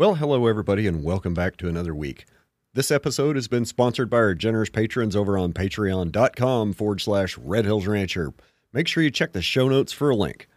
Well, 0.00 0.14
hello, 0.14 0.46
everybody, 0.46 0.86
and 0.86 1.04
welcome 1.04 1.34
back 1.34 1.58
to 1.58 1.68
another 1.68 1.94
week. 1.94 2.24
This 2.72 2.90
episode 2.90 3.36
has 3.36 3.48
been 3.48 3.66
sponsored 3.66 4.08
by 4.08 4.16
our 4.16 4.34
generous 4.34 4.70
patrons 4.70 5.14
over 5.14 5.36
on 5.36 5.52
patreon.com 5.52 6.72
forward 6.72 7.02
slash 7.02 7.36
Red 7.36 7.66
Hills 7.66 7.86
Rancher. 7.86 8.32
Make 8.72 8.88
sure 8.88 9.02
you 9.02 9.10
check 9.10 9.32
the 9.32 9.42
show 9.42 9.68
notes 9.68 9.92
for 9.92 10.08
a 10.08 10.16
link. 10.16 10.48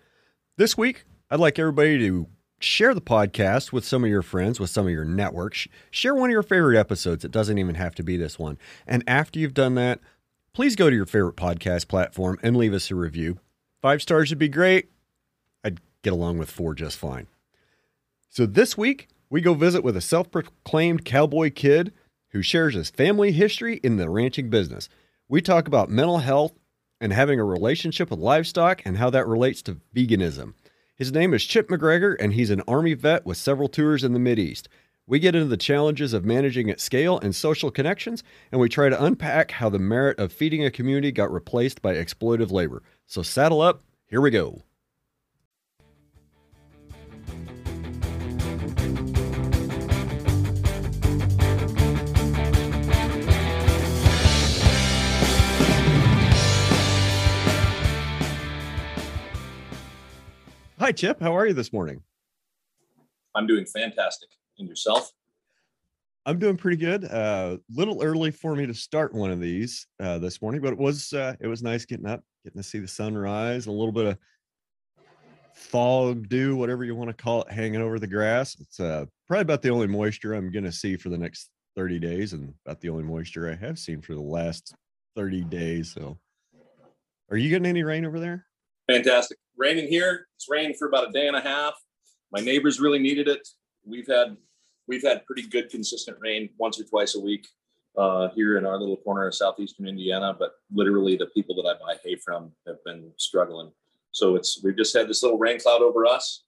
This 0.55 0.77
week, 0.77 1.03
I'd 1.29 1.41
like 1.41 1.59
everybody 1.59 1.99
to 1.99 2.27
share 2.61 2.93
the 2.93 3.01
podcast 3.01 3.73
with 3.73 3.83
some 3.83 4.05
of 4.05 4.09
your 4.09 4.21
friends, 4.21 4.61
with 4.61 4.69
some 4.69 4.85
of 4.85 4.93
your 4.93 5.03
networks. 5.03 5.67
Share 5.91 6.15
one 6.15 6.29
of 6.29 6.33
your 6.33 6.41
favorite 6.41 6.79
episodes. 6.79 7.25
It 7.25 7.31
doesn't 7.31 7.57
even 7.57 7.75
have 7.75 7.95
to 7.95 8.03
be 8.03 8.15
this 8.15 8.39
one. 8.39 8.57
And 8.87 9.03
after 9.07 9.39
you've 9.39 9.53
done 9.53 9.75
that, 9.75 9.99
please 10.53 10.77
go 10.77 10.89
to 10.89 10.95
your 10.95 11.05
favorite 11.05 11.35
podcast 11.35 11.89
platform 11.89 12.39
and 12.41 12.55
leave 12.55 12.73
us 12.73 12.89
a 12.91 12.95
review. 12.95 13.39
Five 13.81 14.03
stars 14.03 14.29
would 14.29 14.39
be 14.39 14.47
great. 14.47 14.89
I'd 15.65 15.81
get 16.01 16.13
along 16.13 16.37
with 16.37 16.49
four 16.49 16.73
just 16.73 16.95
fine. 16.95 17.27
So 18.29 18.45
this 18.45 18.77
week, 18.77 19.09
we 19.33 19.41
go 19.41 19.55
visit 19.55 19.83
with 19.83 19.97
a 19.97 20.01
self 20.01 20.29
proclaimed 20.29 21.03
cowboy 21.03 21.49
kid 21.49 21.91
who 22.33 22.43
shares 22.43 22.75
his 22.75 22.91
family 22.91 23.31
history 23.31 23.77
in 23.77 23.97
the 23.97 24.07
ranching 24.07 24.47
business. 24.47 24.89
We 25.27 25.41
talk 25.41 25.67
about 25.67 25.89
mental 25.89 26.19
health 26.19 26.53
and 27.01 27.11
having 27.11 27.39
a 27.39 27.43
relationship 27.43 28.11
with 28.11 28.19
livestock 28.19 28.83
and 28.85 28.97
how 28.97 29.09
that 29.09 29.25
relates 29.25 29.63
to 29.63 29.79
veganism. 29.95 30.53
His 30.95 31.11
name 31.11 31.33
is 31.33 31.45
Chip 31.45 31.67
McGregor, 31.69 32.15
and 32.19 32.33
he's 32.33 32.51
an 32.51 32.61
Army 32.67 32.93
vet 32.93 33.25
with 33.25 33.37
several 33.37 33.67
tours 33.67 34.03
in 34.03 34.13
the 34.13 34.19
Mideast. 34.19 34.67
We 35.07 35.17
get 35.17 35.33
into 35.33 35.47
the 35.47 35.57
challenges 35.57 36.13
of 36.13 36.23
managing 36.23 36.69
at 36.69 36.79
scale 36.79 37.17
and 37.17 37.35
social 37.35 37.71
connections, 37.71 38.23
and 38.51 38.61
we 38.61 38.69
try 38.69 38.89
to 38.89 39.03
unpack 39.03 39.49
how 39.49 39.67
the 39.67 39.79
merit 39.79 40.19
of 40.19 40.31
feeding 40.31 40.63
a 40.63 40.69
community 40.69 41.11
got 41.11 41.33
replaced 41.33 41.81
by 41.81 41.95
exploitive 41.95 42.51
labor. 42.51 42.83
So 43.07 43.23
saddle 43.23 43.61
up, 43.61 43.81
here 44.05 44.21
we 44.21 44.29
go. 44.29 44.61
Hi, 60.83 60.91
Chip. 60.91 61.21
How 61.21 61.33
are 61.37 61.47
you 61.47 61.53
this 61.53 61.71
morning? 61.71 62.01
I'm 63.35 63.47
doing 63.47 63.65
fantastic. 63.65 64.27
And 64.59 64.67
yourself? 64.67 65.13
I'm 66.25 66.39
doing 66.39 66.57
pretty 66.57 66.75
good. 66.75 67.05
A 67.05 67.15
uh, 67.15 67.57
little 67.73 68.03
early 68.03 68.31
for 68.31 68.53
me 68.53 68.65
to 68.65 68.73
start 68.73 69.13
one 69.13 69.31
of 69.31 69.39
these 69.39 69.87
uh, 70.01 70.19
this 70.19 70.41
morning, 70.41 70.59
but 70.59 70.73
it 70.73 70.77
was 70.77 71.13
uh, 71.13 71.35
it 71.39 71.47
was 71.47 71.63
nice 71.63 71.85
getting 71.85 72.05
up, 72.05 72.21
getting 72.43 72.61
to 72.61 72.67
see 72.67 72.79
the 72.79 72.87
sunrise, 72.89 73.67
a 73.67 73.71
little 73.71 73.93
bit 73.93 74.07
of 74.07 74.17
fog, 75.53 76.27
dew, 76.27 76.57
whatever 76.57 76.83
you 76.83 76.95
want 76.95 77.09
to 77.09 77.23
call 77.23 77.43
it, 77.43 77.49
hanging 77.53 77.79
over 77.79 77.97
the 77.97 78.05
grass. 78.05 78.59
It's 78.59 78.81
uh, 78.81 79.05
probably 79.25 79.43
about 79.43 79.61
the 79.61 79.69
only 79.69 79.87
moisture 79.87 80.33
I'm 80.33 80.51
going 80.51 80.65
to 80.65 80.71
see 80.73 80.97
for 80.97 81.07
the 81.07 81.17
next 81.17 81.49
30 81.77 81.97
days, 81.97 82.33
and 82.33 82.53
about 82.65 82.81
the 82.81 82.89
only 82.89 83.05
moisture 83.05 83.49
I 83.49 83.55
have 83.65 83.79
seen 83.79 84.01
for 84.01 84.15
the 84.15 84.19
last 84.19 84.75
30 85.15 85.45
days. 85.45 85.93
So, 85.93 86.19
are 87.31 87.37
you 87.37 87.47
getting 87.47 87.67
any 87.67 87.83
rain 87.83 88.03
over 88.03 88.19
there? 88.19 88.45
Fantastic. 88.89 89.37
Raining 89.63 89.87
here. 89.87 90.27
It's 90.35 90.49
rained 90.49 90.75
for 90.77 90.89
about 90.89 91.07
a 91.07 91.11
day 91.13 91.25
and 91.25 91.37
a 91.37 91.41
half. 91.41 91.73
My 92.33 92.41
neighbors 92.41 92.81
really 92.81 92.99
needed 92.99 93.29
it. 93.29 93.47
We've 93.85 94.05
had 94.05 94.35
we've 94.89 95.01
had 95.01 95.25
pretty 95.25 95.43
good 95.47 95.69
consistent 95.69 96.17
rain 96.19 96.49
once 96.57 96.81
or 96.81 96.83
twice 96.83 97.15
a 97.15 97.19
week 97.21 97.47
uh, 97.97 98.27
here 98.35 98.57
in 98.57 98.65
our 98.65 98.77
little 98.77 98.97
corner 98.97 99.25
of 99.25 99.33
southeastern 99.33 99.87
Indiana. 99.87 100.35
But 100.37 100.51
literally, 100.73 101.15
the 101.15 101.27
people 101.27 101.55
that 101.55 101.65
I 101.65 101.79
buy 101.79 101.97
hay 102.03 102.17
from 102.17 102.51
have 102.67 102.83
been 102.83 103.09
struggling. 103.15 103.71
So 104.11 104.35
it's 104.35 104.61
we've 104.65 104.75
just 104.75 104.93
had 104.93 105.07
this 105.07 105.23
little 105.23 105.37
rain 105.37 105.61
cloud 105.61 105.81
over 105.81 106.05
us. 106.05 106.43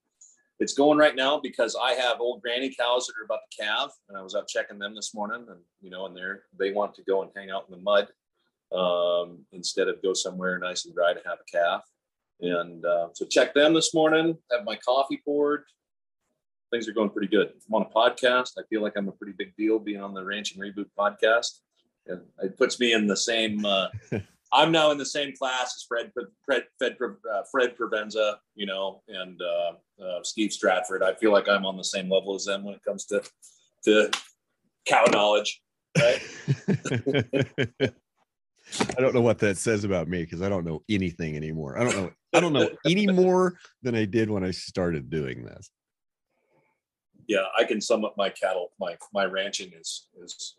It's 0.60 0.74
going 0.74 0.98
right 0.98 1.16
now 1.16 1.40
because 1.40 1.78
I 1.82 1.94
have 1.94 2.20
old 2.20 2.42
granny 2.42 2.76
cows 2.78 3.08
that 3.08 3.14
are 3.18 3.24
about 3.24 3.40
to 3.50 3.64
calve, 3.64 3.92
and 4.10 4.18
I 4.18 4.24
was 4.24 4.36
out 4.36 4.50
checking 4.50 4.78
them 4.78 4.94
this 4.94 5.16
morning, 5.16 5.46
and 5.50 5.62
you 5.80 5.90
know, 5.90 6.06
and 6.06 6.18
they're 6.18 6.44
they 6.60 6.74
want 6.74 6.94
to 6.96 7.04
go 7.04 7.22
and 7.22 7.32
hang 7.34 7.50
out 7.50 7.64
in 7.70 7.78
the 7.78 7.82
mud 7.82 8.10
um, 8.78 9.46
instead 9.54 9.88
of 9.88 10.04
go 10.04 10.14
somewhere 10.14 10.60
nice 10.60 10.84
and 10.84 10.94
dry 10.94 11.14
to 11.14 11.22
have 11.26 11.38
a 11.40 11.58
calf. 11.58 11.86
And 12.42 12.86
uh, 12.86 13.10
so 13.14 13.26
check 13.26 13.54
them 13.54 13.74
this 13.74 13.94
morning. 13.94 14.38
Have 14.52 14.66
my 14.66 14.76
coffee 14.76 15.22
poured. 15.24 15.64
Things 16.72 16.88
are 16.88 16.94
going 16.94 17.10
pretty 17.10 17.28
good. 17.28 17.54
I'm 17.68 17.74
on 17.74 17.84
a 17.84 17.86
podcast. 17.86 18.54
I 18.58 18.64
feel 18.70 18.82
like 18.82 18.94
I'm 18.98 19.08
a 19.08 19.14
pretty 19.14 19.34
big 19.38 19.56
deal 19.56 19.80
being 19.80 20.02
on 20.02 20.14
the 20.14 20.24
Ranch 20.24 20.54
and 20.54 20.62
Reboot 20.62 20.88
podcast. 20.98 21.60
And 22.08 22.22
it 22.42 22.58
puts 22.58 22.80
me 22.80 22.94
in 22.94 23.08
the 23.08 23.18
same. 23.18 23.66
Uh, 23.66 23.88
I'm 24.54 24.72
now 24.72 24.92
in 24.92 24.98
the 24.98 25.06
same 25.06 25.36
class 25.36 25.76
as 25.76 25.86
Fred 25.88 26.12
Fred 26.46 26.64
Fred, 26.78 26.96
uh, 27.02 27.42
Fred 27.52 27.76
Provenza, 27.78 28.36
you 28.56 28.66
know, 28.66 29.02
and 29.08 29.42
uh, 29.42 30.04
uh, 30.04 30.24
Steve 30.24 30.54
Stratford. 30.54 31.04
I 31.04 31.14
feel 31.16 31.32
like 31.32 31.50
I'm 31.50 31.66
on 31.66 31.78
the 31.78 31.84
same 31.84 32.10
level 32.10 32.36
as 32.36 32.46
them 32.46 32.64
when 32.64 32.76
it 32.76 32.84
comes 32.84 33.06
to 33.06 33.24
to 33.86 34.12
cow 34.86 35.06
knowledge, 35.12 35.62
right? 35.98 36.22
I 38.98 39.02
don't 39.02 39.14
know 39.14 39.22
what 39.22 39.40
that 39.40 39.58
says 39.58 39.84
about 39.84 40.08
me 40.08 40.24
because 40.24 40.42
I 40.42 40.50
don't 40.50 40.66
know 40.66 40.82
anything 40.90 41.36
anymore. 41.36 41.78
I 41.78 41.84
don't 41.84 41.96
know. 41.96 42.12
I 42.34 42.40
don't 42.40 42.54
know 42.54 42.70
any 42.86 43.08
more 43.12 43.58
than 43.84 43.96
I 43.96 44.06
did 44.06 44.30
when 44.30 44.44
I 44.44 44.52
started 44.52 45.10
doing 45.10 45.44
this. 45.44 45.70
Yeah, 47.28 47.46
I 47.58 47.64
can 47.64 47.82
sum 47.82 48.06
up 48.06 48.16
my 48.18 48.30
cattle. 48.30 48.72
My 48.80 48.98
my 49.14 49.26
ranching 49.26 49.72
is 49.80 50.08
is. 50.22 50.56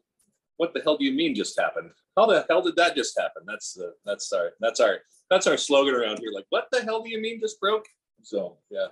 What 0.59 0.73
the 0.73 0.81
hell 0.81 0.97
do 0.97 1.05
you 1.05 1.13
mean 1.13 1.35
just 1.35 1.59
happened? 1.61 1.91
How 2.17 2.25
the 2.25 2.47
hell 2.49 2.63
did 2.63 2.77
that 2.77 2.97
just 2.97 3.19
happen? 3.19 3.43
That's 3.47 3.75
the 3.75 3.93
that's 4.07 4.33
our 4.33 4.53
that's 4.59 4.81
our 4.81 5.01
that's 5.29 5.47
our 5.47 5.59
slogan 5.59 5.95
around 5.95 6.19
here. 6.19 6.31
Like, 6.35 6.47
what 6.49 6.69
the 6.73 6.81
hell 6.83 7.03
do 7.03 7.11
you 7.11 7.21
mean 7.21 7.41
just 7.41 7.61
broke? 7.61 7.85
So 8.23 8.57
yeah, 8.71 8.87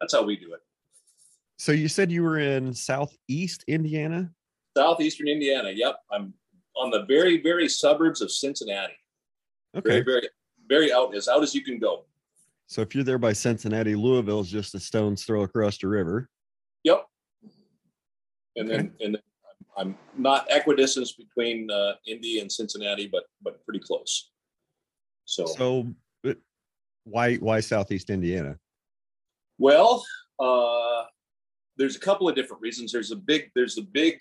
that's 0.00 0.12
how 0.12 0.22
we 0.22 0.36
do 0.36 0.52
it. 0.52 0.60
So 1.58 1.72
you 1.72 1.88
said 1.88 2.12
you 2.12 2.22
were 2.22 2.38
in 2.38 2.74
southeast 2.74 3.64
Indiana. 3.66 4.30
Southeastern 4.76 5.28
Indiana. 5.28 5.70
Yep, 5.70 5.96
I'm 6.12 6.34
on 6.76 6.90
the 6.90 7.04
very, 7.06 7.42
very 7.42 7.68
suburbs 7.68 8.20
of 8.20 8.30
Cincinnati. 8.30 8.94
Okay. 9.76 9.88
Very, 9.88 10.04
very, 10.04 10.28
very 10.68 10.92
out 10.92 11.14
as 11.14 11.28
out 11.28 11.42
as 11.42 11.54
you 11.54 11.62
can 11.62 11.78
go. 11.78 12.04
So 12.66 12.80
if 12.82 12.94
you're 12.94 13.04
there 13.04 13.18
by 13.18 13.32
Cincinnati, 13.32 13.94
Louisville 13.94 14.40
is 14.40 14.48
just 14.48 14.74
a 14.74 14.80
stone's 14.80 15.24
throw 15.24 15.42
across 15.42 15.78
the 15.78 15.88
river. 15.88 16.28
Yep. 16.84 17.06
And 18.56 18.68
okay. 18.68 18.76
then 18.76 18.92
and 19.00 19.14
then 19.14 19.22
I'm 19.76 19.98
not 20.16 20.46
equidistant 20.50 21.08
between 21.18 21.70
uh, 21.70 21.92
Indy 22.06 22.40
and 22.40 22.50
Cincinnati, 22.50 23.08
but 23.10 23.24
but 23.42 23.64
pretty 23.64 23.80
close. 23.80 24.30
So 25.24 25.46
so 25.46 25.94
why 27.04 27.36
why 27.36 27.60
Southeast 27.60 28.10
Indiana? 28.10 28.58
Well, 29.58 30.04
uh, 30.38 31.04
there's 31.76 31.96
a 31.96 32.00
couple 32.00 32.28
of 32.28 32.34
different 32.34 32.62
reasons. 32.62 32.92
There's 32.92 33.12
a 33.12 33.16
big 33.16 33.50
there's 33.54 33.78
a 33.78 33.82
big 33.82 34.18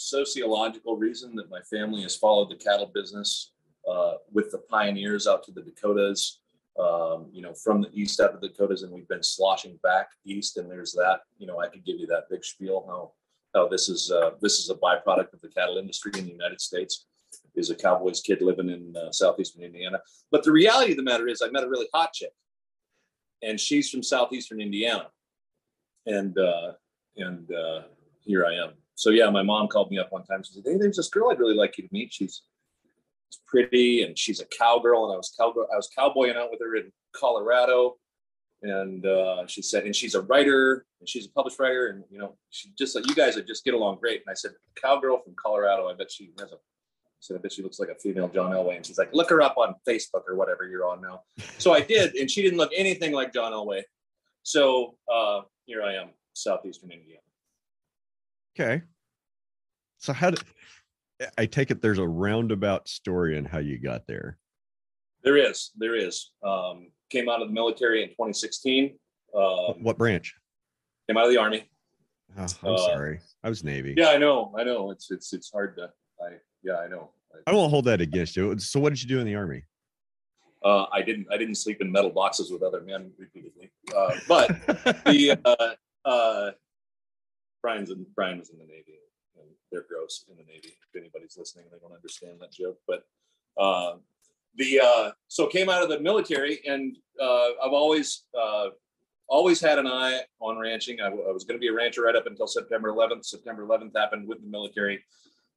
sociological 0.00 0.96
reason 0.96 1.34
that 1.36 1.50
my 1.50 1.60
family 1.62 2.02
has 2.02 2.16
followed 2.16 2.50
the 2.50 2.56
cattle 2.56 2.90
business 2.92 3.52
uh, 3.88 4.14
with 4.32 4.50
the 4.50 4.58
pioneers 4.58 5.26
out 5.26 5.42
to 5.44 5.52
the 5.52 5.62
Dakotas, 5.62 6.40
um, 6.78 7.28
you 7.32 7.42
know, 7.42 7.54
from 7.54 7.82
the 7.82 7.90
east 7.92 8.20
out 8.20 8.34
of 8.34 8.40
the 8.40 8.48
Dakotas, 8.48 8.82
and 8.82 8.92
we've 8.92 9.08
been 9.08 9.22
sloshing 9.22 9.78
back 9.82 10.08
east. 10.24 10.56
And 10.56 10.70
there's 10.70 10.92
that, 10.92 11.20
you 11.38 11.46
know, 11.46 11.60
I 11.60 11.68
could 11.68 11.84
give 11.84 11.98
you 11.98 12.06
that 12.08 12.28
big 12.30 12.44
spiel 12.44 12.84
how 12.88 13.12
how 13.54 13.68
this 13.68 13.88
is 13.88 14.10
uh, 14.10 14.30
this 14.40 14.58
is 14.58 14.70
a 14.70 14.74
byproduct 14.74 15.32
of 15.32 15.40
the 15.40 15.48
cattle 15.48 15.78
industry 15.78 16.12
in 16.16 16.24
the 16.24 16.32
United 16.32 16.60
States. 16.60 17.06
Is 17.54 17.70
a 17.70 17.74
cowboy's 17.74 18.20
kid 18.20 18.42
living 18.42 18.70
in 18.70 18.96
uh, 18.96 19.12
southeastern 19.12 19.62
Indiana. 19.62 20.00
But 20.30 20.44
the 20.44 20.52
reality 20.52 20.92
of 20.92 20.96
the 20.96 21.02
matter 21.02 21.28
is, 21.28 21.42
I 21.42 21.50
met 21.50 21.64
a 21.64 21.68
really 21.68 21.88
hot 21.92 22.12
chick, 22.12 22.32
and 23.42 23.58
she's 23.58 23.90
from 23.90 24.02
southeastern 24.02 24.60
Indiana, 24.60 25.08
and 26.06 26.36
uh, 26.38 26.72
and 27.16 27.50
uh, 27.52 27.82
here 28.20 28.46
I 28.46 28.54
am 28.54 28.72
so 29.00 29.08
yeah, 29.08 29.30
my 29.30 29.42
mom 29.42 29.66
called 29.66 29.90
me 29.90 29.98
up 29.98 30.12
one 30.12 30.24
time. 30.24 30.42
She 30.42 30.52
said, 30.52 30.62
"Hey, 30.66 30.76
there's 30.76 30.98
this 30.98 31.08
girl 31.08 31.30
I'd 31.30 31.38
really 31.38 31.54
like 31.54 31.78
you 31.78 31.88
to 31.88 31.90
meet. 31.90 32.12
She's 32.12 32.42
she's 33.30 33.40
pretty 33.46 34.02
and 34.02 34.16
she's 34.16 34.40
a 34.40 34.44
cowgirl." 34.44 35.06
And 35.06 35.14
I 35.14 35.16
was 35.16 35.32
cowgirl, 35.34 35.68
I 35.72 35.76
was 35.76 35.88
cowboying 35.96 36.36
out 36.36 36.50
with 36.50 36.60
her 36.60 36.76
in 36.76 36.92
Colorado, 37.12 37.96
and 38.60 39.06
uh, 39.06 39.46
she 39.46 39.62
said, 39.62 39.84
"And 39.84 39.96
she's 39.96 40.14
a 40.14 40.20
writer 40.20 40.84
and 41.00 41.08
she's 41.08 41.24
a 41.24 41.30
published 41.30 41.58
writer, 41.58 41.86
and 41.86 42.04
you 42.10 42.18
know, 42.18 42.36
she 42.50 42.72
just 42.76 42.94
like 42.94 43.08
you 43.08 43.14
guys 43.14 43.36
would 43.36 43.46
just 43.46 43.64
get 43.64 43.72
along 43.72 44.00
great." 44.00 44.20
And 44.20 44.30
I 44.30 44.34
said, 44.34 44.50
"Cowgirl 44.74 45.22
from 45.24 45.32
Colorado. 45.34 45.88
I 45.88 45.94
bet 45.94 46.12
she 46.12 46.32
has 46.38 46.52
a." 46.52 46.56
I 46.56 47.22
said, 47.22 47.36
I 47.36 47.40
bet 47.40 47.52
she 47.52 47.62
looks 47.62 47.80
like 47.80 47.90
a 47.90 47.94
female 47.94 48.28
John 48.28 48.50
Elway. 48.52 48.76
And 48.76 48.86
she's 48.86 48.96
like, 48.96 49.12
look 49.12 49.28
her 49.28 49.42
up 49.42 49.58
on 49.58 49.74
Facebook 49.86 50.22
or 50.26 50.36
whatever 50.36 50.66
you're 50.66 50.88
on 50.88 51.02
now. 51.02 51.20
So 51.58 51.74
I 51.74 51.82
did, 51.82 52.14
and 52.14 52.30
she 52.30 52.40
didn't 52.40 52.56
look 52.56 52.70
anything 52.74 53.12
like 53.12 53.34
John 53.34 53.52
Elway. 53.52 53.82
So 54.42 54.96
uh, 55.12 55.42
here 55.66 55.82
I 55.82 55.96
am, 55.96 56.08
Southeastern 56.32 56.90
Indiana. 56.90 57.20
Okay. 58.60 58.82
So 59.98 60.12
how 60.12 60.30
did 60.30 60.40
I 61.38 61.46
take 61.46 61.70
it 61.70 61.80
there's 61.80 61.98
a 61.98 62.06
roundabout 62.06 62.88
story 62.88 63.38
on 63.38 63.44
how 63.44 63.58
you 63.58 63.78
got 63.78 64.06
there? 64.06 64.38
There 65.24 65.36
is. 65.36 65.70
There 65.78 65.94
is. 65.94 66.30
Um, 66.42 66.90
came 67.10 67.28
out 67.28 67.40
of 67.40 67.48
the 67.48 67.54
military 67.54 68.02
in 68.02 68.10
2016. 68.10 68.98
Um, 69.34 69.82
what 69.82 69.96
branch? 69.96 70.34
Came 71.08 71.16
out 71.16 71.24
of 71.24 71.30
the 71.30 71.38
army. 71.38 71.70
Oh, 72.38 72.46
I'm 72.62 72.74
uh, 72.74 72.78
sorry. 72.78 73.20
I 73.42 73.48
was 73.48 73.64
Navy. 73.64 73.94
Yeah, 73.96 74.08
I 74.08 74.18
know. 74.18 74.54
I 74.56 74.62
know. 74.62 74.90
It's 74.90 75.10
it's 75.10 75.32
it's 75.32 75.50
hard 75.50 75.76
to. 75.76 75.90
I 76.22 76.36
yeah, 76.62 76.76
I 76.76 76.86
know. 76.86 77.10
I, 77.34 77.50
I 77.50 77.54
won't 77.54 77.70
hold 77.70 77.86
that 77.86 78.00
against 78.00 78.36
you. 78.36 78.56
So, 78.58 78.78
what 78.78 78.90
did 78.90 79.02
you 79.02 79.08
do 79.08 79.18
in 79.18 79.26
the 79.26 79.34
army? 79.34 79.64
Uh, 80.64 80.84
I 80.92 81.02
didn't. 81.02 81.26
I 81.32 81.36
didn't 81.36 81.56
sleep 81.56 81.80
in 81.80 81.90
metal 81.90 82.10
boxes 82.10 82.52
with 82.52 82.62
other 82.62 82.82
men 82.82 83.10
repeatedly. 83.18 83.72
Uh, 83.96 84.10
but 84.28 84.48
the 85.06 85.38
uh, 85.44 86.08
uh 86.08 86.50
Brian's 87.62 87.90
in 87.90 88.06
Brian 88.14 88.38
was 88.38 88.50
in 88.50 88.58
the 88.58 88.64
Navy, 88.64 88.98
and 89.36 89.46
they're 89.70 89.84
gross 89.88 90.24
in 90.30 90.36
the 90.36 90.44
Navy. 90.44 90.76
If 90.92 91.00
anybody's 91.00 91.36
listening, 91.36 91.66
they 91.70 91.78
don't 91.78 91.94
understand 91.94 92.40
that 92.40 92.52
joke. 92.52 92.78
But 92.86 93.04
uh, 93.60 93.96
the 94.56 94.80
uh, 94.80 95.10
so 95.28 95.46
came 95.46 95.68
out 95.68 95.82
of 95.82 95.88
the 95.88 96.00
military, 96.00 96.60
and 96.66 96.96
uh, 97.20 97.48
I've 97.62 97.72
always 97.72 98.24
uh, 98.38 98.68
always 99.28 99.60
had 99.60 99.78
an 99.78 99.86
eye 99.86 100.20
on 100.40 100.58
ranching. 100.58 101.00
I, 101.00 101.08
was 101.08 101.44
going 101.44 101.58
to 101.58 101.60
be 101.60 101.68
a 101.68 101.72
rancher 101.72 102.02
right 102.02 102.16
up 102.16 102.26
until 102.26 102.46
September 102.46 102.90
11th. 102.90 103.24
September 103.24 103.64
11th 103.64 103.96
happened 103.96 104.28
with 104.28 104.42
the 104.42 104.48
military. 104.48 105.04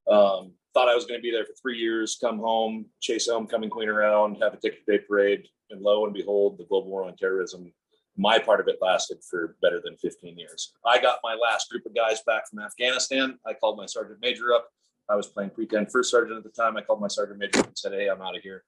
Um, 0.07 0.51
thought 0.73 0.89
I 0.89 0.95
was 0.95 1.05
going 1.05 1.19
to 1.19 1.23
be 1.23 1.31
there 1.31 1.45
for 1.45 1.53
three 1.53 1.77
years, 1.77 2.17
come 2.19 2.39
home, 2.39 2.85
chase 2.99 3.29
homecoming 3.29 3.69
queen 3.69 3.89
around, 3.89 4.37
have 4.41 4.53
a 4.53 4.57
ticket 4.57 4.85
day 4.85 4.99
parade, 4.99 5.47
and 5.69 5.81
lo 5.81 6.05
and 6.05 6.13
behold, 6.13 6.57
the 6.57 6.65
global 6.65 6.89
war 6.89 7.05
on 7.05 7.15
terrorism. 7.15 7.71
My 8.15 8.37
part 8.37 8.59
of 8.59 8.67
it 8.67 8.77
lasted 8.81 9.23
for 9.27 9.55
better 9.61 9.81
than 9.83 9.97
15 9.97 10.37
years. 10.37 10.73
I 10.85 11.01
got 11.01 11.19
my 11.23 11.35
last 11.35 11.69
group 11.69 11.85
of 11.85 11.95
guys 11.95 12.21
back 12.25 12.47
from 12.47 12.59
Afghanistan. 12.59 13.39
I 13.45 13.53
called 13.53 13.77
my 13.77 13.87
sergeant 13.87 14.19
major 14.21 14.53
up. 14.53 14.67
I 15.09 15.15
was 15.15 15.27
playing 15.27 15.49
pre-10 15.49 15.91
first 15.91 16.11
sergeant 16.11 16.37
at 16.37 16.43
the 16.43 16.49
time. 16.49 16.77
I 16.77 16.81
called 16.81 17.01
my 17.01 17.07
sergeant 17.07 17.39
major 17.39 17.59
and 17.59 17.77
said, 17.77 17.93
"Hey, 17.93 18.07
I'm 18.07 18.21
out 18.21 18.37
of 18.37 18.43
here," 18.43 18.63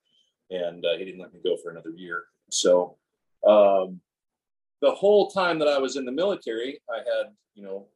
and 0.50 0.84
uh, 0.86 0.98
he 0.98 1.06
didn't 1.06 1.22
let 1.22 1.34
me 1.34 1.40
go 1.44 1.58
for 1.58 1.70
another 1.70 1.92
year. 1.92 2.24
So 2.50 2.98
um, 3.48 4.02
the 4.82 4.92
whole 4.92 5.30
time 5.30 5.60
that 5.60 5.68
I 5.68 5.78
was 5.78 5.96
in 5.96 6.06
the 6.06 6.12
military, 6.12 6.82
I 6.90 6.98
had 6.98 7.34
you 7.54 7.64
know 7.64 7.88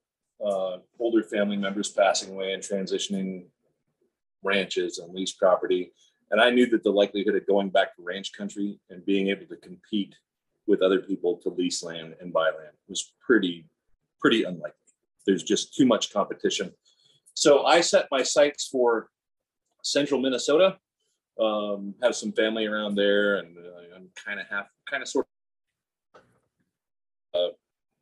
uh, 0.45 0.77
older 0.99 1.23
family 1.23 1.57
members 1.57 1.89
passing 1.89 2.31
away 2.31 2.53
and 2.53 2.63
transitioning 2.63 3.45
ranches 4.43 4.99
and 4.99 5.13
lease 5.13 5.33
property. 5.33 5.91
And 6.31 6.39
I 6.39 6.51
knew 6.51 6.67
that 6.69 6.83
the 6.83 6.91
likelihood 6.91 7.35
of 7.35 7.47
going 7.47 7.69
back 7.69 7.95
to 7.95 8.03
ranch 8.03 8.33
country 8.33 8.79
and 8.89 9.05
being 9.05 9.29
able 9.29 9.47
to 9.47 9.55
compete 9.57 10.15
with 10.69 10.81
other 10.81 10.99
people 10.99 11.37
to 11.37 11.49
lease 11.49 11.83
land 11.83 12.15
and 12.21 12.31
buy 12.31 12.45
land 12.45 12.77
was 12.87 13.11
pretty, 13.19 13.65
pretty 14.21 14.43
unlikely. 14.43 14.73
There's 15.25 15.43
just 15.43 15.75
too 15.75 15.85
much 15.85 16.13
competition. 16.13 16.71
So 17.33 17.65
I 17.65 17.81
set 17.81 18.07
my 18.11 18.23
sights 18.23 18.67
for 18.67 19.09
central 19.83 20.21
Minnesota. 20.21 20.77
Um, 21.39 21.95
have 22.03 22.15
some 22.15 22.33
family 22.33 22.65
around 22.65 22.95
there, 22.95 23.37
and 23.37 23.57
uh, 23.57 23.95
I'm 23.95 24.09
kind 24.25 24.39
of 24.39 24.47
half, 24.47 24.67
kind 24.89 25.01
of 25.01 25.07
sort 25.07 25.25
of, 26.15 26.21
uh, 27.33 27.53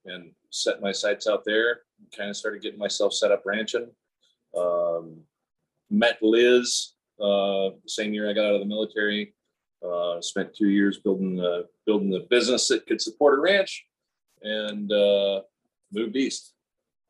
and 0.06 0.32
set 0.50 0.82
my 0.82 0.92
sights 0.92 1.28
out 1.28 1.44
there. 1.46 1.82
Kind 2.16 2.30
of 2.30 2.36
started 2.36 2.62
getting 2.62 2.80
myself 2.80 3.14
set 3.14 3.32
up 3.32 3.44
ranching. 3.46 3.90
Um, 4.58 5.22
met 5.90 6.18
Liz 6.22 6.94
uh, 7.20 7.74
the 7.84 7.90
same 7.90 8.14
year 8.14 8.30
I 8.30 8.34
got 8.34 8.46
out 8.46 8.56
of 8.56 8.60
the 8.60 8.66
military. 8.66 9.36
Uh, 9.88 10.22
spent 10.22 10.54
two 10.54 10.70
years 10.70 10.98
building 10.98 11.36
the 11.36 11.68
building 11.86 12.10
the 12.10 12.26
business 12.30 12.68
that 12.68 12.86
could 12.86 13.02
support 13.02 13.38
a 13.38 13.42
ranch, 13.42 13.86
and 14.42 14.92
uh, 14.92 15.42
moved 15.92 16.16
east 16.16 16.54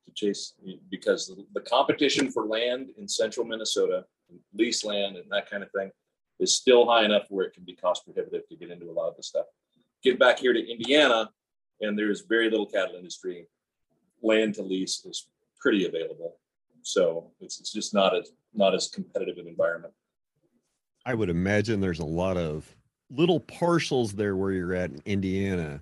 to 0.06 0.12
chase 0.14 0.54
because 0.90 1.34
the, 1.54 1.62
competition 1.62 2.32
for 2.32 2.46
land 2.46 2.90
in 2.98 3.08
central 3.08 3.46
Minnesota, 3.46 4.06
lease 4.54 4.84
land 4.86 5.18
and 5.18 5.30
that 5.32 5.50
kind 5.50 5.64
of 5.64 5.72
thing, 5.72 5.92
is 6.40 6.54
still 6.54 6.86
high 6.86 7.04
enough 7.04 7.26
where 7.30 7.46
it 7.46 7.54
can 7.54 7.64
be 7.64 7.74
cost 7.74 8.06
prohibitive 8.06 8.48
to 8.48 8.56
get 8.56 8.70
into 8.70 8.90
a 8.90 8.94
lot 8.94 9.10
of 9.10 9.18
the 9.18 9.24
stuff. 9.24 9.46
Get 10.04 10.20
back 10.20 10.40
here 10.40 10.54
to 10.54 10.72
Indiana, 10.72 11.30
and 11.82 11.98
there's 11.98 12.22
very 12.22 12.50
little 12.50 12.66
cattle 12.66 12.96
industry. 12.96 13.48
Land 14.22 14.56
to 14.56 14.64
lease 14.64 15.06
is 15.06 15.28
pretty 15.60 15.88
available, 15.88 16.38
so 16.82 17.32
it's, 17.40 17.60
it's 17.60 17.72
just 17.72 17.94
not 17.94 18.16
as 18.16 18.32
not 18.54 18.74
as 18.74 18.88
competitive 18.90 19.38
an 19.38 19.48
environment. 19.48 19.94
I 21.08 21.14
would 21.14 21.30
imagine 21.30 21.80
there's 21.80 22.00
a 22.00 22.06
lot 22.06 22.36
of 22.36 22.76
little 23.10 23.40
parcels 23.40 24.12
there 24.12 24.36
where 24.36 24.52
you're 24.52 24.74
at 24.74 24.92
in 24.92 25.02
Indiana 25.06 25.82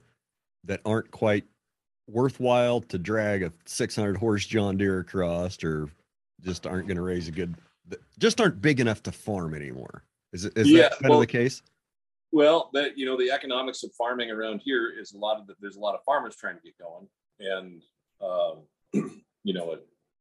that 0.65 0.81
aren't 0.85 1.09
quite 1.09 1.45
worthwhile 2.07 2.79
to 2.81 2.99
drag 2.99 3.41
a 3.41 3.51
600 3.65 4.17
horse 4.17 4.45
John 4.45 4.77
Deere 4.77 4.99
across 4.99 5.63
or 5.63 5.89
just 6.41 6.67
aren't 6.67 6.85
going 6.87 6.97
to 6.97 7.01
raise 7.01 7.27
a 7.27 7.31
good, 7.31 7.55
just 8.19 8.39
aren't 8.39 8.61
big 8.61 8.79
enough 8.79 9.01
to 9.01 9.11
farm 9.11 9.55
anymore. 9.55 10.03
Is, 10.31 10.45
is 10.45 10.69
Yeah, 10.69 10.83
that 10.83 10.99
kind 10.99 11.09
well- 11.09 11.21
of 11.21 11.27
the 11.27 11.31
case? 11.31 11.63
Well, 12.31 12.69
that 12.73 12.97
you 12.97 13.05
know, 13.05 13.17
the 13.17 13.31
economics 13.31 13.83
of 13.83 13.93
farming 13.97 14.29
around 14.29 14.59
here 14.63 14.91
is 14.95 15.13
a 15.13 15.17
lot 15.17 15.39
of 15.39 15.47
the, 15.47 15.55
there's 15.61 15.77
a 15.77 15.79
lot 15.79 15.95
of 15.95 16.01
farmers 16.03 16.35
trying 16.35 16.57
to 16.57 16.61
get 16.61 16.73
going, 16.77 17.07
and 17.39 17.81
um, 18.21 19.21
you 19.45 19.53
know, 19.53 19.77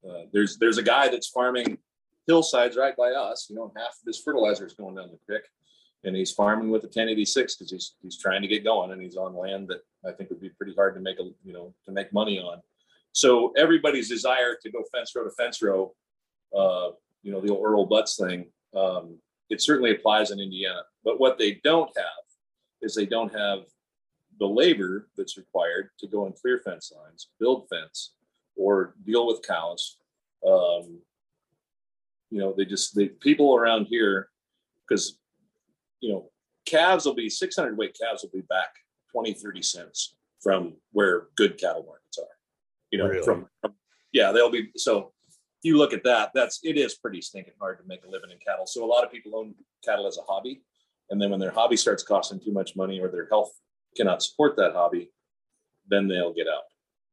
uh, 0.08 0.22
there's 0.32 0.56
there's 0.58 0.78
a 0.78 0.82
guy 0.82 1.08
that's 1.08 1.26
farming 1.28 1.76
hillsides 2.26 2.76
right 2.76 2.96
by 2.96 3.10
us. 3.10 3.46
You 3.48 3.56
know, 3.56 3.72
half 3.76 3.92
of 4.00 4.06
his 4.06 4.20
fertilizer 4.20 4.66
is 4.66 4.74
going 4.74 4.96
down 4.96 5.10
the 5.10 5.18
creek, 5.26 5.44
and 6.04 6.16
he's 6.16 6.32
farming 6.32 6.70
with 6.70 6.82
a 6.84 6.86
1086 6.86 7.56
because 7.56 7.70
he's 7.70 7.94
he's 8.02 8.18
trying 8.18 8.42
to 8.42 8.48
get 8.48 8.64
going, 8.64 8.92
and 8.92 9.02
he's 9.02 9.16
on 9.16 9.36
land 9.36 9.68
that 9.68 9.82
I 10.06 10.12
think 10.12 10.30
would 10.30 10.40
be 10.40 10.50
pretty 10.50 10.74
hard 10.74 10.94
to 10.94 11.00
make 11.00 11.18
a 11.20 11.24
you 11.44 11.52
know 11.52 11.74
to 11.84 11.92
make 11.92 12.12
money 12.12 12.38
on. 12.38 12.60
So 13.12 13.52
everybody's 13.56 14.08
desire 14.08 14.56
to 14.60 14.70
go 14.70 14.82
fence 14.92 15.14
row 15.14 15.24
to 15.24 15.30
fence 15.30 15.62
row, 15.62 15.94
uh, 16.56 16.90
you 17.22 17.32
know, 17.32 17.40
the 17.40 17.50
old 17.50 17.64
Earl 17.64 17.88
Butz 17.88 18.18
thing, 18.18 18.46
um, 18.76 19.18
it 19.50 19.60
certainly 19.60 19.92
applies 19.92 20.30
in 20.30 20.40
Indiana. 20.40 20.82
But 21.04 21.20
what 21.20 21.38
they 21.38 21.60
don't 21.62 21.90
have 21.96 22.06
is 22.82 22.94
they 22.94 23.06
don't 23.06 23.32
have 23.34 23.60
the 24.38 24.46
labor 24.46 25.08
that's 25.16 25.36
required 25.36 25.90
to 26.00 26.08
go 26.08 26.26
and 26.26 26.34
clear 26.34 26.58
fence 26.58 26.92
lines, 26.94 27.28
build 27.38 27.68
fence, 27.68 28.14
or 28.56 28.94
deal 29.06 29.26
with 29.26 29.46
cows. 29.46 29.96
Um, 30.46 30.98
you 32.30 32.38
know, 32.40 32.54
they 32.56 32.64
just 32.64 32.94
the 32.94 33.08
people 33.08 33.54
around 33.56 33.86
here, 33.86 34.28
because 34.86 35.18
you 36.00 36.12
know, 36.12 36.30
calves 36.66 37.06
will 37.06 37.14
be 37.14 37.30
600 37.30 37.76
weight 37.76 37.96
calves 38.00 38.22
will 38.22 38.30
be 38.30 38.44
back 38.48 38.68
20, 39.12 39.32
30 39.34 39.62
cents 39.62 40.16
from 40.42 40.74
where 40.92 41.28
good 41.36 41.58
cattle 41.58 41.84
markets 41.86 42.18
are. 42.18 42.36
You 42.90 42.98
know, 42.98 43.08
Really? 43.08 43.24
from, 43.24 43.46
from 43.60 43.74
yeah, 44.12 44.32
they'll 44.32 44.50
be 44.50 44.70
so 44.76 45.12
if 45.58 45.64
you 45.64 45.78
look 45.78 45.92
at 45.92 46.04
that, 46.04 46.30
that's 46.34 46.60
it 46.62 46.76
is 46.76 46.94
pretty 46.94 47.22
stinking 47.22 47.54
hard 47.58 47.78
to 47.78 47.84
make 47.86 48.04
a 48.04 48.10
living 48.10 48.30
in 48.30 48.38
cattle. 48.38 48.66
So 48.66 48.84
a 48.84 48.86
lot 48.86 49.04
of 49.04 49.10
people 49.10 49.36
own 49.36 49.54
cattle 49.84 50.06
as 50.06 50.18
a 50.18 50.22
hobby. 50.22 50.62
And 51.10 51.20
then 51.20 51.30
when 51.30 51.40
their 51.40 51.50
hobby 51.50 51.76
starts 51.76 52.02
costing 52.02 52.40
too 52.40 52.52
much 52.52 52.76
money 52.76 53.00
or 53.00 53.08
their 53.08 53.28
health 53.28 53.52
cannot 53.96 54.22
support 54.22 54.56
that 54.56 54.72
hobby, 54.72 55.10
then 55.88 56.08
they'll 56.08 56.34
get 56.34 56.46
out. 56.48 56.64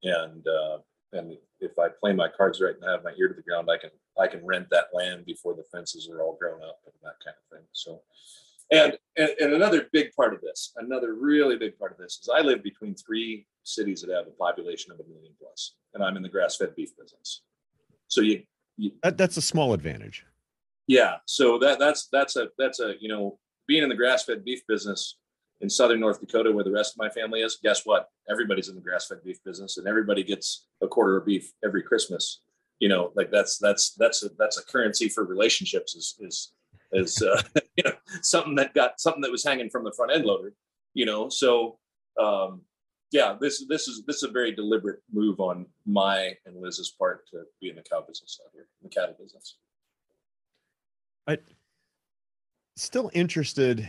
And 0.04 0.46
uh, 0.48 0.78
and 1.13 1.38
if 1.60 1.78
I 1.80 1.88
play 1.90 2.13
my 2.13 2.28
cards 2.28 2.62
right 2.62 2.75
and 2.75 2.90
have 2.90 3.04
my 3.04 3.12
ear 3.18 3.28
to 3.28 3.34
the 3.34 3.42
ground, 3.42 3.69
I 3.69 3.78
can 3.78 3.92
I 4.19 4.28
can 4.28 4.46
rent 4.46 4.68
that 4.72 4.88
land 4.94 5.25
before 5.25 5.54
the 5.54 5.63
fences 5.72 6.10
are 6.10 6.22
all 6.22 6.38
grown 6.40 6.62
up 6.63 6.80
and 6.86 6.94
that 7.04 7.16
kind 7.24 7.36
of 7.38 7.58
thing. 7.58 7.68
So 7.72 8.02
and 8.72 8.98
and, 9.18 9.30
and 9.40 9.54
another 9.54 9.88
big 9.92 10.13
part 10.13 10.34
of 10.34 10.42
this, 10.42 10.74
another 10.78 11.16
really 11.16 11.58
big 11.58 11.78
part 11.78 11.92
of 11.92 11.98
this 11.98 12.19
is 12.22 12.30
I 12.34 12.42
live 12.42 12.63
between 12.63 12.96
three 12.96 13.46
cities 13.63 14.02
that 14.02 14.13
have 14.13 14.28
a 14.28 14.31
population 14.31 14.92
of 14.92 15.00
a 15.00 15.04
million 15.10 15.34
plus, 15.40 15.75
and 15.94 16.04
I'm 16.04 16.18
in 16.18 16.24
the 16.24 16.30
grass-fed 16.30 16.75
beef 16.75 16.92
business. 16.98 17.42
So 18.08 18.22
you 18.22 18.44
That, 19.04 19.18
that's 19.18 19.38
a 19.38 19.42
small 19.42 19.74
advantage. 19.74 20.25
yeah, 20.88 21.15
so 21.25 21.58
that 21.60 21.80
that's 21.80 22.08
that's 22.12 22.36
a 22.36 22.50
that's 22.58 22.80
a 22.80 22.96
you 23.00 23.10
know 23.10 23.38
being 23.68 23.84
in 23.84 23.89
the 23.89 23.96
grass-fed 23.96 24.44
beef 24.44 24.62
business 24.68 25.18
in 25.62 25.70
southern 25.70 26.00
North 26.00 26.20
Dakota, 26.20 26.51
where 26.51 26.63
the 26.63 26.72
rest 26.72 26.94
of 26.94 26.98
my 26.98 27.10
family 27.10 27.41
is. 27.41 27.60
Guess 27.62 27.86
what? 27.86 28.08
Everybody's 28.30 28.68
in 28.70 28.75
the 28.75 28.82
grass-fed 28.82 29.20
beef 29.24 29.44
business, 29.44 29.77
and 29.77 29.88
everybody 29.88 30.24
gets 30.24 30.65
a 30.82 30.88
quarter 30.88 31.18
of 31.18 31.25
beef 31.25 31.51
every 31.63 31.84
Christmas. 31.84 32.41
You 32.81 32.89
know, 32.89 33.11
like 33.15 33.31
that's 33.31 33.57
that's 33.59 33.93
that's 33.93 34.23
a, 34.23 34.29
that's 34.38 34.57
a 34.57 34.65
currency 34.65 35.07
for 35.07 35.23
relationships. 35.23 35.95
Is 35.95 36.15
is 36.19 36.51
is 36.91 37.21
uh, 37.21 37.41
you 37.77 37.83
know 37.85 37.93
something 38.21 38.55
that 38.55 38.73
got 38.73 39.00
something 39.00 39.21
that 39.21 39.31
was 39.31 39.43
hanging 39.45 39.69
from 39.69 39.85
the 39.85 39.93
front 39.93 40.11
end 40.11 40.25
loader. 40.25 40.53
You 40.93 41.05
know, 41.05 41.29
so 41.29 41.77
um, 42.19 42.61
yeah, 43.11 43.38
this 43.39 43.65
this 43.67 43.88
is 43.88 44.03
this 44.05 44.17
is 44.17 44.23
a 44.23 44.31
very 44.31 44.51
deliberate 44.51 45.00
move 45.13 45.39
on 45.39 45.67
my 45.85 46.33
and 46.45 46.59
Liz's 46.59 46.89
part 46.97 47.27
to 47.29 47.43
be 47.61 47.69
in 47.69 47.75
the 47.75 47.83
cow 47.83 48.03
business 48.05 48.39
out 48.43 48.51
here, 48.53 48.67
the 48.81 48.89
cattle 48.89 49.15
business. 49.21 49.57
I 51.27 51.38
still 52.75 53.11
interested. 53.13 53.88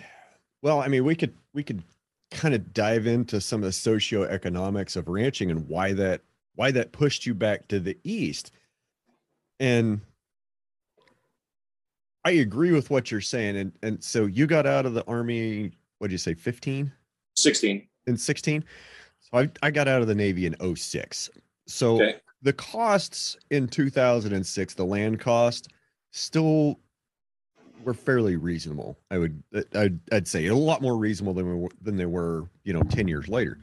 Well, 0.60 0.80
I 0.80 0.88
mean, 0.88 1.04
we 1.04 1.16
could 1.16 1.34
we 1.54 1.62
could 1.62 1.82
kind 2.30 2.54
of 2.54 2.72
dive 2.74 3.06
into 3.06 3.40
some 3.40 3.62
of 3.62 3.64
the 3.64 3.70
socioeconomics 3.70 4.96
of 4.96 5.08
ranching 5.08 5.50
and 5.50 5.68
why 5.68 5.92
that 5.92 6.20
why 6.56 6.70
that 6.72 6.92
pushed 6.92 7.24
you 7.24 7.34
back 7.34 7.68
to 7.68 7.80
the 7.80 7.96
east. 8.04 8.52
And 9.62 10.00
I 12.24 12.32
agree 12.32 12.72
with 12.72 12.90
what 12.90 13.10
you're 13.10 13.20
saying. 13.20 13.56
And 13.56 13.72
and 13.82 14.02
so 14.02 14.26
you 14.26 14.46
got 14.46 14.66
out 14.66 14.86
of 14.86 14.94
the 14.94 15.04
army, 15.06 15.70
what 15.98 16.08
did 16.08 16.12
you 16.12 16.18
say, 16.18 16.34
15? 16.34 16.92
16. 17.34 17.88
in 18.06 18.16
16 18.16 18.62
so 19.20 19.38
I, 19.38 19.50
I 19.62 19.70
got 19.70 19.88
out 19.88 20.02
of 20.02 20.08
the 20.08 20.14
navy 20.14 20.44
in 20.44 20.76
06 20.76 21.30
so 21.66 21.94
Okay. 21.94 22.16
the 22.42 22.52
costs 22.52 23.38
in 23.50 23.68
2006 23.68 24.74
the 24.74 24.84
land 24.84 25.18
cost 25.18 25.68
still 26.10 26.78
were 27.82 27.94
fairly 27.94 28.36
reasonable 28.36 28.98
i 29.10 29.16
would 29.16 29.42
i'd, 29.74 29.98
I'd 30.12 30.28
say 30.28 30.46
a 30.48 30.54
lot 30.54 30.82
more 30.82 30.98
reasonable 30.98 31.32
than, 31.32 31.48
we 31.48 31.54
were, 31.54 31.70
than 31.80 31.96
they 31.96 32.04
were 32.04 32.44
you 32.64 32.74
know 32.74 32.82
10 32.82 33.08
years 33.08 33.28
later 33.28 33.58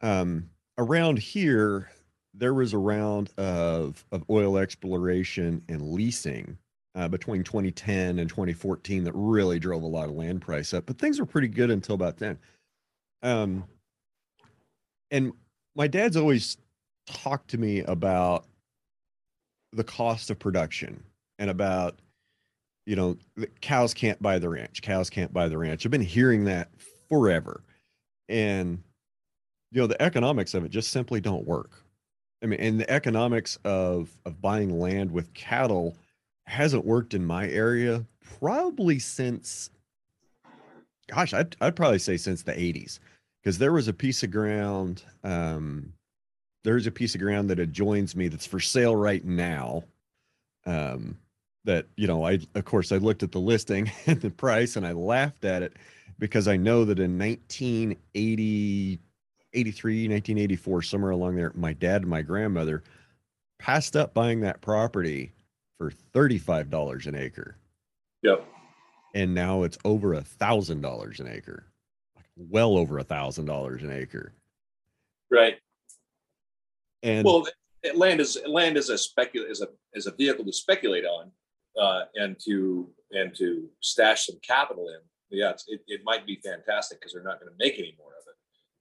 um, 0.00 0.48
around 0.78 1.18
here 1.18 1.90
there 2.36 2.54
was 2.54 2.72
a 2.72 2.78
round 2.78 3.30
of 3.38 4.04
of 4.10 4.24
oil 4.28 4.58
exploration 4.58 5.62
and 5.68 5.82
leasing 5.82 6.58
uh, 6.94 7.08
between 7.08 7.42
2010 7.42 8.18
and 8.18 8.28
2014 8.28 9.04
that 9.04 9.12
really 9.14 9.58
drove 9.58 9.82
a 9.82 9.86
lot 9.86 10.08
of 10.08 10.14
land 10.14 10.40
price 10.40 10.74
up 10.74 10.86
but 10.86 10.98
things 10.98 11.18
were 11.18 11.26
pretty 11.26 11.48
good 11.48 11.70
until 11.70 11.94
about 11.94 12.16
then. 12.16 12.38
Um, 13.22 13.64
and 15.10 15.32
my 15.74 15.86
dad's 15.86 16.16
always 16.16 16.56
talked 17.06 17.48
to 17.50 17.58
me 17.58 17.80
about 17.80 18.46
the 19.72 19.84
cost 19.84 20.30
of 20.30 20.38
production 20.38 21.02
and 21.38 21.50
about 21.50 21.98
you 22.86 22.96
know 22.96 23.16
cows 23.60 23.94
can't 23.94 24.20
buy 24.20 24.38
the 24.38 24.48
ranch 24.48 24.82
cows 24.82 25.08
can't 25.08 25.32
buy 25.32 25.48
the 25.48 25.58
ranch. 25.58 25.86
I've 25.86 25.92
been 25.92 26.00
hearing 26.00 26.44
that 26.44 26.68
forever. 27.08 27.62
And 28.28 28.82
you 29.70 29.80
know 29.80 29.86
the 29.86 30.00
economics 30.00 30.54
of 30.54 30.64
it 30.64 30.70
just 30.70 30.90
simply 30.90 31.20
don't 31.20 31.46
work 31.46 31.83
i 32.44 32.46
mean 32.46 32.60
and 32.60 32.78
the 32.78 32.88
economics 32.90 33.58
of 33.64 34.10
of 34.24 34.40
buying 34.40 34.78
land 34.78 35.10
with 35.10 35.32
cattle 35.34 35.96
hasn't 36.46 36.84
worked 36.84 37.14
in 37.14 37.24
my 37.24 37.48
area 37.48 38.04
probably 38.38 38.98
since 38.98 39.70
gosh 41.08 41.34
i'd, 41.34 41.56
I'd 41.60 41.74
probably 41.74 41.98
say 41.98 42.16
since 42.16 42.42
the 42.42 42.52
80s 42.52 43.00
because 43.42 43.58
there 43.58 43.72
was 43.72 43.88
a 43.88 43.92
piece 43.92 44.22
of 44.22 44.30
ground 44.30 45.02
um 45.24 45.92
there's 46.62 46.86
a 46.86 46.92
piece 46.92 47.14
of 47.14 47.20
ground 47.20 47.50
that 47.50 47.58
adjoins 47.58 48.14
me 48.14 48.28
that's 48.28 48.46
for 48.46 48.60
sale 48.60 48.94
right 48.94 49.24
now 49.24 49.82
um 50.66 51.18
that 51.64 51.86
you 51.96 52.06
know 52.06 52.26
i 52.26 52.38
of 52.54 52.64
course 52.64 52.92
i 52.92 52.96
looked 52.96 53.22
at 53.22 53.32
the 53.32 53.40
listing 53.40 53.90
and 54.06 54.20
the 54.20 54.30
price 54.30 54.76
and 54.76 54.86
i 54.86 54.92
laughed 54.92 55.44
at 55.44 55.62
it 55.62 55.72
because 56.18 56.46
i 56.46 56.56
know 56.56 56.84
that 56.84 56.98
in 56.98 57.18
1980 57.18 58.98
83 59.54 60.08
1984 60.08 60.82
somewhere 60.82 61.10
along 61.12 61.36
there 61.36 61.52
my 61.54 61.72
dad 61.72 62.02
and 62.02 62.10
my 62.10 62.22
grandmother 62.22 62.82
passed 63.58 63.96
up 63.96 64.12
buying 64.14 64.40
that 64.40 64.60
property 64.60 65.32
for 65.78 65.90
$35 66.14 67.06
an 67.06 67.14
acre 67.14 67.56
Yep. 68.22 68.44
and 69.14 69.34
now 69.34 69.62
it's 69.62 69.78
over 69.84 70.14
a 70.14 70.20
thousand 70.22 70.80
dollars 70.80 71.20
an 71.20 71.28
acre 71.28 71.66
like 72.16 72.26
well 72.36 72.76
over 72.76 72.98
a 72.98 73.04
thousand 73.04 73.46
dollars 73.46 73.82
an 73.82 73.92
acre 73.92 74.32
Right. 75.30 75.58
and 77.02 77.24
Well, 77.24 77.46
land 77.94 78.20
is 78.20 78.38
land 78.46 78.76
is 78.76 78.88
a 78.90 78.94
specul 78.94 79.48
is 79.50 79.60
a 79.62 79.68
is 79.94 80.06
a 80.06 80.12
vehicle 80.12 80.44
to 80.44 80.52
speculate 80.52 81.04
on, 81.04 81.30
uh, 81.80 82.04
and 82.14 82.36
to 82.44 82.88
and 83.10 83.34
to 83.36 83.68
stash 83.80 84.26
some 84.26 84.38
capital 84.46 84.88
in. 84.88 85.00
Yeah, 85.30 85.50
it's, 85.50 85.64
it 85.66 85.80
it 85.88 86.00
might 86.04 86.24
be 86.26 86.36
fantastic 86.36 87.00
because 87.00 87.12
they're 87.12 87.22
not 87.24 87.40
going 87.40 87.50
to 87.52 87.56
make 87.58 87.78
any 87.78 87.94
more 87.98 88.12
of 88.12 88.23
it. 88.23 88.23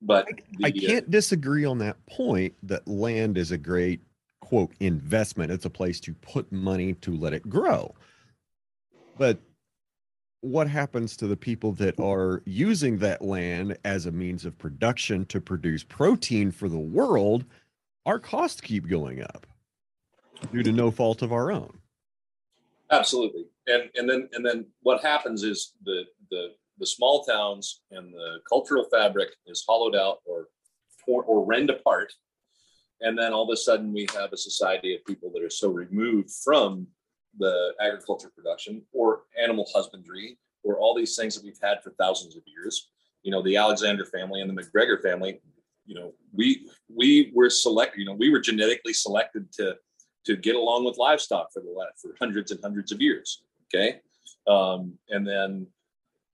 But 0.05 0.27
I 0.63 0.71
the, 0.71 0.85
uh, 0.85 0.89
can't 0.89 1.11
disagree 1.11 1.65
on 1.65 1.77
that 1.79 2.05
point 2.05 2.53
that 2.63 2.87
land 2.87 3.37
is 3.37 3.51
a 3.51 3.57
great 3.57 4.01
quote 4.41 4.71
investment. 4.79 5.51
It's 5.51 5.65
a 5.65 5.69
place 5.69 5.99
to 6.01 6.13
put 6.15 6.51
money 6.51 6.93
to 6.95 7.15
let 7.15 7.33
it 7.33 7.49
grow. 7.49 7.95
But 9.17 9.39
what 10.41 10.67
happens 10.67 11.15
to 11.17 11.27
the 11.27 11.37
people 11.37 11.71
that 11.73 11.97
are 11.99 12.41
using 12.45 12.97
that 12.97 13.21
land 13.21 13.77
as 13.85 14.05
a 14.05 14.11
means 14.11 14.43
of 14.43 14.57
production 14.57 15.25
to 15.27 15.39
produce 15.39 15.83
protein 15.83 16.51
for 16.51 16.67
the 16.67 16.77
world? 16.77 17.45
Our 18.05 18.19
costs 18.19 18.59
keep 18.59 18.89
going 18.89 19.21
up 19.21 19.47
due 20.51 20.63
to 20.63 20.71
no 20.73 20.91
fault 20.91 21.21
of 21.21 21.31
our 21.31 21.49
own. 21.49 21.77
Absolutely. 22.91 23.45
And 23.67 23.89
and 23.95 24.09
then 24.09 24.29
and 24.33 24.45
then 24.45 24.65
what 24.81 25.01
happens 25.01 25.43
is 25.43 25.73
the 25.85 26.03
the 26.29 26.49
the 26.79 26.85
small 26.85 27.23
towns 27.23 27.81
and 27.91 28.13
the 28.13 28.39
cultural 28.47 28.85
fabric 28.91 29.29
is 29.47 29.63
hollowed 29.67 29.95
out 29.95 30.19
or 30.25 30.47
or, 31.07 31.23
or 31.23 31.45
rend 31.45 31.69
apart. 31.69 32.13
And 33.01 33.17
then 33.17 33.33
all 33.33 33.43
of 33.43 33.53
a 33.53 33.57
sudden 33.57 33.91
we 33.91 34.07
have 34.15 34.31
a 34.31 34.37
society 34.37 34.95
of 34.95 35.03
people 35.05 35.29
that 35.33 35.43
are 35.43 35.49
so 35.49 35.69
removed 35.69 36.31
from 36.43 36.87
the 37.37 37.73
agriculture 37.81 38.31
production 38.35 38.81
or 38.93 39.23
animal 39.41 39.67
husbandry 39.73 40.37
or 40.63 40.77
all 40.77 40.95
these 40.95 41.15
things 41.15 41.35
that 41.35 41.43
we've 41.43 41.59
had 41.61 41.83
for 41.83 41.91
thousands 41.99 42.35
of 42.35 42.43
years. 42.45 42.89
You 43.23 43.31
know, 43.31 43.41
the 43.41 43.57
Alexander 43.57 44.05
family 44.05 44.41
and 44.41 44.49
the 44.49 44.61
McGregor 44.61 45.01
family, 45.01 45.41
you 45.85 45.95
know, 45.95 46.13
we 46.31 46.69
we 46.87 47.31
were 47.33 47.49
selected, 47.49 47.99
you 47.99 48.05
know, 48.05 48.13
we 48.13 48.29
were 48.29 48.39
genetically 48.39 48.93
selected 48.93 49.51
to 49.53 49.75
to 50.25 50.37
get 50.37 50.55
along 50.55 50.85
with 50.85 50.97
livestock 50.97 51.51
for 51.51 51.61
the 51.61 51.69
last 51.69 52.01
for 52.01 52.15
hundreds 52.19 52.51
and 52.51 52.61
hundreds 52.63 52.91
of 52.91 53.01
years. 53.01 53.43
Okay, 53.73 53.99
um, 54.47 54.93
and 55.09 55.27
then 55.27 55.67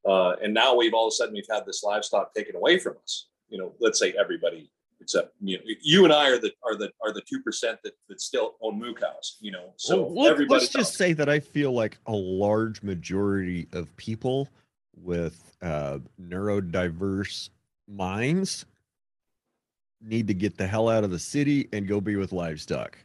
uh, 0.10 0.36
and 0.42 0.54
now 0.54 0.76
we've 0.76 0.94
all 0.94 1.08
of 1.08 1.12
a 1.12 1.16
sudden 1.16 1.34
we've 1.34 1.46
had 1.50 1.66
this 1.66 1.84
livestock 1.84 2.34
taken 2.34 2.56
away 2.56 2.80
from 2.80 2.96
us. 3.04 3.28
You 3.50 3.58
know, 3.60 3.74
let's 3.80 4.00
say 4.00 4.14
everybody 4.20 4.72
except 5.02 5.34
you, 5.42 5.58
know, 5.58 5.64
you 5.82 6.04
and 6.04 6.14
I 6.14 6.30
are 6.30 6.38
the 6.38 6.52
are 6.64 6.76
the 6.76 6.92
are 7.04 7.14
the 7.14 7.22
two 7.22 7.42
percent 7.42 7.80
that, 7.84 7.94
that 8.10 8.22
still 8.22 8.56
own 8.62 8.80
moo 8.80 8.94
cows. 8.94 9.38
You 9.40 9.52
know, 9.52 9.74
so 9.78 10.04
Well, 10.04 10.24
let- 10.24 10.32
everybody 10.34 10.60
let's 10.60 10.72
just 10.72 10.96
say 10.96 11.14
that 11.14 11.30
I 11.30 11.40
feel 11.40 11.72
like 11.72 11.98
a 12.06 12.12
large 12.14 12.84
majority 12.84 13.68
of 13.74 13.96
people 13.98 14.50
with 14.96 15.56
uh, 15.62 16.00
neurodiverse 16.22 17.50
minds 17.88 18.66
need 20.02 20.28
to 20.28 20.34
get 20.34 20.58
the 20.58 20.68
hell 20.68 20.90
out 20.90 21.04
of 21.04 21.12
the 21.12 21.20
city 21.20 21.68
and 21.74 21.88
go 21.88 22.00
be 22.00 22.16
with 22.16 22.32
livestock. 22.32 22.98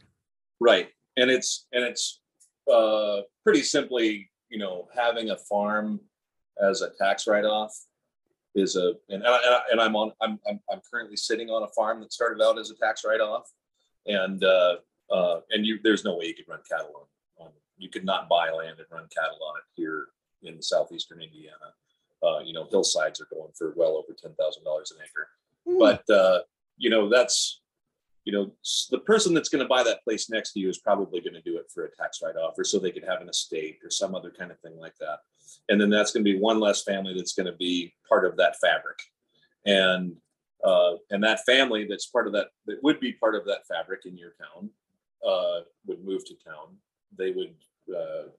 Right. 0.59 0.89
And 1.17 1.29
it's 1.29 1.67
and 1.73 1.83
it's 1.83 2.21
uh 2.71 3.21
pretty 3.43 3.61
simply, 3.61 4.29
you 4.49 4.57
know, 4.57 4.87
having 4.95 5.29
a 5.31 5.37
farm 5.37 5.99
as 6.61 6.81
a 6.81 6.89
tax 6.91 7.27
write-off 7.27 7.73
is 8.55 8.75
a 8.75 8.93
and 9.09 9.23
and, 9.23 9.27
I, 9.27 9.59
and 9.71 9.81
I'm 9.81 9.95
on 9.95 10.11
I'm, 10.21 10.39
I'm 10.47 10.59
I'm 10.71 10.81
currently 10.89 11.17
sitting 11.17 11.49
on 11.49 11.63
a 11.63 11.67
farm 11.69 11.99
that 12.01 12.13
started 12.13 12.43
out 12.43 12.57
as 12.57 12.71
a 12.71 12.75
tax 12.75 13.03
write-off. 13.05 13.51
And 14.07 14.43
uh 14.43 14.77
uh 15.11 15.39
and 15.51 15.65
you 15.65 15.79
there's 15.83 16.05
no 16.05 16.15
way 16.15 16.25
you 16.25 16.35
could 16.35 16.47
run 16.47 16.59
cattle 16.69 17.07
on, 17.39 17.47
on 17.47 17.51
you 17.77 17.89
could 17.89 18.05
not 18.05 18.29
buy 18.29 18.49
land 18.49 18.77
and 18.77 18.87
run 18.91 19.07
cattle 19.13 19.39
on 19.45 19.55
it 19.57 19.63
here 19.75 20.07
in 20.43 20.61
southeastern 20.61 21.21
Indiana. 21.21 21.73
Uh, 22.23 22.39
you 22.39 22.53
know, 22.53 22.65
hillsides 22.71 23.19
are 23.19 23.27
going 23.31 23.51
for 23.53 23.73
well 23.75 23.97
over 23.97 24.13
ten 24.17 24.33
thousand 24.35 24.63
dollars 24.63 24.91
an 24.91 25.03
acre. 25.03 25.27
But 25.79 26.09
uh, 26.09 26.39
you 26.77 26.89
know 26.89 27.09
that's 27.09 27.61
you 28.25 28.33
know 28.33 28.51
the 28.89 28.99
person 28.99 29.33
that's 29.33 29.49
going 29.49 29.63
to 29.63 29.69
buy 29.69 29.83
that 29.83 30.03
place 30.03 30.29
next 30.29 30.53
to 30.53 30.59
you 30.59 30.67
is 30.67 30.79
probably 30.79 31.21
going 31.21 31.33
to 31.33 31.41
do 31.41 31.57
it 31.57 31.69
for 31.73 31.85
a 31.85 31.95
tax 31.95 32.19
write-off 32.21 32.55
or 32.57 32.63
so 32.63 32.79
they 32.79 32.91
could 32.91 33.05
have 33.05 33.21
an 33.21 33.29
estate 33.29 33.77
or 33.83 33.89
some 33.89 34.15
other 34.15 34.31
kind 34.31 34.51
of 34.51 34.59
thing 34.59 34.77
like 34.77 34.95
that. 34.99 35.19
And 35.69 35.79
then 35.79 35.91
that's 35.91 36.11
going 36.11 36.25
to 36.25 36.31
be 36.31 36.39
one 36.39 36.59
less 36.59 36.83
family 36.83 37.13
that's 37.15 37.33
going 37.33 37.45
to 37.45 37.57
be 37.57 37.93
part 38.09 38.25
of 38.25 38.35
that 38.37 38.55
fabric. 38.59 38.97
And 39.65 40.15
uh, 40.63 40.95
and 41.11 41.23
that 41.23 41.45
family 41.45 41.85
that's 41.87 42.07
part 42.07 42.25
of 42.25 42.33
that 42.33 42.47
that 42.65 42.83
would 42.83 42.99
be 42.99 43.13
part 43.13 43.35
of 43.35 43.45
that 43.45 43.67
fabric 43.67 44.01
in 44.05 44.17
your 44.17 44.33
town 44.41 44.69
uh, 45.25 45.61
would 45.85 46.03
move 46.03 46.25
to 46.25 46.33
town. 46.33 46.75
They 47.15 47.31
would 47.31 47.53
uh, 47.95 48.29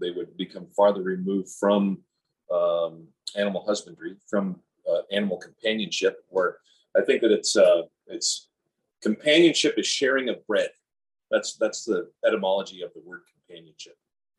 they 0.00 0.10
would 0.10 0.36
become 0.38 0.66
farther 0.74 1.02
removed 1.02 1.50
from 1.60 1.98
um, 2.50 3.06
animal 3.36 3.64
husbandry 3.66 4.16
from 4.28 4.60
uh, 4.90 5.02
animal 5.12 5.36
companionship 5.36 6.24
where 6.28 6.58
I 6.96 7.02
think 7.02 7.20
that 7.22 7.32
it's 7.32 7.56
uh, 7.56 7.82
it's 8.06 8.48
companionship 9.04 9.74
is 9.78 9.86
sharing 9.86 10.28
of 10.28 10.44
bread. 10.46 10.70
That's 11.30 11.56
that's 11.56 11.84
the 11.84 12.10
etymology 12.26 12.82
of 12.82 12.90
the 12.94 13.02
word 13.04 13.20
companionship. 13.34 13.96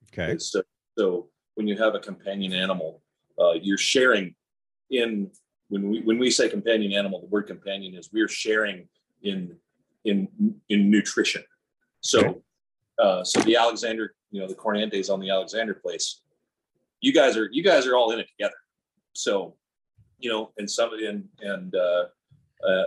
Okay. 0.10 0.38
So, 0.38 0.62
so 0.98 1.30
when 1.56 1.68
you 1.68 1.78
have 1.78 1.96
a 1.96 2.00
companion 2.00 2.54
animal, 2.54 3.02
uh, 3.40 3.54
you're 3.54 3.78
sharing 3.78 4.36
in 4.90 5.30
when 5.70 5.90
we 5.90 6.02
when 6.02 6.18
we 6.18 6.30
say 6.30 6.50
companion 6.50 6.92
animal, 6.92 7.22
the 7.22 7.28
word 7.28 7.48
companion 7.48 7.94
is 7.96 8.10
we're 8.12 8.28
sharing 8.28 8.88
in 9.24 9.56
in 10.04 10.28
in 10.70 10.90
nutrition. 10.90 11.44
So 12.02 12.20
Okay. 12.20 12.40
uh, 13.00 13.24
so 13.24 13.42
the 13.42 13.56
Alexander, 13.56 14.14
you 14.32 14.40
know, 14.42 14.48
the 14.48 14.56
Corrientes 14.64 15.10
on 15.14 15.20
the 15.20 15.30
Alexander 15.30 15.74
place, 15.74 16.22
you 17.02 17.14
guys 17.14 17.38
are 17.38 17.50
you 17.52 17.64
guys 17.64 17.86
are 17.88 17.96
all 17.96 18.12
in 18.12 18.20
it 18.20 18.28
together. 18.36 18.60
So 19.14 19.56
you 20.20 20.30
know, 20.32 20.52
and 20.58 20.70
some 20.70 20.92
and 20.94 21.28
and 21.42 21.76
uh, 21.76 22.04
uh, 22.68 22.86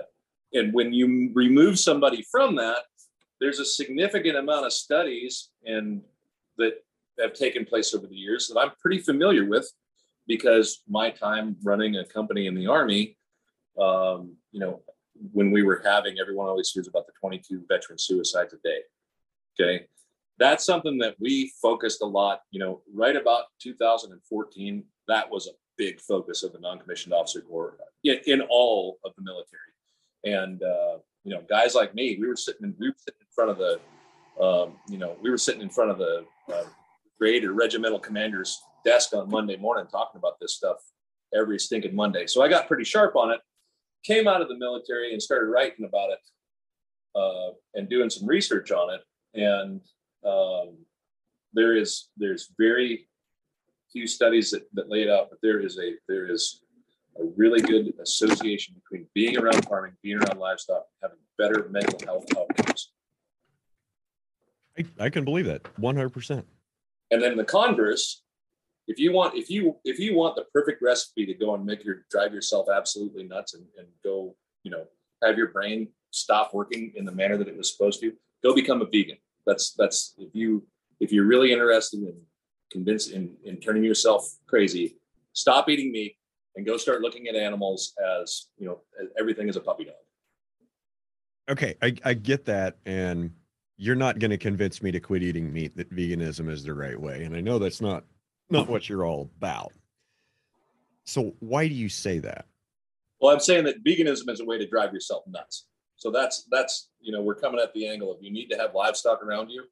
and 0.52 0.72
when 0.72 0.92
you 0.92 1.30
remove 1.34 1.78
somebody 1.78 2.24
from 2.30 2.56
that, 2.56 2.78
there's 3.40 3.60
a 3.60 3.64
significant 3.64 4.36
amount 4.36 4.66
of 4.66 4.72
studies 4.72 5.50
and 5.64 6.02
that 6.56 6.84
have 7.20 7.32
taken 7.32 7.64
place 7.64 7.94
over 7.94 8.06
the 8.06 8.16
years 8.16 8.48
that 8.48 8.58
I'm 8.58 8.72
pretty 8.80 8.98
familiar 8.98 9.44
with 9.44 9.70
because 10.26 10.82
my 10.88 11.10
time 11.10 11.56
running 11.62 11.96
a 11.96 12.04
company 12.04 12.46
in 12.46 12.54
the 12.54 12.66
army, 12.66 13.16
um, 13.80 14.36
you 14.52 14.60
know, 14.60 14.82
when 15.32 15.50
we 15.50 15.62
were 15.62 15.82
having 15.84 16.18
everyone 16.20 16.48
always 16.48 16.70
hears 16.70 16.88
about 16.88 17.06
the 17.06 17.12
22 17.20 17.64
veteran 17.68 17.98
suicides 17.98 18.52
a 18.52 18.58
day. 18.62 18.80
Okay. 19.60 19.86
That's 20.38 20.64
something 20.64 20.98
that 20.98 21.16
we 21.18 21.52
focused 21.60 22.02
a 22.02 22.06
lot, 22.06 22.42
you 22.52 22.60
know, 22.60 22.82
right 22.94 23.16
about 23.16 23.46
2014. 23.60 24.84
That 25.08 25.30
was 25.30 25.48
a 25.48 25.52
big 25.76 26.00
focus 26.00 26.44
of 26.44 26.52
the 26.52 26.60
non-commissioned 26.60 27.12
officer 27.12 27.40
corps 27.40 27.76
in, 28.04 28.20
in 28.26 28.42
all 28.42 28.98
of 29.04 29.12
the 29.16 29.22
military. 29.22 29.60
And 30.34 30.62
uh, 30.62 30.98
you 31.24 31.34
know, 31.34 31.42
guys 31.48 31.74
like 31.74 31.94
me, 31.94 32.16
we 32.20 32.28
were 32.28 32.36
sitting 32.36 32.64
in, 32.64 32.74
we 32.78 32.88
were 32.88 32.96
sitting 32.98 33.20
in 33.20 33.26
front 33.34 33.50
of 33.50 33.58
the, 33.58 33.80
um, 34.42 34.72
you 34.88 34.98
know, 34.98 35.16
we 35.22 35.30
were 35.30 35.38
sitting 35.38 35.62
in 35.62 35.70
front 35.70 35.90
of 35.90 35.98
the 35.98 36.24
uh, 36.52 36.64
or 37.20 37.52
regimental 37.52 37.98
commander's 37.98 38.62
desk 38.84 39.12
on 39.12 39.28
Monday 39.28 39.56
morning 39.56 39.86
talking 39.90 40.18
about 40.18 40.38
this 40.40 40.54
stuff 40.54 40.76
every 41.34 41.58
stinking 41.58 41.94
Monday. 41.94 42.26
So 42.26 42.42
I 42.42 42.48
got 42.48 42.68
pretty 42.68 42.84
sharp 42.84 43.16
on 43.16 43.30
it. 43.30 43.40
Came 44.04 44.28
out 44.28 44.40
of 44.40 44.48
the 44.48 44.56
military 44.56 45.12
and 45.12 45.20
started 45.20 45.46
writing 45.46 45.84
about 45.84 46.10
it 46.10 46.20
uh, 47.18 47.52
and 47.74 47.88
doing 47.88 48.08
some 48.08 48.26
research 48.26 48.70
on 48.70 48.94
it. 48.94 49.02
And 49.34 49.80
um, 50.24 50.76
there 51.52 51.76
is 51.76 52.08
there's 52.16 52.52
very 52.58 53.08
few 53.92 54.06
studies 54.06 54.50
that, 54.50 54.62
that 54.74 54.88
lay 54.88 55.02
it 55.02 55.10
out, 55.10 55.28
but 55.30 55.38
there 55.42 55.60
is 55.60 55.78
a 55.78 55.94
there 56.08 56.30
is 56.30 56.62
a 57.20 57.24
really 57.36 57.60
good 57.60 57.92
association 58.00 58.74
between 58.74 59.07
being 59.14 59.36
around 59.36 59.66
farming, 59.66 59.92
being 60.02 60.18
around 60.18 60.38
livestock, 60.38 60.84
having 61.02 61.18
better 61.36 61.68
mental 61.70 61.98
health 62.04 62.26
outcomes. 62.36 62.92
I, 64.78 64.84
I 64.98 65.10
can 65.10 65.24
believe 65.24 65.46
that 65.46 65.62
100%. 65.80 66.44
And 67.10 67.22
then 67.22 67.36
the 67.36 67.44
converse, 67.44 68.22
if 68.86 68.98
you 68.98 69.12
want, 69.12 69.34
if 69.34 69.50
you 69.50 69.76
if 69.84 69.98
you 69.98 70.14
want 70.14 70.36
the 70.36 70.44
perfect 70.52 70.82
recipe 70.82 71.26
to 71.26 71.34
go 71.34 71.54
and 71.54 71.64
make 71.64 71.84
your 71.84 72.04
drive 72.10 72.32
yourself 72.32 72.66
absolutely 72.74 73.24
nuts 73.24 73.54
and, 73.54 73.64
and 73.78 73.86
go, 74.04 74.36
you 74.62 74.70
know, 74.70 74.84
have 75.22 75.36
your 75.36 75.48
brain 75.48 75.88
stop 76.10 76.54
working 76.54 76.92
in 76.96 77.04
the 77.04 77.12
manner 77.12 77.36
that 77.36 77.48
it 77.48 77.56
was 77.56 77.70
supposed 77.70 78.00
to, 78.00 78.12
go 78.42 78.54
become 78.54 78.82
a 78.82 78.86
vegan. 78.86 79.18
That's 79.46 79.72
that's 79.72 80.14
if 80.18 80.34
you 80.34 80.66
if 81.00 81.12
you're 81.12 81.26
really 81.26 81.52
interested 81.52 82.00
in 82.00 82.14
convinced 82.70 83.10
in, 83.12 83.34
in 83.44 83.58
turning 83.60 83.84
yourself 83.84 84.28
crazy, 84.46 84.98
stop 85.32 85.68
eating 85.68 85.90
meat 85.90 86.17
and 86.58 86.66
go 86.66 86.76
start 86.76 87.00
looking 87.00 87.28
at 87.28 87.36
animals 87.36 87.94
as 88.20 88.48
you 88.58 88.66
know 88.66 88.80
everything 89.18 89.48
is 89.48 89.56
a 89.56 89.60
puppy 89.60 89.84
dog. 89.84 89.94
Okay, 91.48 91.76
I, 91.80 91.94
I 92.04 92.12
get 92.12 92.44
that, 92.46 92.76
and 92.84 93.30
you're 93.78 93.96
not 93.96 94.18
going 94.18 94.32
to 94.32 94.36
convince 94.36 94.82
me 94.82 94.90
to 94.90 95.00
quit 95.00 95.22
eating 95.22 95.50
meat 95.50 95.74
that 95.76 95.94
veganism 95.94 96.50
is 96.50 96.64
the 96.64 96.74
right 96.74 97.00
way, 97.00 97.22
and 97.22 97.34
I 97.34 97.40
know 97.40 97.58
that's 97.58 97.80
not 97.80 98.04
not 98.50 98.68
what 98.68 98.88
you're 98.88 99.06
all 99.06 99.30
about. 99.38 99.72
So 101.04 101.34
why 101.38 101.68
do 101.68 101.74
you 101.74 101.88
say 101.88 102.18
that? 102.18 102.46
Well, 103.20 103.32
I'm 103.32 103.40
saying 103.40 103.64
that 103.64 103.84
veganism 103.84 104.28
is 104.28 104.40
a 104.40 104.44
way 104.44 104.58
to 104.58 104.66
drive 104.66 104.92
yourself 104.92 105.22
nuts. 105.28 105.66
So 105.96 106.10
that's 106.10 106.44
that's 106.50 106.90
you 107.00 107.12
know 107.12 107.22
we're 107.22 107.36
coming 107.36 107.60
at 107.60 107.72
the 107.72 107.86
angle 107.86 108.10
of 108.10 108.18
you 108.20 108.32
need 108.32 108.48
to 108.48 108.58
have 108.58 108.74
livestock 108.74 109.22
around 109.22 109.48
you. 109.48 109.64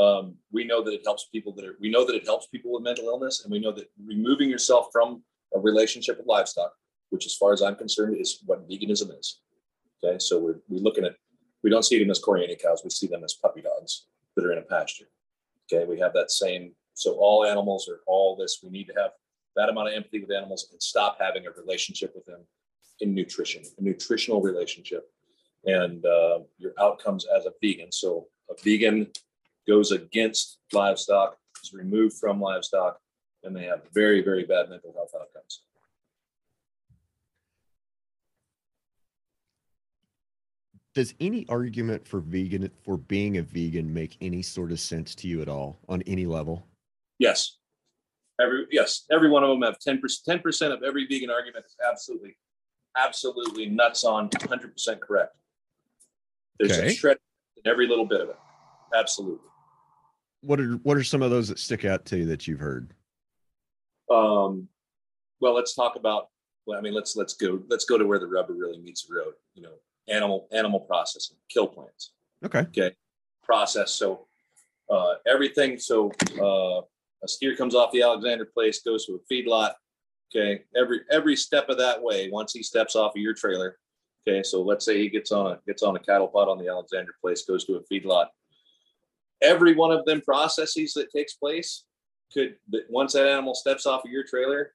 Um, 0.00 0.36
we 0.52 0.62
know 0.62 0.80
that 0.84 0.94
it 0.94 1.02
helps 1.04 1.26
people 1.32 1.52
that 1.54 1.64
are 1.64 1.74
we 1.80 1.90
know 1.90 2.06
that 2.06 2.14
it 2.14 2.24
helps 2.24 2.46
people 2.46 2.72
with 2.72 2.84
mental 2.84 3.06
illness, 3.06 3.42
and 3.42 3.50
we 3.50 3.58
know 3.58 3.72
that 3.72 3.90
removing 4.06 4.48
yourself 4.48 4.90
from 4.92 5.24
a 5.54 5.58
relationship 5.58 6.18
with 6.18 6.26
livestock, 6.26 6.72
which 7.10 7.26
as 7.26 7.34
far 7.34 7.52
as 7.52 7.62
I'm 7.62 7.76
concerned 7.76 8.16
is 8.16 8.40
what 8.46 8.68
veganism 8.68 9.18
is. 9.18 9.40
Okay, 10.02 10.18
so 10.18 10.38
we're 10.38 10.60
we're 10.68 10.80
looking 10.80 11.04
at 11.04 11.16
we 11.62 11.70
don't 11.70 11.84
see 11.84 11.98
them 11.98 12.10
as 12.10 12.20
Corriente 12.20 12.60
cows, 12.60 12.82
we 12.82 12.90
see 12.90 13.06
them 13.06 13.24
as 13.24 13.34
puppy 13.34 13.60
dogs 13.60 14.06
that 14.36 14.44
are 14.44 14.52
in 14.52 14.58
a 14.58 14.62
pasture. 14.62 15.06
Okay, 15.70 15.84
we 15.84 15.98
have 15.98 16.12
that 16.14 16.30
same 16.30 16.72
so 16.94 17.12
all 17.14 17.46
animals 17.46 17.88
are 17.88 18.00
all 18.06 18.36
this. 18.36 18.60
We 18.62 18.70
need 18.70 18.86
to 18.88 18.94
have 19.00 19.12
that 19.56 19.68
amount 19.68 19.88
of 19.88 19.94
empathy 19.94 20.20
with 20.20 20.30
animals 20.30 20.68
and 20.70 20.82
stop 20.82 21.16
having 21.18 21.46
a 21.46 21.50
relationship 21.50 22.12
with 22.14 22.26
them 22.26 22.40
in 23.00 23.14
nutrition, 23.14 23.62
a 23.78 23.82
nutritional 23.82 24.42
relationship 24.42 25.10
and 25.64 26.04
uh, 26.04 26.40
your 26.58 26.72
outcomes 26.78 27.26
as 27.34 27.46
a 27.46 27.52
vegan. 27.62 27.92
So 27.92 28.26
a 28.50 28.54
vegan 28.62 29.08
goes 29.66 29.92
against 29.92 30.58
livestock, 30.72 31.36
is 31.62 31.72
removed 31.72 32.16
from 32.18 32.40
livestock, 32.40 32.98
and 33.42 33.54
they 33.54 33.64
have 33.64 33.82
very, 33.92 34.22
very 34.22 34.44
bad 34.44 34.68
mental 34.68 34.92
health 34.94 35.12
outcomes. 35.14 35.62
Does 40.94 41.14
any 41.20 41.46
argument 41.48 42.06
for 42.06 42.20
vegan 42.20 42.70
for 42.84 42.96
being 42.96 43.38
a 43.38 43.42
vegan 43.42 43.92
make 43.92 44.16
any 44.20 44.42
sort 44.42 44.72
of 44.72 44.80
sense 44.80 45.14
to 45.16 45.28
you 45.28 45.40
at 45.40 45.48
all 45.48 45.78
on 45.88 46.02
any 46.02 46.26
level? 46.26 46.66
Yes. 47.18 47.58
Every 48.40 48.66
yes, 48.72 49.04
every 49.12 49.30
one 49.30 49.44
of 49.44 49.50
them 49.50 49.62
have 49.62 49.78
10%. 49.78 50.00
10% 50.00 50.72
of 50.72 50.82
every 50.82 51.06
vegan 51.06 51.30
argument 51.30 51.64
is 51.66 51.76
absolutely, 51.88 52.36
absolutely 52.96 53.66
nuts 53.66 54.02
on 54.02 54.30
100% 54.30 55.00
correct. 55.00 55.36
There's 56.58 56.72
okay. 56.72 56.88
a 56.88 56.90
shred 56.90 57.18
in 57.56 57.70
every 57.70 57.86
little 57.86 58.06
bit 58.06 58.20
of 58.20 58.30
it. 58.30 58.38
Absolutely. 58.96 59.46
What 60.40 60.58
are 60.58 60.72
what 60.82 60.96
are 60.96 61.04
some 61.04 61.22
of 61.22 61.30
those 61.30 61.48
that 61.48 61.58
stick 61.58 61.84
out 61.84 62.04
to 62.06 62.18
you 62.18 62.26
that 62.26 62.48
you've 62.48 62.60
heard? 62.60 62.94
Um, 64.10 64.68
well, 65.40 65.54
let's 65.54 65.74
talk 65.74 65.96
about. 65.96 66.28
Well, 66.66 66.78
I 66.78 66.82
mean, 66.82 66.94
let's 66.94 67.16
let's 67.16 67.34
go 67.34 67.62
let's 67.68 67.84
go 67.84 67.98
to 67.98 68.06
where 68.06 68.18
the 68.18 68.26
rubber 68.26 68.52
really 68.52 68.78
meets 68.78 69.06
the 69.06 69.14
road. 69.14 69.34
You 69.54 69.62
know, 69.62 69.72
animal 70.08 70.48
animal 70.52 70.80
processing, 70.80 71.36
kill 71.48 71.66
plants. 71.66 72.12
Okay. 72.44 72.60
Okay. 72.60 72.94
Process. 73.42 73.92
So 73.92 74.26
uh, 74.90 75.14
everything. 75.26 75.78
So 75.78 76.12
uh, 76.40 76.82
a 77.22 77.28
steer 77.28 77.56
comes 77.56 77.74
off 77.74 77.92
the 77.92 78.02
Alexander 78.02 78.44
place, 78.44 78.82
goes 78.82 79.06
to 79.06 79.20
a 79.20 79.32
feedlot. 79.32 79.72
Okay. 80.34 80.62
Every 80.76 81.00
every 81.10 81.36
step 81.36 81.68
of 81.68 81.78
that 81.78 82.02
way, 82.02 82.30
once 82.30 82.52
he 82.52 82.62
steps 82.62 82.94
off 82.94 83.16
of 83.16 83.22
your 83.22 83.34
trailer, 83.34 83.78
Okay, 84.26 84.42
so 84.42 84.62
let's 84.62 84.84
say 84.84 84.98
he 84.98 85.08
gets 85.08 85.32
on 85.32 85.52
a 85.52 85.58
gets 85.66 85.82
on 85.82 85.96
a 85.96 85.98
cattle 85.98 86.28
pot 86.28 86.48
on 86.48 86.58
the 86.58 86.68
Alexander 86.68 87.12
place, 87.20 87.44
goes 87.44 87.64
to 87.64 87.76
a 87.76 87.82
feedlot. 87.92 88.26
Every 89.42 89.74
one 89.74 89.90
of 89.90 90.04
them 90.04 90.20
processes 90.20 90.92
that 90.94 91.10
takes 91.10 91.34
place 91.34 91.84
could 92.32 92.56
that 92.70 92.82
once 92.88 93.12
that 93.12 93.26
animal 93.26 93.54
steps 93.54 93.86
off 93.86 94.04
of 94.04 94.10
your 94.10 94.24
trailer 94.24 94.72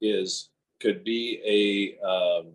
is 0.00 0.50
could 0.80 1.04
be 1.04 1.98
a, 2.02 2.06
um, 2.06 2.52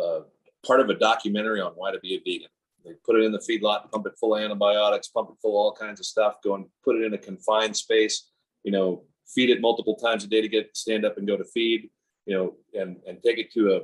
uh, 0.00 0.20
part 0.66 0.80
of 0.80 0.90
a 0.90 0.94
documentary 0.94 1.60
on 1.60 1.72
why 1.72 1.92
to 1.92 2.00
be 2.00 2.14
a 2.14 2.18
vegan. 2.18 2.48
They 2.84 2.92
put 3.04 3.16
it 3.16 3.24
in 3.24 3.32
the 3.32 3.38
feedlot, 3.38 3.90
pump 3.90 4.06
it 4.06 4.12
full 4.20 4.34
of 4.34 4.42
antibiotics, 4.42 5.08
pump 5.08 5.30
it 5.30 5.36
full 5.40 5.52
of 5.52 5.56
all 5.56 5.72
kinds 5.72 6.00
of 6.00 6.06
stuff, 6.06 6.36
go 6.44 6.54
and 6.54 6.66
put 6.84 6.96
it 6.96 7.02
in 7.02 7.14
a 7.14 7.18
confined 7.18 7.76
space. 7.76 8.30
You 8.62 8.72
know, 8.72 9.04
feed 9.26 9.50
it 9.50 9.60
multiple 9.60 9.96
times 9.96 10.24
a 10.24 10.26
day 10.26 10.42
to 10.42 10.48
get 10.48 10.76
stand 10.76 11.04
up 11.04 11.16
and 11.16 11.26
go 11.26 11.36
to 11.36 11.44
feed. 11.44 11.90
You 12.26 12.34
know, 12.36 12.54
and 12.78 12.96
and 13.06 13.22
take 13.22 13.38
it 13.38 13.52
to 13.52 13.76
a 13.76 13.80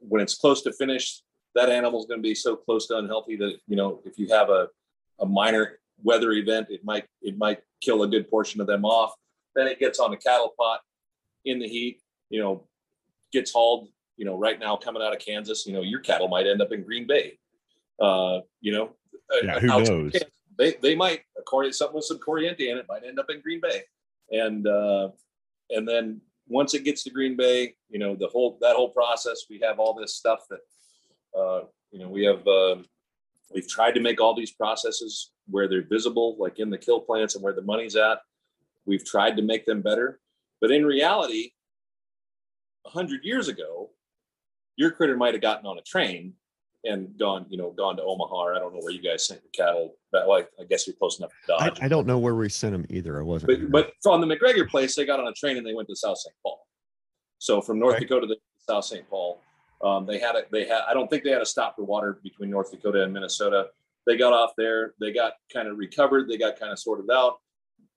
when 0.00 0.20
it's 0.20 0.36
close 0.36 0.62
to 0.62 0.72
finish, 0.72 1.22
that 1.54 1.68
animal's 1.68 2.06
going 2.06 2.20
to 2.20 2.28
be 2.28 2.34
so 2.34 2.56
close 2.56 2.86
to 2.88 2.98
unhealthy 2.98 3.36
that 3.36 3.56
you 3.66 3.76
know 3.76 4.00
if 4.04 4.18
you 4.18 4.28
have 4.28 4.48
a, 4.48 4.68
a 5.20 5.26
minor 5.26 5.78
weather 6.02 6.32
event, 6.32 6.68
it 6.70 6.84
might 6.84 7.06
it 7.22 7.36
might 7.38 7.60
kill 7.80 8.02
a 8.02 8.08
good 8.08 8.28
portion 8.30 8.60
of 8.60 8.66
them 8.66 8.84
off. 8.84 9.12
Then 9.54 9.66
it 9.66 9.78
gets 9.78 9.98
on 9.98 10.12
a 10.12 10.16
cattle 10.16 10.54
pot 10.58 10.80
in 11.44 11.58
the 11.58 11.68
heat, 11.68 12.00
you 12.30 12.40
know, 12.40 12.66
gets 13.32 13.52
hauled. 13.52 13.88
You 14.16 14.24
know, 14.24 14.36
right 14.36 14.58
now 14.58 14.76
coming 14.76 15.00
out 15.00 15.12
of 15.12 15.20
Kansas, 15.20 15.64
you 15.64 15.72
know, 15.72 15.82
your 15.82 16.00
cattle 16.00 16.26
might 16.26 16.46
end 16.46 16.60
up 16.60 16.72
in 16.72 16.82
Green 16.82 17.06
Bay. 17.06 17.38
Uh, 18.00 18.40
you 18.60 18.72
know, 18.72 18.90
yeah, 19.42 19.60
who 19.60 19.66
knows? 19.66 20.12
They 20.58 20.74
they 20.82 20.96
might 20.96 21.20
according 21.38 21.70
to 21.70 21.76
something 21.76 21.96
with 21.96 22.04
some 22.04 22.18
Corriente 22.18 22.68
in 22.68 22.78
it 22.78 22.86
might 22.88 23.04
end 23.04 23.18
up 23.18 23.30
in 23.30 23.40
Green 23.40 23.60
Bay, 23.60 23.82
and 24.30 24.66
uh, 24.66 25.10
and 25.70 25.86
then 25.86 26.20
once 26.48 26.74
it 26.74 26.82
gets 26.84 27.04
to 27.04 27.10
Green 27.10 27.36
Bay, 27.36 27.74
you 27.90 27.98
know, 27.98 28.16
the 28.16 28.26
whole 28.26 28.58
that 28.60 28.74
whole 28.74 28.90
process, 28.90 29.44
we 29.48 29.60
have 29.62 29.78
all 29.78 29.94
this 29.94 30.16
stuff 30.16 30.40
that 30.50 30.60
uh, 31.38 31.60
you 31.90 31.98
know, 31.98 32.08
we 32.08 32.24
have 32.24 32.46
uh, 32.46 32.76
we've 33.54 33.68
tried 33.68 33.92
to 33.92 34.00
make 34.00 34.20
all 34.20 34.34
these 34.34 34.50
processes 34.50 35.30
where 35.50 35.68
they're 35.68 35.86
visible, 35.86 36.36
like 36.38 36.58
in 36.58 36.70
the 36.70 36.78
kill 36.78 37.00
plants 37.00 37.34
and 37.34 37.42
where 37.42 37.52
the 37.52 37.62
money's 37.62 37.96
at. 37.96 38.20
We've 38.86 39.04
tried 39.04 39.36
to 39.36 39.42
make 39.42 39.66
them 39.66 39.82
better, 39.82 40.20
but 40.60 40.70
in 40.70 40.84
reality, 40.84 41.52
a 42.86 42.90
hundred 42.90 43.24
years 43.24 43.48
ago, 43.48 43.90
your 44.76 44.90
critter 44.90 45.16
might 45.16 45.34
have 45.34 45.42
gotten 45.42 45.66
on 45.66 45.78
a 45.78 45.82
train 45.82 46.34
and 46.84 47.18
gone, 47.18 47.46
you 47.48 47.58
know, 47.58 47.70
gone 47.70 47.96
to 47.96 48.02
Omaha. 48.02 48.34
Or 48.34 48.54
I 48.54 48.58
don't 48.58 48.72
know 48.72 48.80
where 48.80 48.92
you 48.92 49.02
guys 49.02 49.26
sent 49.26 49.40
your 49.42 49.66
cattle. 49.66 49.96
But 50.12 50.26
well, 50.28 50.44
I 50.60 50.64
guess 50.64 50.86
you're 50.86 50.96
close 50.96 51.18
enough 51.18 51.30
to 51.30 51.58
Dodge. 51.58 51.78
I, 51.80 51.86
I, 51.86 51.88
don't 51.88 52.06
know 52.06 52.18
where 52.18 52.34
we 52.34 52.48
sent 52.48 52.72
them 52.72 52.86
either. 52.88 53.18
I 53.18 53.22
wasn't. 53.22 53.70
But, 53.70 53.70
but 53.70 53.92
from 54.02 54.20
the 54.20 54.26
McGregor 54.26 54.68
place, 54.68 54.94
they 54.94 55.04
got 55.04 55.20
on 55.20 55.26
a 55.26 55.32
train 55.32 55.56
and 55.56 55.66
they 55.66 55.74
went 55.74 55.88
to 55.88 55.96
South 55.96 56.18
St. 56.18 56.34
Paul. 56.42 56.60
So 57.38 57.60
from 57.60 57.78
North 57.78 57.94
right. 57.94 58.02
Dakota 58.02 58.28
to 58.28 58.36
South 58.58 58.84
St. 58.84 59.08
Paul, 59.10 59.40
um, 59.82 60.06
they 60.06 60.18
had 60.18 60.34
it. 60.34 60.48
They 60.50 60.66
had. 60.66 60.82
I 60.88 60.94
don't 60.94 61.08
think 61.08 61.24
they 61.24 61.30
had 61.30 61.42
a 61.42 61.46
stop 61.46 61.76
for 61.76 61.84
water 61.84 62.20
between 62.22 62.50
North 62.50 62.70
Dakota 62.70 63.02
and 63.02 63.12
Minnesota. 63.12 63.68
They 64.08 64.16
got 64.16 64.32
off 64.32 64.52
there. 64.56 64.94
They 64.98 65.12
got 65.12 65.34
kind 65.52 65.68
of 65.68 65.76
recovered. 65.76 66.28
They 66.28 66.38
got 66.38 66.58
kind 66.58 66.72
of 66.72 66.78
sorted 66.78 67.10
out. 67.12 67.40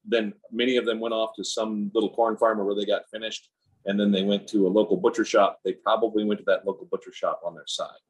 Then 0.04 0.34
many 0.52 0.76
of 0.76 0.86
them 0.86 1.00
went 1.00 1.13
off 1.13 1.34
to 1.38 1.43
some 1.45 1.89
little 1.93 2.13
corn 2.13 2.36
farmer 2.36 2.65
where 2.65 2.76
they 2.76 2.86
got 2.86 3.10
finished, 3.10 3.47
and 3.86 3.97
then 3.97 4.12
they 4.12 4.24
went 4.24 4.45
to 4.50 4.67
a 4.67 4.69
local 4.69 4.97
butcher 4.97 5.24
shop. 5.24 5.62
They 5.63 5.71
probably 5.71 6.26
went 6.26 6.41
to 6.41 6.45
that 6.47 6.67
local 6.67 6.86
butcher 6.91 7.13
shop 7.13 7.39
on 7.45 7.56
their 7.56 7.65
side. 7.65 8.02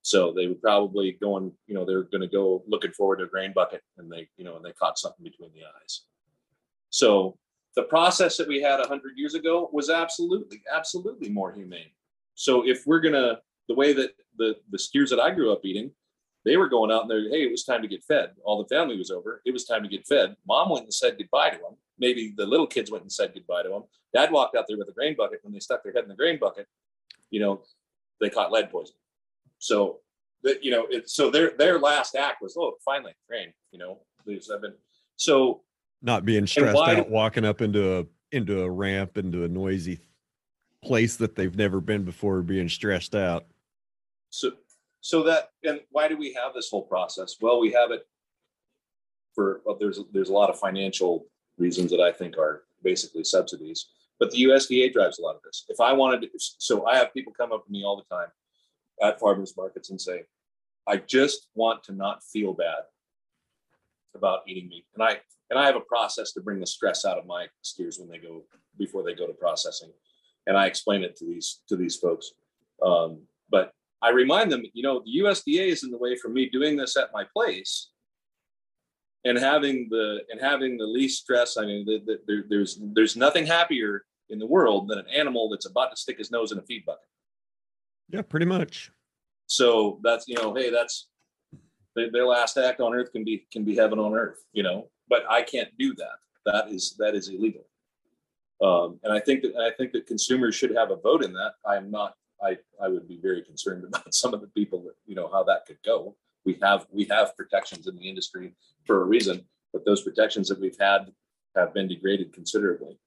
So 0.00 0.32
they 0.32 0.46
were 0.46 0.54
probably 0.54 1.18
going, 1.20 1.52
you 1.66 1.74
know, 1.74 1.84
they're 1.84 2.04
going 2.04 2.22
to 2.22 2.26
go 2.26 2.64
looking 2.66 2.92
forward 2.92 3.18
to 3.18 3.24
a 3.24 3.28
grain 3.28 3.52
bucket, 3.54 3.82
and 3.98 4.10
they, 4.10 4.28
you 4.38 4.44
know, 4.44 4.56
and 4.56 4.64
they 4.64 4.72
caught 4.72 4.98
something 4.98 5.22
between 5.22 5.50
the 5.52 5.60
eyes. 5.82 6.04
So 6.88 7.36
the 7.74 7.82
process 7.82 8.38
that 8.38 8.48
we 8.48 8.62
had 8.62 8.78
100 8.78 9.12
years 9.16 9.34
ago 9.34 9.68
was 9.74 9.90
absolutely, 9.90 10.62
absolutely 10.74 11.28
more 11.28 11.52
humane. 11.52 11.90
So 12.34 12.66
if 12.66 12.86
we're 12.86 13.00
gonna, 13.00 13.40
the 13.68 13.74
way 13.74 13.92
that 13.92 14.12
the 14.38 14.56
the 14.70 14.78
steers 14.78 15.10
that 15.10 15.20
I 15.20 15.32
grew 15.32 15.52
up 15.52 15.64
eating, 15.64 15.90
they 16.46 16.56
were 16.56 16.68
going 16.68 16.92
out 16.92 17.02
and 17.02 17.10
they 17.10 17.36
hey, 17.36 17.42
it 17.42 17.50
was 17.50 17.64
time 17.64 17.82
to 17.82 17.88
get 17.88 18.04
fed. 18.04 18.30
All 18.44 18.62
the 18.62 18.74
family 18.74 18.96
was 18.96 19.10
over. 19.10 19.42
It 19.44 19.52
was 19.52 19.64
time 19.64 19.82
to 19.82 19.88
get 19.88 20.06
fed. 20.06 20.36
Mom 20.46 20.70
went 20.70 20.84
and 20.84 20.94
said 20.94 21.18
goodbye 21.18 21.50
to 21.50 21.56
them. 21.56 21.76
Maybe 21.98 22.32
the 22.36 22.46
little 22.46 22.68
kids 22.68 22.90
went 22.90 23.02
and 23.02 23.12
said 23.12 23.34
goodbye 23.34 23.64
to 23.64 23.68
them. 23.68 23.82
Dad 24.14 24.30
walked 24.30 24.56
out 24.56 24.64
there 24.68 24.78
with 24.78 24.88
a 24.88 24.92
grain 24.92 25.16
bucket. 25.18 25.40
When 25.42 25.52
they 25.52 25.58
stuck 25.58 25.82
their 25.82 25.92
head 25.92 26.04
in 26.04 26.08
the 26.08 26.14
grain 26.14 26.38
bucket, 26.38 26.68
you 27.30 27.40
know, 27.40 27.62
they 28.20 28.30
caught 28.30 28.52
lead 28.52 28.70
poisoning. 28.70 29.00
So 29.58 29.98
that 30.44 30.62
you 30.62 30.70
know, 30.70 30.86
it 30.88 31.10
so 31.10 31.30
their 31.30 31.50
their 31.58 31.80
last 31.80 32.14
act 32.14 32.40
was, 32.40 32.56
oh, 32.56 32.74
finally, 32.84 33.12
grain. 33.28 33.52
You 33.72 33.80
know, 33.80 33.98
please, 34.22 34.48
I've 34.48 34.62
been 34.62 34.74
so 35.16 35.62
not 36.00 36.24
being 36.24 36.46
stressed 36.46 36.78
out 36.78 37.10
walking 37.10 37.44
up 37.44 37.60
into 37.60 37.98
a 37.98 38.06
into 38.30 38.62
a 38.62 38.70
ramp 38.70 39.18
into 39.18 39.42
a 39.42 39.48
noisy 39.48 39.98
place 40.84 41.16
that 41.16 41.34
they've 41.34 41.56
never 41.56 41.80
been 41.80 42.04
before, 42.04 42.42
being 42.42 42.68
stressed 42.68 43.16
out. 43.16 43.46
So 44.30 44.52
so 45.06 45.22
that 45.22 45.50
and 45.62 45.80
why 45.90 46.08
do 46.08 46.16
we 46.16 46.32
have 46.32 46.52
this 46.52 46.68
whole 46.68 46.82
process? 46.82 47.36
Well, 47.40 47.60
we 47.60 47.70
have 47.70 47.92
it 47.92 48.08
for 49.36 49.60
well, 49.64 49.76
there's 49.78 50.00
there's 50.12 50.30
a 50.30 50.32
lot 50.32 50.50
of 50.50 50.58
financial 50.58 51.26
reasons 51.58 51.92
that 51.92 52.00
I 52.00 52.10
think 52.10 52.36
are 52.36 52.64
basically 52.82 53.22
subsidies. 53.22 53.86
But 54.18 54.32
the 54.32 54.42
USDA 54.44 54.92
drives 54.92 55.20
a 55.20 55.22
lot 55.22 55.36
of 55.36 55.42
this. 55.44 55.64
If 55.68 55.80
I 55.80 55.92
wanted 55.92 56.22
to, 56.22 56.28
so 56.36 56.86
I 56.86 56.96
have 56.96 57.14
people 57.14 57.32
come 57.32 57.52
up 57.52 57.64
to 57.66 57.70
me 57.70 57.84
all 57.84 57.96
the 57.96 58.16
time 58.16 58.28
at 59.00 59.20
farmers 59.20 59.56
markets 59.56 59.90
and 59.90 60.00
say, 60.00 60.24
I 60.88 60.96
just 60.96 61.48
want 61.54 61.84
to 61.84 61.92
not 61.92 62.24
feel 62.24 62.52
bad. 62.52 62.82
about 64.14 64.40
eating 64.48 64.68
meat. 64.68 64.86
And 64.94 65.04
I 65.04 65.20
and 65.50 65.58
I 65.58 65.66
have 65.66 65.76
a 65.76 65.80
process 65.94 66.32
to 66.32 66.40
bring 66.40 66.58
the 66.58 66.66
stress 66.66 67.04
out 67.04 67.18
of 67.18 67.26
my 67.26 67.46
steers 67.62 67.98
when 68.00 68.08
they 68.08 68.18
go 68.18 68.42
before 68.76 69.04
they 69.04 69.14
go 69.14 69.26
to 69.28 69.34
processing. 69.34 69.92
And 70.48 70.56
I 70.56 70.66
explain 70.66 71.04
it 71.04 71.14
to 71.18 71.24
these 71.26 71.62
to 71.68 71.76
these 71.76 71.96
folks. 71.96 72.32
Um, 72.82 73.22
but 73.50 73.72
I 74.06 74.10
remind 74.10 74.52
them, 74.52 74.62
you 74.72 74.84
know, 74.84 75.02
the 75.04 75.18
USDA 75.18 75.66
is 75.66 75.82
in 75.82 75.90
the 75.90 75.98
way 75.98 76.14
for 76.16 76.28
me 76.28 76.48
doing 76.48 76.76
this 76.76 76.96
at 76.96 77.10
my 77.12 77.24
place 77.36 77.90
and 79.24 79.36
having 79.36 79.88
the 79.90 80.20
and 80.30 80.40
having 80.40 80.78
the 80.78 80.86
least 80.86 81.22
stress. 81.22 81.56
I 81.56 81.66
mean, 81.66 81.84
the, 81.84 82.00
the, 82.06 82.20
there, 82.28 82.44
there's 82.48 82.78
there's 82.94 83.16
nothing 83.16 83.44
happier 83.44 84.04
in 84.30 84.38
the 84.38 84.46
world 84.46 84.88
than 84.88 84.98
an 85.00 85.08
animal 85.12 85.48
that's 85.48 85.66
about 85.66 85.90
to 85.90 85.96
stick 85.96 86.18
his 86.18 86.30
nose 86.30 86.52
in 86.52 86.58
a 86.58 86.62
feed 86.62 86.84
bucket. 86.86 87.02
Yeah, 88.08 88.22
pretty 88.22 88.46
much. 88.46 88.92
So 89.46 89.98
that's 90.04 90.28
you 90.28 90.36
know, 90.36 90.54
hey, 90.54 90.70
that's 90.70 91.08
their, 91.96 92.12
their 92.12 92.26
last 92.26 92.56
act 92.58 92.80
on 92.80 92.94
earth 92.94 93.10
can 93.10 93.24
be 93.24 93.44
can 93.50 93.64
be 93.64 93.74
heaven 93.74 93.98
on 93.98 94.14
earth, 94.14 94.38
you 94.52 94.62
know. 94.62 94.88
But 95.08 95.24
I 95.28 95.42
can't 95.42 95.70
do 95.80 95.94
that. 95.96 96.18
That 96.44 96.70
is 96.70 96.94
that 97.00 97.16
is 97.16 97.28
illegal. 97.28 97.66
Um, 98.62 99.00
and 99.02 99.12
I 99.12 99.18
think 99.18 99.42
that 99.42 99.56
I 99.56 99.72
think 99.76 99.90
that 99.94 100.06
consumers 100.06 100.54
should 100.54 100.76
have 100.76 100.92
a 100.92 100.96
vote 100.96 101.24
in 101.24 101.32
that. 101.32 101.54
I'm 101.66 101.90
not. 101.90 102.14
I 102.42 102.58
I 102.82 102.88
would 102.88 103.08
be 103.08 103.18
very 103.20 103.42
concerned 103.42 103.84
about 103.88 104.14
some 104.14 104.34
of 104.34 104.40
the 104.40 104.48
people 104.48 104.82
that 104.82 104.94
you 105.06 105.14
know 105.14 105.28
how 105.32 105.42
that 105.44 105.66
could 105.66 105.78
go. 105.84 106.16
We 106.44 106.58
have 106.62 106.86
we 106.90 107.04
have 107.10 107.36
protections 107.36 107.86
in 107.86 107.96
the 107.96 108.08
industry 108.08 108.54
for 108.84 109.02
a 109.02 109.04
reason, 109.04 109.44
but 109.72 109.84
those 109.84 110.02
protections 110.02 110.48
that 110.48 110.60
we've 110.60 110.78
had 110.78 111.12
have 111.54 111.74
been 111.74 111.88
degraded 111.88 112.32
considerably. 112.32 112.98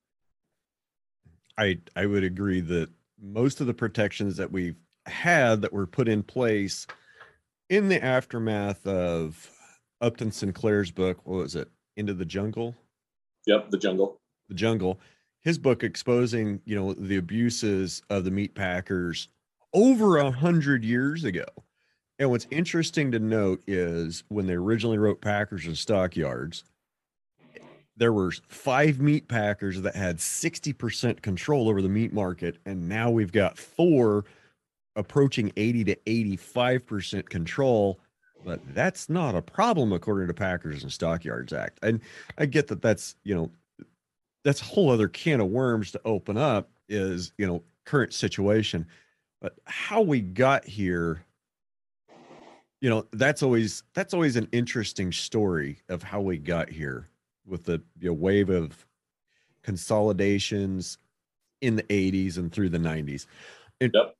I 1.58 1.80
I 1.96 2.06
would 2.06 2.24
agree 2.24 2.62
that 2.62 2.90
most 3.22 3.62
of 3.62 3.68
the 3.68 3.74
protections 3.74 4.38
that 4.38 4.52
we've 4.52 4.78
had 5.06 5.62
that 5.62 5.74
were 5.74 5.88
put 5.88 6.08
in 6.08 6.24
place 6.24 6.86
in 7.70 7.90
the 7.90 8.04
aftermath 8.04 8.86
of 8.88 9.50
Upton 10.02 10.32
Sinclair's 10.32 10.92
book, 10.92 11.20
what 11.26 11.38
was 11.38 11.56
it? 11.56 11.70
Into 11.98 12.14
the 12.14 12.26
Jungle? 12.26 12.76
Yep, 13.46 13.70
the 13.70 13.78
jungle. 13.78 14.22
The 14.48 14.56
Jungle. 14.56 15.00
His 15.42 15.58
book 15.58 15.84
exposing, 15.84 16.62
you 16.66 16.76
know, 16.76 16.94
the 16.94 17.18
abuses 17.18 18.02
of 18.10 18.24
the 18.24 18.32
meat 18.32 18.56
packers 18.56 19.30
over 19.74 20.18
a 20.18 20.32
hundred 20.32 20.84
years 20.84 21.24
ago. 21.24 21.46
And 22.18 22.30
what's 22.30 22.48
interesting 22.52 23.12
to 23.12 23.20
note 23.20 23.64
is 23.66 24.24
when 24.28 24.46
they 24.46 24.54
originally 24.54 24.98
wrote 24.98 25.22
Packers 25.22 25.66
and 25.66 25.78
Stockyards, 25.78 26.66
there 27.96 28.12
were 28.12 28.32
five 28.48 29.00
meat 29.00 29.28
packers 29.28 29.82
that 29.82 29.96
had 29.96 30.18
60% 30.18 31.22
control 31.22 31.70
over 31.70 31.82
the 31.82 31.90
meat 31.90 32.14
market. 32.14 32.58
And 32.66 32.90
now 32.90 33.10
we've 33.10 33.32
got 33.32 33.58
four 33.58 34.26
approaching 34.96 35.52
80 35.56 35.84
to 35.86 35.96
85% 35.96 37.30
control. 37.30 38.00
But 38.46 38.62
that's 38.74 39.10
not 39.10 39.36
a 39.36 39.42
problem 39.42 39.92
according 39.92 40.28
to 40.28 40.34
Packers 40.34 40.84
and 40.84 40.92
Stockyards 40.92 41.52
Act. 41.52 41.80
And 41.84 42.00
I 42.38 42.46
get 42.46 42.68
that 42.68 42.82
that's, 42.82 43.16
you 43.24 43.36
know, 43.36 43.52
that's 44.44 44.62
a 44.62 44.66
whole 44.66 44.90
other 44.90 45.08
can 45.08 45.42
of 45.42 45.48
worms 45.48 45.92
to 45.92 46.02
open 46.06 46.38
up 46.38 46.70
is, 46.88 47.34
you 47.38 47.46
know, 47.48 47.64
current 47.86 48.14
situation. 48.14 48.86
But 49.42 49.56
how 49.66 50.02
we 50.02 50.22
got 50.22 50.66
here 50.66 51.24
you 52.82 52.90
know 52.90 53.06
that's 53.14 53.44
always 53.44 53.84
that's 53.94 54.14
always 54.14 54.36
an 54.36 54.48
interesting 54.52 55.12
story 55.12 55.82
of 55.90 56.04
how 56.04 56.22
we 56.22 56.38
got 56.38 56.70
here 56.70 57.10
with 57.46 57.64
the 57.66 57.82
you 58.00 58.10
know, 58.10 58.14
wave 58.14 58.50
of 58.50 58.86
consolidations 59.64 60.98
in 61.62 61.76
the 61.76 61.84
80s 61.84 62.38
and 62.38 62.52
through 62.52 62.70
the 62.70 62.78
90s 62.78 63.26
and 63.82 63.92
Yep. 63.94 64.16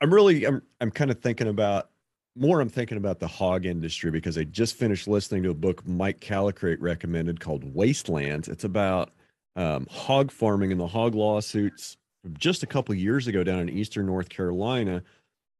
i'm 0.00 0.14
really 0.14 0.44
i'm 0.44 0.62
i'm 0.80 0.90
kind 0.90 1.10
of 1.10 1.18
thinking 1.20 1.48
about 1.48 1.90
more 2.36 2.60
i'm 2.60 2.68
thinking 2.68 2.96
about 2.96 3.18
the 3.18 3.26
hog 3.26 3.66
industry 3.66 4.10
because 4.10 4.38
i 4.38 4.44
just 4.44 4.76
finished 4.76 5.08
listening 5.08 5.42
to 5.42 5.50
a 5.50 5.54
book 5.54 5.84
mike 5.86 6.20
callicrate 6.20 6.80
recommended 6.80 7.40
called 7.40 7.64
wastelands 7.74 8.46
it's 8.46 8.64
about 8.64 9.10
um, 9.56 9.86
hog 9.90 10.30
farming 10.30 10.72
and 10.72 10.80
the 10.80 10.86
hog 10.86 11.14
lawsuits 11.14 11.96
just 12.38 12.62
a 12.62 12.66
couple 12.66 12.94
years 12.94 13.26
ago 13.26 13.44
down 13.44 13.60
in 13.60 13.68
eastern 13.68 14.06
north 14.06 14.28
carolina 14.28 15.02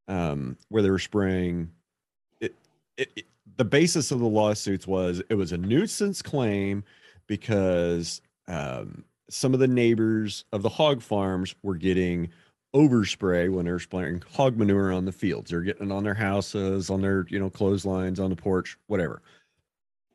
um, 0.08 0.56
where 0.68 0.82
they 0.82 0.90
were 0.90 0.98
spraying 0.98 1.70
it, 2.40 2.54
it, 2.96 3.10
it- 3.16 3.26
the 3.56 3.64
basis 3.64 4.10
of 4.10 4.18
the 4.18 4.26
lawsuits 4.26 4.86
was 4.86 5.22
it 5.28 5.34
was 5.34 5.52
a 5.52 5.58
nuisance 5.58 6.22
claim 6.22 6.82
because 7.28 8.20
um, 8.48 9.04
some 9.30 9.54
of 9.54 9.60
the 9.60 9.68
neighbors 9.68 10.44
of 10.52 10.62
the 10.62 10.68
hog 10.68 11.00
farms 11.00 11.54
were 11.62 11.76
getting 11.76 12.30
overspray 12.74 13.52
when 13.52 13.66
they're 13.66 13.78
spraying 13.78 14.22
hog 14.32 14.56
manure 14.56 14.92
on 14.92 15.04
the 15.04 15.12
fields. 15.12 15.50
They're 15.50 15.60
getting 15.60 15.92
on 15.92 16.02
their 16.02 16.14
houses, 16.14 16.90
on 16.90 17.00
their 17.00 17.26
you 17.28 17.38
know 17.38 17.50
clotheslines, 17.50 18.18
on 18.18 18.30
the 18.30 18.36
porch, 18.36 18.76
whatever. 18.88 19.22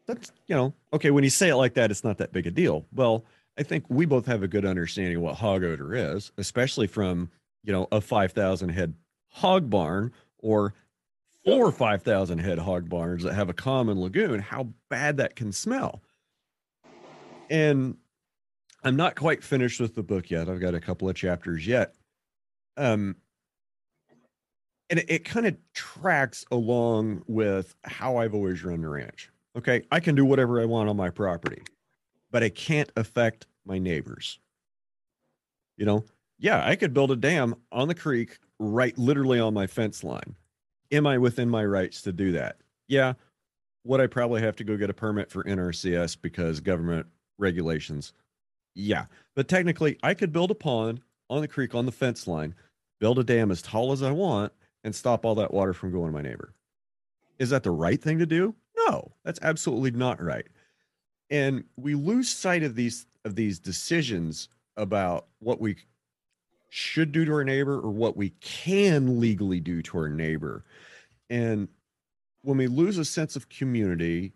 That's 0.08 0.32
you 0.48 0.56
know 0.56 0.74
okay. 0.94 1.12
When 1.12 1.24
you 1.24 1.30
say 1.30 1.50
it 1.50 1.56
like 1.56 1.76
that, 1.76 1.92
it's 1.92 2.04
not 2.04 2.18
that 2.18 2.34
big 2.34 2.48
a 2.48 2.52
deal. 2.52 2.86
Well, 2.94 3.24
I 3.60 3.64
think 3.64 3.86
we 3.90 4.06
both 4.06 4.26
have 4.28 4.42
a 4.42 4.48
good 4.48 4.66
understanding 4.66 5.18
of 5.18 5.22
what 5.22 5.36
hog 5.36 5.66
odor 5.66 5.94
is, 5.94 6.32
especially 6.38 6.88
from 6.88 7.30
you 7.64 7.74
know 7.74 7.88
a 7.92 8.00
five 8.00 8.32
thousand 8.32 8.70
head 8.70 8.94
hog 9.32 9.70
barn 9.70 10.14
or 10.38 10.74
four 11.44 11.66
or 11.66 11.72
five 11.72 12.02
thousand 12.02 12.40
head 12.40 12.60
hog 12.60 12.88
barns 12.88 13.24
that 13.24 13.34
have 13.34 13.50
a 13.50 13.54
common 13.54 14.00
lagoon, 14.00 14.40
how 14.40 14.70
bad 14.90 15.18
that 15.18 15.36
can 15.36 15.52
smell. 15.52 16.02
And 17.50 17.98
I'm 18.82 18.96
not 18.96 19.16
quite 19.16 19.44
finished 19.44 19.82
with 19.82 19.94
the 19.94 20.04
book 20.04 20.30
yet. 20.30 20.48
I've 20.48 20.62
got 20.62 20.74
a 20.74 20.80
couple 20.80 21.10
of 21.10 21.16
chapters 21.16 21.68
yet. 21.68 21.96
Um, 22.78 23.18
and 24.90 25.00
it, 25.00 25.10
it 25.10 25.26
kind 25.26 25.46
of 25.46 25.58
tracks 25.74 26.46
along 26.50 27.24
with 27.28 27.76
how 27.84 28.18
I've 28.18 28.34
always 28.34 28.64
run 28.64 28.82
the 28.82 28.90
ranch. 28.90 29.30
Okay, 29.58 29.84
I 29.92 30.00
can 30.00 30.16
do 30.16 30.24
whatever 30.24 30.62
I 30.62 30.66
want 30.66 30.90
on 30.90 30.96
my 30.96 31.10
property, 31.10 31.62
but 32.32 32.44
I 32.44 32.50
can't 32.50 32.92
affect 32.96 33.48
my 33.66 33.80
neighbors. 33.80 34.40
You 35.78 35.86
know, 35.86 36.06
yeah, 36.38 36.66
I 36.66 36.76
could 36.76 36.94
build 36.94 37.12
a 37.12 37.16
dam 37.16 37.56
on 37.72 37.88
the 37.88 37.96
creek 37.96 38.40
right 38.60 38.98
literally 38.98 39.40
on 39.40 39.54
my 39.54 39.68
fence 39.68 40.04
line 40.04 40.36
am 40.92 41.08
I 41.08 41.18
within 41.18 41.50
my 41.50 41.66
rights 41.66 42.02
to 42.04 42.12
do 42.12 42.32
that? 42.34 42.58
Yeah. 42.88 43.14
Would 43.86 44.02
I 44.02 44.08
probably 44.08 44.42
have 44.42 44.56
to 44.58 44.64
go 44.64 44.78
get 44.78 44.90
a 44.90 44.94
permit 44.94 45.32
for 45.32 45.44
NRCS 45.44 46.18
because 46.22 46.60
government 46.60 47.08
regulations? 47.38 48.14
Yeah. 48.76 49.06
But 49.36 49.48
technically, 49.48 49.98
I 50.04 50.14
could 50.14 50.34
build 50.34 50.52
a 50.52 50.56
pond 50.56 51.02
on 51.30 51.42
the 51.42 51.48
creek 51.48 51.76
on 51.76 51.86
the 51.86 51.92
fence 51.92 52.28
line, 52.28 52.56
build 53.00 53.20
a 53.20 53.24
dam 53.24 53.52
as 53.52 53.62
tall 53.62 53.92
as 53.92 54.04
I 54.04 54.12
want, 54.12 54.52
and 54.84 54.96
stop 54.96 55.26
all 55.26 55.36
that 55.36 55.54
water 55.54 55.74
from 55.74 55.92
going 55.92 56.08
to 56.08 56.14
my 56.14 56.22
neighbor. 56.22 56.54
Is 57.38 57.50
that 57.52 57.64
the 57.64 57.72
right 57.72 58.02
thing 58.02 58.20
to 58.20 58.26
do? 58.26 58.56
No, 58.78 59.12
that's 59.24 59.40
absolutely 59.42 59.92
not 59.92 60.22
right. 60.22 60.48
And 61.30 61.64
we 61.76 61.96
lose 61.96 62.30
sight 62.30 62.64
of 62.64 62.76
these 62.76 63.06
of 63.26 63.36
these 63.36 63.60
decisions 63.60 64.50
about 64.78 65.28
what 65.40 65.60
we 65.60 65.76
should 66.70 67.12
do 67.12 67.26
to 67.26 67.34
our 67.34 67.44
neighbor 67.44 67.80
or 67.80 67.92
what 67.92 68.16
we 68.16 68.30
can 68.42 69.20
legally 69.20 69.60
do 69.60 69.82
to 69.82 69.98
our 69.98 70.10
neighbor. 70.10 70.64
And 71.30 71.68
when 72.42 72.58
we 72.58 72.68
lose 72.68 72.98
a 72.98 73.06
sense 73.06 73.36
of 73.36 73.50
community, 73.50 74.34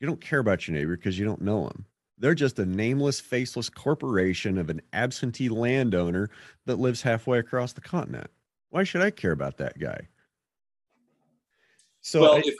you 0.00 0.06
don't 0.06 0.20
care 0.20 0.38
about 0.38 0.68
your 0.68 0.76
neighbor 0.76 0.96
because 0.96 1.18
you 1.18 1.24
don't 1.24 1.40
know 1.40 1.64
them. 1.64 1.84
They're 2.18 2.34
just 2.34 2.58
a 2.58 2.64
nameless, 2.66 3.20
faceless 3.20 3.68
corporation 3.68 4.56
of 4.56 4.70
an 4.70 4.80
absentee 4.92 5.48
landowner 5.48 6.30
that 6.66 6.78
lives 6.78 7.02
halfway 7.02 7.38
across 7.38 7.72
the 7.72 7.80
continent. 7.80 8.30
Why 8.70 8.84
should 8.84 9.02
I 9.02 9.10
care 9.10 9.32
about 9.32 9.58
that 9.58 9.78
guy? 9.78 10.08
So, 12.00 12.20
well, 12.20 12.36
I- 12.36 12.42
if 12.44 12.54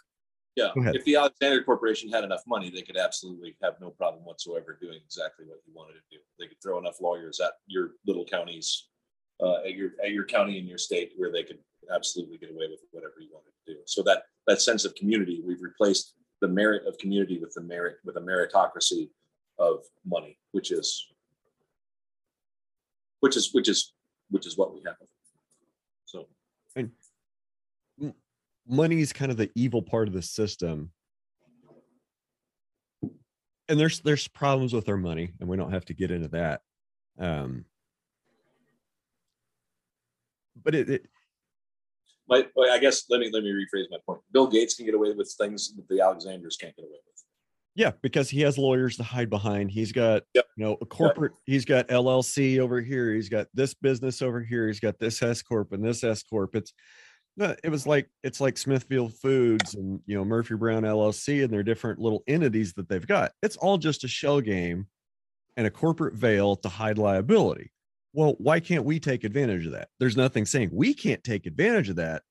yeah, 0.57 0.71
if 0.77 1.05
the 1.05 1.16
Alexander 1.16 1.62
Corporation 1.62 2.11
had 2.11 2.25
enough 2.25 2.42
money, 2.47 2.71
they 2.71 2.81
could 2.81 2.97
absolutely 2.97 3.57
have 3.62 3.75
no 3.79 3.90
problem 3.90 4.25
whatsoever 4.25 4.79
doing 4.81 4.99
exactly 5.05 5.45
what 5.47 5.59
you 5.66 5.75
wanted 5.75 5.92
to 5.92 6.01
do. 6.11 6.16
They 6.38 6.47
could 6.47 6.57
throw 6.62 6.79
enough 6.79 6.99
lawyers 7.01 7.40
at 7.40 7.53
your 7.66 7.90
little 8.07 8.25
counties, 8.25 8.88
uh, 9.42 9.57
at 9.66 9.75
your 9.75 9.90
at 10.03 10.12
your 10.12 10.25
county 10.25 10.59
in 10.59 10.66
your 10.66 10.79
state, 10.79 11.12
where 11.16 11.31
they 11.31 11.42
could 11.42 11.59
absolutely 11.95 12.38
get 12.38 12.51
away 12.51 12.69
with 12.71 12.81
whatever 12.90 13.14
you 13.21 13.29
wanted 13.31 13.53
to 13.66 13.75
do. 13.75 13.81
So 13.85 14.03
that 14.05 14.23
that 14.47 14.62
sense 14.62 14.87
of 14.87 14.95
community, 14.95 15.42
we've 15.45 15.61
replaced 15.61 16.14
the 16.40 16.49
merit 16.49 16.87
of 16.87 16.97
community 16.97 17.38
with 17.38 17.53
the 17.53 17.62
merit 17.62 17.97
with 18.05 18.16
a 18.16 18.21
meritocracy 18.21 19.11
of 19.59 19.85
money, 20.07 20.38
which 20.53 20.73
is 20.73 21.07
which 23.21 23.37
is 23.37 23.53
which 23.53 23.69
is 23.69 23.92
which 24.31 24.47
is 24.47 24.57
what 24.57 24.73
we 24.73 24.81
have. 24.87 24.97
So 26.07 26.29
money 28.68 29.00
is 29.00 29.12
kind 29.12 29.31
of 29.31 29.37
the 29.37 29.50
evil 29.55 29.83
part 29.83 30.09
of 30.09 30.14
the 30.14 30.22
system 30.22 30.90
and 33.68 33.79
there's 33.81 34.00
there's 34.00 34.29
problems 34.29 34.72
with 34.72 34.88
our 34.88 34.96
money 34.96 35.33
and 35.40 35.48
we 35.48 35.57
don't 35.57 35.72
have 35.72 35.85
to 35.85 35.94
get 35.94 36.11
into 36.11 36.29
that 36.29 36.61
um 37.18 37.64
but 40.62 40.74
it, 40.74 40.88
it 40.90 41.02
my, 42.29 42.44
I 42.72 42.79
guess 42.79 43.05
let 43.09 43.20
me 43.20 43.31
let 43.33 43.44
me 43.44 43.50
rephrase 43.50 43.85
my 43.90 43.98
point. 44.05 44.20
Bill 44.33 44.48
Gates 44.48 44.74
can 44.74 44.85
get 44.85 44.96
away 44.96 45.12
with 45.12 45.33
things 45.38 45.72
that 45.76 45.88
the 45.88 46.00
Alexanders 46.00 46.57
can't 46.61 46.74
get 46.74 46.83
away 46.85 46.90
with. 47.07 47.24
yeah 47.76 47.92
because 48.02 48.29
he 48.29 48.40
has 48.40 48.59
lawyers 48.59 48.96
to 48.96 49.05
hide 49.05 49.31
behind 49.31 49.70
he's 49.70 49.92
got 49.92 50.22
Yep. 50.35 50.46
you 50.57 50.64
know 50.64 50.76
a 50.81 50.87
corporate 50.87 51.33
he's 51.44 51.64
got 51.64 51.87
llc 51.88 52.59
over 52.59 52.81
here 52.81 53.14
he's 53.14 53.29
got 53.29 53.46
this 53.55 53.74
business 53.74 54.22
over 54.22 54.42
here 54.42 54.66
he's 54.66 54.81
got 54.81 54.98
this 54.98 55.22
s 55.22 55.40
corp 55.42 55.72
and 55.72 55.85
this 55.85 56.02
s 56.02 56.22
corp 56.24 56.57
it's 56.57 56.72
it 57.38 57.70
was 57.70 57.87
like 57.87 58.09
it's 58.22 58.40
like 58.40 58.57
Smithfield 58.57 59.14
Foods 59.14 59.75
and 59.75 60.01
you 60.07 60.16
know 60.16 60.25
Murphy 60.25 60.55
Brown 60.55 60.83
LLC 60.83 61.44
and 61.44 61.53
their 61.53 61.62
different 61.62 61.99
little 61.99 62.22
entities 62.27 62.72
that 62.75 62.88
they've 62.88 63.07
got. 63.07 63.33
It's 63.42 63.57
all 63.57 63.79
just 63.79 64.05
a 64.05 64.09
shell 64.09 64.40
game 64.40 64.87
and 65.57 65.66
a 65.66 65.70
corporate 65.70 66.14
veil 66.14 66.57
to 66.57 66.68
hide 66.68 66.99
liability. 66.99 67.72
Well, 68.12 68.35
why 68.38 68.61
can't 68.61 68.85
we 68.85 68.99
take 68.99 69.25
advantage 69.25 69.66
of 69.66 69.72
that? 69.72 69.88
There's 70.01 70.16
nothing 70.16 70.46
saying 70.46 70.70
we 70.72 70.94
can't 70.94 71.22
take 71.22 71.46
advantage 71.46 71.90
of 71.90 71.96
that. 71.96 72.22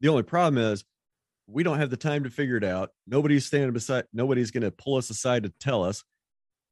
The 0.00 0.08
only 0.08 0.22
problem 0.22 0.62
is 0.62 0.84
we 1.46 1.62
don't 1.62 1.78
have 1.78 1.90
the 1.90 1.96
time 1.96 2.24
to 2.24 2.30
figure 2.30 2.56
it 2.56 2.64
out. 2.64 2.90
Nobody's 3.06 3.46
standing 3.46 3.72
beside, 3.72 4.04
nobody's 4.12 4.50
going 4.50 4.62
to 4.62 4.70
pull 4.70 4.96
us 4.96 5.10
aside 5.10 5.44
to 5.44 5.52
tell 5.60 5.82
us. 5.82 6.04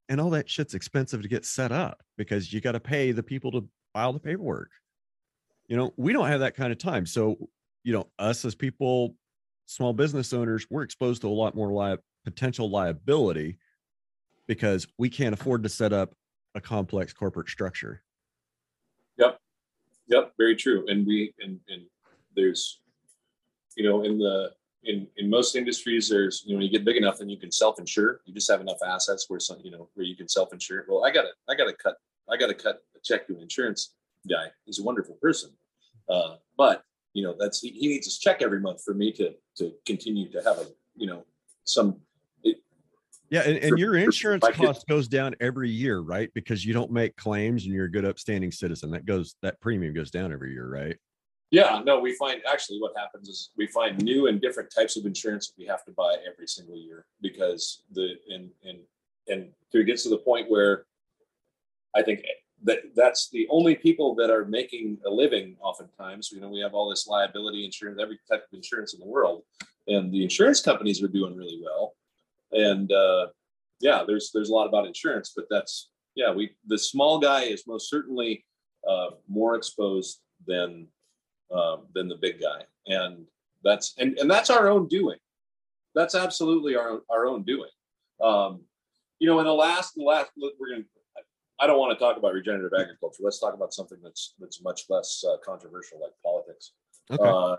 And 0.08 0.20
all 0.20 0.30
that 0.30 0.50
shit's 0.50 0.74
expensive 0.74 1.22
to 1.22 1.28
get 1.28 1.46
set 1.46 1.72
up 1.72 2.02
because 2.18 2.52
you 2.52 2.61
got 2.61 2.72
to 2.72 2.80
pay 2.80 3.12
the 3.12 3.22
people 3.22 3.52
to 3.52 3.68
file 3.94 4.12
the 4.12 4.18
paperwork. 4.18 4.70
You 5.68 5.76
know, 5.76 5.94
we 5.96 6.12
don't 6.12 6.28
have 6.28 6.40
that 6.40 6.56
kind 6.56 6.72
of 6.72 6.78
time. 6.78 7.06
So, 7.06 7.48
you 7.84 7.92
know, 7.92 8.08
us 8.18 8.44
as 8.44 8.54
people, 8.54 9.16
small 9.66 9.92
business 9.92 10.32
owners, 10.32 10.66
we're 10.70 10.82
exposed 10.82 11.22
to 11.22 11.28
a 11.28 11.30
lot 11.30 11.54
more 11.54 11.72
li- 11.72 11.98
potential 12.24 12.70
liability 12.70 13.58
because 14.46 14.86
we 14.98 15.08
can't 15.08 15.34
afford 15.34 15.62
to 15.62 15.68
set 15.68 15.92
up 15.92 16.14
a 16.54 16.60
complex 16.60 17.12
corporate 17.12 17.48
structure. 17.48 18.02
Yep. 19.18 19.38
Yep. 20.08 20.32
Very 20.36 20.56
true. 20.56 20.84
And 20.88 21.06
we, 21.06 21.32
and, 21.40 21.58
and 21.68 21.82
there's, 22.36 22.80
you 23.76 23.88
know, 23.88 24.04
in 24.04 24.18
the, 24.18 24.52
in, 24.84 25.06
in 25.16 25.30
most 25.30 25.54
industries, 25.54 26.08
there's, 26.08 26.42
you 26.44 26.52
know, 26.52 26.58
when 26.58 26.66
you 26.66 26.72
get 26.72 26.84
big 26.84 26.96
enough, 26.96 27.20
and 27.20 27.30
you 27.30 27.38
can 27.38 27.52
self-insure. 27.52 28.20
You 28.24 28.34
just 28.34 28.50
have 28.50 28.60
enough 28.60 28.78
assets 28.84 29.26
where 29.28 29.40
some, 29.40 29.58
you 29.62 29.70
know, 29.70 29.88
where 29.94 30.04
you 30.04 30.16
can 30.16 30.28
self-insure. 30.28 30.86
Well, 30.88 31.04
I 31.04 31.10
got 31.10 31.22
to, 31.22 31.28
I 31.48 31.54
got 31.54 31.66
to 31.66 31.72
cut, 31.72 31.96
I 32.28 32.36
got 32.36 32.48
to 32.48 32.54
cut 32.54 32.82
a 32.96 33.00
check 33.02 33.26
to 33.28 33.34
an 33.36 33.42
insurance 33.42 33.94
guy. 34.28 34.46
He's 34.64 34.80
a 34.80 34.82
wonderful 34.82 35.14
person. 35.22 35.50
Uh, 36.08 36.36
but 36.58 36.84
you 37.12 37.22
know, 37.22 37.35
that's, 37.38 37.61
he, 37.61 37.70
he 37.70 37.88
needs 37.88 38.07
his 38.07 38.18
check 38.18 38.42
every 38.42 38.61
month 38.61 38.83
for 38.85 38.94
me 38.94 39.12
to, 39.12 39.33
to 39.57 39.72
continue 39.87 40.31
to 40.31 40.42
have 40.42 40.59
a, 40.59 40.66
you 40.96 41.07
know, 41.07 41.25
some, 41.64 41.96
it, 42.42 42.59
Yeah, 43.31 43.42
and, 43.42 43.57
and 43.59 43.70
For- 43.70 43.79
your 43.79 43.96
insurance 43.96 44.44
cost 44.53 44.87
goes 44.87 45.09
down 45.09 45.35
every 45.40 45.70
year, 45.70 46.01
right? 46.01 46.31
Because 46.35 46.64
you 46.64 46.75
don't 46.75 46.90
make 46.90 47.16
claims 47.16 47.64
and 47.64 47.72
you're 47.75 47.87
a 47.87 47.90
good 47.90 48.05
upstanding 48.05 48.53
citizen. 48.53 48.90
That 48.90 49.07
goes 49.07 49.37
that 49.42 49.61
premium 49.61 49.94
goes 49.94 50.11
down 50.11 50.33
every 50.33 50.53
year, 50.53 50.68
right? 50.68 50.96
Yeah, 51.51 51.83
no, 51.85 52.01
we 52.01 52.14
find 52.14 52.40
actually 52.51 52.79
what 52.81 52.92
happens 52.96 53.29
is 53.29 53.51
we 53.59 53.66
find 53.66 54.03
new 54.03 54.27
and 54.27 54.40
different 54.40 54.72
types 54.75 54.96
of 54.96 55.05
insurance 55.05 55.48
that 55.48 55.55
we 55.59 55.66
have 55.66 55.85
to 55.85 55.92
buy 55.92 56.16
every 56.27 56.46
single 56.46 56.77
year 56.77 57.05
because 57.20 57.83
the 57.92 58.14
and 58.29 58.51
and 58.64 58.79
and 59.29 59.51
it 59.72 59.85
gets 59.85 60.03
to 60.05 60.09
the 60.09 60.18
point 60.18 60.51
where 60.51 60.87
I 61.94 62.03
think 62.03 62.25
that 62.64 62.79
that's 62.94 63.29
the 63.31 63.46
only 63.51 63.75
people 63.75 64.14
that 64.14 64.31
are 64.31 64.44
making 64.44 64.98
a 65.07 65.11
living 65.11 65.57
oftentimes. 65.61 66.31
You 66.33 66.40
know, 66.40 66.48
we 66.48 66.61
have 66.61 66.75
all 66.75 66.88
this 66.88 67.07
liability 67.07 67.64
insurance, 67.64 68.01
every 68.01 68.18
type 68.31 68.42
of 68.42 68.57
insurance 68.57 68.94
in 68.94 69.01
the 69.01 69.07
world, 69.07 69.42
and 69.88 70.12
the 70.12 70.22
insurance 70.22 70.61
companies 70.61 71.03
are 71.03 71.09
doing 71.09 71.37
really 71.37 71.61
well. 71.62 71.94
And 72.53 72.90
uh, 72.92 73.29
yeah, 73.81 74.05
there's 74.07 74.31
there's 74.33 74.51
a 74.51 74.55
lot 74.55 74.68
about 74.68 74.87
insurance, 74.87 75.33
but 75.35 75.46
that's 75.51 75.90
yeah, 76.14 76.33
we 76.33 76.55
the 76.66 76.79
small 76.79 77.18
guy 77.18 77.42
is 77.42 77.66
most 77.66 77.90
certainly 77.90 78.44
uh, 78.88 79.11
more 79.29 79.57
exposed 79.57 80.20
than 80.46 80.87
um, 81.53 81.87
than 81.94 82.09
the 82.09 82.16
big 82.16 82.40
guy, 82.40 82.62
and 82.87 83.27
that's 83.64 83.94
and 83.98 84.18
and 84.18 84.31
that's 84.31 84.51
our 84.51 84.68
own 84.68 84.88
doing. 84.88 85.18
That's 85.94 86.14
absolutely 86.14 86.77
our 86.77 87.01
our 87.11 87.27
own 87.27 87.42
doing. 87.42 87.70
Um, 88.22 88.62
you 89.18 89.27
know, 89.27 89.40
in 89.40 89.46
the 89.46 89.55
last 89.55 89.94
the 89.94 90.05
last 90.05 90.31
we're 90.37 90.70
gonna. 90.70 90.85
I 91.62 91.66
don't 91.68 91.79
want 91.79 91.96
to 91.96 92.05
talk 92.05 92.16
about 92.16 92.35
regenerative 92.35 92.72
agriculture. 92.79 93.22
Let's 93.22 93.38
talk 93.38 93.55
about 93.55 93.72
something 93.72 93.98
that's 94.03 94.35
that's 94.40 94.61
much 94.62 94.83
less 94.90 95.25
uh, 95.27 95.37
controversial, 95.44 96.01
like 96.01 96.11
politics 96.25 96.72
Okay. 97.11 97.22
uh, 97.22 97.57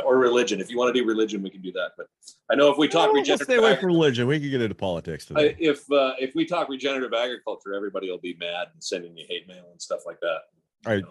or 0.04 0.18
religion. 0.18 0.60
If 0.60 0.68
you 0.70 0.76
want 0.76 0.94
to 0.94 1.00
do 1.00 1.06
religion, 1.08 1.42
we 1.42 1.48
can 1.48 1.62
do 1.62 1.72
that. 1.72 1.92
But 1.96 2.08
I 2.50 2.54
know 2.54 2.70
if 2.70 2.76
we 2.76 2.86
talk 2.86 3.06
Well, 3.06 3.14
regenerative, 3.14 3.46
stay 3.46 3.56
away 3.56 3.76
from 3.76 3.86
religion. 3.86 4.26
We 4.26 4.38
can 4.38 4.50
get 4.50 4.60
into 4.60 4.74
politics 4.74 5.26
I- 5.34 5.56
if 5.58 5.90
uh, 5.90 6.12
if 6.20 6.34
we 6.34 6.44
talk 6.44 6.68
regenerative 6.68 7.14
agriculture, 7.14 7.72
everybody 7.74 8.10
will 8.10 8.18
be 8.18 8.36
mad 8.38 8.68
and 8.74 8.84
sending 8.84 9.16
you 9.16 9.24
hate 9.26 9.48
mail 9.48 9.64
and 9.72 9.80
stuff 9.80 10.00
like 10.04 10.20
that. 10.20 10.38
All 10.86 10.92
right. 10.92 11.04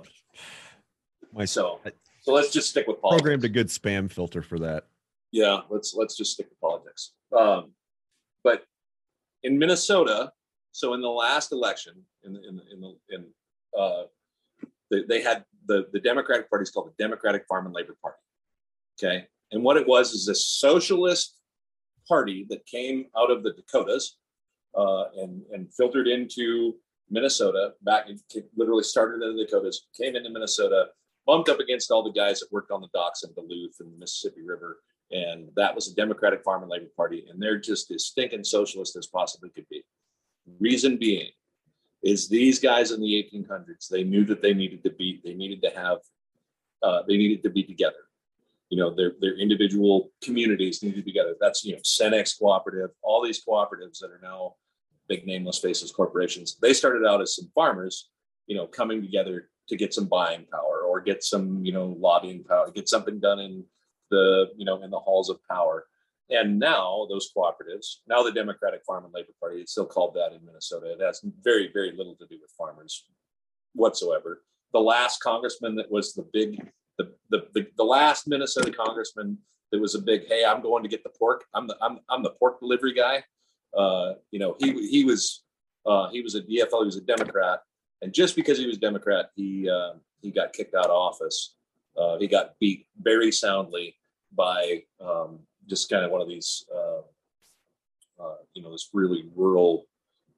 My 1.33 1.45
So 1.45 1.79
so 2.21 2.31
let's 2.33 2.51
just 2.53 2.69
stick 2.69 2.85
with 2.87 3.01
politics. 3.01 3.21
programmed 3.23 3.43
a 3.43 3.49
good 3.49 3.67
spam 3.69 4.09
filter 4.11 4.41
for 4.43 4.59
that. 4.59 4.85
yeah 5.31 5.61
let's 5.69 5.93
let's 5.95 6.15
just 6.15 6.31
stick 6.33 6.47
to 6.49 6.55
politics 6.61 7.13
um 7.37 7.71
but 8.43 8.63
in 9.43 9.57
minnesota 9.59 10.31
so 10.77 10.93
in 10.93 11.01
the 11.01 11.09
last 11.09 11.51
election 11.51 11.93
in 12.23 12.33
the 12.33 12.47
in 12.47 12.55
the 12.55 12.63
in, 12.71 12.81
the, 12.81 12.93
in 13.09 13.25
uh 13.77 14.03
they, 14.91 15.01
they 15.09 15.21
had 15.23 15.43
the 15.65 15.87
the 15.91 15.99
democratic 15.99 16.47
party 16.49 16.61
is 16.61 16.69
called 16.69 16.87
the 16.87 17.03
democratic 17.03 17.45
farm 17.49 17.65
and 17.65 17.73
labor 17.73 17.97
party 17.99 18.21
okay 18.95 19.25
and 19.51 19.63
what 19.63 19.75
it 19.75 19.87
was 19.87 20.13
is 20.13 20.27
a 20.27 20.35
socialist 20.35 21.39
party 22.07 22.45
that 22.49 22.63
came 22.67 23.05
out 23.17 23.31
of 23.31 23.41
the 23.41 23.53
dakotas 23.53 24.17
uh, 24.77 25.05
and 25.21 25.41
and 25.51 25.73
filtered 25.73 26.07
into 26.07 26.75
minnesota 27.09 27.73
back 27.81 28.05
it 28.09 28.45
literally 28.55 28.83
started 28.83 29.23
in 29.23 29.35
the 29.35 29.45
dakotas 29.45 29.87
came 29.99 30.15
into 30.15 30.29
minnesota 30.29 30.85
bumped 31.25 31.49
up 31.49 31.59
against 31.59 31.89
all 31.89 32.03
the 32.03 32.11
guys 32.11 32.39
that 32.39 32.51
worked 32.51 32.71
on 32.71 32.81
the 32.81 32.89
docks 32.93 33.23
in 33.23 33.33
duluth 33.33 33.77
and 33.79 33.91
the 33.91 33.97
mississippi 33.97 34.43
river 34.43 34.77
and 35.09 35.47
that 35.55 35.73
was 35.73 35.87
the 35.87 35.95
Democratic 35.95 36.43
Farm 36.43 36.63
and 36.63 36.69
Labor 36.69 36.91
Party, 36.97 37.25
and 37.29 37.41
they're 37.41 37.57
just 37.57 37.89
as 37.91 38.07
stinking 38.07 38.43
socialist 38.43 38.97
as 38.97 39.07
possibly 39.07 39.49
could 39.49 39.65
be. 39.69 39.81
Reason 40.59 40.97
being 40.97 41.29
is 42.03 42.27
these 42.27 42.59
guys 42.59 42.91
in 42.91 43.01
the 43.01 43.29
1800s, 43.33 43.89
they 43.89 44.03
knew 44.03 44.23
that 44.25 44.41
they 44.41 44.53
needed 44.53 44.83
to 44.83 44.91
be, 44.91 45.21
they 45.23 45.33
needed 45.33 45.61
to 45.63 45.69
have, 45.69 45.97
uh, 46.83 47.01
they 47.07 47.17
needed 47.17 47.43
to 47.43 47.49
be 47.49 47.63
together. 47.63 47.95
You 48.69 48.77
know, 48.77 48.93
their 48.93 49.13
their 49.21 49.37
individual 49.37 50.11
communities 50.21 50.83
needed 50.83 50.97
to 50.97 51.03
be 51.03 51.11
together. 51.11 51.35
That's 51.39 51.63
you 51.63 51.73
know, 51.73 51.81
Cenex 51.83 52.37
Cooperative, 52.37 52.89
all 53.01 53.23
these 53.23 53.43
cooperatives 53.43 53.99
that 53.99 54.11
are 54.11 54.19
now 54.21 54.55
big 55.07 55.25
nameless 55.25 55.59
faceless 55.59 55.91
corporations. 55.91 56.57
They 56.61 56.73
started 56.73 57.07
out 57.07 57.21
as 57.21 57.35
some 57.35 57.49
farmers, 57.55 58.09
you 58.45 58.57
know, 58.57 58.67
coming 58.67 59.01
together 59.01 59.49
to 59.69 59.77
get 59.77 59.93
some 59.93 60.07
buying 60.07 60.45
power 60.51 60.81
or 60.85 60.99
get 60.99 61.23
some, 61.23 61.63
you 61.65 61.71
know, 61.71 61.95
lobbying 61.97 62.43
power, 62.43 62.69
get 62.71 62.89
something 62.89 63.19
done 63.19 63.39
in 63.39 63.63
the 64.09 64.51
you 64.57 64.65
know 64.65 64.81
in 64.83 64.89
the 64.89 64.99
halls 64.99 65.29
of 65.29 65.39
power 65.49 65.85
and 66.29 66.59
now 66.59 67.05
those 67.09 67.31
cooperatives 67.35 67.97
now 68.07 68.21
the 68.23 68.31
democratic 68.31 68.83
farm 68.85 69.05
and 69.05 69.13
labor 69.13 69.33
party 69.39 69.61
it's 69.61 69.71
still 69.71 69.85
called 69.85 70.13
that 70.13 70.33
in 70.33 70.45
minnesota 70.45 70.91
it 70.91 71.01
has 71.01 71.21
very 71.43 71.69
very 71.73 71.91
little 71.95 72.15
to 72.15 72.25
do 72.27 72.37
with 72.41 72.51
farmers 72.57 73.05
whatsoever. 73.73 74.43
The 74.73 74.79
last 74.79 75.21
congressman 75.21 75.75
that 75.75 75.91
was 75.91 76.13
the 76.13 76.27
big 76.33 76.69
the 76.97 77.13
the, 77.29 77.47
the, 77.53 77.67
the 77.77 77.83
last 77.83 78.27
minnesota 78.27 78.71
congressman 78.71 79.37
that 79.71 79.79
was 79.79 79.95
a 79.95 79.99
big 79.99 80.27
hey 80.27 80.43
i'm 80.45 80.61
going 80.61 80.83
to 80.83 80.89
get 80.89 81.03
the 81.03 81.09
pork 81.09 81.45
i'm 81.53 81.67
the 81.67 81.77
i'm, 81.81 81.99
I'm 82.09 82.23
the 82.23 82.31
pork 82.31 82.59
delivery 82.59 82.93
guy. 82.93 83.23
Uh 83.77 84.13
you 84.31 84.39
know 84.39 84.55
he 84.59 84.71
he 84.89 85.05
was 85.05 85.43
uh 85.85 86.09
he 86.09 86.21
was 86.21 86.35
a 86.35 86.41
dfl 86.41 86.81
he 86.81 86.85
was 86.85 86.97
a 86.97 87.01
democrat 87.01 87.59
and 88.01 88.13
just 88.13 88.35
because 88.35 88.57
he 88.57 88.65
was 88.65 88.77
democrat 88.77 89.29
he 89.35 89.69
uh, 89.69 89.93
he 90.21 90.31
got 90.31 90.53
kicked 90.53 90.75
out 90.75 90.85
of 90.85 90.91
office. 90.91 91.55
Uh, 91.97 92.17
he 92.17 92.27
got 92.27 92.53
beat 92.59 92.85
very 93.01 93.31
soundly 93.31 93.95
by 94.35 94.83
um, 94.99 95.39
just 95.67 95.89
kind 95.89 96.05
of 96.05 96.11
one 96.11 96.21
of 96.21 96.27
these, 96.27 96.65
uh, 96.73 97.01
uh, 98.23 98.35
you 98.53 98.61
know, 98.61 98.71
this 98.71 98.89
really 98.93 99.25
rural 99.35 99.85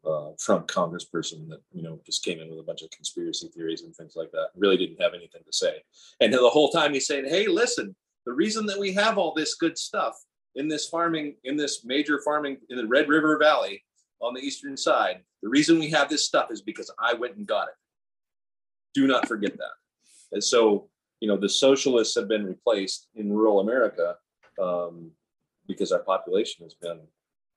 uh, 0.05 0.31
Trump 0.39 0.67
congressperson 0.67 1.47
that, 1.49 1.61
you 1.73 1.83
know, 1.83 1.99
just 2.05 2.23
came 2.23 2.39
in 2.39 2.49
with 2.49 2.59
a 2.59 2.63
bunch 2.63 2.81
of 2.81 2.89
conspiracy 2.89 3.47
theories 3.49 3.83
and 3.83 3.95
things 3.95 4.15
like 4.15 4.31
that. 4.31 4.49
Really 4.55 4.77
didn't 4.77 5.01
have 5.01 5.13
anything 5.13 5.41
to 5.45 5.53
say. 5.53 5.83
And 6.19 6.33
the 6.33 6.49
whole 6.49 6.69
time 6.69 6.93
he's 6.93 7.07
saying, 7.07 7.25
hey, 7.25 7.47
listen, 7.47 7.95
the 8.25 8.33
reason 8.33 8.65
that 8.67 8.79
we 8.79 8.93
have 8.93 9.17
all 9.17 9.33
this 9.33 9.55
good 9.55 9.77
stuff 9.77 10.15
in 10.55 10.67
this 10.67 10.87
farming, 10.87 11.35
in 11.43 11.57
this 11.57 11.85
major 11.85 12.19
farming 12.23 12.57
in 12.69 12.77
the 12.77 12.87
Red 12.87 13.07
River 13.09 13.37
Valley 13.37 13.83
on 14.21 14.33
the 14.33 14.41
eastern 14.41 14.75
side, 14.77 15.21
the 15.41 15.49
reason 15.49 15.79
we 15.79 15.89
have 15.91 16.09
this 16.09 16.25
stuff 16.25 16.51
is 16.51 16.61
because 16.61 16.91
I 16.99 17.13
went 17.13 17.35
and 17.35 17.47
got 17.47 17.67
it. 17.69 17.75
Do 18.93 19.07
not 19.07 19.27
forget 19.27 19.55
that. 19.57 19.73
And 20.31 20.43
so, 20.43 20.89
you 21.19 21.27
know, 21.27 21.37
the 21.37 21.49
socialists 21.49 22.15
have 22.15 22.27
been 22.27 22.45
replaced 22.45 23.07
in 23.15 23.31
rural 23.31 23.59
America 23.59 24.15
um, 24.61 25.11
because 25.69 25.93
our 25.93 25.99
population 25.99 26.65
has 26.65 26.73
been. 26.73 26.99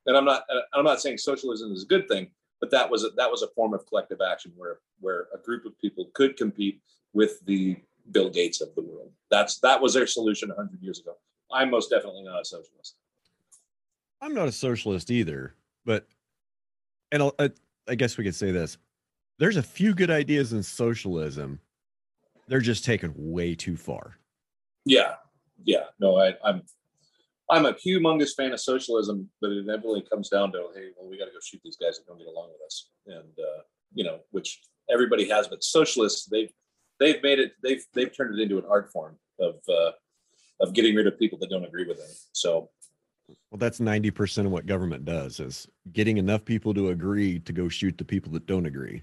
And 0.07 0.17
I'm 0.17 0.25
not. 0.25 0.45
I'm 0.75 0.85
not 0.85 1.01
saying 1.01 1.19
socialism 1.19 1.73
is 1.73 1.83
a 1.83 1.87
good 1.87 2.07
thing, 2.07 2.29
but 2.61 2.71
that 2.71 2.89
was 2.89 3.05
a, 3.05 3.11
that 3.17 3.31
was 3.31 3.43
a 3.43 3.49
form 3.49 3.75
of 3.75 3.87
collective 3.87 4.21
action 4.21 4.53
where 4.57 4.79
where 5.01 5.27
a 5.35 5.39
group 5.39 5.65
of 5.65 5.77
people 5.81 6.11
could 6.15 6.37
compete 6.37 6.81
with 7.13 7.45
the 7.47 7.77
Bill 8.11 8.29
Gates 8.29 8.61
of 8.61 8.75
the 8.75 8.83
world. 8.83 9.11
That's 9.31 9.59
that 9.61 9.81
was 9.81 9.95
their 9.95 10.07
solution 10.07 10.49
100 10.51 10.81
years 10.83 11.01
ago. 11.01 11.17
I'm 11.53 11.71
most 11.71 11.91
definitely 11.91 12.23
not 12.23 12.41
a 12.41 12.45
socialist. 12.45 12.97
I'm 14.21 14.35
not 14.35 14.49
a 14.49 14.53
socialist 14.53 15.11
either, 15.11 15.55
but 15.85 16.07
and 17.11 17.23
I'll, 17.23 17.35
I, 17.39 17.51
I 17.89 17.95
guess 17.95 18.19
we 18.19 18.25
could 18.25 18.35
say 18.35 18.51
this: 18.51 18.77
there's 19.39 19.57
a 19.57 19.63
few 19.63 19.95
good 19.95 20.11
ideas 20.11 20.53
in 20.53 20.63
socialism. 20.63 21.61
They're 22.49 22.61
just 22.61 22.85
taken 22.85 23.13
way 23.17 23.55
too 23.55 23.77
far. 23.77 24.19
Yeah, 24.85 25.15
yeah. 25.65 25.85
No, 26.01 26.19
I, 26.19 26.35
I'm 26.45 26.63
I'm 27.51 27.67
a 27.67 27.75
humongous 27.75 28.35
fan 28.37 28.53
of 28.53 28.61
socialism, 28.61 29.29
but 29.41 29.51
it 29.51 29.59
inevitably 29.59 30.03
comes 30.11 30.29
down 30.29 30.53
to, 30.53 30.69
hey, 30.75 30.89
well, 30.97 31.09
we 31.09 31.19
got 31.19 31.27
to 31.27 31.33
go 31.33 31.39
shoot 31.43 31.61
these 31.65 31.77
guys 31.77 31.99
that 31.99 32.07
don't 32.07 32.19
get 32.19 32.29
along 32.29 32.51
with 32.53 32.65
us, 32.67 32.89
and 33.07 33.33
uh, 33.39 33.63
you 33.95 34.05
know, 34.05 34.21
which 34.31 34.61
everybody 34.91 35.29
has. 35.29 35.49
But 35.49 35.63
socialists, 35.63 36.27
they've 36.27 36.51
they've 37.01 37.23
made 37.23 37.39
it, 37.39 37.53
they've 37.63 37.85
they've 37.95 38.15
turned 38.15 38.39
it 38.39 38.43
into 38.43 38.59
an 38.59 38.65
art 38.69 38.91
form. 38.93 39.17
of 39.41 39.57
uh, 39.69 39.93
of 40.63 40.73
getting 40.73 40.95
rid 40.95 41.07
of 41.07 41.19
people 41.19 41.39
that 41.39 41.51
don't 41.51 41.65
agree 41.65 41.87
with 41.87 41.99
them. 41.99 42.09
So 42.33 42.71
Well, 43.51 43.59
that's 43.59 43.81
90% 43.81 44.47
of 44.47 44.53
what 44.53 44.65
government 44.65 45.05
does 45.05 45.41
is 45.41 45.67
getting 45.93 46.17
enough 46.17 46.45
people 46.45 46.73
to 46.75 46.91
agree 46.91 47.41
to 47.41 47.53
go 47.53 47.69
shoot 47.69 47.99
the 47.99 48.05
people 48.05 48.33
that 48.33 48.47
don't 48.47 48.67
agree. 48.67 49.03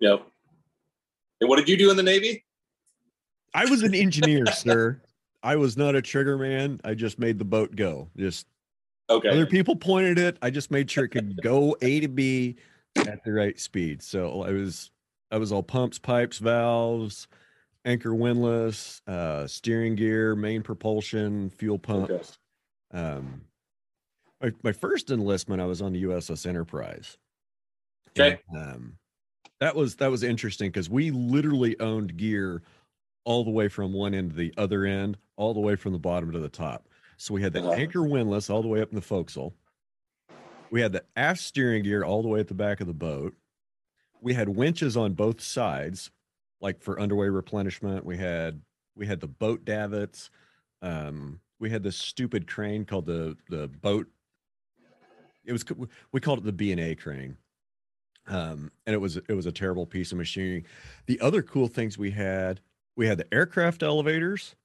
Yep. 0.00 0.26
And 1.40 1.50
what 1.50 1.56
did 1.56 1.68
you 1.68 1.76
do 1.76 1.90
in 1.90 1.96
the 1.96 2.02
Navy? 2.02 2.44
I 3.52 3.64
was 3.66 3.82
an 3.82 3.94
engineer, 3.94 4.46
sir. 4.52 5.00
I 5.46 5.54
was 5.54 5.76
not 5.76 5.94
a 5.94 6.02
trigger 6.02 6.36
man. 6.36 6.80
I 6.82 6.94
just 6.94 7.20
made 7.20 7.38
the 7.38 7.44
boat 7.44 7.76
go. 7.76 8.10
Just 8.16 8.48
Okay. 9.08 9.28
other 9.28 9.46
people 9.46 9.76
pointed 9.76 10.18
it. 10.18 10.36
I 10.42 10.50
just 10.50 10.72
made 10.72 10.90
sure 10.90 11.04
it 11.04 11.10
could 11.10 11.40
go 11.40 11.76
A 11.80 12.00
to 12.00 12.08
B 12.08 12.56
at 12.96 13.22
the 13.24 13.30
right 13.30 13.58
speed. 13.60 14.02
So 14.02 14.42
I 14.42 14.50
was 14.50 14.90
I 15.30 15.38
was 15.38 15.52
all 15.52 15.62
pumps, 15.62 16.00
pipes, 16.00 16.38
valves, 16.38 17.28
anchor 17.84 18.12
windlass, 18.12 19.00
uh, 19.06 19.46
steering 19.46 19.94
gear, 19.94 20.34
main 20.34 20.62
propulsion, 20.62 21.50
fuel 21.50 21.78
pumps. 21.78 22.38
Okay. 22.92 23.04
Um, 23.04 23.42
my, 24.42 24.52
my 24.64 24.72
first 24.72 25.12
enlistment, 25.12 25.62
I 25.62 25.66
was 25.66 25.80
on 25.80 25.92
the 25.92 26.02
USS 26.02 26.44
Enterprise. 26.44 27.16
Okay. 28.18 28.40
And, 28.50 28.60
um, 28.60 28.98
that 29.60 29.76
was 29.76 29.94
that 29.96 30.10
was 30.10 30.24
interesting 30.24 30.70
because 30.70 30.90
we 30.90 31.12
literally 31.12 31.78
owned 31.78 32.16
gear 32.16 32.62
all 33.26 33.44
the 33.44 33.50
way 33.50 33.68
from 33.68 33.92
one 33.92 34.14
end 34.14 34.30
to 34.30 34.36
the 34.36 34.54
other 34.56 34.86
end, 34.86 35.18
all 35.36 35.52
the 35.52 35.60
way 35.60 35.76
from 35.76 35.92
the 35.92 35.98
bottom 35.98 36.32
to 36.32 36.38
the 36.38 36.48
top. 36.48 36.88
So 37.18 37.34
we 37.34 37.42
had 37.42 37.52
the 37.52 37.62
anchor 37.72 38.02
windlass 38.02 38.48
all 38.48 38.62
the 38.62 38.68
way 38.68 38.80
up 38.80 38.90
in 38.90 38.94
the 38.94 39.02
forecastle. 39.02 39.52
We 40.70 40.80
had 40.80 40.92
the 40.92 41.04
aft 41.16 41.40
steering 41.40 41.82
gear 41.82 42.04
all 42.04 42.22
the 42.22 42.28
way 42.28 42.40
at 42.40 42.48
the 42.48 42.54
back 42.54 42.80
of 42.80 42.86
the 42.86 42.94
boat. 42.94 43.34
We 44.20 44.34
had 44.34 44.48
winches 44.48 44.96
on 44.96 45.14
both 45.14 45.40
sides, 45.40 46.10
like 46.60 46.80
for 46.82 47.00
underway 47.00 47.28
replenishment. 47.28 48.04
We 48.04 48.16
had 48.16 48.62
we 48.94 49.06
had 49.06 49.20
the 49.20 49.28
boat 49.28 49.64
davits. 49.64 50.30
Um, 50.80 51.40
we 51.58 51.70
had 51.70 51.82
this 51.82 51.96
stupid 51.96 52.46
crane 52.46 52.84
called 52.84 53.06
the 53.06 53.36
the 53.48 53.68
boat. 53.68 54.06
It 55.44 55.52
was 55.52 55.64
we 56.12 56.20
called 56.20 56.40
it 56.40 56.44
the 56.44 56.52
B 56.52 56.70
and 56.70 56.80
A 56.80 56.94
crane, 56.94 57.36
um, 58.26 58.70
and 58.86 58.94
it 58.94 58.98
was 58.98 59.16
it 59.16 59.34
was 59.34 59.46
a 59.46 59.52
terrible 59.52 59.86
piece 59.86 60.12
of 60.12 60.18
machinery. 60.18 60.64
The 61.06 61.20
other 61.20 61.42
cool 61.42 61.68
things 61.68 61.96
we 61.96 62.10
had 62.10 62.60
we 62.96 63.06
had 63.06 63.18
the 63.18 63.32
aircraft 63.32 63.82
elevators, 63.82 64.56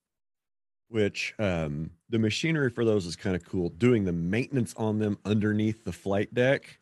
which 0.88 1.34
um, 1.38 1.92
the 2.10 2.20
machinery 2.20 2.70
for 2.70 2.86
those 2.86 3.06
is 3.06 3.16
kind 3.16 3.36
of 3.36 3.46
cool. 3.46 3.70
Doing 3.70 4.06
the 4.06 4.14
maintenance 4.14 4.74
on 4.78 5.00
them 5.00 5.18
underneath 5.26 5.84
the 5.84 5.92
flight 5.92 6.34
deck, 6.34 6.80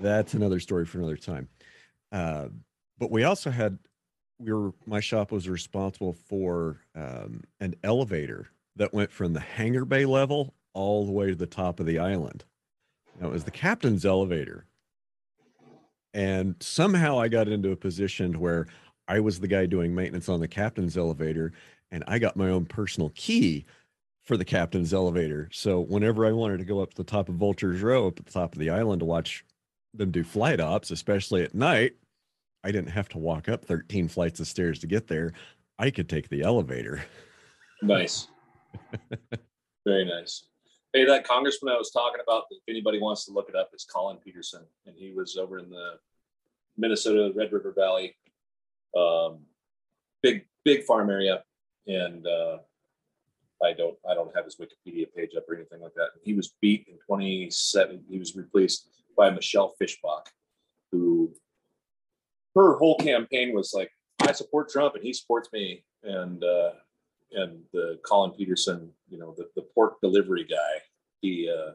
that's 0.00 0.34
another 0.34 0.60
story 0.60 0.84
for 0.84 0.98
another 0.98 1.16
time. 1.16 1.48
Uh, 2.10 2.48
but 2.98 3.10
we 3.10 3.24
also 3.24 3.50
had 3.50 3.78
we 4.38 4.52
were 4.52 4.72
my 4.86 5.00
shop 5.00 5.30
was 5.30 5.48
responsible 5.48 6.12
for 6.12 6.80
um, 6.94 7.42
an 7.60 7.74
elevator 7.82 8.48
that 8.76 8.92
went 8.92 9.10
from 9.10 9.32
the 9.32 9.40
hangar 9.40 9.84
bay 9.84 10.04
level 10.04 10.54
all 10.74 11.06
the 11.06 11.12
way 11.12 11.28
to 11.28 11.34
the 11.34 11.46
top 11.46 11.80
of 11.80 11.86
the 11.86 11.98
island. 11.98 12.44
Now, 13.20 13.28
it 13.28 13.32
was 13.32 13.44
the 13.44 13.50
captain's 13.50 14.04
elevator. 14.04 14.66
And 16.14 16.56
somehow 16.60 17.18
I 17.18 17.28
got 17.28 17.48
into 17.48 17.70
a 17.70 17.76
position 17.76 18.38
where 18.38 18.66
I 19.08 19.20
was 19.20 19.40
the 19.40 19.48
guy 19.48 19.66
doing 19.66 19.94
maintenance 19.94 20.28
on 20.28 20.40
the 20.40 20.48
captain's 20.48 20.96
elevator, 20.96 21.52
and 21.90 22.04
I 22.06 22.18
got 22.18 22.36
my 22.36 22.48
own 22.48 22.64
personal 22.64 23.12
key 23.14 23.64
for 24.24 24.36
the 24.36 24.44
captain's 24.44 24.94
elevator. 24.94 25.48
So 25.52 25.80
whenever 25.80 26.24
I 26.26 26.32
wanted 26.32 26.58
to 26.58 26.64
go 26.64 26.80
up 26.80 26.90
to 26.90 26.96
the 26.96 27.10
top 27.10 27.28
of 27.28 27.34
Vulture's 27.34 27.82
Row, 27.82 28.06
up 28.06 28.20
at 28.20 28.26
the 28.26 28.32
top 28.32 28.54
of 28.54 28.58
the 28.58 28.70
island 28.70 29.00
to 29.00 29.06
watch 29.06 29.44
them 29.94 30.10
do 30.10 30.22
flight 30.22 30.60
ops, 30.60 30.90
especially 30.90 31.42
at 31.42 31.54
night, 31.54 31.94
I 32.64 32.70
didn't 32.70 32.90
have 32.90 33.08
to 33.10 33.18
walk 33.18 33.48
up 33.48 33.64
13 33.64 34.08
flights 34.08 34.38
of 34.40 34.46
stairs 34.46 34.78
to 34.80 34.86
get 34.86 35.08
there. 35.08 35.32
I 35.78 35.90
could 35.90 36.08
take 36.08 36.28
the 36.28 36.42
elevator. 36.42 37.04
Nice. 37.82 38.28
Very 39.84 40.04
nice. 40.04 40.44
Hey, 40.92 41.04
that 41.04 41.26
congressman 41.26 41.74
I 41.74 41.78
was 41.78 41.90
talking 41.90 42.20
about, 42.22 42.44
if 42.50 42.62
anybody 42.68 43.00
wants 43.00 43.24
to 43.24 43.32
look 43.32 43.48
it 43.48 43.56
up, 43.56 43.70
is 43.74 43.84
Collin 43.84 44.18
Peterson, 44.18 44.62
and 44.86 44.94
he 44.96 45.12
was 45.12 45.36
over 45.36 45.58
in 45.58 45.68
the 45.68 45.98
Minnesota 46.76 47.32
Red 47.34 47.52
River 47.52 47.72
Valley, 47.72 48.14
um, 48.96 49.40
big 50.22 50.46
big 50.64 50.84
farm 50.84 51.10
area, 51.10 51.42
and 51.86 52.26
uh, 52.26 52.58
I 53.62 53.72
don't 53.72 53.96
I 54.08 54.14
don't 54.14 54.34
have 54.34 54.44
his 54.44 54.56
Wikipedia 54.56 55.06
page 55.14 55.30
up 55.36 55.44
or 55.48 55.54
anything 55.54 55.80
like 55.80 55.94
that. 55.94 56.10
He 56.24 56.34
was 56.34 56.54
beat 56.60 56.86
in 56.88 56.98
27. 57.06 58.04
He 58.08 58.18
was 58.18 58.36
replaced 58.36 58.88
by 59.16 59.30
Michelle 59.30 59.74
Fischbach, 59.80 60.26
who 60.90 61.32
her 62.54 62.76
whole 62.76 62.96
campaign 62.98 63.54
was 63.54 63.72
like, 63.74 63.90
I 64.20 64.32
support 64.32 64.70
Trump 64.70 64.94
and 64.94 65.04
he 65.04 65.12
supports 65.12 65.48
me, 65.52 65.84
and 66.02 66.42
uh, 66.42 66.70
and 67.32 67.62
the 67.72 67.98
Collin 68.04 68.32
Peterson, 68.32 68.90
you 69.08 69.18
know, 69.18 69.34
the, 69.36 69.48
the 69.56 69.62
pork 69.74 70.00
delivery 70.00 70.44
guy, 70.44 70.82
he 71.20 71.50
uh, 71.50 71.72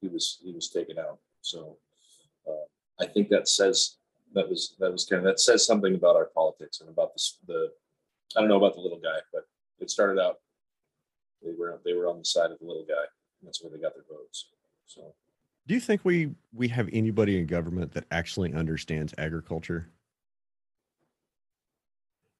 he 0.00 0.08
was 0.08 0.38
he 0.42 0.52
was 0.52 0.70
taken 0.70 0.98
out. 0.98 1.18
So 1.40 1.76
uh, 2.48 2.66
I 3.00 3.06
think 3.06 3.28
that 3.28 3.48
says 3.48 3.96
that 4.34 4.48
was 4.48 4.74
that 4.78 4.92
was 4.92 5.04
kind 5.04 5.20
of 5.20 5.24
that 5.24 5.40
says 5.40 5.64
something 5.64 5.94
about 5.94 6.16
our 6.16 6.26
politics 6.26 6.80
and 6.80 6.90
about 6.90 7.12
this 7.12 7.38
the 7.46 7.70
I 8.36 8.40
don't 8.40 8.48
know 8.48 8.56
about 8.56 8.74
the 8.74 8.80
little 8.80 8.98
guy, 8.98 9.18
but 9.32 9.46
it 9.80 9.90
started 9.90 10.20
out 10.20 10.38
they 11.42 11.52
were 11.58 11.78
they 11.84 11.94
were 11.94 12.08
on 12.08 12.18
the 12.18 12.24
side 12.24 12.50
of 12.50 12.58
the 12.58 12.66
little 12.66 12.84
guy. 12.86 13.04
That's 13.42 13.62
where 13.62 13.70
they 13.70 13.78
got 13.78 13.94
their 13.94 14.04
votes. 14.10 14.48
So 14.86 15.14
Do 15.66 15.74
you 15.74 15.80
think 15.80 16.04
we 16.04 16.30
we 16.52 16.68
have 16.68 16.88
anybody 16.92 17.38
in 17.38 17.46
government 17.46 17.92
that 17.92 18.04
actually 18.10 18.52
understands 18.52 19.14
agriculture? 19.18 19.90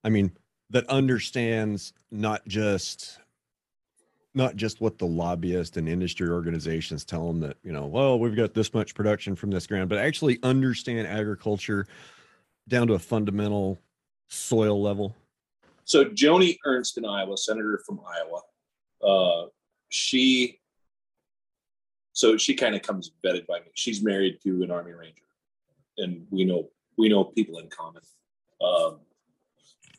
I 0.03 0.11
mean, 0.11 0.33
that 0.71 0.89
understands 0.89 1.93
not 2.11 2.47
just 2.47 3.19
not 4.35 4.57
just 4.57 4.81
what 4.81 4.99
the 4.99 5.07
lobbyist 5.07 5.77
and 5.77 5.89
industry 5.89 6.29
organizations 6.29 7.05
tell 7.05 7.27
them 7.29 7.41
that, 7.41 7.57
you 7.63 7.73
know, 7.73 7.87
well, 7.87 8.19
we've 8.19 8.37
got 8.37 8.53
this 8.53 8.75
much 8.75 8.95
production 8.95 9.37
from 9.37 9.51
this 9.51 9.67
ground, 9.67 9.89
but 9.89 9.99
actually 9.99 10.39
understand 10.43 11.07
agriculture 11.07 11.87
down 12.67 12.87
to 12.89 12.95
a 12.95 12.99
fundamental 12.99 13.79
soil 14.29 14.83
level. 14.83 15.15
So 15.85 16.07
Joni 16.07 16.59
Ernst 16.65 16.99
in 16.99 17.05
Iowa, 17.05 17.37
senator 17.37 17.81
from 17.87 18.01
Iowa, 18.01 18.41
uh, 19.07 19.49
she, 19.91 20.59
so 22.13 22.37
she 22.37 22.55
kind 22.55 22.75
of 22.75 22.83
comes 22.83 23.13
vetted 23.25 23.47
by 23.47 23.61
me. 23.61 23.67
She's 23.75 24.03
married 24.03 24.39
to 24.43 24.63
an 24.63 24.71
Army 24.71 24.93
Ranger, 24.93 25.23
and 25.99 26.27
we 26.31 26.45
know 26.45 26.71
we 26.97 27.09
know 27.09 27.25
people 27.25 27.59
in 27.59 27.69
common. 27.69 28.03
Um, 28.63 29.01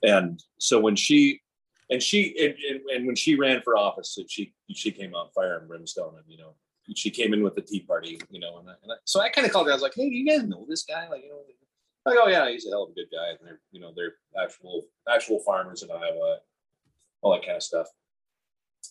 and 0.02 0.42
so 0.58 0.80
when 0.80 0.96
she, 0.96 1.42
and 1.90 2.02
she, 2.02 2.36
and, 2.40 2.56
and, 2.70 2.90
and 2.90 3.08
when 3.08 3.16
she 3.16 3.36
ran 3.36 3.62
for 3.62 3.78
office, 3.78 4.18
she 4.28 4.54
she 4.74 4.92
came 4.92 5.14
on 5.14 5.30
fire 5.36 5.60
and 5.60 5.68
brimstone, 5.68 6.16
and 6.16 6.26
you 6.28 6.38
know 6.38 6.56
she 6.96 7.10
came 7.10 7.34
in 7.34 7.44
with 7.44 7.56
the 7.56 7.62
Tea 7.62 7.82
Party, 7.82 8.20
you 8.30 8.40
know, 8.40 8.60
and, 8.60 8.70
I, 8.70 8.74
and 8.84 8.92
I, 8.92 8.96
so 9.06 9.20
I 9.20 9.30
kind 9.30 9.46
of 9.46 9.54
called 9.54 9.68
her. 9.68 9.72
I 9.72 9.76
was 9.76 9.82
like, 9.82 9.94
"Hey, 9.96 10.10
do 10.10 10.16
you 10.16 10.26
guys 10.26 10.48
know 10.48 10.66
this 10.68 10.84
guy? 10.84 11.08
Like, 11.10 11.24
you 11.24 11.30
know, 11.30 11.42
like, 12.06 12.18
oh 12.22 12.28
yeah, 12.28 12.50
he's 12.50 12.66
a 12.68 12.70
hell 12.70 12.84
of 12.84 12.92
a 12.92 12.94
good 12.94 13.08
guy, 13.12 13.30
and 13.30 13.40
they're 13.44 13.62
you 13.72 13.80
know 13.80 13.92
they're 13.96 14.14
actual 14.42 14.86
actual 15.12 15.40
farmers 15.40 15.84
in 15.84 15.92
Iowa, 15.92 16.40
all 17.22 17.34
that 17.34 17.46
kind 17.46 17.58
of 17.58 17.64
stuff. 17.64 17.88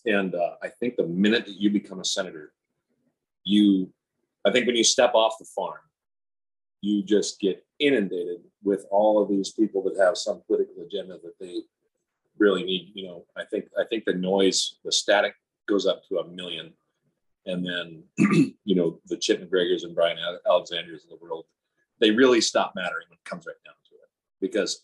And 0.05 0.35
uh, 0.35 0.55
I 0.61 0.67
think 0.67 0.97
the 0.97 1.07
minute 1.07 1.45
that 1.45 1.59
you 1.59 1.69
become 1.69 1.99
a 1.99 2.05
senator, 2.05 2.51
you, 3.43 3.91
I 4.45 4.51
think 4.51 4.67
when 4.67 4.75
you 4.75 4.83
step 4.83 5.13
off 5.13 5.35
the 5.39 5.45
farm, 5.55 5.79
you 6.81 7.01
just 7.01 7.39
get 7.39 7.65
inundated 7.79 8.41
with 8.63 8.85
all 8.91 9.21
of 9.21 9.29
these 9.29 9.51
people 9.51 9.81
that 9.83 9.97
have 9.97 10.17
some 10.17 10.41
political 10.45 10.83
agenda 10.85 11.17
that 11.23 11.39
they 11.39 11.63
really 12.37 12.63
need. 12.63 12.91
You 12.93 13.07
know, 13.07 13.25
I 13.35 13.45
think 13.45 13.65
I 13.79 13.83
think 13.85 14.05
the 14.05 14.13
noise, 14.13 14.77
the 14.83 14.91
static 14.91 15.33
goes 15.67 15.85
up 15.85 16.03
to 16.07 16.19
a 16.19 16.27
million, 16.27 16.73
and 17.45 17.65
then 17.65 18.03
you 18.63 18.75
know 18.75 18.99
the 19.07 19.17
Chip 19.17 19.41
McGregors 19.41 19.83
and 19.83 19.95
Brian 19.95 20.17
Alexanders 20.47 21.03
of 21.03 21.09
the 21.09 21.25
world, 21.25 21.45
they 21.99 22.11
really 22.11 22.41
stop 22.41 22.73
mattering 22.75 23.07
when 23.09 23.17
it 23.17 23.29
comes 23.29 23.45
right 23.45 23.55
down 23.65 23.75
to 23.89 23.95
it 23.95 24.09
because 24.41 24.83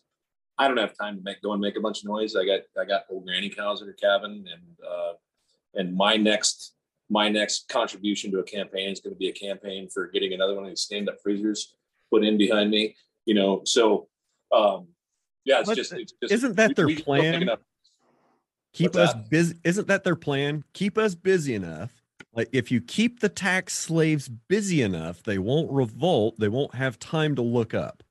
I 0.58 0.68
don't 0.68 0.78
have 0.78 0.98
time 0.98 1.18
to 1.18 1.24
make 1.24 1.42
go 1.42 1.54
and 1.54 1.62
make 1.62 1.78
a 1.78 1.82
bunch 1.82 2.00
of 2.00 2.06
noise. 2.06 2.36
I 2.36 2.46
got 2.46 2.62
I 2.80 2.86
got 2.86 3.06
old 3.10 3.26
granny 3.26 3.50
cows 3.50 3.82
at 3.82 3.88
her 3.88 3.94
cabin, 3.94 4.46
and 4.52 4.88
uh, 4.88 5.14
and 5.74 5.96
my 5.96 6.18
next 6.18 6.74
my 7.10 7.30
next 7.30 7.68
contribution 7.68 8.32
to 8.32 8.40
a 8.40 8.44
campaign 8.44 8.90
is 8.90 9.02
going 9.02 9.14
to 9.14 9.20
be 9.20 9.28
a 9.28 9.34
campaign 9.34 9.90
for 9.90 10.08
getting 10.08 10.34
another 10.34 10.56
one 10.56 10.64
of 10.64 10.70
these 10.70 10.82
stand 10.82 11.10
up 11.10 11.18
freezers 11.22 11.76
put 12.10 12.24
in 12.24 12.38
behind 12.38 12.70
me. 12.70 12.96
You 13.26 13.34
know, 13.34 13.62
so 13.66 14.08
um, 14.52 14.88
yeah, 15.46 15.60
it's 15.62 15.74
just, 15.74 15.94
it's 15.94 16.14
just 16.22 16.34
isn't 16.34 16.56
that 16.56 16.76
their 16.76 16.86
we 16.88 16.96
just 16.96 17.06
don't 17.06 17.22
think 17.22 17.46
plan? 17.46 17.58
keep 18.74 18.96
What's 18.96 19.14
us 19.14 19.28
busy 19.30 19.56
isn't 19.64 19.88
that 19.88 20.04
their 20.04 20.16
plan 20.16 20.64
keep 20.74 20.98
us 20.98 21.16
busy 21.16 21.56
enough 21.56 21.92
like 22.34 22.50
if 22.54 22.72
you 22.72 22.80
keep 22.82 23.20
the 23.20 23.30
tax 23.30 23.74
slaves 23.74 24.30
busy 24.48 24.82
enough 24.82 25.24
they 25.24 25.38
won't 25.38 25.72
revolt 25.72 26.40
they 26.40 26.48
won't 26.48 26.74
have 26.76 26.98
time 27.00 27.36
to 27.36 27.42
look 27.42 27.74
up 27.74 28.04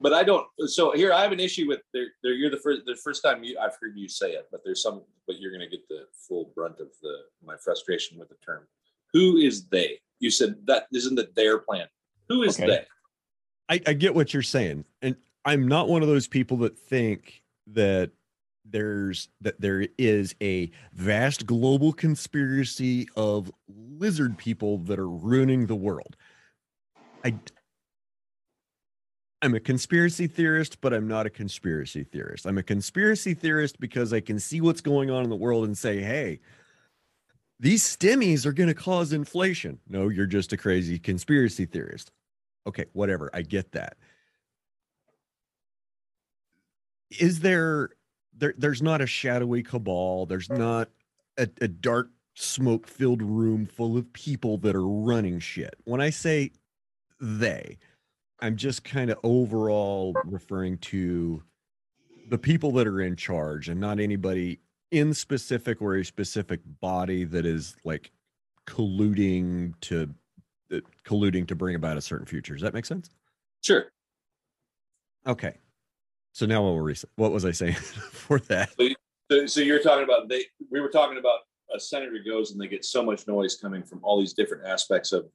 But 0.00 0.12
I 0.12 0.24
don't. 0.24 0.46
So 0.66 0.90
here, 0.92 1.12
I 1.12 1.22
have 1.22 1.30
an 1.30 1.38
issue 1.38 1.68
with. 1.68 1.80
There, 1.94 2.08
there. 2.24 2.32
You're 2.32 2.50
the 2.50 2.56
first. 2.58 2.80
The 2.86 2.96
first 2.96 3.22
time 3.22 3.44
you, 3.44 3.56
I've 3.62 3.76
heard 3.80 3.96
you 3.96 4.08
say 4.08 4.32
it, 4.32 4.48
but 4.50 4.62
there's 4.64 4.82
some. 4.82 5.02
But 5.28 5.38
you're 5.38 5.52
going 5.52 5.62
to 5.62 5.68
get 5.76 5.86
the 5.88 6.06
full 6.26 6.50
brunt 6.56 6.80
of 6.80 6.88
the 7.02 7.18
my 7.44 7.56
frustration 7.56 8.18
with 8.18 8.28
the 8.28 8.34
term. 8.44 8.66
Who 9.12 9.36
is 9.36 9.68
they? 9.68 10.00
You 10.18 10.30
said 10.32 10.56
that 10.66 10.86
isn't 10.92 11.14
that 11.14 11.36
their 11.36 11.58
plan. 11.58 11.86
Who 12.28 12.42
is 12.42 12.58
Okay. 12.58 12.66
they? 12.66 12.86
I, 13.68 13.90
I 13.90 13.92
get 13.92 14.12
what 14.12 14.34
you're 14.34 14.42
saying 14.42 14.84
and 15.02 15.14
i'm 15.44 15.66
not 15.66 15.88
one 15.88 16.02
of 16.02 16.08
those 16.08 16.28
people 16.28 16.56
that 16.58 16.78
think 16.78 17.42
that 17.66 18.10
there's 18.64 19.28
that 19.40 19.60
there 19.60 19.86
is 19.98 20.34
a 20.40 20.70
vast 20.92 21.46
global 21.46 21.92
conspiracy 21.92 23.08
of 23.16 23.50
lizard 23.68 24.38
people 24.38 24.78
that 24.78 24.98
are 24.98 25.08
ruining 25.08 25.66
the 25.66 25.74
world. 25.74 26.16
I 27.24 27.34
I'm 29.42 29.54
a 29.56 29.60
conspiracy 29.60 30.28
theorist, 30.28 30.80
but 30.80 30.94
I'm 30.94 31.08
not 31.08 31.26
a 31.26 31.30
conspiracy 31.30 32.04
theorist. 32.04 32.46
I'm 32.46 32.58
a 32.58 32.62
conspiracy 32.62 33.34
theorist 33.34 33.80
because 33.80 34.12
I 34.12 34.20
can 34.20 34.38
see 34.38 34.60
what's 34.60 34.80
going 34.80 35.10
on 35.10 35.24
in 35.24 35.30
the 35.30 35.36
world 35.36 35.64
and 35.64 35.76
say, 35.76 36.00
hey, 36.00 36.38
these 37.58 37.82
stimmies 37.82 38.46
are 38.46 38.52
going 38.52 38.68
to 38.68 38.74
cause 38.74 39.12
inflation. 39.12 39.80
No, 39.88 40.08
you're 40.08 40.26
just 40.26 40.52
a 40.52 40.56
crazy 40.56 40.96
conspiracy 40.96 41.66
theorist. 41.66 42.12
Okay, 42.68 42.84
whatever. 42.92 43.30
I 43.34 43.42
get 43.42 43.72
that. 43.72 43.96
Is 47.20 47.40
there 47.40 47.90
there 48.36 48.54
there's 48.56 48.82
not 48.82 49.00
a 49.00 49.06
shadowy 49.06 49.62
cabal, 49.62 50.26
there's 50.26 50.50
not 50.50 50.88
a, 51.36 51.48
a 51.60 51.68
dark 51.68 52.10
smoke 52.34 52.86
filled 52.86 53.22
room 53.22 53.66
full 53.66 53.96
of 53.96 54.10
people 54.12 54.58
that 54.58 54.74
are 54.74 54.86
running 54.86 55.38
shit. 55.38 55.74
When 55.84 56.00
I 56.00 56.10
say 56.10 56.52
they, 57.20 57.78
I'm 58.40 58.56
just 58.56 58.84
kind 58.84 59.10
of 59.10 59.18
overall 59.22 60.14
referring 60.24 60.78
to 60.78 61.42
the 62.28 62.38
people 62.38 62.72
that 62.72 62.86
are 62.86 63.00
in 63.00 63.16
charge 63.16 63.68
and 63.68 63.80
not 63.80 64.00
anybody 64.00 64.60
in 64.90 65.14
specific 65.14 65.80
or 65.82 65.96
a 65.96 66.04
specific 66.04 66.60
body 66.80 67.24
that 67.24 67.46
is 67.46 67.76
like 67.84 68.10
colluding 68.66 69.74
to 69.80 70.14
uh, 70.72 70.76
colluding 71.04 71.46
to 71.48 71.54
bring 71.54 71.74
about 71.74 71.96
a 71.96 72.00
certain 72.00 72.26
future. 72.26 72.54
Does 72.54 72.62
that 72.62 72.74
make 72.74 72.86
sense? 72.86 73.10
Sure. 73.62 73.86
Okay. 75.26 75.54
So 76.32 76.46
now 76.46 76.62
what 76.62 76.74
were 76.74 76.94
what 77.16 77.32
was 77.32 77.44
I 77.44 77.52
saying 77.52 77.74
for 77.74 78.38
that? 78.40 78.70
So, 79.30 79.46
so 79.46 79.60
you're 79.60 79.82
talking 79.82 80.04
about 80.04 80.28
they 80.28 80.44
we 80.70 80.80
were 80.80 80.88
talking 80.88 81.18
about 81.18 81.40
a 81.74 81.80
senator 81.80 82.18
goes 82.24 82.52
and 82.52 82.60
they 82.60 82.68
get 82.68 82.84
so 82.84 83.02
much 83.02 83.26
noise 83.26 83.56
coming 83.56 83.82
from 83.82 84.00
all 84.02 84.20
these 84.20 84.34
different 84.34 84.66
aspects 84.66 85.12
of 85.12 85.26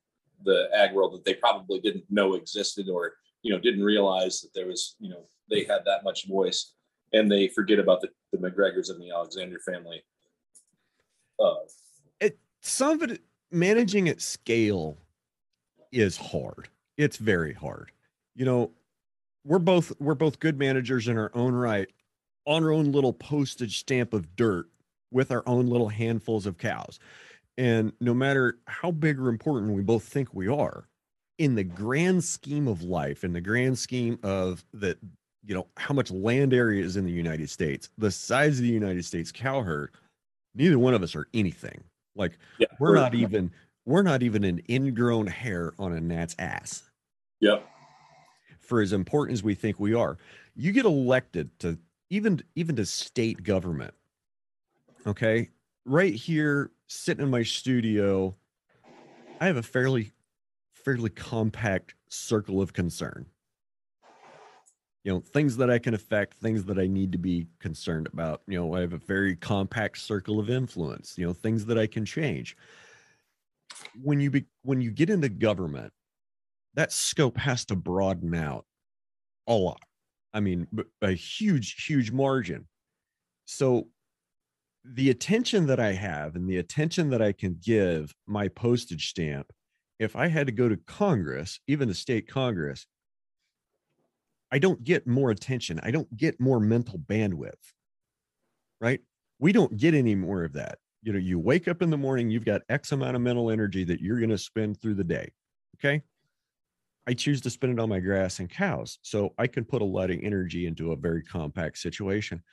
the 0.43 0.69
ag 0.75 0.93
world 0.93 1.13
that 1.13 1.25
they 1.25 1.33
probably 1.33 1.79
didn't 1.79 2.03
know 2.09 2.35
existed 2.35 2.89
or 2.89 3.13
you 3.41 3.51
know 3.51 3.59
didn't 3.59 3.83
realize 3.83 4.41
that 4.41 4.49
there 4.53 4.67
was 4.67 4.95
you 4.99 5.09
know 5.09 5.23
they 5.49 5.63
had 5.63 5.81
that 5.85 6.03
much 6.03 6.27
voice. 6.27 6.73
And 7.13 7.31
they 7.31 7.47
forget 7.47 7.79
about 7.79 8.01
the, 8.01 8.09
the 8.33 8.37
mcgregors 8.37 8.89
and 8.89 9.01
the 9.01 9.11
alexander 9.11 9.59
family. 9.59 10.03
Uh, 11.39 11.55
it 12.19 12.37
some 12.61 13.01
of 13.01 13.11
it 13.11 13.21
managing 13.51 14.09
at 14.09 14.21
scale 14.21 14.97
is 15.91 16.17
hard. 16.17 16.67
It's 16.97 17.17
very 17.17 17.53
hard. 17.53 17.91
You 18.35 18.45
know 18.45 18.71
we're 19.47 19.59
both 19.59 19.91
we're 19.99 20.15
both 20.15 20.39
good 20.39 20.59
managers 20.59 21.07
in 21.07 21.17
our 21.17 21.31
own 21.33 21.53
right 21.53 21.89
on 22.45 22.63
our 22.63 22.71
own 22.71 22.91
little 22.91 23.13
postage 23.13 23.79
stamp 23.79 24.13
of 24.13 24.35
dirt 24.35 24.67
with 25.11 25.31
our 25.31 25.43
own 25.45 25.67
little 25.67 25.89
handfuls 25.89 26.45
of 26.45 26.57
cows 26.57 26.99
and 27.57 27.91
no 27.99 28.13
matter 28.13 28.59
how 28.67 28.91
big 28.91 29.19
or 29.19 29.29
important 29.29 29.73
we 29.73 29.81
both 29.81 30.03
think 30.03 30.33
we 30.33 30.47
are, 30.47 30.87
in 31.39 31.55
the 31.55 31.63
grand 31.63 32.23
scheme 32.23 32.67
of 32.67 32.83
life, 32.83 33.23
in 33.23 33.33
the 33.33 33.41
grand 33.41 33.77
scheme 33.77 34.19
of 34.23 34.63
that, 34.73 34.97
you 35.43 35.55
know, 35.55 35.67
how 35.77 35.93
much 35.93 36.11
land 36.11 36.53
area 36.53 36.83
is 36.83 36.97
in 36.97 37.05
the 37.05 37.11
United 37.11 37.49
States, 37.49 37.89
the 37.97 38.11
size 38.11 38.57
of 38.57 38.63
the 38.63 38.71
United 38.71 39.05
States 39.05 39.31
cow 39.31 39.61
herd, 39.61 39.91
neither 40.55 40.77
one 40.77 40.93
of 40.93 41.01
us 41.03 41.15
are 41.15 41.27
anything. 41.33 41.83
Like 42.15 42.37
yeah, 42.59 42.67
we're, 42.79 42.89
we're 42.89 42.95
not 42.95 43.15
even 43.15 43.51
we're 43.85 44.03
not 44.03 44.23
even 44.23 44.43
an 44.43 44.61
ingrown 44.69 45.27
hair 45.27 45.73
on 45.79 45.93
a 45.93 46.01
gnat's 46.01 46.35
ass. 46.39 46.83
Yep. 47.39 47.67
For 48.67 48.81
as 48.81 48.91
important 48.91 49.33
as 49.33 49.43
we 49.43 49.55
think 49.55 49.79
we 49.79 49.93
are, 49.93 50.17
you 50.53 50.73
get 50.73 50.85
elected 50.85 51.57
to 51.59 51.79
even 52.09 52.43
even 52.55 52.75
to 52.75 52.85
state 52.85 53.41
government. 53.43 53.93
Okay, 55.07 55.49
right 55.85 56.13
here 56.13 56.71
sitting 56.87 57.23
in 57.23 57.31
my 57.31 57.43
studio, 57.43 58.35
I 59.39 59.45
have 59.45 59.55
a 59.55 59.63
fairly 59.63 60.11
fairly 60.73 61.09
compact 61.09 61.95
circle 62.09 62.61
of 62.61 62.73
concern. 62.73 63.25
You 65.05 65.13
know, 65.13 65.19
things 65.21 65.55
that 65.55 65.69
I 65.69 65.79
can 65.79 65.93
affect, 65.93 66.33
things 66.33 66.65
that 66.65 66.77
I 66.77 66.87
need 66.87 67.13
to 67.13 67.17
be 67.17 67.47
concerned 67.59 68.09
about. 68.11 68.41
You 68.47 68.59
know, 68.59 68.75
I 68.75 68.81
have 68.81 68.91
a 68.91 68.97
very 68.97 69.37
compact 69.37 69.99
circle 69.99 70.41
of 70.41 70.49
influence, 70.49 71.17
you 71.17 71.25
know, 71.25 71.31
things 71.31 71.65
that 71.67 71.77
I 71.77 71.87
can 71.87 72.03
change. 72.03 72.57
When 74.03 74.19
you 74.19 74.29
be 74.29 74.43
when 74.63 74.81
you 74.81 74.91
get 74.91 75.09
into 75.09 75.29
government, 75.29 75.93
that 76.77 76.93
scope 76.93 77.37
has 77.37 77.65
to 77.65 77.75
broaden 77.75 78.33
out 78.33 78.65
a 79.47 79.53
lot. 79.53 79.81
I 80.33 80.39
mean, 80.39 80.67
a 81.01 81.11
huge, 81.11 81.85
huge 81.85 82.11
margin. 82.11 82.67
So 83.45 83.87
the 84.85 85.09
attention 85.09 85.65
that 85.67 85.79
I 85.79 85.93
have 85.93 86.35
and 86.35 86.47
the 86.47 86.57
attention 86.57 87.09
that 87.09 87.21
I 87.21 87.31
can 87.31 87.57
give 87.59 88.13
my 88.27 88.47
postage 88.47 89.09
stamp, 89.09 89.51
if 89.99 90.15
I 90.15 90.27
had 90.27 90.45
to 90.47 90.53
go 90.53 90.69
to 90.69 90.77
Congress, 90.77 91.59
even 91.67 91.87
the 91.87 91.95
state 91.95 92.27
Congress, 92.29 92.85
I 94.51 94.59
don't 94.59 94.83
get 94.83 95.07
more 95.07 95.31
attention. 95.31 95.79
I 95.81 95.89
don't 95.89 96.15
get 96.15 96.39
more 96.39 96.59
mental 96.59 96.99
bandwidth, 96.99 97.73
right? 98.79 99.01
We 99.39 99.51
don't 99.51 99.75
get 99.75 99.95
any 99.95 100.13
more 100.13 100.43
of 100.43 100.53
that. 100.53 100.77
You 101.01 101.13
know, 101.13 101.19
you 101.19 101.39
wake 101.39 101.67
up 101.67 101.81
in 101.81 101.89
the 101.89 101.97
morning, 101.97 102.29
you've 102.29 102.45
got 102.45 102.61
X 102.69 102.91
amount 102.91 103.15
of 103.15 103.21
mental 103.21 103.49
energy 103.49 103.83
that 103.85 103.99
you're 103.99 104.19
going 104.19 104.29
to 104.29 104.37
spend 104.37 104.79
through 104.79 104.95
the 104.95 105.03
day. 105.03 105.31
Okay. 105.79 106.03
I 107.07 107.13
choose 107.13 107.41
to 107.41 107.49
spend 107.49 107.73
it 107.73 107.81
on 107.81 107.89
my 107.89 107.99
grass 107.99 108.39
and 108.39 108.49
cows. 108.49 108.99
So 109.01 109.33
I 109.37 109.47
can 109.47 109.63
put 109.63 109.81
a 109.81 109.85
lot 109.85 110.11
of 110.11 110.19
energy 110.21 110.65
into 110.65 110.91
a 110.91 110.97
very 110.97 111.23
compact 111.23 111.77
situation 111.77 112.43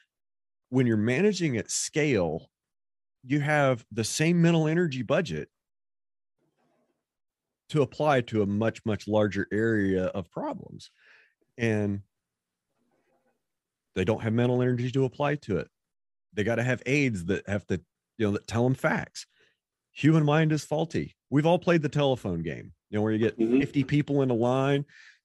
when 0.74 0.88
you're 0.88 0.96
managing 0.96 1.56
at 1.56 1.70
scale, 1.70 2.50
you 3.24 3.38
have 3.38 3.84
the 3.92 4.02
same 4.02 4.42
mental 4.42 4.66
energy 4.66 5.02
budget 5.02 5.48
to 7.68 7.82
apply 7.82 8.22
to 8.22 8.42
a 8.42 8.46
much, 8.46 8.80
much 8.84 9.06
larger 9.06 9.46
area 9.52 10.06
of 10.06 10.28
problems. 10.32 10.90
And 11.56 12.00
they 13.94 14.04
don't 14.04 14.22
have 14.22 14.32
mental 14.32 14.60
energy 14.60 14.90
to 14.90 15.04
apply 15.04 15.36
to 15.36 15.58
it. 15.58 15.68
They 16.32 16.42
got 16.42 16.56
to 16.56 16.64
have 16.64 16.82
aides 16.86 17.26
that 17.26 17.48
have 17.48 17.64
to, 17.68 17.80
you 18.18 18.26
know, 18.26 18.32
that 18.32 18.48
tell 18.48 18.64
them 18.64 18.74
facts. 18.74 19.26
Human 19.92 20.24
mind 20.24 20.50
is 20.50 20.64
faulty. 20.64 21.14
We've 21.30 21.46
all 21.46 21.60
played 21.60 21.82
the 21.82 21.88
telephone 21.88 22.42
game, 22.42 22.72
you 22.94 23.00
know, 23.00 23.02
where 23.02 23.12
you 23.12 23.18
get 23.18 23.36
mm-hmm. 23.36 23.58
50 23.58 23.82
people 23.82 24.22
in 24.22 24.30
a 24.30 24.34
line, 24.34 24.84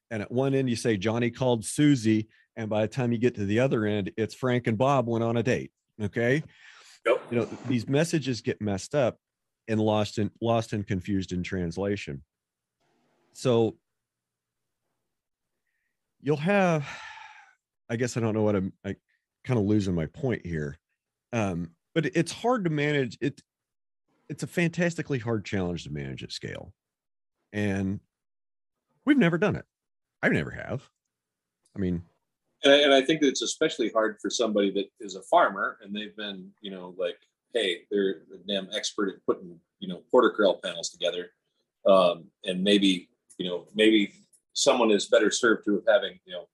and 0.10 0.24
at 0.24 0.32
one 0.32 0.56
end 0.56 0.68
you 0.68 0.76
say 0.76 0.98
Johnny 0.98 1.30
called 1.30 1.64
Susie, 1.64 2.28
and 2.60 2.70
by 2.70 2.82
the 2.82 2.88
time 2.90 3.14
you 3.14 3.18
get 3.18 3.36
to 3.36 3.46
the 3.46 3.60
other 3.60 3.86
end 3.86 4.12
it's 4.18 4.36
frank 4.36 4.68
and 4.68 4.78
bob 4.78 5.08
went 5.08 5.24
on 5.24 5.38
a 5.38 5.44
date 5.44 5.72
okay 6.02 6.44
yep. 7.06 7.22
you 7.32 7.38
know 7.38 7.46
these 7.68 7.88
messages 7.88 8.42
get 8.42 8.62
messed 8.62 8.94
up 8.94 9.18
and 9.68 9.80
lost 9.80 10.18
and 10.18 10.30
lost 10.42 10.74
and 10.74 10.86
confused 10.86 11.32
in 11.32 11.42
translation 11.42 12.22
so 13.34 13.78
you'll 16.22 16.36
have 16.36 16.86
i 17.90 17.96
guess 17.96 18.18
i 18.18 18.20
don't 18.20 18.34
know 18.34 18.44
what 18.44 18.56
i'm 18.56 18.74
i 18.86 18.94
kind 19.46 19.58
of 19.58 19.66
losing 19.66 19.96
my 19.96 20.06
point 20.08 20.46
here 20.46 20.78
um 21.32 21.70
but 21.96 22.06
it's 22.08 22.32
hard 22.32 22.66
to 22.66 22.70
manage 22.70 23.18
it 23.22 23.42
it's 24.28 24.44
a 24.44 24.48
fantastically 24.48 25.18
hard 25.18 25.46
challenge 25.46 25.86
to 25.86 25.92
manage 25.92 26.24
at 26.24 26.32
scale 26.32 26.74
and 27.54 28.00
we've 29.06 29.18
never 29.18 29.38
done 29.38 29.56
it 29.56 29.66
i 30.22 30.30
never 30.30 30.52
have 30.52 30.90
i 31.76 31.80
mean 31.80 32.04
and 32.64 32.74
I, 32.74 32.78
and 32.78 32.94
I 32.94 33.02
think 33.02 33.22
that 33.22 33.28
it's 33.28 33.42
especially 33.42 33.90
hard 33.90 34.18
for 34.22 34.30
somebody 34.30 34.72
that 34.72 34.90
is 35.00 35.16
a 35.16 35.22
farmer 35.24 35.78
and 35.82 35.96
they've 35.96 36.16
been, 36.16 36.50
you 36.62 36.72
know, 36.72 36.94
like, 36.98 37.18
hey, 37.54 37.82
they're 37.90 38.24
a 38.34 38.48
damn 38.48 38.68
expert 38.74 39.10
at 39.10 39.26
putting, 39.26 39.58
you 39.80 39.88
know, 39.88 40.02
porter 40.12 40.30
corral 40.30 40.60
panels 40.64 40.90
together. 40.90 41.32
Um, 41.86 42.26
and 42.44 42.64
maybe, 42.64 43.10
you 43.38 43.48
know, 43.48 43.66
maybe 43.74 44.14
someone 44.54 44.92
is 44.92 45.08
better 45.08 45.32
served 45.32 45.66
to 45.66 45.84
having, 45.88 46.20
you 46.26 46.34
know, 46.34 46.48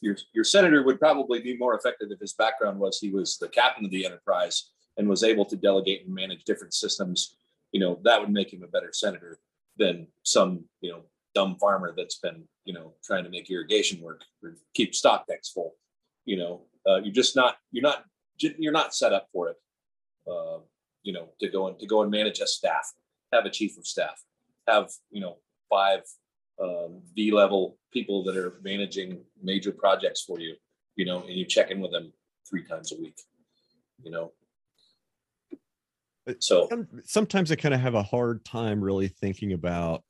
your 0.00 0.16
your 0.32 0.42
senator 0.42 0.82
would 0.82 0.98
probably 0.98 1.40
be 1.40 1.56
more 1.56 1.76
effective 1.76 2.08
if 2.10 2.18
his 2.18 2.32
background 2.32 2.80
was 2.80 2.98
he 2.98 3.10
was 3.10 3.38
the 3.38 3.48
captain 3.48 3.84
of 3.84 3.92
the 3.92 4.04
enterprise 4.04 4.70
and 4.98 5.08
was 5.08 5.22
able 5.22 5.44
to 5.44 5.54
delegate 5.54 6.04
and 6.04 6.12
manage 6.12 6.42
different 6.42 6.74
systems. 6.74 7.36
You 7.70 7.78
know, 7.78 8.00
that 8.02 8.20
would 8.20 8.30
make 8.30 8.52
him 8.52 8.64
a 8.64 8.66
better 8.66 8.90
senator 8.92 9.38
than 9.76 10.06
some, 10.22 10.64
you 10.80 10.90
know, 10.90 11.02
dumb 11.34 11.56
farmer 11.56 11.94
that's 11.96 12.18
been 12.18 12.44
you 12.64 12.72
know 12.72 12.92
trying 13.02 13.24
to 13.24 13.30
make 13.30 13.50
irrigation 13.50 14.00
work 14.00 14.22
or 14.42 14.56
keep 14.74 14.94
stock 14.94 15.26
decks 15.26 15.48
full. 15.48 15.74
You 16.24 16.36
know 16.36 16.62
uh, 16.88 16.96
you're 16.96 17.14
just 17.14 17.36
not 17.36 17.56
you're 17.70 17.82
not 17.82 18.04
you're 18.38 18.72
not 18.72 18.94
set 18.94 19.12
up 19.12 19.28
for 19.32 19.48
it 19.50 19.56
uh, 20.30 20.58
you 21.02 21.12
know 21.12 21.28
to 21.40 21.48
go 21.48 21.68
and 21.68 21.78
to 21.78 21.86
go 21.86 22.02
and 22.02 22.10
manage 22.10 22.40
a 22.40 22.46
staff 22.46 22.92
have 23.32 23.46
a 23.46 23.50
chief 23.50 23.78
of 23.78 23.86
staff 23.86 24.22
have 24.68 24.90
you 25.10 25.20
know 25.20 25.38
five 25.70 26.02
um, 26.62 27.00
v 27.14 27.32
level 27.32 27.78
people 27.92 28.22
that 28.24 28.36
are 28.36 28.54
managing 28.62 29.20
major 29.42 29.72
projects 29.72 30.22
for 30.22 30.38
you 30.38 30.54
you 30.96 31.04
know 31.04 31.20
and 31.22 31.34
you 31.34 31.44
check 31.44 31.70
in 31.70 31.80
with 31.80 31.92
them 31.92 32.12
three 32.48 32.62
times 32.62 32.92
a 32.92 33.00
week 33.00 33.20
you 34.02 34.10
know 34.10 34.32
so 36.38 36.68
sometimes 37.04 37.50
i 37.50 37.56
kind 37.56 37.74
of 37.74 37.80
have 37.80 37.94
a 37.94 38.02
hard 38.02 38.44
time 38.44 38.82
really 38.82 39.08
thinking 39.08 39.52
about 39.52 40.02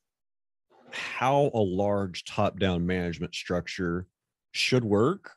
how 0.91 1.49
a 1.53 1.59
large 1.59 2.23
top 2.23 2.59
down 2.59 2.85
management 2.85 3.33
structure 3.33 4.05
should 4.51 4.83
work 4.83 5.31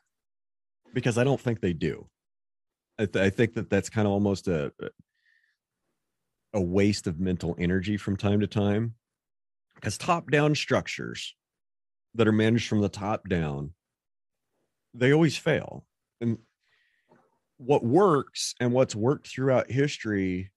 because 0.93 1.17
I 1.17 1.23
don't 1.23 1.41
think 1.41 1.61
they 1.61 1.73
do. 1.73 2.07
I, 2.99 3.05
th- 3.05 3.23
I 3.23 3.29
think 3.29 3.53
that 3.55 3.69
that's 3.69 3.89
kind 3.89 4.07
of 4.07 4.13
almost 4.13 4.47
a 4.47 4.71
a 6.53 6.61
waste 6.61 7.07
of 7.07 7.19
mental 7.19 7.55
energy 7.59 7.97
from 7.97 8.15
time 8.15 8.39
to 8.39 8.47
time 8.47 8.95
because 9.75 9.97
top 9.97 10.31
down 10.31 10.55
structures 10.55 11.35
that 12.15 12.27
are 12.27 12.31
managed 12.31 12.67
from 12.67 12.81
the 12.81 12.89
top 12.89 13.27
down 13.27 13.73
they 14.93 15.11
always 15.13 15.37
fail 15.37 15.85
and 16.21 16.37
what 17.57 17.83
works 17.83 18.55
and 18.59 18.71
what's 18.71 18.95
worked 18.95 19.27
throughout 19.27 19.69
history 19.69 20.51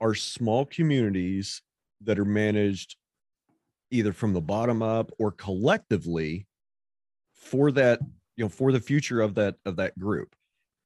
are 0.00 0.14
small 0.14 0.64
communities 0.64 1.62
that 2.02 2.18
are 2.18 2.24
managed 2.24 2.96
either 3.90 4.12
from 4.12 4.32
the 4.32 4.40
bottom 4.40 4.82
up 4.82 5.10
or 5.18 5.32
collectively 5.32 6.46
for 7.34 7.72
that 7.72 8.00
you 8.36 8.44
know 8.44 8.48
for 8.48 8.72
the 8.72 8.80
future 8.80 9.20
of 9.20 9.34
that 9.34 9.56
of 9.64 9.76
that 9.76 9.98
group. 9.98 10.34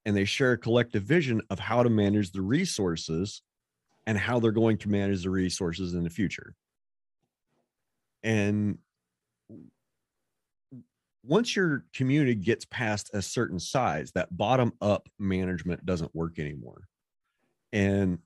And 0.07 0.17
they 0.17 0.25
share 0.25 0.53
a 0.53 0.59
collective 0.59 1.03
vision 1.03 1.41
of 1.49 1.59
how 1.59 1.83
to 1.83 1.89
manage 1.89 2.33
the 2.33 2.43
resources 2.43 3.43
and 4.07 4.19
how 4.19 4.39
they're 4.39 4.53
going 4.53 4.77
to 4.79 4.89
manage 4.91 5.23
the 5.23 5.31
resources 5.31 5.95
in 5.95 6.05
the 6.05 6.11
future. 6.11 6.55
And 8.23 8.79
once 11.23 11.57
your 11.57 11.85
community 11.95 12.35
gets 12.35 12.67
past 12.67 13.11
a 13.15 13.23
certain 13.23 13.59
size 13.59 14.13
that 14.13 14.37
bottom 14.37 14.73
up 14.83 15.09
management 15.19 15.85
doesn't 15.87 16.15
work 16.15 16.39
anymore. 16.39 16.83
And 17.73 18.19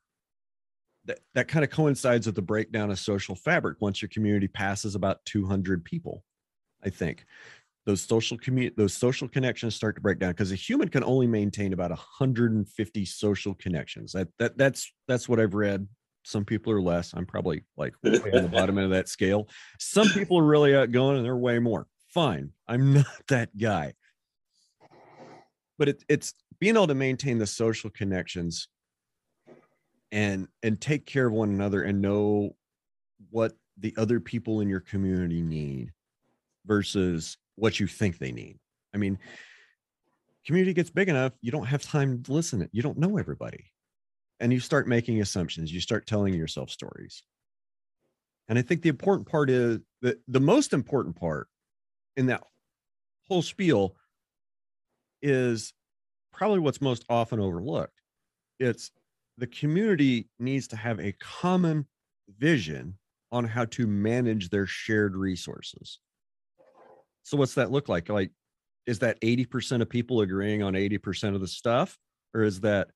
that, 1.09 1.19
that 1.35 1.49
kind 1.49 1.65
of 1.65 1.71
coincides 1.71 2.27
with 2.27 2.37
the 2.37 2.43
breakdown 2.43 2.91
of 2.91 2.99
social 2.99 3.35
fabric 3.35 3.79
once 3.81 4.01
your 4.01 4.09
community 4.11 4.47
passes 4.47 4.95
about 4.95 5.25
200 5.25 5.85
people 5.85 6.23
i 6.85 6.91
think. 6.91 7.25
Those 7.87 8.03
social 8.03 8.37
community 8.37 8.75
those 8.77 8.93
social 8.93 9.29
connections 9.29 9.75
start 9.75 9.97
to 9.97 10.03
break 10.03 10.19
down 10.19 10.33
because 10.33 10.53
a 10.53 10.57
human 10.57 10.89
can 10.89 11.03
only 11.03 11.27
maintain 11.27 11.73
about 11.73 11.91
150 11.91 13.05
social 13.07 13.55
connections. 13.55 14.13
That, 14.13 14.29
that 14.39 14.59
that's 14.59 14.93
that's 15.07 15.27
what 15.27 15.41
i've 15.41 15.55
read. 15.55 15.89
Some 16.23 16.45
people 16.45 16.71
are 16.71 16.83
less. 16.83 17.15
I'm 17.15 17.25
probably 17.25 17.65
like 17.79 17.95
way 18.03 18.31
on 18.35 18.43
the 18.43 18.51
bottom 18.51 18.77
end 18.77 18.85
of 18.85 18.91
that 18.91 19.09
scale. 19.09 19.49
Some 19.79 20.09
people 20.09 20.39
are 20.39 20.45
really 20.45 20.75
uh, 20.75 20.83
outgoing 20.83 21.17
and 21.17 21.25
they're 21.25 21.35
way 21.35 21.59
more. 21.59 21.87
Fine. 22.13 22.51
I'm 22.67 22.93
not 22.95 23.07
that 23.29 23.57
guy. 23.57 23.95
But 25.79 25.89
it, 25.89 26.05
it's 26.09 26.35
being 26.61 26.75
able 26.77 26.89
to 26.89 26.95
maintain 26.95 27.39
the 27.39 27.47
social 27.47 27.89
connections 27.89 28.69
and 30.13 30.49
and 30.63 30.81
take 30.81 31.07
care 31.07 31.27
of 31.27 31.33
one 31.33 31.51
another 31.51 31.83
and 31.83 32.01
know 32.01 32.55
what 33.31 33.53
the 33.79 33.95
other 33.97 34.21
people 34.21 34.61
in 34.61 34.69
your 34.69 34.81
community 34.81 35.43
need 35.43 35.93
versus 36.67 37.37
what 37.57 37.79
you 37.79 37.87
think 37.87 38.19
they 38.19 38.33
need. 38.33 38.59
I 38.95 38.99
mean 38.99 39.19
community 40.47 40.73
gets 40.73 40.91
big 40.91 41.09
enough 41.09 41.33
you 41.43 41.51
don't 41.51 41.67
have 41.67 41.83
time 41.83 42.23
to 42.23 42.33
listen 42.33 42.67
you 42.73 42.83
don't 42.83 42.99
know 42.99 43.19
everybody. 43.19 43.71
And 44.41 44.53
you 44.53 44.61
start 44.61 44.89
making 44.89 45.21
assumptions 45.21 45.73
you 45.73 45.81
start 45.81 46.07
telling 46.07 46.35
yourself 46.35 46.71
stories. 46.71 47.23
And 48.49 48.59
i 48.59 48.63
think 48.63 48.83
the 48.83 48.89
important 48.89 49.29
part 49.29 49.51
is 49.51 49.81
that 50.03 50.21
the 50.27 50.41
most 50.41 50.73
important 50.73 51.17
part 51.17 51.49
in 52.17 52.27
that 52.27 52.43
whole 53.29 53.43
spiel 53.43 53.95
is 55.23 55.73
probably 56.33 56.61
what's 56.61 56.81
most 56.81 57.05
often 57.09 57.41
overlooked. 57.41 58.01
It's 58.59 58.91
the 59.39 59.47
community 59.47 60.29
needs 60.39 60.67
to 60.69 60.77
have 60.77 60.99
a 60.99 61.13
common 61.13 61.87
vision 62.39 62.99
on 63.31 63.45
how 63.45 63.65
to 63.67 63.87
manage 63.87 64.51
their 64.51 64.67
shared 64.67 65.17
resources. 65.17 66.01
So 67.23 67.37
what's 67.37 67.55
that 67.55 67.71
look 67.71 67.89
like? 67.89 68.09
Like 68.09 68.33
is 68.87 68.99
that 69.01 69.21
80% 69.21 69.83
of 69.83 69.89
people 69.89 70.23
agreeing 70.23 70.63
on 70.63 70.73
80% 70.73 71.35
of 71.35 71.41
the 71.41 71.47
stuff 71.47 71.99
or 72.35 72.43
is 72.43 72.61
that 72.61 72.89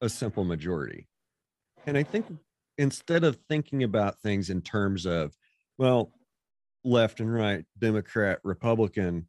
a 0.00 0.08
simple 0.08 0.44
majority? 0.44 1.06
And 1.86 1.96
I 1.96 2.02
think 2.02 2.26
instead 2.78 3.24
of 3.24 3.38
thinking 3.48 3.84
about 3.84 4.18
things 4.20 4.50
in 4.50 4.60
terms 4.60 5.06
of 5.06 5.36
well 5.78 6.12
left 6.84 7.20
and 7.20 7.32
right, 7.32 7.64
Democrat, 7.78 8.40
Republican 8.44 9.28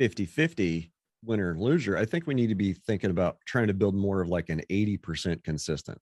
50-50, 0.00 0.89
winner 1.24 1.50
and 1.50 1.60
loser, 1.60 1.96
I 1.96 2.04
think 2.04 2.26
we 2.26 2.34
need 2.34 2.48
to 2.48 2.54
be 2.54 2.72
thinking 2.72 3.10
about 3.10 3.38
trying 3.46 3.68
to 3.68 3.74
build 3.74 3.94
more 3.94 4.20
of 4.20 4.28
like 4.28 4.48
an 4.48 4.62
80% 4.70 5.42
consistent, 5.44 5.98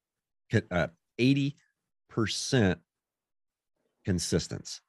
uh, 0.70 0.88
80% 1.20 1.52
consistence. 4.04 4.80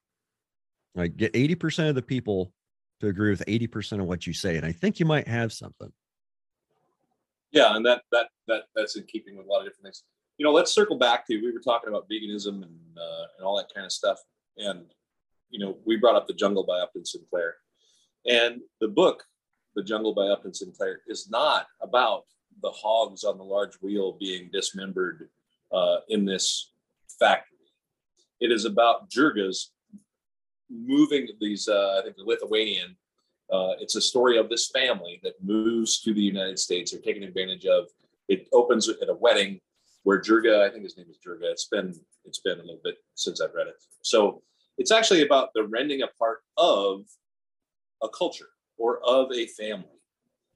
Like 0.95 1.17
get 1.17 1.33
80% 1.33 1.89
of 1.89 1.95
the 1.95 2.01
people 2.01 2.51
to 2.99 3.07
agree 3.07 3.29
with 3.31 3.45
80% 3.45 3.99
of 3.99 4.05
what 4.05 4.27
you 4.27 4.33
say. 4.33 4.57
And 4.57 4.65
I 4.65 4.71
think 4.71 4.99
you 4.99 5.05
might 5.05 5.27
have 5.27 5.53
something. 5.53 5.91
Yeah, 7.51 7.75
and 7.75 7.83
that 7.85 8.03
that 8.11 8.27
that 8.47 8.65
that's 8.75 8.95
in 8.95 9.05
keeping 9.05 9.35
with 9.35 9.47
a 9.47 9.49
lot 9.49 9.59
of 9.59 9.65
different 9.65 9.85
things. 9.85 10.03
You 10.37 10.45
know, 10.45 10.51
let's 10.51 10.71
circle 10.71 10.97
back 10.97 11.25
to 11.27 11.41
we 11.41 11.51
were 11.51 11.59
talking 11.59 11.89
about 11.89 12.07
veganism 12.07 12.61
and 12.61 12.97
uh, 12.97 13.25
and 13.37 13.45
all 13.45 13.57
that 13.57 13.73
kind 13.73 13.85
of 13.85 13.91
stuff. 13.91 14.19
And 14.57 14.85
you 15.49 15.59
know, 15.59 15.77
we 15.85 15.97
brought 15.97 16.15
up 16.15 16.27
the 16.27 16.33
jungle 16.33 16.63
by 16.63 16.79
Upton 16.79 17.05
Sinclair. 17.05 17.55
And 18.27 18.61
the 18.81 18.87
book 18.87 19.23
the 19.75 19.83
Jungle 19.83 20.13
by 20.13 20.27
Upton 20.27 20.53
Sinclair 20.53 21.01
is 21.07 21.29
not 21.29 21.67
about 21.81 22.25
the 22.61 22.71
hogs 22.71 23.23
on 23.23 23.37
the 23.37 23.43
large 23.43 23.75
wheel 23.75 24.17
being 24.19 24.49
dismembered 24.51 25.29
uh, 25.71 25.97
in 26.09 26.25
this 26.25 26.71
factory. 27.19 27.57
It 28.39 28.51
is 28.51 28.65
about 28.65 29.09
Jurgis 29.09 29.67
moving 30.69 31.27
these, 31.39 31.67
uh, 31.67 31.97
I 31.99 32.03
think 32.03 32.15
the 32.15 32.23
Lithuanian, 32.23 32.95
uh, 33.51 33.73
it's 33.79 33.95
a 33.95 34.01
story 34.01 34.37
of 34.37 34.49
this 34.49 34.69
family 34.69 35.19
that 35.23 35.43
moves 35.43 35.99
to 36.01 36.13
the 36.13 36.21
United 36.21 36.59
States. 36.59 36.91
They're 36.91 37.01
taking 37.01 37.23
advantage 37.23 37.65
of, 37.65 37.87
it 38.27 38.47
opens 38.53 38.87
at 38.87 39.09
a 39.09 39.13
wedding 39.13 39.59
where 40.03 40.21
Jurga, 40.21 40.61
I 40.61 40.69
think 40.69 40.83
his 40.83 40.97
name 40.97 41.07
is 41.09 41.17
Jurga. 41.17 41.51
It's 41.51 41.65
been, 41.65 41.95
it's 42.25 42.39
been 42.39 42.59
a 42.59 42.61
little 42.61 42.81
bit 42.83 42.97
since 43.15 43.41
I've 43.41 43.53
read 43.53 43.67
it. 43.67 43.75
So 44.01 44.41
it's 44.77 44.91
actually 44.91 45.23
about 45.23 45.53
the 45.53 45.63
rending 45.63 46.03
apart 46.03 46.39
of 46.57 47.05
a 48.03 48.07
culture 48.09 48.49
or 48.79 48.99
of 49.03 49.31
a 49.31 49.45
family. 49.45 49.85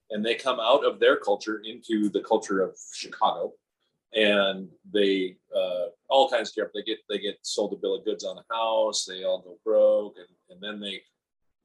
And 0.10 0.26
they 0.26 0.36
come 0.36 0.60
out 0.60 0.86
of 0.86 1.00
their 1.00 1.18
culture 1.18 1.62
into 1.64 2.10
the 2.10 2.22
culture 2.22 2.62
of 2.62 2.76
Chicago, 2.94 3.54
and 4.14 4.70
they 4.92 5.38
uh, 5.56 5.86
all 6.08 6.30
kinds 6.30 6.50
of 6.50 6.54
stuff. 6.54 6.68
They 6.74 6.84
get 6.84 7.00
they 7.10 7.18
get 7.18 7.40
sold 7.42 7.74
a 7.74 7.76
bill 7.78 7.96
of 7.96 8.06
goods 8.06 8.24
on 8.24 8.36
the 8.36 8.56
house. 8.56 9.06
They 9.06 9.24
all 9.24 9.40
go 9.40 9.58
broke, 9.64 10.16
and, 10.18 10.28
and 10.50 10.62
then 10.62 10.80
they 10.80 11.02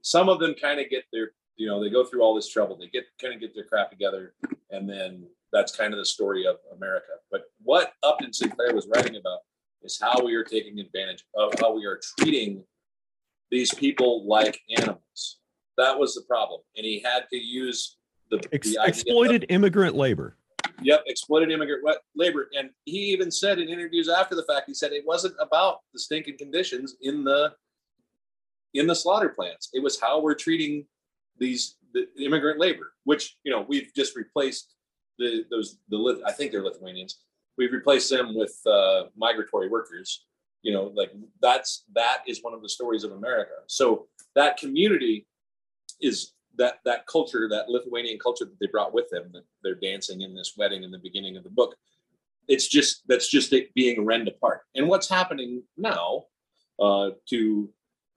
some 0.03 0.29
of 0.29 0.39
them 0.39 0.55
kind 0.55 0.81
of 0.81 0.89
get 0.89 1.05
their 1.13 1.33
you 1.57 1.67
know 1.67 1.83
they 1.83 1.91
go 1.91 2.05
through 2.05 2.23
all 2.23 2.35
this 2.35 2.49
trouble. 2.49 2.77
They 2.77 2.89
get 2.89 3.05
kind 3.21 3.35
of 3.35 3.41
get 3.41 3.55
their 3.55 3.65
crap 3.65 3.91
together, 3.91 4.33
and 4.71 4.89
then 4.89 5.27
that's 5.53 5.77
kind 5.77 5.93
of 5.93 5.99
the 5.99 6.07
story 6.07 6.47
of 6.47 6.57
America. 6.75 7.13
But 7.31 7.43
what 7.63 7.93
Upton 8.03 8.33
Sinclair 8.33 8.75
was 8.75 8.87
writing 8.87 9.17
about 9.17 9.41
is 9.83 9.99
how 10.01 10.25
we 10.25 10.35
are 10.35 10.45
taking 10.45 10.79
advantage 10.79 11.25
of 11.35 11.53
how 11.61 11.75
we 11.75 11.85
are 11.85 12.01
treating 12.19 12.65
these 13.51 13.73
people 13.75 14.27
like 14.27 14.61
animals 14.77 15.03
that 15.79 15.99
was 15.99 16.15
the 16.15 16.23
problem, 16.23 16.61
and 16.77 16.85
he 16.85 17.01
had 17.01 17.25
to 17.31 17.39
use 17.39 17.97
the, 18.31 18.41
Ex- 18.53 18.75
the 18.75 18.81
exploited 18.85 19.45
of, 19.45 19.51
immigrant 19.51 19.97
labor. 19.97 20.37
Yep, 20.83 21.05
exploited 21.07 21.51
immigrant 21.51 21.83
labor, 22.15 22.49
and 22.57 22.71
he 22.85 22.99
even 22.99 23.31
said 23.31 23.59
in 23.59 23.69
interviews 23.69 24.09
after 24.09 24.35
the 24.35 24.45
fact, 24.45 24.65
he 24.67 24.75
said 24.75 24.93
it 24.93 25.07
wasn't 25.07 25.35
about 25.41 25.79
the 25.93 25.99
stinking 25.99 26.37
conditions 26.37 26.97
in 27.01 27.25
the 27.25 27.53
in 28.75 28.87
the 28.87 28.95
slaughter 28.95 29.31
plants. 29.31 29.71
It 29.73 29.83
was 29.83 30.01
how 30.01 30.21
we're 30.21 30.35
treating 30.35 30.85
these 31.39 31.77
the 31.95 32.07
immigrant 32.23 32.61
labor, 32.61 32.93
which 33.05 33.37
you 33.45 33.53
know 33.53 33.65
we've 33.67 33.91
just 33.97 34.17
replaced 34.17 34.75
the 35.19 35.45
those 35.51 35.79
the 35.89 36.23
I 36.27 36.33
think 36.33 36.53
they're 36.53 36.65
Lithuanians. 36.65 37.21
We've 37.57 37.73
replaced 37.73 38.11
them 38.11 38.37
with 38.37 38.55
uh, 38.67 39.05
migratory 39.17 39.69
workers. 39.69 40.25
You 40.63 40.73
know, 40.73 40.93
like 40.95 41.13
that's 41.41 41.85
that 41.95 42.23
is 42.27 42.43
one 42.43 42.53
of 42.53 42.63
the 42.63 42.69
stories 42.69 43.05
of 43.05 43.13
America. 43.13 43.53
So 43.67 44.09
that 44.35 44.57
community 44.57 45.27
is 46.01 46.33
that 46.57 46.81
that 46.85 47.07
culture, 47.07 47.49
that 47.49 47.69
Lithuanian 47.69 48.19
culture 48.19 48.45
that 48.45 48.59
they 48.61 48.67
brought 48.67 48.93
with 48.93 49.09
them, 49.11 49.31
that 49.33 49.45
they're 49.63 49.75
dancing 49.75 50.23
in 50.23 50.35
this 50.35 50.55
wedding 50.57 50.83
in 50.83 50.91
the 50.91 50.99
beginning 50.99 51.37
of 51.37 51.45
the 51.45 51.51
book. 51.51 51.77
It's 52.49 52.67
just 52.67 53.03
that's 53.07 53.29
just 53.29 53.53
it 53.53 53.73
being 53.75 54.05
rend 54.05 54.29
apart. 54.29 54.63
And 54.75 54.89
what's 54.89 55.09
happening 55.09 55.63
now 55.77 56.25
uh, 56.81 57.11
to 57.31 57.69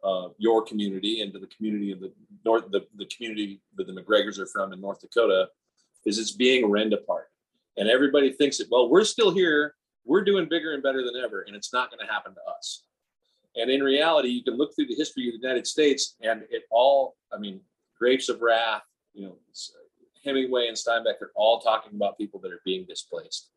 uh, 0.03 0.29
your 0.37 0.63
community 0.63 1.21
and 1.21 1.31
to 1.33 1.39
the 1.39 1.47
community 1.47 1.91
of 1.91 1.99
the 1.99 2.11
north, 2.43 2.71
the, 2.71 2.87
the 2.95 3.05
community 3.05 3.61
that 3.75 3.87
the 3.87 3.93
McGregors 3.93 4.39
are 4.39 4.47
from 4.47 4.73
in 4.73 4.81
North 4.81 5.01
Dakota, 5.01 5.49
is 6.05 6.17
it's 6.17 6.31
being 6.31 6.69
rend 6.69 6.93
apart. 6.93 7.29
And 7.77 7.87
everybody 7.87 8.31
thinks 8.31 8.57
that, 8.57 8.67
well, 8.71 8.89
we're 8.89 9.03
still 9.03 9.31
here, 9.31 9.75
we're 10.05 10.23
doing 10.23 10.47
bigger 10.49 10.73
and 10.73 10.81
better 10.81 11.03
than 11.03 11.15
ever, 11.23 11.41
and 11.41 11.55
it's 11.55 11.71
not 11.71 11.89
going 11.91 12.05
to 12.05 12.11
happen 12.11 12.33
to 12.33 12.41
us. 12.57 12.83
And 13.55 13.69
in 13.69 13.83
reality, 13.83 14.29
you 14.29 14.43
can 14.43 14.57
look 14.57 14.75
through 14.75 14.87
the 14.87 14.95
history 14.95 15.27
of 15.27 15.33
the 15.33 15.47
United 15.47 15.67
States, 15.67 16.15
and 16.21 16.43
it 16.49 16.63
all, 16.71 17.15
I 17.33 17.37
mean, 17.37 17.59
Grapes 18.01 18.29
of 18.29 18.41
Wrath, 18.41 18.81
you 19.13 19.25
know, 19.25 19.37
Hemingway 20.25 20.67
and 20.67 20.75
Steinbeck 20.75 21.21
are 21.21 21.31
all 21.35 21.59
talking 21.59 21.95
about 21.95 22.17
people 22.17 22.39
that 22.39 22.51
are 22.51 22.61
being 22.65 22.85
displaced. 22.89 23.51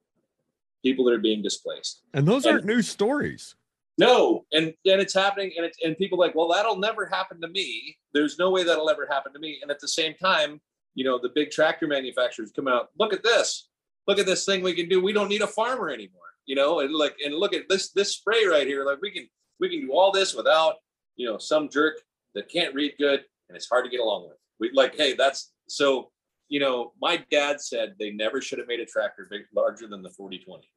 People 0.82 1.06
that 1.06 1.14
are 1.14 1.18
being 1.18 1.42
displaced. 1.42 2.02
And 2.12 2.28
those 2.28 2.44
aren't 2.44 2.66
new 2.66 2.82
stories. 2.82 3.54
No, 3.96 4.44
and 4.52 4.66
and 4.84 5.00
it's 5.00 5.14
happening, 5.14 5.52
and 5.56 5.64
it's 5.64 5.78
and 5.82 5.96
people 5.96 6.18
like, 6.18 6.34
well, 6.34 6.48
that'll 6.48 6.76
never 6.76 7.06
happen 7.06 7.40
to 7.40 7.48
me. 7.48 7.96
There's 8.12 8.38
no 8.38 8.50
way 8.50 8.64
that'll 8.64 8.90
ever 8.90 9.06
happen 9.08 9.32
to 9.32 9.38
me. 9.38 9.60
And 9.62 9.70
at 9.70 9.78
the 9.78 9.88
same 9.88 10.14
time, 10.14 10.60
you 10.94 11.04
know, 11.04 11.18
the 11.18 11.30
big 11.34 11.50
tractor 11.50 11.86
manufacturers 11.86 12.52
come 12.54 12.68
out, 12.68 12.90
look 12.98 13.12
at 13.12 13.22
this, 13.22 13.68
look 14.06 14.18
at 14.18 14.26
this 14.26 14.44
thing 14.44 14.62
we 14.62 14.74
can 14.74 14.88
do. 14.88 15.02
We 15.02 15.12
don't 15.12 15.28
need 15.28 15.42
a 15.42 15.46
farmer 15.46 15.90
anymore, 15.90 16.22
you 16.44 16.54
know, 16.54 16.80
and 16.80 16.92
like, 16.92 17.16
and 17.24 17.34
look 17.34 17.54
at 17.54 17.68
this, 17.68 17.90
this 17.90 18.12
spray 18.12 18.46
right 18.46 18.66
here. 18.66 18.84
Like 18.84 19.00
we 19.00 19.10
can, 19.10 19.28
we 19.60 19.68
can 19.68 19.86
do 19.86 19.92
all 19.92 20.12
this 20.12 20.34
without, 20.34 20.74
you 21.16 21.26
know, 21.26 21.38
some 21.38 21.68
jerk 21.68 22.00
that 22.34 22.48
can't 22.48 22.74
read 22.74 22.94
good 22.98 23.24
and 23.54 23.60
it's 23.60 23.68
hard 23.68 23.84
to 23.84 23.90
get 23.90 24.00
along 24.00 24.28
with. 24.28 24.36
We 24.58 24.72
like, 24.74 24.96
hey, 24.96 25.14
that's 25.14 25.52
so, 25.68 26.10
you 26.48 26.58
know, 26.58 26.92
my 27.00 27.24
dad 27.30 27.60
said 27.60 27.94
they 28.00 28.10
never 28.10 28.42
should 28.42 28.58
have 28.58 28.66
made 28.66 28.80
a 28.80 28.84
tractor 28.84 29.28
big, 29.30 29.42
larger 29.54 29.86
than 29.86 30.02
the 30.02 30.10
4020. 30.10 30.68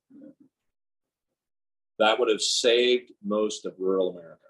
That 1.97 2.19
would 2.19 2.29
have 2.29 2.41
saved 2.41 3.11
most 3.23 3.65
of 3.65 3.73
rural 3.79 4.11
America. 4.11 4.41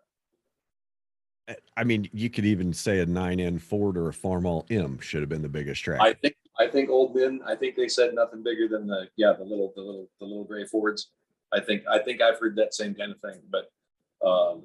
I 1.78 1.86
mean, 1.86 2.10
you 2.12 2.30
could 2.30 2.44
even 2.44 2.74
say 2.74 3.00
a 3.00 3.06
nine 3.06 3.40
N 3.40 3.58
Ford 3.58 3.98
or 3.98 4.10
a 4.10 4.12
Farmall 4.12 4.70
M 4.70 5.00
should 5.00 5.22
have 5.22 5.30
been 5.30 5.42
the 5.42 5.48
biggest 5.48 5.82
tractor. 5.82 6.04
I 6.04 6.14
think 6.14 6.36
I 6.60 6.68
think 6.68 6.90
old 6.90 7.16
men. 7.16 7.40
I 7.46 7.56
think 7.56 7.78
they 7.78 7.88
said 7.88 8.14
nothing 8.14 8.44
bigger 8.44 8.68
than 8.68 8.86
the 8.86 9.08
yeah 9.16 9.32
the 9.32 9.46
little 9.46 9.72
the 9.74 9.82
little 9.82 10.10
the 10.20 10.26
little 10.26 10.44
gray 10.44 10.66
Fords. 10.66 11.12
I 11.54 11.62
think 11.62 11.84
I 11.90 12.00
think 12.00 12.22
I've 12.22 12.38
heard 12.38 12.58
that 12.58 12.74
same 12.74 12.94
kind 12.94 13.14
of 13.14 13.22
thing. 13.22 13.40
But 13.50 13.70
um, 14.28 14.64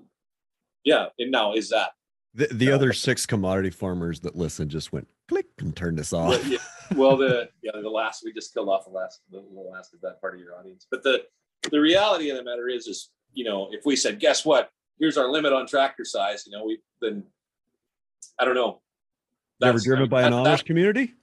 yeah, 0.82 1.06
and 1.20 1.30
now 1.30 1.52
is 1.54 1.68
that 1.68 1.92
the, 2.34 2.46
the 2.52 2.70
other 2.72 2.92
six 2.92 3.26
commodity 3.26 3.70
farmers 3.70 4.20
that 4.20 4.36
listen 4.36 4.68
just 4.68 4.92
went 4.92 5.06
click 5.28 5.46
and 5.58 5.76
turned 5.76 5.98
this 5.98 6.12
off. 6.12 6.30
well, 6.30 6.42
yeah, 6.44 6.58
well, 6.94 7.16
the 7.16 7.48
yeah 7.62 7.72
the 7.80 7.88
last 7.88 8.22
we 8.24 8.32
just 8.32 8.54
killed 8.54 8.68
off 8.68 8.84
the 8.84 8.90
last 8.90 9.20
the 9.30 9.42
last 9.54 9.94
of 9.94 10.00
that 10.00 10.20
part 10.20 10.34
of 10.34 10.40
your 10.40 10.56
audience. 10.56 10.86
But 10.90 11.02
the 11.02 11.22
the 11.70 11.80
reality 11.80 12.30
of 12.30 12.36
the 12.36 12.44
matter 12.44 12.68
is 12.68 12.86
is 12.86 13.10
you 13.32 13.44
know 13.44 13.68
if 13.70 13.84
we 13.84 13.96
said 13.96 14.18
guess 14.18 14.44
what 14.44 14.70
here's 14.98 15.18
our 15.18 15.28
limit 15.28 15.52
on 15.52 15.66
tractor 15.66 16.04
size. 16.04 16.44
You 16.46 16.56
know, 16.56 16.64
we 16.64 16.78
then 17.00 17.24
I 18.38 18.44
don't 18.44 18.54
know. 18.54 18.80
Never 19.60 19.78
driven 19.78 20.08
by 20.08 20.22
an 20.22 20.32
Amish 20.32 20.44
that, 20.44 20.64
community. 20.64 21.14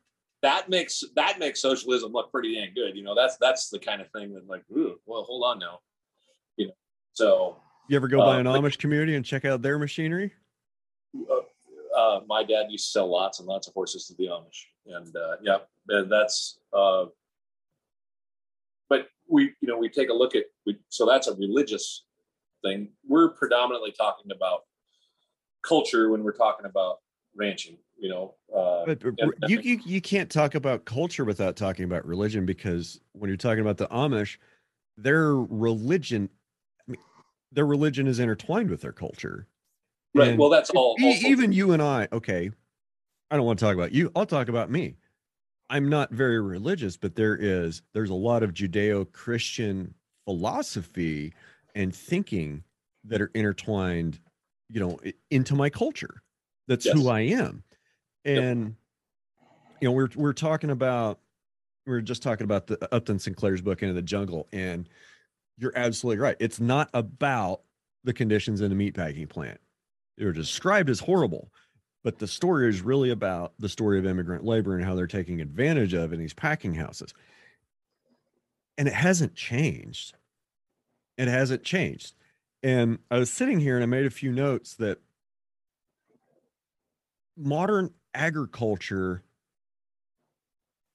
That 0.42 0.70
makes 0.70 1.04
that 1.16 1.40
makes 1.40 1.62
socialism 1.62 2.12
look 2.12 2.32
pretty 2.32 2.56
dang 2.56 2.74
good. 2.76 2.96
You 2.96 3.04
know, 3.04 3.16
that's 3.16 3.38
that's 3.38 3.70
the 3.70 3.80
kind 3.80 4.02
of 4.02 4.10
thing 4.12 4.34
that 4.34 4.48
like, 4.48 4.64
ooh, 4.72 5.00
well, 5.06 5.24
hold 5.24 5.44
on 5.44 5.60
now. 5.60 5.80
You 6.58 6.68
know, 6.68 6.74
so 7.14 7.58
you 7.90 7.96
ever 7.96 8.08
go 8.08 8.22
uh, 8.22 8.26
by 8.26 8.40
an 8.40 8.46
Amish 8.46 8.78
community 8.78 9.16
and 9.16 9.26
check 9.26 9.46
out 9.46 9.62
their 9.62 9.80
machinery? 9.80 10.34
Uh, 11.96 12.22
my 12.28 12.44
dad 12.44 12.68
used 12.70 12.86
to 12.86 12.92
sell 12.92 13.12
lots 13.12 13.40
and 13.40 13.48
lots 13.48 13.68
of 13.68 13.74
horses 13.74 14.06
to 14.08 14.14
the 14.16 14.28
Amish, 14.28 14.66
and 14.86 15.16
uh, 15.16 15.36
yeah, 15.42 15.58
and 15.90 16.12
that's. 16.12 16.60
Uh, 16.74 17.06
but 18.90 19.08
we, 19.28 19.54
you 19.62 19.68
know, 19.68 19.78
we 19.78 19.90
take 19.90 20.10
a 20.10 20.14
look 20.14 20.36
at 20.36 20.46
we, 20.66 20.78
so 20.90 21.06
that's 21.06 21.28
a 21.28 21.36
religious 21.36 22.06
thing. 22.64 22.90
We're 23.08 23.30
predominantly 23.30 23.92
talking 23.92 24.32
about 24.32 24.62
culture 25.68 26.10
when 26.10 26.24
we're 26.24 26.38
talking 26.38 26.66
about 26.66 26.98
ranching. 27.36 27.78
You 27.98 28.10
know, 28.10 28.36
uh, 28.56 28.86
but, 28.86 29.04
and, 29.04 29.34
you, 29.48 29.60
you 29.60 29.80
you 29.86 30.02
can't 30.02 30.30
talk 30.30 30.56
about 30.56 30.86
culture 30.86 31.26
without 31.26 31.58
talking 31.58 31.84
about 31.84 32.06
religion 32.06 32.46
because 32.46 33.02
when 33.12 33.30
you're 33.30 33.36
talking 33.36 33.60
about 33.60 33.78
the 33.78 33.88
Amish, 33.88 34.38
their 34.96 35.36
religion, 35.36 36.30
I 36.88 36.92
mean, 36.92 37.02
their 37.52 37.66
religion 37.66 38.08
is 38.08 38.20
intertwined 38.20 38.70
with 38.70 38.82
their 38.82 38.94
culture. 38.94 39.48
Right. 40.16 40.30
And 40.30 40.40
well, 40.40 40.50
that's 40.50 40.70
all. 40.72 40.96
even 41.00 41.52
you 41.52 41.72
and 41.72 41.82
I. 41.82 42.08
Okay, 42.12 42.50
I 43.30 43.36
don't 43.36 43.46
want 43.46 43.60
to 43.60 43.66
talk 43.66 43.76
about 43.76 43.92
you. 43.92 44.12
I'll 44.16 44.26
talk 44.26 44.50
about 44.50 44.72
me. 44.72 44.96
I'm 45.70 45.88
not 45.88 46.12
very 46.12 46.42
religious, 46.42 46.98
but 46.98 47.16
there 47.16 47.36
is 47.36 47.84
there's 47.94 48.10
a 48.10 48.16
lot 48.16 48.42
of 48.42 48.54
Judeo-Christian 48.54 49.94
philosophy 50.26 51.34
and 51.76 51.96
thinking 51.96 52.64
that 53.04 53.22
are 53.22 53.32
intertwined, 53.36 54.20
you 54.70 54.80
know, 54.80 55.00
into 55.30 55.56
my 55.56 55.70
culture. 55.70 56.24
That's 56.68 56.86
yes. 56.86 56.96
who 56.96 57.10
I 57.10 57.22
am. 57.22 57.64
And 58.26 58.76
yep. 59.40 59.50
you 59.82 59.88
know, 59.88 59.92
we're 59.92 60.10
we're 60.16 60.34
talking 60.34 60.72
about 60.72 61.20
we 61.86 61.94
are 61.94 62.02
just 62.02 62.24
talking 62.24 62.46
about 62.46 62.68
the 62.68 62.94
Upton 62.94 63.20
Sinclair's 63.20 63.62
book 63.62 63.82
Into 63.82 63.94
the 63.94 64.02
Jungle, 64.02 64.48
and 64.52 64.90
you're 65.58 65.74
absolutely 65.76 66.22
right. 66.22 66.36
It's 66.40 66.60
not 66.60 66.90
about 66.94 67.62
the 68.04 68.14
conditions 68.14 68.62
in 68.62 68.76
the 68.76 68.92
meatpacking 68.92 69.30
plant. 69.30 69.60
They're 70.20 70.34
described 70.34 70.90
as 70.90 71.00
horrible, 71.00 71.50
but 72.04 72.20
the 72.20 72.28
story 72.28 72.68
is 72.68 72.82
really 72.82 73.10
about 73.10 73.54
the 73.58 73.70
story 73.70 73.98
of 73.98 74.06
immigrant 74.06 74.44
labor 74.44 74.76
and 74.76 74.84
how 74.84 74.94
they're 74.94 75.08
taking 75.08 75.40
advantage 75.40 75.94
of 75.94 76.12
in 76.12 76.20
these 76.20 76.34
packing 76.34 76.76
houses. 76.76 77.14
And 78.78 78.90
it 78.90 78.94
hasn't 78.94 79.34
changed. 79.34 80.14
It 81.18 81.30
hasn't 81.30 81.64
changed. 81.64 82.16
And 82.62 83.00
I 83.10 83.18
was 83.18 83.32
sitting 83.32 83.62
here 83.62 83.76
and 83.76 83.84
I 83.84 83.88
made 83.88 84.06
a 84.06 84.12
few 84.12 84.34
notes 84.34 84.76
that 84.76 85.00
modern 87.38 87.94
agriculture, 88.14 89.24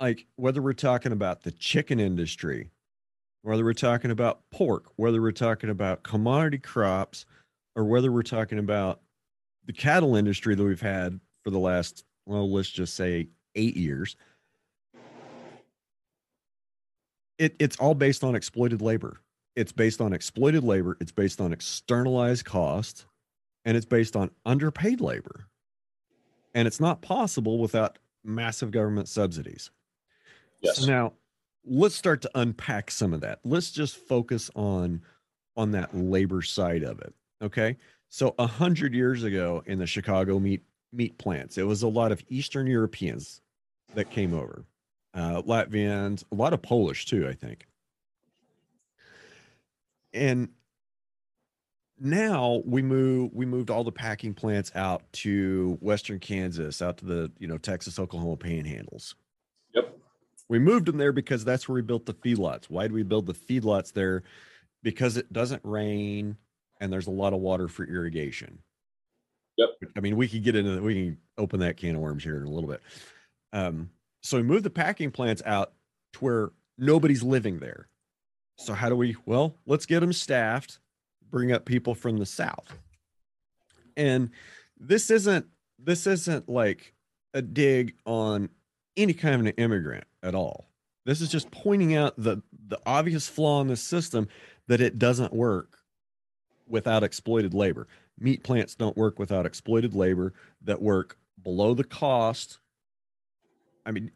like 0.01 0.27
whether 0.37 0.61
we're 0.61 0.75
talking 0.75 1.13
about 1.13 1.45
the 1.45 1.51
chicken 1.51 1.99
industry, 1.99 2.71
whether 3.41 3.65
we're 3.65 3.73
talking 3.73 4.11
about 4.11 4.51
pork, 4.51 4.93
whether 4.97 5.23
we're 5.23 5.33
talking 5.33 5.71
about 5.71 6.03
commodity 6.03 6.59
crops, 6.59 7.25
or 7.75 7.85
whether 7.85 8.13
we're 8.13 8.23
talking 8.23 8.59
about 8.59 9.01
the 9.67 9.73
cattle 9.73 10.17
industry 10.17 10.55
that 10.55 10.65
we've 10.65 10.81
had 10.81 11.19
for 11.43 11.51
the 11.51 11.59
last, 11.59 12.05
well, 12.27 12.51
let's 12.51 12.71
just 12.71 12.95
say 12.95 13.29
eight 13.55 13.77
years, 13.77 14.17
it, 17.39 17.57
it's 17.59 17.77
all 17.77 17.95
based 17.95 18.23
on 18.23 18.35
exploited 18.35 18.81
labor 18.81 19.21
it's 19.57 19.73
based 19.73 20.01
on 20.01 20.13
exploited 20.13 20.65
labor, 20.65 20.97
it's 21.01 21.13
based 21.13 21.41
on 21.41 21.53
externalized 21.53 22.45
cost, 22.45 23.07
and 23.65 23.77
it's 23.77 23.87
based 23.87 24.17
on 24.17 24.31
underpaid 24.45 25.01
labor. 25.01 25.47
And 26.55 26.67
it's 26.67 26.81
not 26.81 27.03
possible 27.03 27.59
without 27.59 27.99
massive 28.25 28.71
government 28.71 29.09
subsidies. 29.09 29.71
Yes. 30.61 30.79
So 30.79 30.87
now 30.87 31.13
let's 31.65 31.95
start 31.95 32.23
to 32.23 32.31
unpack 32.35 32.91
some 32.91 33.13
of 33.13 33.21
that. 33.21 33.41
Let's 33.45 33.71
just 33.71 33.97
focus 33.97 34.51
on 34.55 35.03
on 35.57 35.71
that 35.71 35.97
labor 35.97 36.43
side 36.43 36.83
of 36.83 37.01
it. 37.01 37.15
Okay. 37.43 37.77
So 38.15 38.33
a 38.39 38.47
hundred 38.47 38.95
years 38.95 39.25
ago 39.25 39.65
in 39.67 39.81
the 39.81 39.89
Chicago 39.89 40.39
meat 40.39 40.63
meat 40.93 41.19
plants, 41.19 41.59
it 41.59 41.65
was 41.65 41.83
a 41.83 41.89
lot 41.89 42.13
of 42.13 42.23
Eastern 42.29 42.69
Europeans 42.69 43.41
that 43.97 44.09
came 44.09 44.33
over, 44.33 44.65
uh, 45.15 45.43
Latvians, 45.43 46.23
a 46.31 46.37
lot 46.37 46.53
of 46.53 46.63
Polish 46.63 47.07
too, 47.07 47.27
I 47.27 47.33
think. 47.33 47.67
And 50.13 50.51
now 51.99 52.63
we 52.65 52.83
move 52.83 53.33
we 53.33 53.47
moved 53.47 53.69
all 53.69 53.83
the 53.83 53.91
packing 53.91 54.33
plants 54.33 54.71
out 54.77 55.03
to 55.15 55.77
western 55.81 56.21
kansas 56.21 56.81
out 56.81 56.99
to 56.99 57.05
the 57.07 57.33
you 57.41 57.49
know 57.49 57.59
texas 57.59 57.99
oklahoma 57.99 58.37
panhandles. 58.37 59.17
Yep. 59.75 59.99
We 60.49 60.61
moved 60.61 60.87
them 60.87 60.99
there 60.99 61.13
because 61.13 61.45
that's 61.45 61.69
where 61.69 61.75
we 61.75 61.83
built 61.83 62.07
the 62.07 62.15
feedlots. 62.15 62.67
Why 62.67 62.83
did 62.83 62.93
we 62.93 63.03
build 63.03 63.27
the 63.27 63.35
feedlots 63.35 63.93
there? 63.93 64.23
Because 64.85 65.17
it 65.17 65.33
doesn't 65.33 65.63
rain 65.65 66.37
and 66.85 66.93
there's 66.93 67.07
a 67.07 67.13
lot 67.13 67.33
of 67.33 67.41
water 67.41 67.69
for 67.69 67.85
irrigation 67.85 68.59
yep 69.57 69.71
i 69.97 70.01
mean 70.01 70.17
we 70.17 70.29
could 70.29 70.45
get 70.45 70.55
into 70.55 70.81
we 70.83 70.95
can 70.95 71.19
open 71.39 71.61
that 71.61 71.77
can 71.77 71.97
of 71.97 72.01
worms 72.01 72.23
here 72.23 72.37
in 72.37 72.45
a 72.45 72.51
little 72.51 72.69
bit 72.69 72.81
um 73.53 73.91
so 74.23 74.37
we 74.37 74.43
moved 74.43 74.65
the 74.65 74.71
packing 74.71 75.11
plants 75.11 75.43
out 75.45 75.73
to 76.13 76.19
where 76.21 76.51
nobody's 76.79 77.23
living 77.23 77.59
there 77.59 77.89
so 78.57 78.73
how 78.73 78.89
do 78.89 78.97
we? 78.97 79.17
Well, 79.27 79.57
let's 79.67 79.87
get 79.87 80.01
them 80.01 80.13
staffed. 80.13 80.79
Bring 81.31 81.53
up 81.53 81.65
people 81.65 81.95
from 81.95 82.19
the 82.19 82.27
south. 82.27 82.79
And 83.97 84.31
this 84.79 85.11
isn't 85.11 85.47
this 85.79 86.07
isn't 86.07 86.49
like 86.49 86.95
a 87.33 87.43
dig 87.43 87.95
on 88.07 88.49
any 88.97 89.13
kind 89.13 89.35
of 89.35 89.41
an 89.41 89.49
immigrant 89.49 90.05
at 90.23 90.35
all. 90.35 90.69
This 91.05 91.21
is 91.21 91.29
just 91.29 91.51
pointing 91.51 91.95
out 91.95 92.15
the 92.17 92.43
the 92.69 92.79
obvious 92.87 93.29
flaw 93.29 93.61
in 93.61 93.69
the 93.69 93.77
system 93.77 94.29
that 94.69 94.81
it 94.81 94.99
doesn't 94.99 95.33
work 95.33 95.79
without 96.69 97.03
exploited 97.03 97.55
labor. 97.55 97.87
Meat 98.19 98.43
plants 98.43 98.75
don't 98.75 98.97
work 98.97 99.19
without 99.19 99.47
exploited 99.47 99.95
labor 99.95 100.33
that 100.63 100.81
work 100.81 101.19
below 101.43 101.75
the 101.75 101.85
cost. 101.85 102.59
I 103.87 103.91
mean, 103.91 104.11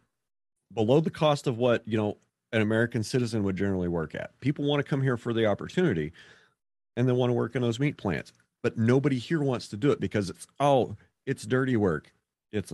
below 0.72 1.00
the 1.00 1.10
cost 1.10 1.46
of 1.46 1.58
what, 1.58 1.86
you 1.86 1.96
know, 1.96 2.16
an 2.52 2.62
American 2.62 3.02
citizen 3.02 3.42
would 3.44 3.56
generally 3.56 3.88
work 3.88 4.14
at. 4.14 4.38
People 4.40 4.64
want 4.64 4.82
to 4.82 4.88
come 4.88 5.02
here 5.02 5.16
for 5.16 5.32
the 5.32 5.46
opportunity 5.46 6.12
and 6.96 7.08
they 7.08 7.12
want 7.12 7.30
to 7.30 7.34
work 7.34 7.54
in 7.54 7.62
those 7.62 7.78
meat 7.78 7.96
plants. 7.96 8.32
But 8.62 8.76
nobody 8.76 9.18
here 9.18 9.40
wants 9.40 9.68
to 9.68 9.76
do 9.76 9.90
it 9.92 10.00
because 10.00 10.30
it's 10.30 10.46
oh, 10.58 10.96
it's 11.26 11.46
dirty 11.46 11.76
work. 11.76 12.12
It's 12.52 12.72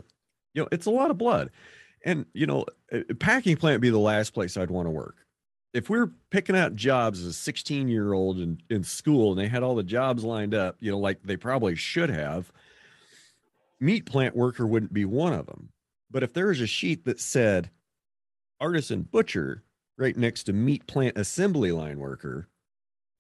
you 0.55 0.63
know, 0.63 0.69
it's 0.73 0.87
a 0.87 0.91
lot 0.91 1.11
of 1.11 1.19
blood. 1.19 1.51
And 2.05 2.25
you 2.33 2.47
know, 2.47 2.65
a 2.91 3.03
packing 3.15 3.57
plant 3.57 3.83
be 3.83 3.91
the 3.91 3.99
last 3.99 4.33
place 4.33 4.57
I'd 4.57 4.71
want 4.71 4.87
to 4.87 4.91
work. 4.91 5.24
If 5.75 5.91
we 5.91 5.99
are 5.99 6.13
picking 6.31 6.57
out 6.57 6.77
jobs 6.77 7.21
as 7.21 7.27
a 7.27 7.33
16 7.33 7.89
year 7.89 8.13
old 8.15 8.39
in, 8.39 8.61
in 8.71 8.85
school 8.85 9.33
and 9.33 9.41
they 9.41 9.49
had 9.49 9.63
all 9.63 9.75
the 9.75 9.83
jobs 9.83 10.25
lined 10.25 10.55
up, 10.55 10.77
you 10.81 10.91
know, 10.91 10.99
like 10.99 11.23
they 11.25 11.37
probably 11.37 11.75
should 11.75 12.11
have, 12.11 12.51
meat 13.81 14.07
plant 14.07 14.37
worker 14.37 14.67
wouldn't 14.67 14.93
be 14.93 15.05
one 15.05 15.33
of 15.33 15.47
them. 15.47 15.71
But 16.11 16.23
if 16.23 16.33
there 16.33 16.47
was 16.47 16.61
a 16.61 16.67
sheet 16.67 17.05
that 17.07 17.21
said 17.21 17.71
artisan 18.61 19.03
butcher 19.03 19.65
right 19.99 20.17
next 20.17 20.45
to 20.45 20.53
meat 20.53 20.87
plant 20.87 21.19
assembly 21.19 21.73
line 21.73 21.99
worker, 21.99 22.49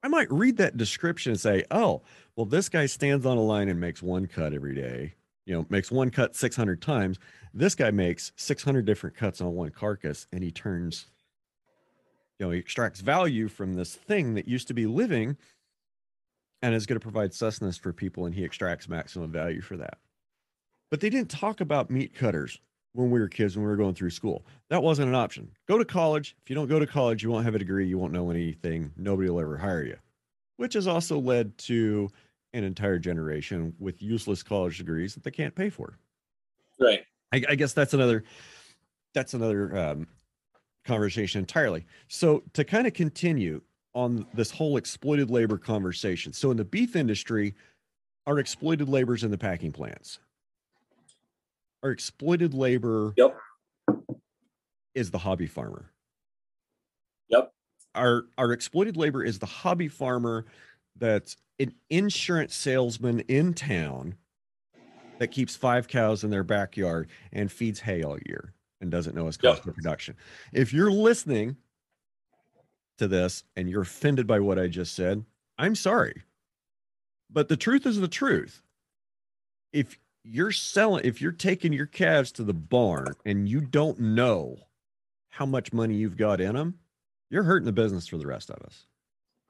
I 0.05 0.09
might 0.09 0.31
read 0.31 0.57
that 0.59 0.77
description 0.77 1.33
and 1.33 1.41
say, 1.41 1.65
oh, 1.73 2.03
well, 2.37 2.47
this 2.47 2.69
guy 2.69 2.87
stands 2.87 3.27
on 3.27 3.37
a 3.37 3.43
line 3.43 3.69
and 3.69 3.81
makes 3.81 4.03
one 4.03 4.27
cut 4.27 4.53
every 4.55 4.75
day. 4.75 5.15
you 5.47 5.55
know, 5.55 5.67
makes 5.71 5.91
one 5.91 6.11
cut 6.11 6.35
600 6.37 6.81
times. 6.81 7.19
This 7.53 7.75
guy 7.75 7.91
makes 7.91 8.33
600 8.37 8.85
different 8.85 9.17
cuts 9.17 9.41
on 9.41 9.55
one 9.55 9.71
carcass 9.71 10.27
and 10.33 10.43
he 10.43 10.51
turns, 10.51 11.07
you 12.39 12.47
know, 12.47 12.53
he 12.53 12.59
extracts 12.59 13.01
value 13.01 13.49
from 13.49 13.75
this 13.75 13.95
thing 13.95 14.35
that 14.35 14.49
used 14.49 14.69
to 14.69 14.75
be 14.75 14.87
living 14.87 15.37
and 16.63 16.75
is 16.75 16.87
going 16.87 16.99
to 16.99 17.05
provide 17.05 17.35
sustenance 17.35 17.77
for 17.77 17.93
people 17.93 18.27
and 18.27 18.35
he 18.35 18.45
extracts 18.45 18.89
maximum 18.89 19.31
value 19.31 19.61
for 19.61 19.77
that. 19.77 19.99
But 20.91 21.01
they 21.01 21.11
didn't 21.11 21.31
talk 21.31 21.61
about 21.61 21.91
meat 21.91 22.15
cutters 22.15 22.59
when 22.93 23.11
we 23.11 23.21
were 23.21 23.29
kids 23.29 23.57
when 23.57 23.65
we 23.65 23.71
were 23.71 23.77
going 23.77 23.95
through 23.95 24.11
school. 24.11 24.47
That 24.71 24.83
wasn't 24.83 25.09
an 25.09 25.15
option. 25.15 25.51
Go 25.69 25.79
to 25.79 25.85
college. 25.85 26.37
If 26.43 26.51
you 26.51 26.57
don't 26.57 26.69
go 26.69 26.79
to 26.79 26.87
college, 26.87 27.23
you 27.23 27.31
won't 27.31 27.45
have 27.45 27.55
a 27.55 27.59
degree, 27.59 27.87
you 27.87 27.99
won't 27.99 28.13
know 28.13 28.31
anything, 28.31 28.93
nobody 28.97 29.29
will 29.29 29.41
ever 29.41 29.57
hire 29.57 29.85
you. 29.85 29.97
Which 30.57 30.75
has 30.75 30.87
also 30.87 31.19
led 31.19 31.57
to 31.59 32.09
an 32.53 32.63
entire 32.63 32.99
generation 32.99 33.75
with 33.79 34.01
useless 34.01 34.43
college 34.43 34.79
degrees 34.79 35.15
that 35.15 35.25
they 35.25 35.33
can't 35.33 35.55
pay 35.55 35.69
for. 35.69 35.99
Right. 36.79 37.05
I, 37.33 37.43
I 37.51 37.55
guess 37.57 37.73
that's 37.73 37.95
another 37.95 38.25
that's 39.13 39.35
another 39.35 39.77
um, 39.77 40.07
conversation 40.85 41.41
entirely. 41.41 41.87
So 42.09 42.43
to 42.53 42.65
kind 42.65 42.87
of 42.87 42.93
continue 42.95 43.63
on 43.95 44.27
this 44.35 44.51
whole 44.51 44.77
exploited 44.77 45.31
labor 45.31 45.57
conversation. 45.59 46.33
So 46.33 46.51
in 46.51 46.57
the 46.57 46.65
beef 46.65 46.97
industry, 46.97 47.55
our 48.27 48.39
exploited 48.39 48.89
labor 48.89 49.15
is 49.15 49.23
in 49.25 49.31
the 49.31 49.39
packing 49.39 49.73
plants. 49.73 50.19
Our 51.83 51.91
exploited 51.91 52.55
labor 52.55 53.13
Yep. 53.17 53.37
is 54.95 55.11
the 55.11 55.19
hobby 55.19 55.47
farmer. 55.47 55.93
Yep. 57.29 57.53
Our 57.95 58.25
our 58.39 58.53
exploited 58.53 58.97
labor 58.97 59.23
is 59.23 59.39
the 59.39 59.47
hobby 59.47 59.89
farmer 59.89 60.47
that's 60.97 61.37
an 61.61 61.75
insurance 61.91 62.55
salesman 62.55 63.21
in 63.21 63.55
town 63.55 64.17
that 65.19 65.29
keeps 65.29 65.55
five 65.55 65.87
cows 65.87 66.25
in 66.25 66.31
their 66.31 66.43
backyard 66.43 67.09
and 67.33 67.53
feeds 67.53 67.81
hay 67.81 68.03
all 68.03 68.19
year 68.27 68.53
and 68.81 68.91
doesn't 68.91 69.15
know 69.15 69.27
his 69.27 69.39
Yep. 69.43 69.57
cost 69.57 69.69
of 69.69 69.75
production. 69.75 70.17
If 70.53 70.73
you're 70.73 70.91
listening 70.91 71.57
to 72.99 73.09
this 73.09 73.45
and 73.57 73.69
you're 73.69 73.83
offended 73.83 74.27
by 74.27 74.41
what 74.41 74.59
I 74.59 74.69
just 74.69 74.95
said, 74.95 75.25
I'm 75.59 75.75
sorry. 75.75 76.23
But 77.31 77.49
the 77.49 77.57
truth 77.57 77.87
is 77.87 77.99
the 77.99 78.09
truth. 78.09 78.63
If 79.73 79.99
you're 80.23 80.53
selling, 80.53 81.05
if 81.05 81.21
you're 81.21 81.33
taking 81.33 81.73
your 81.73 81.87
calves 81.87 82.33
to 82.33 82.45
the 82.45 82.55
barn 82.55 83.15
and 83.25 83.49
you 83.49 83.61
don't 83.61 83.99
know 83.99 84.59
how 85.31 85.47
much 85.47 85.73
money 85.73 85.95
you've 85.97 86.17
got 86.17 86.41
in 86.41 86.55
them, 86.55 86.79
you're 87.31 87.43
hurting 87.43 87.67
the 87.67 87.73
business 87.73 88.07
for 88.07 88.19
the 88.19 88.27
rest 88.27 88.51
of 88.51 88.63
us. 88.65 88.87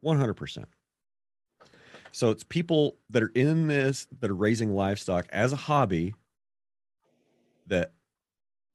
100%. 0.02 0.64
So 2.12 2.30
it's 2.30 2.44
people 2.44 2.96
that 3.10 3.22
are 3.22 3.32
in 3.34 3.66
this 3.66 4.06
that 4.20 4.30
are 4.30 4.34
raising 4.36 4.70
livestock 4.74 5.26
as 5.30 5.52
a 5.52 5.56
hobby 5.56 6.14
that 7.66 7.92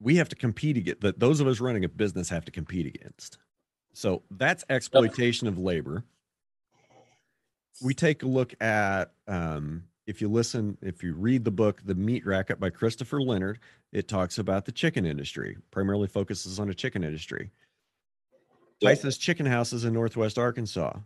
we 0.00 0.16
have 0.16 0.28
to 0.30 0.36
compete 0.36 0.76
against 0.76 1.02
that 1.02 1.20
those 1.20 1.40
of 1.40 1.46
us 1.46 1.60
running 1.60 1.84
a 1.84 1.88
business 1.88 2.28
have 2.30 2.44
to 2.46 2.50
compete 2.50 2.86
against. 2.86 3.38
So 3.92 4.22
that's 4.30 4.64
exploitation 4.70 5.46
of 5.46 5.58
labor. 5.58 6.04
We 7.82 7.94
take 7.94 8.22
a 8.22 8.26
look 8.26 8.54
at 8.60 9.12
um, 9.26 9.84
if 10.06 10.20
you 10.20 10.28
listen, 10.28 10.76
if 10.82 11.02
you 11.02 11.14
read 11.14 11.44
the 11.44 11.50
book 11.50 11.82
The 11.84 11.94
Meat 11.94 12.26
Racket 12.26 12.58
by 12.58 12.70
Christopher 12.70 13.20
Leonard, 13.20 13.58
it 13.92 14.08
talks 14.08 14.38
about 14.38 14.64
the 14.64 14.72
chicken 14.72 15.06
industry, 15.06 15.56
primarily 15.70 16.08
focuses 16.08 16.58
on 16.58 16.68
a 16.68 16.74
chicken 16.74 17.04
industry. 17.04 17.50
Tyson's 18.82 19.18
chicken 19.18 19.46
houses 19.46 19.84
in 19.84 19.92
northwest 19.92 20.38
Arkansas. 20.38 20.98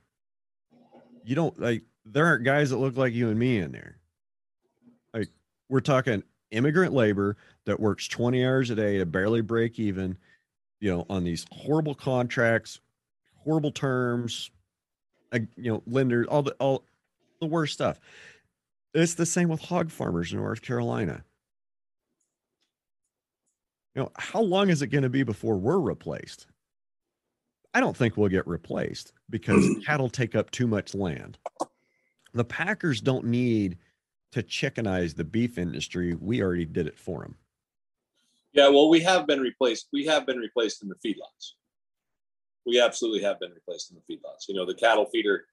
You 1.24 1.34
don't 1.34 1.58
like 1.60 1.82
there 2.04 2.26
aren't 2.26 2.44
guys 2.44 2.70
that 2.70 2.76
look 2.76 2.96
like 2.96 3.12
you 3.12 3.28
and 3.28 3.38
me 3.38 3.58
in 3.58 3.72
there. 3.72 3.98
Like 5.12 5.28
we're 5.68 5.80
talking 5.80 6.22
immigrant 6.54 6.92
labor 6.92 7.36
that 7.66 7.80
works 7.80 8.08
20 8.08 8.44
hours 8.44 8.70
a 8.70 8.74
day 8.74 8.98
to 8.98 9.06
barely 9.06 9.40
break 9.40 9.78
even, 9.78 10.16
you 10.80 10.90
know, 10.90 11.06
on 11.10 11.24
these 11.24 11.46
horrible 11.50 11.94
contracts, 11.94 12.80
horrible 13.36 13.72
terms, 13.72 14.50
uh, 15.32 15.40
you 15.56 15.72
know, 15.72 15.82
lenders, 15.86 16.26
all 16.28 16.42
the 16.42 16.52
all 16.60 16.84
the 17.40 17.46
worst 17.46 17.74
stuff. 17.74 17.98
It's 18.94 19.14
the 19.14 19.26
same 19.26 19.48
with 19.48 19.60
hog 19.60 19.90
farmers 19.90 20.32
in 20.32 20.38
North 20.38 20.62
Carolina. 20.62 21.24
You 23.94 24.02
know, 24.02 24.12
how 24.16 24.40
long 24.40 24.70
is 24.70 24.82
it 24.82 24.88
going 24.88 25.02
to 25.02 25.10
be 25.10 25.22
before 25.22 25.56
we're 25.56 25.78
replaced? 25.78 26.46
I 27.74 27.80
don't 27.80 27.96
think 27.96 28.16
we'll 28.16 28.28
get 28.28 28.46
replaced 28.46 29.12
because 29.30 29.64
cattle 29.86 30.08
take 30.08 30.34
up 30.34 30.50
too 30.50 30.66
much 30.66 30.94
land. 30.94 31.38
The 32.32 32.44
Packers 32.44 33.00
don't 33.00 33.26
need 33.26 33.78
to 34.34 34.42
chickenize 34.42 35.14
the 35.14 35.22
beef 35.22 35.58
industry. 35.58 36.14
We 36.14 36.42
already 36.42 36.64
did 36.64 36.88
it 36.88 36.98
for 36.98 37.22
them. 37.22 37.36
Yeah, 38.52 38.68
well, 38.68 38.88
we 38.88 39.00
have 39.00 39.28
been 39.28 39.40
replaced. 39.40 39.86
We 39.92 40.06
have 40.06 40.26
been 40.26 40.38
replaced 40.38 40.82
in 40.82 40.88
the 40.88 40.96
feedlots. 40.96 41.52
We 42.66 42.80
absolutely 42.80 43.22
have 43.22 43.38
been 43.38 43.52
replaced 43.52 43.92
in 43.92 43.96
the 43.96 44.02
feedlots. 44.12 44.48
You 44.48 44.56
know, 44.56 44.66
the 44.66 44.74
cattle 44.74 45.06
feeder. 45.06 45.44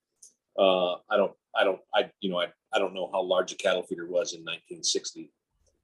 Uh, 0.58 0.94
I 1.08 1.16
don't, 1.16 1.32
I 1.54 1.62
don't, 1.62 1.78
I, 1.94 2.10
you 2.20 2.30
know, 2.30 2.40
I, 2.40 2.48
I 2.74 2.80
don't 2.80 2.92
know 2.92 3.08
how 3.12 3.22
large 3.22 3.52
a 3.52 3.54
cattle 3.54 3.84
feeder 3.84 4.06
was 4.06 4.32
in 4.34 4.40
1960, 4.40 5.30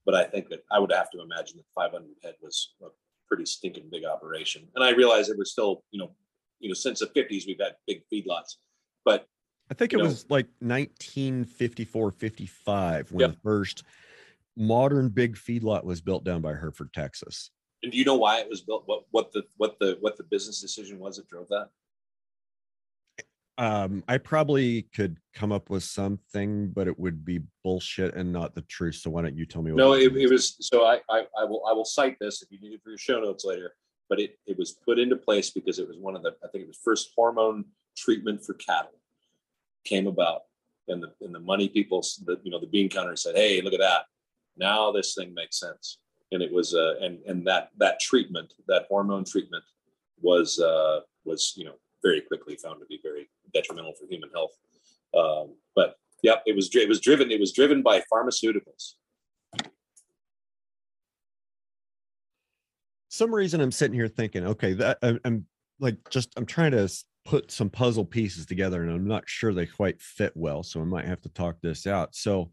but 0.04 0.16
I 0.16 0.24
think 0.24 0.48
that 0.48 0.64
I 0.70 0.80
would 0.80 0.92
have 0.92 1.10
to 1.12 1.22
imagine 1.22 1.56
that 1.58 1.66
500 1.74 2.04
head 2.24 2.34
was 2.42 2.74
a 2.82 2.88
pretty 3.28 3.46
stinking 3.46 3.88
big 3.92 4.04
operation. 4.04 4.66
And 4.74 4.82
I 4.82 4.90
realize 4.90 5.28
that 5.28 5.38
we're 5.38 5.44
still, 5.44 5.84
you 5.92 6.00
know, 6.00 6.10
you 6.58 6.68
know, 6.68 6.74
since 6.74 6.98
the 6.98 7.06
50s 7.06 7.46
we've 7.46 7.60
had 7.60 7.76
big 7.86 8.02
feedlots, 8.12 8.56
but 9.04 9.26
I 9.70 9.74
think 9.74 9.92
it 9.92 9.98
know- 9.98 10.04
was 10.04 10.26
like 10.30 10.46
1954, 10.60 12.10
55 12.12 13.12
when 13.12 13.20
Yep. 13.20 13.30
the 13.32 13.40
first 13.40 13.84
modern 14.56 15.08
big 15.08 15.36
feedlot 15.36 15.84
was 15.84 16.00
built 16.00 16.24
down 16.24 16.40
by 16.42 16.54
Hereford, 16.54 16.92
Texas. 16.92 17.50
and 17.82 17.92
do 17.92 17.98
you 17.98 18.04
know 18.04 18.16
why 18.16 18.40
it 18.40 18.48
was 18.48 18.60
built? 18.62 18.82
What, 18.86 19.04
what 19.12 19.30
the, 19.32 19.44
what 19.56 19.78
the, 19.78 19.96
what 20.00 20.16
the 20.16 20.24
business 20.24 20.60
decision 20.60 20.98
was 20.98 21.16
that 21.16 21.28
drove 21.28 21.46
that? 21.48 21.68
Um, 23.56 24.02
I 24.08 24.18
probably 24.18 24.82
could 24.94 25.18
come 25.34 25.52
up 25.52 25.68
with 25.70 25.82
something, 25.84 26.70
but 26.70 26.86
it 26.88 26.98
would 26.98 27.24
be 27.24 27.40
bullshit 27.64 28.14
and 28.14 28.32
not 28.32 28.54
the 28.54 28.62
truth. 28.62 28.96
So 28.96 29.10
why 29.10 29.22
don't 29.22 29.36
you 29.36 29.46
tell 29.46 29.62
me? 29.62 29.70
No, 29.72 29.92
it 29.94 30.16
it 30.16 30.30
was, 30.30 30.56
so 30.60 30.84
I, 30.84 31.00
I, 31.10 31.26
I 31.38 31.44
will, 31.44 31.62
I 31.68 31.72
will 31.72 31.84
cite 31.84 32.16
this 32.20 32.42
if 32.42 32.50
you 32.50 32.60
need 32.60 32.72
it 32.72 32.82
for 32.82 32.90
your 32.90 32.98
show 32.98 33.20
notes 33.20 33.44
later, 33.44 33.74
but 34.08 34.18
it, 34.20 34.38
it 34.46 34.56
was 34.58 34.72
put 34.72 34.98
into 34.98 35.16
place 35.16 35.50
because 35.50 35.78
it 35.78 35.86
was 35.88 35.98
one 35.98 36.16
of 36.16 36.22
the, 36.22 36.34
I 36.44 36.48
think 36.48 36.62
it 36.64 36.68
was 36.68 36.78
first 36.84 37.10
hormone 37.16 37.64
treatment 37.96 38.44
for 38.44 38.54
cattle 38.54 38.92
came 39.84 40.06
about. 40.06 40.42
And 40.88 41.02
the, 41.02 41.12
and 41.20 41.34
the 41.34 41.40
money 41.40 41.68
people, 41.68 42.00
the, 42.24 42.38
you 42.42 42.50
know, 42.50 42.58
the 42.58 42.66
bean 42.66 42.88
counter 42.88 43.16
said, 43.16 43.36
Hey, 43.36 43.60
look 43.60 43.74
at 43.74 43.80
that. 43.80 44.04
Now 44.56 44.90
this 44.90 45.14
thing 45.14 45.34
makes 45.34 45.60
sense. 45.60 45.98
And 46.32 46.42
it 46.42 46.52
was, 46.52 46.74
uh, 46.74 46.94
and, 47.00 47.18
and 47.26 47.46
that, 47.46 47.70
that 47.78 48.00
treatment, 48.00 48.52
that 48.68 48.86
hormone 48.88 49.24
treatment 49.24 49.64
was, 50.20 50.58
uh, 50.58 51.00
was, 51.24 51.52
you 51.56 51.64
know, 51.64 51.74
very 52.02 52.20
quickly 52.20 52.56
found 52.56 52.80
to 52.80 52.86
be 52.86 53.00
very 53.02 53.28
detrimental 53.52 53.92
for 53.98 54.06
human 54.08 54.30
health. 54.34 54.52
Um, 55.16 55.54
but 55.74 55.96
yep, 56.22 56.42
it 56.46 56.54
was, 56.54 56.74
it 56.74 56.88
was 56.88 57.00
driven, 57.00 57.30
it 57.30 57.40
was 57.40 57.52
driven 57.52 57.82
by 57.82 58.02
pharmaceuticals. 58.12 58.94
some 63.18 63.34
reason 63.34 63.60
I'm 63.60 63.72
sitting 63.72 63.94
here 63.94 64.08
thinking, 64.08 64.46
okay, 64.46 64.74
that 64.74 64.98
I'm, 65.02 65.18
I'm 65.24 65.46
like 65.80 65.96
just 66.08 66.32
I'm 66.36 66.46
trying 66.46 66.72
to 66.72 66.88
put 67.28 67.50
some 67.50 67.68
puzzle 67.68 68.06
pieces 68.06 68.46
together, 68.46 68.82
and 68.82 68.90
I'm 68.90 69.06
not 69.06 69.28
sure 69.28 69.52
they 69.52 69.66
quite 69.66 70.00
fit 70.00 70.32
well, 70.34 70.62
so 70.62 70.80
I 70.80 70.84
might 70.84 71.04
have 71.04 71.20
to 71.20 71.28
talk 71.28 71.56
this 71.60 71.86
out. 71.86 72.14
So, 72.14 72.50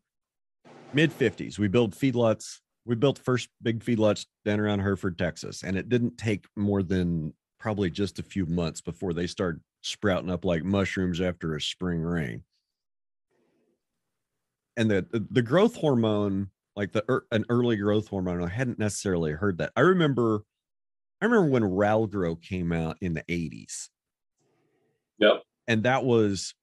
mid 0.91 1.17
50s, 1.17 1.57
we 1.57 1.69
build 1.69 1.95
feedlots. 1.95 2.59
We 2.86 2.95
built 2.95 3.17
first 3.17 3.47
big 3.63 3.82
feedlots 3.82 4.26
down 4.43 4.59
around 4.59 4.80
Hereford, 4.80 5.17
Texas, 5.17 5.63
and 5.63 5.78
it 5.78 5.88
didn't 5.88 6.17
take 6.17 6.45
more 6.57 6.84
than 6.84 7.34
probably 7.57 7.89
just 7.89 8.19
a 8.19 8.23
few 8.23 8.45
months 8.47 8.82
before 8.82 9.13
they 9.13 9.28
started 9.28 9.61
sprouting 9.82 10.30
up 10.30 10.43
like 10.43 10.65
mushrooms 10.65 11.21
after 11.21 11.55
a 11.55 11.61
spring 11.61 12.01
rain. 12.01 12.43
And 14.76 14.91
the 14.91 15.26
the, 15.32 15.41
growth 15.41 15.78
hormone 15.78 16.49
like 16.76 16.91
the 16.91 17.21
an 17.32 17.45
early 17.47 17.78
growth 17.78 18.09
hormone. 18.09 18.43
I 18.43 18.49
hadn't 18.49 18.78
necessarily 18.78 19.32
heard 19.32 19.57
that. 19.59 19.71
I 19.78 19.82
remember, 19.82 20.41
I 21.21 21.26
remember 21.26 21.49
when 21.49 21.63
Ralgro 21.63 22.39
came 22.41 22.73
out 22.73 22.97
in 22.99 23.13
the 23.13 23.23
'80s, 23.30 23.88
Yep. 25.20 25.43
and 25.68 25.84
that 25.84 26.03
was, 26.03 26.53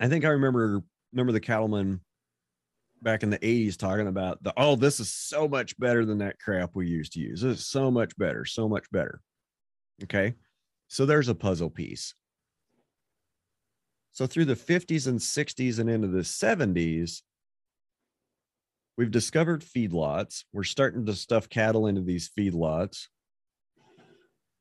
I 0.00 0.08
think 0.08 0.24
I 0.24 0.28
remember 0.28 0.82
remember 1.12 1.32
the 1.32 1.40
cattleman 1.40 2.00
back 3.02 3.22
in 3.22 3.30
the 3.30 3.38
'80s 3.38 3.76
talking 3.76 4.08
about 4.08 4.42
the 4.42 4.52
oh 4.56 4.76
this 4.76 5.00
is 5.00 5.12
so 5.12 5.48
much 5.48 5.78
better 5.78 6.04
than 6.04 6.18
that 6.18 6.38
crap 6.38 6.70
we 6.74 6.86
used 6.86 7.12
to 7.12 7.20
use. 7.20 7.40
This 7.40 7.60
is 7.60 7.66
so 7.66 7.90
much 7.90 8.16
better, 8.16 8.44
so 8.44 8.68
much 8.68 8.90
better. 8.90 9.20
Okay, 10.02 10.34
so 10.88 11.06
there's 11.06 11.28
a 11.28 11.34
puzzle 11.34 11.70
piece. 11.70 12.14
So 14.12 14.26
through 14.26 14.46
the 14.46 14.54
50s 14.54 15.06
and 15.06 15.18
60s 15.18 15.78
and 15.78 15.90
into 15.90 16.08
the 16.08 16.24
70s, 16.24 17.20
we've 18.96 19.10
discovered 19.10 19.62
feedlots. 19.62 20.44
We're 20.54 20.64
starting 20.64 21.04
to 21.04 21.14
stuff 21.14 21.50
cattle 21.50 21.86
into 21.86 22.00
these 22.00 22.30
feedlots. 22.30 23.08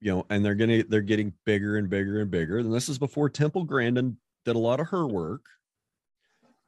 You 0.01 0.11
know, 0.11 0.25
and 0.29 0.43
they're 0.43 0.55
gonna 0.55 0.83
they're 0.83 1.01
getting 1.01 1.33
bigger 1.45 1.77
and 1.77 1.89
bigger 1.89 2.21
and 2.21 2.29
bigger. 2.29 2.59
And 2.59 2.73
this 2.73 2.89
is 2.89 2.99
before 2.99 3.29
Temple 3.29 3.63
Grandin 3.63 4.17
did 4.43 4.55
a 4.55 4.59
lot 4.59 4.79
of 4.79 4.87
her 4.89 5.07
work. 5.07 5.45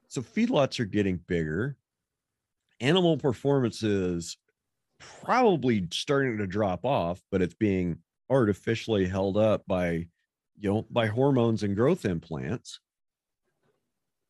So 0.08 0.22
feedlots 0.22 0.80
are 0.80 0.86
getting 0.86 1.18
bigger. 1.28 1.78
animal 2.80 3.18
performance 3.18 3.84
is 3.84 4.38
probably 5.00 5.88
starting 5.92 6.38
to 6.38 6.48
drop 6.48 6.86
off, 6.86 7.22
but 7.32 7.42
it's 7.42 7.54
being 7.54 8.00
artificially 8.30 9.08
held 9.08 9.38
up 9.38 9.64
by 9.68 10.08
you 10.60 10.70
know 10.70 10.86
by 10.90 11.08
hormones 11.08 11.64
and 11.64 11.76
growth 11.76 12.06
implants 12.06 12.80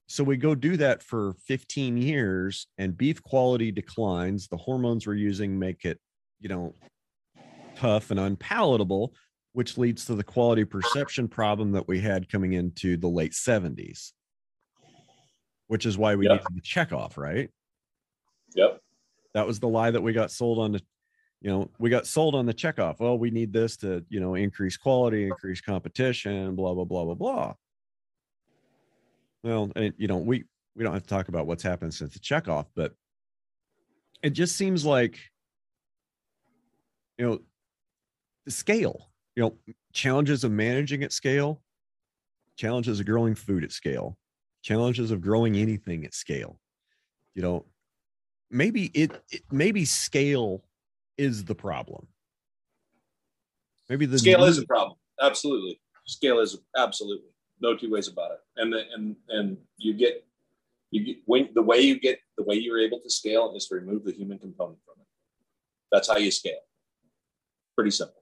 so 0.08 0.24
we 0.24 0.38
go 0.38 0.56
do 0.56 0.78
that 0.78 1.04
for 1.04 1.34
15 1.48 1.98
years 1.98 2.68
and 2.78 2.98
beef 2.98 3.22
quality 3.24 3.72
declines 3.72 4.48
the 4.48 4.58
hormones 4.58 5.08
we're 5.08 5.14
using 5.16 5.58
make 5.58 5.86
it 5.86 6.00
you 6.40 6.50
know 6.50 6.76
tough 7.78 8.12
and 8.12 8.20
unpalatable 8.20 9.14
which 9.54 9.78
leads 9.78 10.06
to 10.06 10.14
the 10.14 10.24
quality 10.24 10.64
perception 10.64 11.28
problem 11.28 11.72
that 11.72 11.88
we 11.88 12.00
had 12.00 12.30
coming 12.30 12.54
into 12.54 12.98
the 12.98 13.08
late 13.08 13.34
70s 13.34 14.12
which 15.68 15.86
is 15.86 15.98
why 15.98 16.16
we 16.16 16.26
Yep. 16.26 16.34
needed 16.34 16.56
the 16.56 16.62
check 16.62 16.92
off 16.92 17.18
right 17.18 17.50
Yep. 18.56 18.82
that 19.34 19.46
was 19.46 19.60
the 19.60 19.68
lie 19.68 19.92
that 19.92 20.02
we 20.02 20.14
got 20.14 20.32
sold 20.32 20.58
on 20.60 20.72
the 20.72 20.82
you 21.42 21.50
know 21.52 21.70
we 21.78 21.90
got 21.92 22.08
sold 22.08 22.34
on 22.34 22.48
the 22.48 22.54
checkoff 22.54 23.00
well 23.00 23.18
we 23.18 23.30
need 23.30 23.54
this 23.54 23.78
to 23.78 24.04
you 24.10 24.20
know 24.20 24.34
increase 24.34 24.76
quality 24.76 25.28
increase 25.28 25.62
competition 25.62 26.56
blah 26.56 26.74
blah 26.74 26.84
blah 26.86 27.06
blah 27.06 27.14
blah 27.14 27.54
well 29.44 29.72
and 29.76 29.94
you 29.98 30.08
know 30.08 30.18
we 30.18 30.46
we 30.76 30.84
don't 30.84 30.94
have 30.94 31.04
to 31.04 31.10
talk 31.10 31.28
about 31.28 31.46
what's 31.46 31.64
happened 31.64 31.94
since 31.94 32.14
the 32.14 32.20
checkoff 32.20 32.66
but 32.76 32.94
it 34.24 34.32
just 34.32 34.56
seems 34.56 34.84
like 34.84 35.20
you 37.20 37.26
know 37.28 37.40
the 38.48 38.52
scale 38.52 39.12
you 39.36 39.44
know 39.44 39.54
challenges 39.92 40.46
of 40.46 40.52
managing 40.52 41.04
at 41.04 41.12
scale 41.12 41.62
challenges 42.56 43.02
of 43.02 43.06
growing 43.06 43.36
food 43.36 43.62
at 43.62 43.74
scale 43.74 44.18
challenges 44.62 45.12
of 45.12 45.20
growing 45.20 45.58
anything 45.58 46.06
at 46.06 46.14
scale 46.14 46.58
you 47.36 47.42
know 47.42 47.66
maybe 48.50 48.86
it, 48.94 49.12
it 49.30 49.42
maybe 49.52 49.84
scale 49.84 50.64
is 51.18 51.44
the 51.44 51.54
problem 51.54 52.08
maybe 53.90 54.06
the 54.06 54.18
Scale 54.18 54.46
is 54.46 54.60
a 54.60 54.66
problem. 54.66 54.98
Absolutely. 55.22 55.82
Scale 56.06 56.40
is 56.40 56.58
absolutely 56.78 57.32
no 57.60 57.76
two 57.76 57.92
ways 57.92 58.08
about 58.08 58.32
it. 58.32 58.40
And 58.56 58.72
the, 58.72 58.84
and 58.94 59.16
and 59.28 59.58
you 59.78 59.94
get 59.94 60.26
you 60.92 61.04
get 61.04 61.18
when 61.26 61.50
the 61.54 61.62
way 61.62 61.82
you 61.82 62.00
get 62.00 62.20
the 62.38 62.44
way 62.44 62.56
you're 62.56 62.80
able 62.80 63.02
to 63.02 63.10
scale 63.10 63.54
is 63.58 63.68
to 63.68 63.76
remove 63.76 64.06
the 64.06 64.14
human 64.14 64.40
component 64.40 64.80
from 64.86 65.02
it. 65.02 65.08
That's 65.92 66.08
how 66.08 66.18
you 66.18 66.32
scale. 66.32 66.64
Pretty 67.76 67.92
simple. 67.92 68.22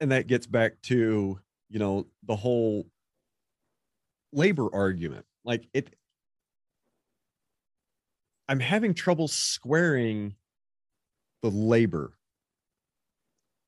And 0.00 0.12
that 0.12 0.26
gets 0.26 0.46
back 0.46 0.80
to 0.82 1.38
you 1.68 1.78
know 1.78 2.06
the 2.26 2.36
whole 2.36 2.86
labor 4.32 4.68
argument 4.72 5.24
like 5.44 5.68
it 5.72 5.94
i'm 8.48 8.60
having 8.60 8.94
trouble 8.94 9.28
squaring 9.28 10.34
the 11.42 11.50
labor 11.50 12.12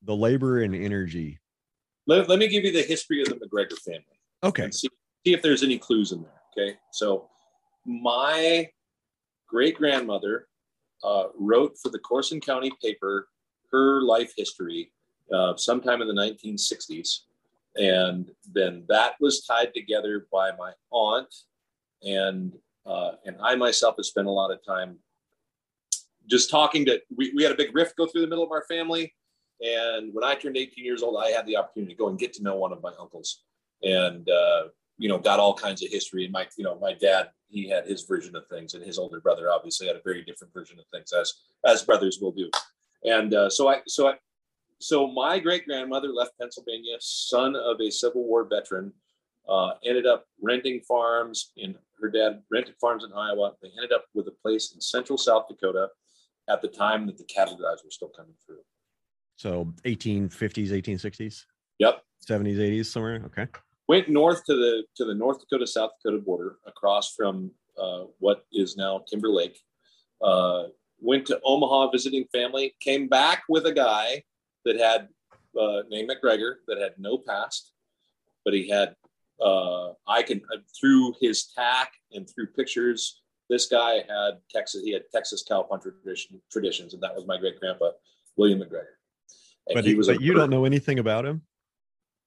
the 0.02 0.14
labor 0.16 0.62
and 0.62 0.74
energy 0.74 1.38
Let, 2.06 2.28
let 2.28 2.38
me 2.38 2.48
give 2.48 2.64
you 2.64 2.72
the 2.72 2.82
history 2.82 3.22
of 3.22 3.28
the 3.28 3.36
McGregor 3.36 3.78
family. 3.78 4.04
okay 4.42 4.70
see, 4.70 4.88
see 5.24 5.32
if 5.32 5.42
there's 5.42 5.62
any 5.62 5.78
clues 5.78 6.12
in 6.12 6.22
there. 6.22 6.40
Okay. 6.56 6.76
So 6.92 7.28
my 7.86 8.68
great 9.48 9.76
grandmother 9.76 10.46
uh, 11.04 11.24
wrote 11.38 11.76
for 11.82 11.90
the 11.90 11.98
Corson 11.98 12.40
County 12.40 12.70
paper 12.82 13.28
her 13.70 14.02
life 14.02 14.32
history 14.36 14.92
uh, 15.32 15.56
sometime 15.56 16.02
in 16.02 16.08
the 16.08 16.14
1960s. 16.14 17.20
And 17.76 18.30
then 18.52 18.84
that 18.88 19.14
was 19.20 19.44
tied 19.44 19.72
together 19.74 20.26
by 20.32 20.50
my 20.58 20.72
aunt. 20.90 21.32
And 22.02 22.52
uh, 22.86 23.12
and 23.26 23.36
I 23.42 23.54
myself 23.54 23.96
have 23.98 24.06
spent 24.06 24.26
a 24.26 24.30
lot 24.30 24.50
of 24.50 24.64
time 24.64 24.98
just 26.26 26.50
talking 26.50 26.84
to, 26.86 27.00
we, 27.14 27.32
we 27.36 27.42
had 27.42 27.52
a 27.52 27.56
big 27.56 27.74
rift 27.74 27.96
go 27.96 28.06
through 28.06 28.22
the 28.22 28.26
middle 28.26 28.42
of 28.42 28.50
our 28.52 28.64
family. 28.68 29.14
And 29.60 30.14
when 30.14 30.24
I 30.24 30.34
turned 30.34 30.56
18 30.56 30.84
years 30.84 31.02
old, 31.02 31.22
I 31.22 31.28
had 31.28 31.46
the 31.46 31.56
opportunity 31.56 31.92
to 31.92 31.98
go 31.98 32.08
and 32.08 32.18
get 32.18 32.32
to 32.34 32.42
know 32.42 32.56
one 32.56 32.72
of 32.72 32.82
my 32.82 32.92
uncles. 32.98 33.42
And 33.82 34.28
uh, 34.28 34.68
you 35.00 35.08
know, 35.08 35.18
got 35.18 35.40
all 35.40 35.54
kinds 35.54 35.82
of 35.82 35.90
history. 35.90 36.24
And 36.24 36.32
my, 36.32 36.46
you 36.56 36.64
know, 36.64 36.78
my 36.78 36.92
dad, 36.92 37.30
he 37.48 37.68
had 37.68 37.86
his 37.86 38.02
version 38.02 38.36
of 38.36 38.46
things, 38.48 38.74
and 38.74 38.84
his 38.84 38.98
older 38.98 39.20
brother 39.20 39.50
obviously 39.50 39.86
had 39.86 39.96
a 39.96 40.02
very 40.04 40.22
different 40.22 40.52
version 40.52 40.78
of 40.78 40.84
things, 40.92 41.12
as 41.12 41.32
as 41.66 41.82
brothers 41.82 42.18
will 42.20 42.32
do. 42.32 42.50
And 43.04 43.32
uh, 43.32 43.48
so 43.48 43.68
I, 43.68 43.80
so 43.86 44.08
I, 44.08 44.14
so 44.80 45.06
my 45.06 45.38
great 45.38 45.66
grandmother 45.66 46.08
left 46.08 46.38
Pennsylvania, 46.40 46.96
son 47.00 47.54
of 47.56 47.80
a 47.80 47.90
Civil 47.90 48.24
War 48.24 48.44
veteran, 48.44 48.92
uh, 49.48 49.72
ended 49.84 50.06
up 50.06 50.26
renting 50.40 50.80
farms. 50.80 51.52
In 51.56 51.76
her 52.00 52.08
dad 52.10 52.42
rented 52.50 52.74
farms 52.80 53.04
in 53.04 53.12
Iowa. 53.12 53.52
They 53.62 53.68
ended 53.76 53.92
up 53.92 54.06
with 54.14 54.26
a 54.28 54.34
place 54.42 54.72
in 54.74 54.80
central 54.80 55.18
South 55.18 55.48
Dakota 55.48 55.88
at 56.48 56.62
the 56.62 56.68
time 56.68 57.06
that 57.06 57.18
the 57.18 57.24
cattle 57.24 57.56
drives 57.56 57.84
were 57.84 57.90
still 57.90 58.08
coming 58.08 58.34
through. 58.44 58.62
so 59.36 59.72
1850s 59.84 60.70
1860s 60.70 61.44
Yep. 61.78 62.02
70s 62.28 62.56
80s 62.58 62.86
somewhere 62.86 63.22
okay 63.26 63.46
went 63.88 64.08
north 64.08 64.44
to 64.44 64.54
the 64.54 64.84
to 64.96 65.04
the 65.04 65.14
North 65.14 65.40
Dakota 65.40 65.66
South 65.66 65.90
Dakota 66.02 66.22
border 66.22 66.56
across 66.66 67.14
from 67.14 67.50
uh, 67.78 68.04
what 68.18 68.44
is 68.52 68.76
now 68.76 69.02
Timber 69.08 69.28
Lake. 69.28 69.58
Uh, 70.22 70.64
went 71.00 71.26
to 71.26 71.40
Omaha 71.44 71.90
visiting 71.90 72.24
family. 72.32 72.74
Came 72.80 73.08
back 73.08 73.42
with 73.48 73.64
a 73.66 73.72
guy 73.72 74.22
that 74.64 74.78
had 74.78 75.08
uh, 75.58 75.82
named 75.88 76.10
McGregor 76.10 76.56
that 76.68 76.78
had 76.78 76.92
no 76.98 77.18
past, 77.18 77.72
but 78.44 78.54
he 78.54 78.68
had 78.68 78.94
uh, 79.40 79.92
I 80.06 80.22
can 80.22 80.40
uh, 80.52 80.58
through 80.78 81.14
his 81.20 81.46
tack 81.46 81.92
and 82.12 82.28
through 82.28 82.48
pictures. 82.48 83.22
This 83.48 83.66
guy 83.66 83.94
had 84.08 84.38
Texas. 84.50 84.82
He 84.84 84.92
had 84.92 85.02
Texas 85.12 85.42
cow 85.46 85.62
punch 85.62 85.82
tradition, 85.82 86.40
traditions, 86.52 86.94
and 86.94 87.02
that 87.02 87.14
was 87.14 87.26
my 87.26 87.36
great 87.36 87.58
grandpa 87.58 87.90
William 88.36 88.60
McGregor. 88.60 88.96
And 89.66 89.74
but, 89.74 89.84
he 89.84 89.94
was 89.94 90.08
a 90.08 90.14
but 90.14 90.22
you 90.22 90.34
don't 90.34 90.50
know 90.50 90.64
anything 90.64 90.98
about 90.98 91.26
him 91.26 91.42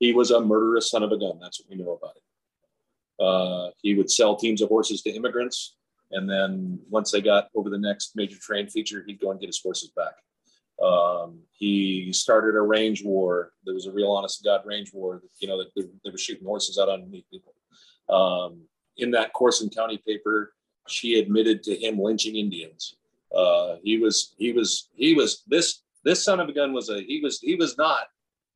he 0.03 0.11
was 0.11 0.31
a 0.31 0.41
murderous 0.41 0.89
son 0.89 1.01
of 1.01 1.13
a 1.13 1.17
gun. 1.17 1.39
That's 1.41 1.61
what 1.61 1.69
we 1.69 1.81
know 1.81 1.93
about 1.93 2.17
him. 2.17 3.25
Uh, 3.25 3.69
he 3.81 3.95
would 3.95 4.11
sell 4.11 4.35
teams 4.35 4.61
of 4.61 4.67
horses 4.67 5.01
to 5.03 5.11
immigrants, 5.11 5.77
and 6.11 6.29
then 6.29 6.79
once 6.89 7.11
they 7.11 7.21
got 7.21 7.47
over 7.55 7.69
the 7.69 7.77
next 7.77 8.11
major 8.13 8.37
train 8.37 8.67
feature, 8.67 9.03
he'd 9.07 9.21
go 9.21 9.31
and 9.31 9.39
get 9.39 9.47
his 9.47 9.61
horses 9.63 9.91
back. 9.95 10.15
Um, 10.83 11.39
he 11.51 12.11
started 12.11 12.55
a 12.57 12.61
range 12.61 13.03
war. 13.03 13.53
There 13.63 13.73
was 13.73 13.85
a 13.85 13.91
real 13.91 14.11
honest 14.11 14.39
to 14.39 14.43
God 14.43 14.61
range 14.65 14.91
war. 14.93 15.21
You 15.39 15.47
know, 15.47 15.57
that 15.59 15.71
they, 15.75 15.83
they 16.03 16.11
were 16.11 16.17
shooting 16.17 16.45
horses 16.45 16.77
out 16.77 16.89
underneath 16.89 17.25
people. 17.31 17.53
Um, 18.09 18.61
in 18.97 19.11
that 19.11 19.33
Corson 19.33 19.69
County 19.69 19.97
paper, 20.05 20.53
she 20.87 21.19
admitted 21.19 21.63
to 21.63 21.75
him 21.75 21.97
lynching 21.97 22.35
Indians. 22.35 22.95
Uh, 23.33 23.77
he 23.81 23.97
was, 23.97 24.35
he 24.37 24.51
was, 24.51 24.89
he 24.93 25.13
was 25.13 25.43
this 25.47 25.83
this 26.03 26.23
son 26.23 26.39
of 26.39 26.49
a 26.49 26.53
gun 26.53 26.73
was 26.73 26.89
a 26.89 27.01
he 27.01 27.21
was 27.23 27.39
he 27.39 27.55
was 27.55 27.77
not 27.77 28.07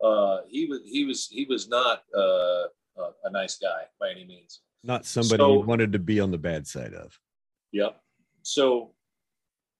uh, 0.03 0.39
he 0.47 0.65
was 0.65 0.79
he 0.85 1.05
was 1.05 1.27
he 1.27 1.45
was 1.45 1.67
not 1.69 2.03
uh, 2.15 2.63
uh, 2.99 3.11
a 3.23 3.31
nice 3.31 3.57
guy 3.57 3.83
by 3.99 4.11
any 4.11 4.25
means. 4.25 4.61
not 4.83 5.05
somebody 5.05 5.41
So- 5.41 5.53
you 5.53 5.59
wanted 5.61 5.93
to 5.93 5.99
be 5.99 6.19
on 6.19 6.31
the 6.31 6.37
bad 6.37 6.67
side 6.67 6.93
of 6.93 7.17
Yep. 7.71 7.99
So 8.43 8.91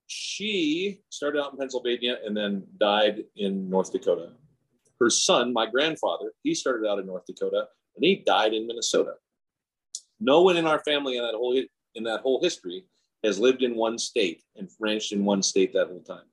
she 0.08 1.02
started 1.10 1.40
out 1.40 1.52
in 1.52 1.60
Pennsylvania 1.60 2.18
and 2.26 2.36
then 2.36 2.64
died 2.80 3.24
in 3.36 3.70
North 3.70 3.92
Dakota. 3.92 4.32
Her 5.00 5.10
son, 5.10 5.54
my 5.54 5.66
grandfather, 5.66 6.32
he 6.44 6.56
started 6.56 6.88
out 6.88 7.00
in 7.00 7.06
North 7.06 7.26
Dakota 7.26 7.68
and 7.96 8.04
he 8.04 8.24
died 8.26 8.54
in 8.54 8.66
Minnesota. 8.66 9.14
No 10.20 10.42
one 10.42 10.58
in 10.58 10.66
our 10.66 10.80
family 10.80 11.18
in 11.18 11.24
that 11.24 11.36
whole 11.36 11.62
in 11.96 12.04
that 12.04 12.22
whole 12.22 12.42
history 12.42 12.86
has 13.24 13.40
lived 13.40 13.64
in 13.64 13.76
one 13.76 13.98
state 13.98 14.44
and 14.56 14.70
ranched 14.80 15.12
in 15.12 15.26
one 15.26 15.44
state 15.44 15.74
that 15.74 15.88
whole 15.88 16.02
time. 16.02 16.26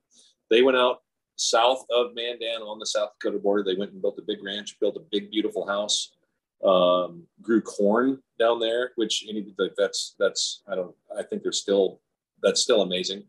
They 0.49 0.61
went 0.61 0.77
out 0.77 1.01
south 1.35 1.85
of 1.91 2.15
Mandan 2.15 2.61
on 2.61 2.79
the 2.79 2.85
South 2.85 3.09
Dakota 3.19 3.39
border. 3.39 3.63
They 3.63 3.75
went 3.75 3.91
and 3.91 4.01
built 4.01 4.19
a 4.19 4.23
big 4.25 4.43
ranch, 4.43 4.79
built 4.79 4.95
a 4.95 5.03
big, 5.11 5.31
beautiful 5.31 5.67
house, 5.67 6.15
um, 6.63 7.23
grew 7.41 7.61
corn 7.61 8.21
down 8.39 8.59
there, 8.59 8.91
which 8.95 9.25
any 9.29 9.53
like 9.57 9.73
that's 9.77 10.15
that's 10.17 10.63
I 10.67 10.75
don't 10.75 10.95
I 11.17 11.23
think 11.23 11.43
they're 11.43 11.51
still 11.51 11.99
that's 12.41 12.61
still 12.61 12.81
amazing. 12.81 13.23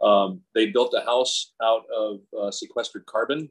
Um, 0.00 0.40
they 0.54 0.66
built 0.66 0.94
a 0.94 1.04
house 1.04 1.52
out 1.62 1.82
of 1.94 2.18
uh, 2.38 2.50
sequestered 2.50 3.06
carbon 3.06 3.48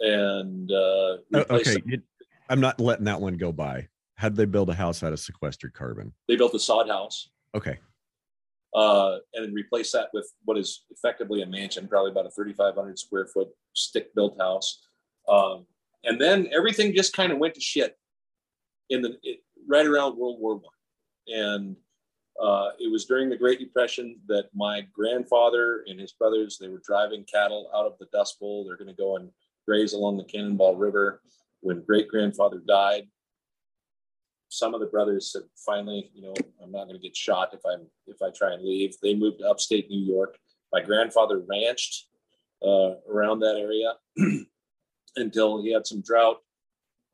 and 0.00 0.70
uh, 0.70 1.16
Oh, 1.34 1.44
okay. 1.50 1.76
you- 1.86 2.02
i'm 2.48 2.60
not 2.60 2.80
letting 2.80 3.04
that 3.04 3.20
one 3.20 3.36
go 3.36 3.52
by. 3.52 3.88
How'd 4.16 4.36
they 4.36 4.44
build 4.44 4.68
a 4.70 4.74
house 4.74 5.02
out 5.02 5.12
of 5.12 5.20
sequestered 5.20 5.72
carbon? 5.72 6.12
They 6.28 6.36
built 6.36 6.54
a 6.54 6.58
sod 6.58 6.88
house. 6.88 7.30
Okay. 7.54 7.78
Uh, 8.74 9.18
and 9.34 9.44
then 9.46 9.52
replace 9.54 9.90
that 9.92 10.08
with 10.12 10.30
what 10.44 10.56
is 10.58 10.84
effectively 10.90 11.42
a 11.42 11.46
mansion, 11.46 11.88
probably 11.88 12.10
about 12.12 12.26
a 12.26 12.30
3,500 12.30 12.98
square 12.98 13.26
foot 13.26 13.48
stick 13.74 14.14
built 14.14 14.36
house. 14.38 14.80
Um, 15.28 15.66
and 16.04 16.20
then 16.20 16.48
everything 16.52 16.94
just 16.94 17.12
kind 17.14 17.32
of 17.32 17.38
went 17.38 17.54
to 17.54 17.60
shit 17.60 17.96
in 18.90 19.02
the 19.02 19.16
it, 19.22 19.40
right 19.68 19.86
around 19.86 20.16
World 20.18 20.38
War 20.40 20.56
One, 20.56 20.64
and 21.28 21.76
uh, 22.40 22.70
it 22.78 22.90
was 22.90 23.04
during 23.04 23.28
the 23.28 23.36
Great 23.36 23.58
Depression 23.58 24.18
that 24.26 24.48
my 24.54 24.86
grandfather 24.94 25.84
and 25.86 26.00
his 26.00 26.12
brothers 26.12 26.56
they 26.58 26.68
were 26.68 26.80
driving 26.84 27.24
cattle 27.24 27.70
out 27.74 27.86
of 27.86 27.98
the 27.98 28.06
Dust 28.12 28.40
Bowl. 28.40 28.64
They're 28.64 28.76
going 28.76 28.88
to 28.88 28.94
go 28.94 29.16
and 29.16 29.30
graze 29.66 29.92
along 29.92 30.16
the 30.16 30.24
Cannonball 30.24 30.76
River. 30.76 31.20
When 31.60 31.82
great 31.82 32.08
grandfather 32.08 32.62
died, 32.66 33.08
some 34.48 34.72
of 34.74 34.80
the 34.80 34.86
brothers 34.86 35.32
said, 35.32 35.42
finally, 35.54 36.10
you 36.14 36.22
know, 36.22 36.34
I'm 36.62 36.72
not 36.72 36.84
going 36.84 36.96
to 36.96 37.02
get 37.02 37.14
shot 37.14 37.52
if 37.52 37.60
I'm 37.66 37.86
if 38.06 38.22
I 38.22 38.30
try 38.30 38.54
and 38.54 38.64
leave. 38.64 38.96
They 39.02 39.14
moved 39.14 39.40
to 39.40 39.48
upstate 39.48 39.90
New 39.90 40.00
York. 40.00 40.38
My 40.72 40.80
grandfather 40.80 41.42
ranched 41.46 42.06
uh, 42.64 42.94
around 43.08 43.40
that 43.40 43.56
area 43.56 43.94
until 45.16 45.62
he 45.62 45.72
had 45.72 45.86
some 45.86 46.00
drought. 46.00 46.38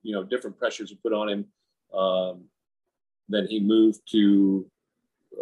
You 0.03 0.13
know, 0.13 0.23
different 0.23 0.57
pressures 0.57 0.93
were 0.93 1.11
put 1.11 1.17
on 1.17 1.29
him. 1.29 1.47
Um, 1.93 2.45
then 3.29 3.49
he 3.49 3.59
moved 3.59 4.01
to 4.13 4.71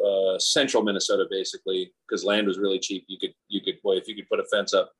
uh, 0.02 0.38
central 0.38 0.82
Minnesota, 0.82 1.26
basically, 1.30 1.92
because 2.06 2.24
land 2.24 2.46
was 2.46 2.58
really 2.58 2.78
cheap. 2.78 3.04
You 3.08 3.18
could 3.18 3.34
you 3.48 3.60
could 3.60 3.80
boy 3.82 3.96
if 3.96 4.08
you 4.08 4.14
could 4.14 4.28
put 4.28 4.40
a 4.40 4.44
fence 4.44 4.74
up, 4.74 4.92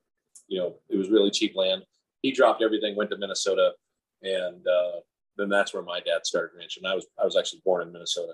you 0.47 0.59
know, 0.59 0.75
it 0.89 0.97
was 0.97 1.09
really 1.09 1.31
cheap 1.31 1.55
land. 1.55 1.83
He 2.21 2.31
dropped 2.31 2.61
everything, 2.61 2.95
went 2.95 3.09
to 3.11 3.17
Minnesota, 3.17 3.73
and 4.23 4.65
uh, 4.67 4.99
then 5.37 5.49
that's 5.49 5.73
where 5.73 5.83
my 5.83 5.99
dad 5.99 6.25
started 6.25 6.57
ranching. 6.57 6.85
I 6.85 6.95
was 6.95 7.05
I 7.19 7.25
was 7.25 7.35
actually 7.35 7.61
born 7.65 7.83
in 7.83 7.91
Minnesota, 7.91 8.33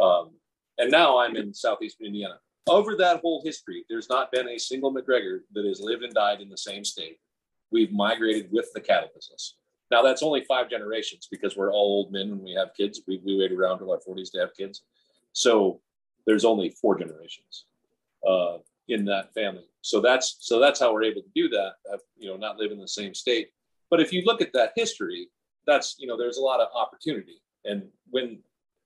um, 0.00 0.30
and 0.78 0.90
now 0.90 1.18
I'm 1.18 1.36
in 1.36 1.52
southeastern 1.52 2.06
Indiana. 2.06 2.38
Over 2.68 2.96
that 2.96 3.20
whole 3.20 3.42
history, 3.44 3.84
there's 3.88 4.10
not 4.10 4.30
been 4.30 4.48
a 4.48 4.58
single 4.58 4.92
McGregor 4.92 5.40
that 5.54 5.64
has 5.64 5.80
lived 5.80 6.02
and 6.02 6.12
died 6.12 6.40
in 6.40 6.50
the 6.50 6.58
same 6.58 6.84
state. 6.84 7.18
We've 7.70 7.92
migrated 7.92 8.48
with 8.52 8.70
the 8.74 8.80
cattle 8.80 9.08
business. 9.14 9.54
Now 9.90 10.02
that's 10.02 10.22
only 10.22 10.44
five 10.44 10.68
generations 10.68 11.28
because 11.30 11.56
we're 11.56 11.72
all 11.72 12.04
old 12.04 12.12
men 12.12 12.30
when 12.30 12.42
we 12.42 12.52
have 12.52 12.74
kids. 12.76 13.00
We, 13.08 13.22
we 13.24 13.38
wait 13.38 13.52
around 13.52 13.78
till 13.78 13.90
our 13.90 14.00
40s 14.06 14.30
to 14.32 14.40
have 14.40 14.54
kids. 14.54 14.82
So 15.32 15.80
there's 16.28 16.44
only 16.44 16.70
four 16.80 16.96
generations 16.96 17.64
uh, 18.28 18.58
in 18.86 19.04
that 19.06 19.34
family. 19.34 19.64
So 19.80 20.00
that's 20.00 20.36
so 20.38 20.60
that's 20.60 20.78
how 20.78 20.92
we're 20.92 21.02
able 21.02 21.22
to 21.22 21.28
do 21.34 21.48
that. 21.48 21.72
Uh, 21.92 21.98
you 22.16 22.28
know, 22.28 22.36
not 22.36 22.58
live 22.58 22.70
in 22.70 22.78
the 22.78 22.86
same 22.86 23.14
state. 23.14 23.48
But 23.90 24.00
if 24.00 24.12
you 24.12 24.22
look 24.24 24.40
at 24.40 24.52
that 24.52 24.72
history, 24.76 25.28
that's 25.68 25.96
you 25.98 26.08
know 26.08 26.16
there's 26.16 26.38
a 26.38 26.42
lot 26.42 26.60
of 26.60 26.68
opportunity 26.74 27.40
and 27.64 27.82
when 28.10 28.40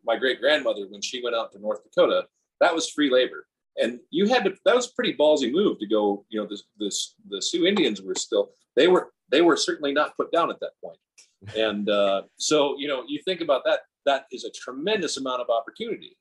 my 0.05 0.16
great 0.16 0.40
grandmother 0.40 0.86
when 0.88 1.01
she 1.01 1.22
went 1.22 1.34
out 1.34 1.53
to 1.53 1.59
north 1.59 1.82
dakota 1.84 2.26
that 2.61 2.74
was 2.74 2.90
free 2.90 3.11
labor 3.11 3.47
and 3.80 4.01
you 4.11 4.26
had 4.26 4.45
to 4.45 4.53
that 4.66 4.74
was 4.74 4.88
a 4.88 4.95
pretty 4.95 5.14
ballsy 5.14 5.51
move 5.51 5.78
to 5.78 5.86
go 5.86 6.26
you 6.28 6.38
know 6.38 6.47
this 6.47 6.64
this 6.78 7.14
the 7.30 7.40
sioux 7.40 7.64
indians 7.64 8.03
were 8.03 8.14
still 8.14 8.51
they 8.76 8.88
were 8.88 9.12
they 9.30 9.40
were 9.40 9.57
certainly 9.57 9.93
not 9.93 10.14
put 10.16 10.30
down 10.32 10.51
at 10.51 10.61
that 10.61 10.72
point. 10.82 10.99
point 11.45 11.57
and 11.57 11.88
uh, 11.88 12.22
so 12.36 12.76
you 12.78 12.88
know 12.88 13.05
you 13.07 13.20
think 13.24 13.40
about 13.40 13.62
that 13.64 13.80
that 14.05 14.26
is 14.32 14.45
a 14.45 14.51
tremendous 14.51 15.16
amount 15.16 15.40
of 15.40 15.49
opportunity 15.49 16.16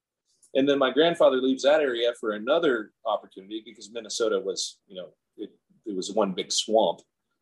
and 0.56 0.68
then 0.68 0.78
my 0.78 0.92
grandfather 0.92 1.38
leaves 1.38 1.64
that 1.64 1.82
area 1.82 2.12
for 2.20 2.32
another 2.32 2.92
opportunity 3.06 3.62
because 3.66 3.92
minnesota 3.92 4.40
was 4.40 4.80
you 4.88 4.96
know 4.96 5.10
it, 5.38 5.50
it 5.86 5.96
was 5.96 6.12
one 6.12 6.32
big 6.34 6.52
swamp 6.52 7.02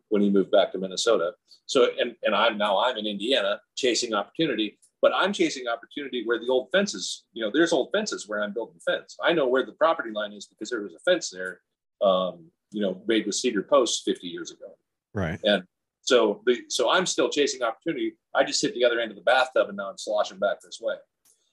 when 0.10 0.22
he 0.22 0.30
moved 0.30 0.51
back 0.51 0.72
to 0.72 0.78
Minnesota. 0.78 1.32
So 1.66 1.89
and 1.99 2.16
and 2.24 2.36
I'm 2.36 2.57
now 2.57 2.84
I'm 2.84 2.97
in 2.97 3.05
Indiana 3.05 3.62
chasing 3.76 4.14
opportunity, 4.14 4.78
but 5.01 5.12
I'm 5.16 5.32
chasing 5.32 5.68
opportunity 5.68 6.24
where 6.26 6.39
the 6.39 6.49
old 6.49 6.70
fences, 6.72 7.26
you 7.34 7.43
know, 7.43 7.51
there's 7.53 7.72
old 7.72 7.89
fences 7.93 8.28
where 8.28 8.43
I'm 8.43 8.53
building 8.53 8.80
fence. 8.86 9.16
I 9.24 9.34
know 9.34 9.47
where 9.47 9.66
the 9.66 9.72
property 9.74 10.12
line 10.12 10.34
is 10.34 10.47
because 10.47 10.70
there 10.70 10.82
was 10.82 10.93
a 10.93 10.99
fence 10.99 11.30
there, 11.30 11.62
um, 12.01 12.45
you 12.72 12.82
know, 12.82 13.01
made 13.07 13.26
with 13.26 13.36
cedar 13.36 13.64
posts 13.64 14.01
50 14.03 14.28
years 14.28 14.51
ago. 14.51 14.76
Right. 15.14 15.39
And 15.43 15.64
so 16.01 16.41
the 16.45 16.64
so 16.70 16.89
I'm 16.89 17.05
still 17.05 17.30
chasing 17.30 17.62
opportunity. 17.62 18.14
I 18.36 18.43
just 18.43 18.62
hit 18.62 18.74
the 18.74 18.86
other 18.86 18.99
end 18.99 19.12
of 19.12 19.18
the 19.18 19.24
bathtub 19.24 19.70
and 19.70 19.78
now 19.78 19.89
I'm 19.89 19.97
sloshing 19.97 20.39
back 20.39 20.62
this 20.62 20.80
way. 20.82 20.95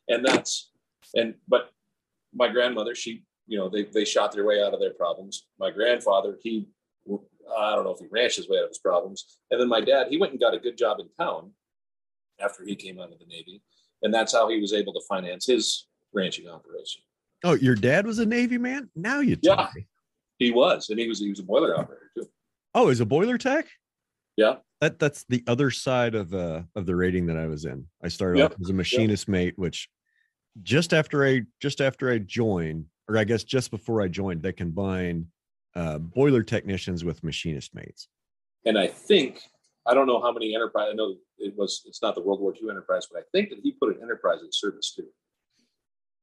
And 0.08 0.24
that's 0.24 0.70
and 1.14 1.34
but 1.48 1.70
my 2.34 2.48
grandmother, 2.48 2.94
she, 2.94 3.24
you 3.46 3.58
know, 3.58 3.68
they 3.68 3.84
they 3.84 4.04
shot 4.04 4.32
their 4.32 4.44
way 4.44 4.62
out 4.62 4.74
of 4.74 4.80
their 4.80 4.92
problems. 4.94 5.46
My 5.58 5.70
grandfather, 5.70 6.38
he 6.42 6.68
I 7.56 7.74
don't 7.74 7.84
know 7.84 7.92
if 7.92 8.00
he 8.00 8.06
ranched 8.10 8.36
his 8.36 8.48
way 8.48 8.58
out 8.58 8.64
of 8.64 8.70
his 8.70 8.78
problems. 8.78 9.38
And 9.50 9.60
then 9.60 9.68
my 9.68 9.80
dad, 9.80 10.08
he 10.10 10.18
went 10.18 10.32
and 10.32 10.40
got 10.40 10.54
a 10.54 10.58
good 10.58 10.76
job 10.76 10.98
in 11.00 11.08
town 11.18 11.52
after 12.40 12.64
he 12.64 12.74
came 12.74 12.98
out 12.98 13.12
of 13.12 13.18
the 13.18 13.26
Navy. 13.26 13.62
And 14.02 14.12
that's 14.12 14.32
how 14.32 14.48
he 14.48 14.60
was 14.60 14.72
able 14.72 14.92
to 14.92 15.00
finance 15.08 15.46
his 15.46 15.86
ranching 16.12 16.48
operation. 16.48 17.02
Oh, 17.44 17.54
your 17.54 17.74
dad 17.74 18.06
was 18.06 18.18
a 18.18 18.26
Navy 18.26 18.58
man? 18.58 18.90
Now 18.96 19.20
you 19.20 19.36
tell 19.36 19.56
yeah, 19.56 19.68
me. 19.74 19.86
He 20.38 20.50
was, 20.50 20.90
and 20.90 20.98
he 20.98 21.08
was 21.08 21.18
he 21.18 21.30
was 21.30 21.40
a 21.40 21.44
boiler 21.44 21.78
operator 21.78 22.10
too. 22.16 22.28
Oh, 22.74 22.88
he's 22.88 23.00
a 23.00 23.06
boiler 23.06 23.38
tech? 23.38 23.66
Yeah. 24.36 24.56
That 24.80 24.98
that's 24.98 25.24
the 25.28 25.42
other 25.46 25.70
side 25.70 26.14
of 26.14 26.34
uh 26.34 26.62
of 26.74 26.84
the 26.84 26.94
rating 26.94 27.26
that 27.26 27.38
I 27.38 27.46
was 27.46 27.64
in. 27.64 27.86
I 28.02 28.08
started 28.08 28.40
Yep. 28.40 28.52
off 28.52 28.60
as 28.60 28.70
a 28.70 28.74
machinist 28.74 29.28
mate, 29.28 29.54
which 29.56 29.88
just 30.62 30.92
after 30.92 31.24
I 31.24 31.42
just 31.60 31.80
after 31.80 32.10
I 32.10 32.18
joined, 32.18 32.86
or 33.08 33.18
I 33.18 33.24
guess 33.24 33.44
just 33.44 33.70
before 33.70 34.02
I 34.02 34.08
joined, 34.08 34.42
they 34.42 34.52
combined 34.52 35.26
uh, 35.74 35.98
boiler 35.98 36.42
technicians 36.42 37.04
with 37.04 37.22
machinist 37.22 37.74
mates. 37.74 38.08
And 38.64 38.78
I 38.78 38.86
think 38.86 39.42
I 39.86 39.94
don't 39.94 40.06
know 40.06 40.20
how 40.20 40.32
many 40.32 40.54
enterprise. 40.54 40.88
I 40.90 40.94
know 40.94 41.14
it 41.38 41.54
was 41.56 41.82
it's 41.86 42.02
not 42.02 42.14
the 42.14 42.22
World 42.22 42.40
War 42.40 42.54
II 42.60 42.70
enterprise, 42.70 43.06
but 43.10 43.20
I 43.20 43.22
think 43.32 43.50
that 43.50 43.60
he 43.62 43.72
put 43.72 43.94
an 43.94 44.02
enterprise 44.02 44.40
in 44.42 44.50
service 44.50 44.92
too. 44.94 45.06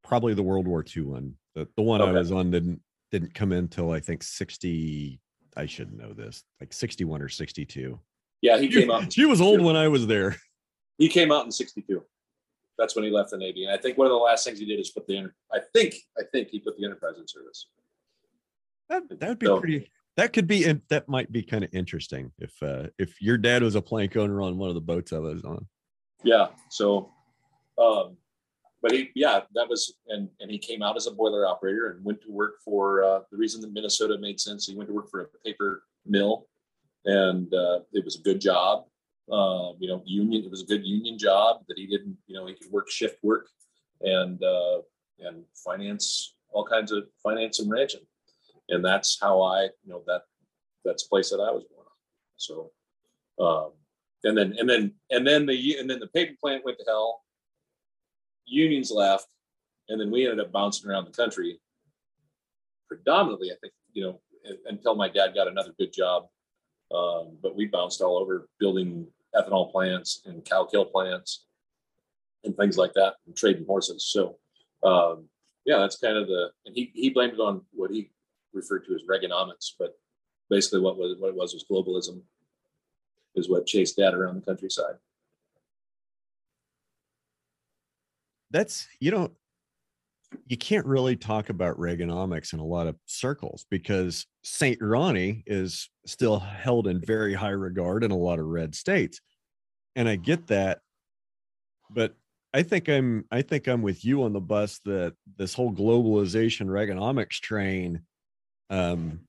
Probably 0.04 0.34
the 0.34 0.44
World 0.44 0.68
War 0.68 0.84
II 0.96 1.04
one. 1.04 1.36
The, 1.56 1.68
the 1.78 1.84
one 1.84 2.02
I 2.02 2.12
was 2.12 2.32
on 2.32 2.52
didn't 2.52 2.82
didn't 3.12 3.34
come 3.34 3.52
in 3.52 3.68
till 3.68 3.92
I 3.92 4.00
think 4.00 4.24
sixty. 4.24 5.20
I 5.56 5.68
should 5.68 5.94
know 5.94 6.14
this, 6.14 6.44
like 6.60 6.74
sixty 6.74 7.06
one 7.06 7.22
or 7.22 7.30
sixty 7.30 7.64
two. 7.66 8.00
Yeah, 8.42 8.58
he 8.58 8.68
came 8.68 8.92
out. 8.92 9.14
She 9.14 9.26
was 9.26 9.40
old 9.40 9.62
when 9.62 9.76
I 9.76 9.88
was 9.88 10.08
there. 10.08 10.36
He 10.98 11.10
came 11.10 11.32
out 11.32 11.46
in 11.46 11.52
'62. 11.52 12.04
That's 12.78 12.96
when 12.96 13.06
he 13.06 13.12
left 13.12 13.32
the 13.32 13.38
Navy, 13.38 13.66
and 13.66 13.74
I 13.74 13.78
think 13.78 13.98
one 13.98 14.08
of 14.08 14.12
the 14.12 14.18
last 14.18 14.44
things 14.46 14.60
he 14.60 14.66
did 14.66 14.80
is 14.80 14.90
put 14.90 15.06
the. 15.08 15.30
I 15.52 15.60
think 15.74 15.96
I 16.18 16.24
think 16.32 16.50
he 16.50 16.60
put 16.60 16.78
the 16.78 16.86
enterprise 16.86 17.18
in 17.20 17.28
service. 17.28 17.68
That 18.90 19.04
that 19.20 19.30
would 19.30 19.40
be 19.40 19.46
So- 19.46 19.60
pretty. 19.60 19.90
That 20.16 20.32
could 20.32 20.46
be. 20.46 20.72
That 20.90 21.10
might 21.10 21.32
be 21.32 21.42
kind 21.42 21.64
of 21.64 21.72
interesting 21.74 22.32
if 22.38 22.54
uh 22.62 22.88
if 23.00 23.20
your 23.20 23.38
dad 23.38 23.64
was 23.64 23.74
a 23.76 23.82
plank 23.82 24.16
owner 24.16 24.42
on 24.44 24.58
one 24.60 24.70
of 24.70 24.76
the 24.76 24.82
boats 24.82 25.12
I 25.12 25.18
was 25.18 25.44
on. 25.44 25.68
Yeah. 26.24 26.48
So, 26.70 27.12
um, 27.80 28.18
but 28.84 28.92
he, 28.92 29.10
yeah, 29.16 29.42
that 29.56 29.68
was, 29.68 29.96
and 30.10 30.30
and 30.40 30.52
he 30.52 30.60
came 30.60 30.84
out 30.84 30.96
as 30.98 31.08
a 31.08 31.12
boiler 31.12 31.48
operator 31.48 31.90
and 31.92 32.06
went 32.06 32.22
to 32.22 32.32
work 32.32 32.56
for 32.64 33.04
uh, 33.04 33.20
the 33.32 33.38
reason 33.38 33.60
that 33.62 33.74
Minnesota 33.74 34.18
made 34.20 34.40
sense. 34.40 34.68
He 34.68 34.76
went 34.76 34.88
to 34.90 34.94
work 34.94 35.10
for 35.10 35.22
a 35.22 35.28
paper 35.44 35.84
mill, 36.06 36.48
and 37.06 37.52
uh, 37.54 37.80
it 37.92 38.06
was 38.06 38.16
a 38.20 38.22
good 38.22 38.40
job. 38.40 38.86
Uh, 39.32 39.72
you 39.80 39.88
know, 39.88 40.02
union. 40.06 40.44
It 40.44 40.52
was 40.52 40.64
a 40.64 40.66
good 40.66 40.86
union 40.86 41.18
job 41.18 41.62
that 41.68 41.78
he 41.78 41.88
didn't. 41.88 42.18
You 42.28 42.36
know, 42.36 42.46
he 42.46 42.56
could 42.56 42.72
work 42.72 42.90
shift 42.90 43.24
work, 43.24 43.48
and 44.02 44.42
uh, 44.44 44.82
and 45.20 45.44
finance 45.56 46.36
all 46.50 46.66
kinds 46.66 46.92
of 46.92 47.06
finance 47.22 47.60
and 47.60 47.72
ranching, 47.72 48.06
and 48.70 48.84
that's 48.84 49.18
how 49.22 49.42
I, 49.42 49.64
you 49.64 49.88
know, 49.88 50.04
that 50.08 50.24
that's 50.84 51.04
the 51.04 51.10
place 51.10 51.30
that 51.30 51.40
I 51.40 51.52
was 51.52 51.64
born 51.64 51.86
on. 51.86 51.94
So. 52.38 52.72
Um, 53.40 53.72
and 54.24 54.38
then 54.38 54.56
and 54.58 54.70
then 54.70 54.94
and 55.10 55.28
then 55.28 55.46
the 55.46 55.78
and 55.80 55.90
then 55.90 56.00
the 56.00 56.08
paper 56.08 56.34
plant 56.42 56.66
went 56.66 56.78
to 56.80 56.86
hell. 56.88 57.22
Unions 58.46 58.92
left, 58.92 59.28
and 59.90 60.00
then 60.00 60.12
we 60.12 60.24
ended 60.24 60.46
up 60.46 60.52
bouncing 60.52 60.90
around 60.90 61.06
the 61.06 61.12
country. 61.12 61.60
Predominantly, 62.88 63.52
I 63.52 63.56
think 63.62 63.74
you 63.94 64.04
know 64.04 64.20
until 64.66 64.96
my 64.96 65.10
dad 65.10 65.34
got 65.36 65.48
another 65.48 65.72
good 65.78 65.94
job, 65.94 66.28
um, 66.94 67.38
but 67.42 67.56
we 67.56 67.66
bounced 67.66 68.02
all 68.02 68.18
over 68.18 68.48
building 68.60 69.08
ethanol 69.36 69.72
plants 69.72 70.22
and 70.26 70.46
cow 70.46 70.64
kill 70.64 70.86
plants 70.86 71.46
and 72.44 72.56
things 72.56 72.78
like 72.78 72.94
that, 72.94 73.16
and 73.26 73.36
trading 73.36 73.66
horses. 73.66 74.06
So, 74.06 74.38
um, 74.84 75.26
yeah, 75.66 75.78
that's 75.78 75.98
kind 75.98 76.18
of 76.18 76.28
the 76.28 76.52
and 76.66 76.76
he 76.76 76.92
he 76.94 77.10
blamed 77.10 77.34
it 77.34 77.40
on 77.40 77.62
what 77.72 77.92
he 77.92 78.12
referred 78.54 78.86
to 78.86 78.96
as 78.96 79.02
Reaganomics, 79.04 79.72
but 79.80 79.98
basically 80.50 80.82
what 80.82 80.98
was 80.98 81.18
what 81.18 81.30
it 81.30 81.36
was 81.36 81.54
was 81.54 81.66
globalism 81.70 82.22
is 83.36 83.50
what 83.50 83.66
chased 83.66 83.96
that 83.98 84.14
around 84.14 84.36
the 84.36 84.46
countryside. 84.46 84.96
That's 88.52 88.88
you 89.00 89.12
know, 89.12 89.32
you 90.48 90.58
can't 90.58 90.86
really 90.86 91.16
talk 91.16 91.50
about 91.50 91.78
Reaganomics 91.78 92.54
in 92.54 92.60
a 92.60 92.66
lot 92.66 92.88
of 92.88 92.96
circles 93.06 93.66
because 93.70 94.26
Saint 94.44 94.80
Ronnie 94.82 95.44
is 95.46 95.90
still 96.06 96.40
held 96.40 96.88
in 96.88 97.02
very 97.02 97.34
high 97.34 97.50
regard 97.50 98.04
in 98.04 98.12
a 98.12 98.18
lot 98.18 98.40
of 98.40 98.46
red 98.46 98.76
states, 98.76 99.22
and 99.96 100.08
I 100.08 100.16
get 100.16 100.48
that, 100.48 100.80
but 101.90 102.16
I 102.54 102.64
think 102.64 102.88
I'm 102.88 103.26
I 103.32 103.42
think 103.42 103.68
I'm 103.68 103.82
with 103.82 104.06
you 104.06 104.24
on 104.24 104.34
the 104.34 104.42
bus 104.42 104.80
that 104.86 105.16
this 105.38 105.54
whole 105.54 105.74
globalization 105.74 106.68
Reaganomics 106.68 107.40
train 107.40 108.02
um 108.70 109.22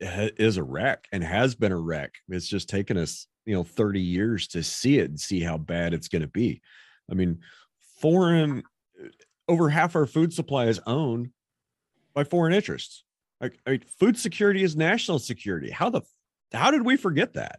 is 0.00 0.56
a 0.56 0.62
wreck 0.62 1.06
and 1.12 1.24
has 1.24 1.54
been 1.54 1.72
a 1.72 1.78
wreck. 1.78 2.12
It's 2.28 2.48
just 2.48 2.68
taken 2.68 2.96
us, 2.96 3.26
you 3.46 3.54
know, 3.54 3.64
30 3.64 4.00
years 4.00 4.48
to 4.48 4.62
see 4.62 4.98
it 4.98 5.08
and 5.08 5.18
see 5.18 5.40
how 5.40 5.56
bad 5.56 5.94
it's 5.94 6.08
going 6.08 6.22
to 6.22 6.28
be. 6.28 6.60
I 7.10 7.14
mean, 7.14 7.38
foreign 8.00 8.64
over 9.48 9.68
half 9.68 9.96
our 9.96 10.06
food 10.06 10.32
supply 10.32 10.66
is 10.66 10.80
owned 10.86 11.30
by 12.14 12.24
foreign 12.24 12.54
interests. 12.54 13.04
Like, 13.40 13.58
I 13.66 13.70
mean, 13.72 13.84
food 13.98 14.18
security 14.18 14.62
is 14.62 14.76
national 14.76 15.18
security. 15.18 15.70
How 15.70 15.90
the 15.90 16.02
how 16.52 16.70
did 16.70 16.82
we 16.84 16.96
forget 16.96 17.34
that? 17.34 17.58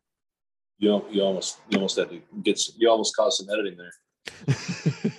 You 0.79 0.89
know, 0.89 1.05
you 1.09 1.21
almost 1.21 1.59
you 1.69 1.77
almost 1.77 1.97
had 1.97 2.09
to 2.09 2.21
get 2.43 2.59
you 2.77 2.89
almost 2.89 3.15
caused 3.15 3.38
some 3.38 3.47
editing 3.53 3.77
there. 3.77 3.93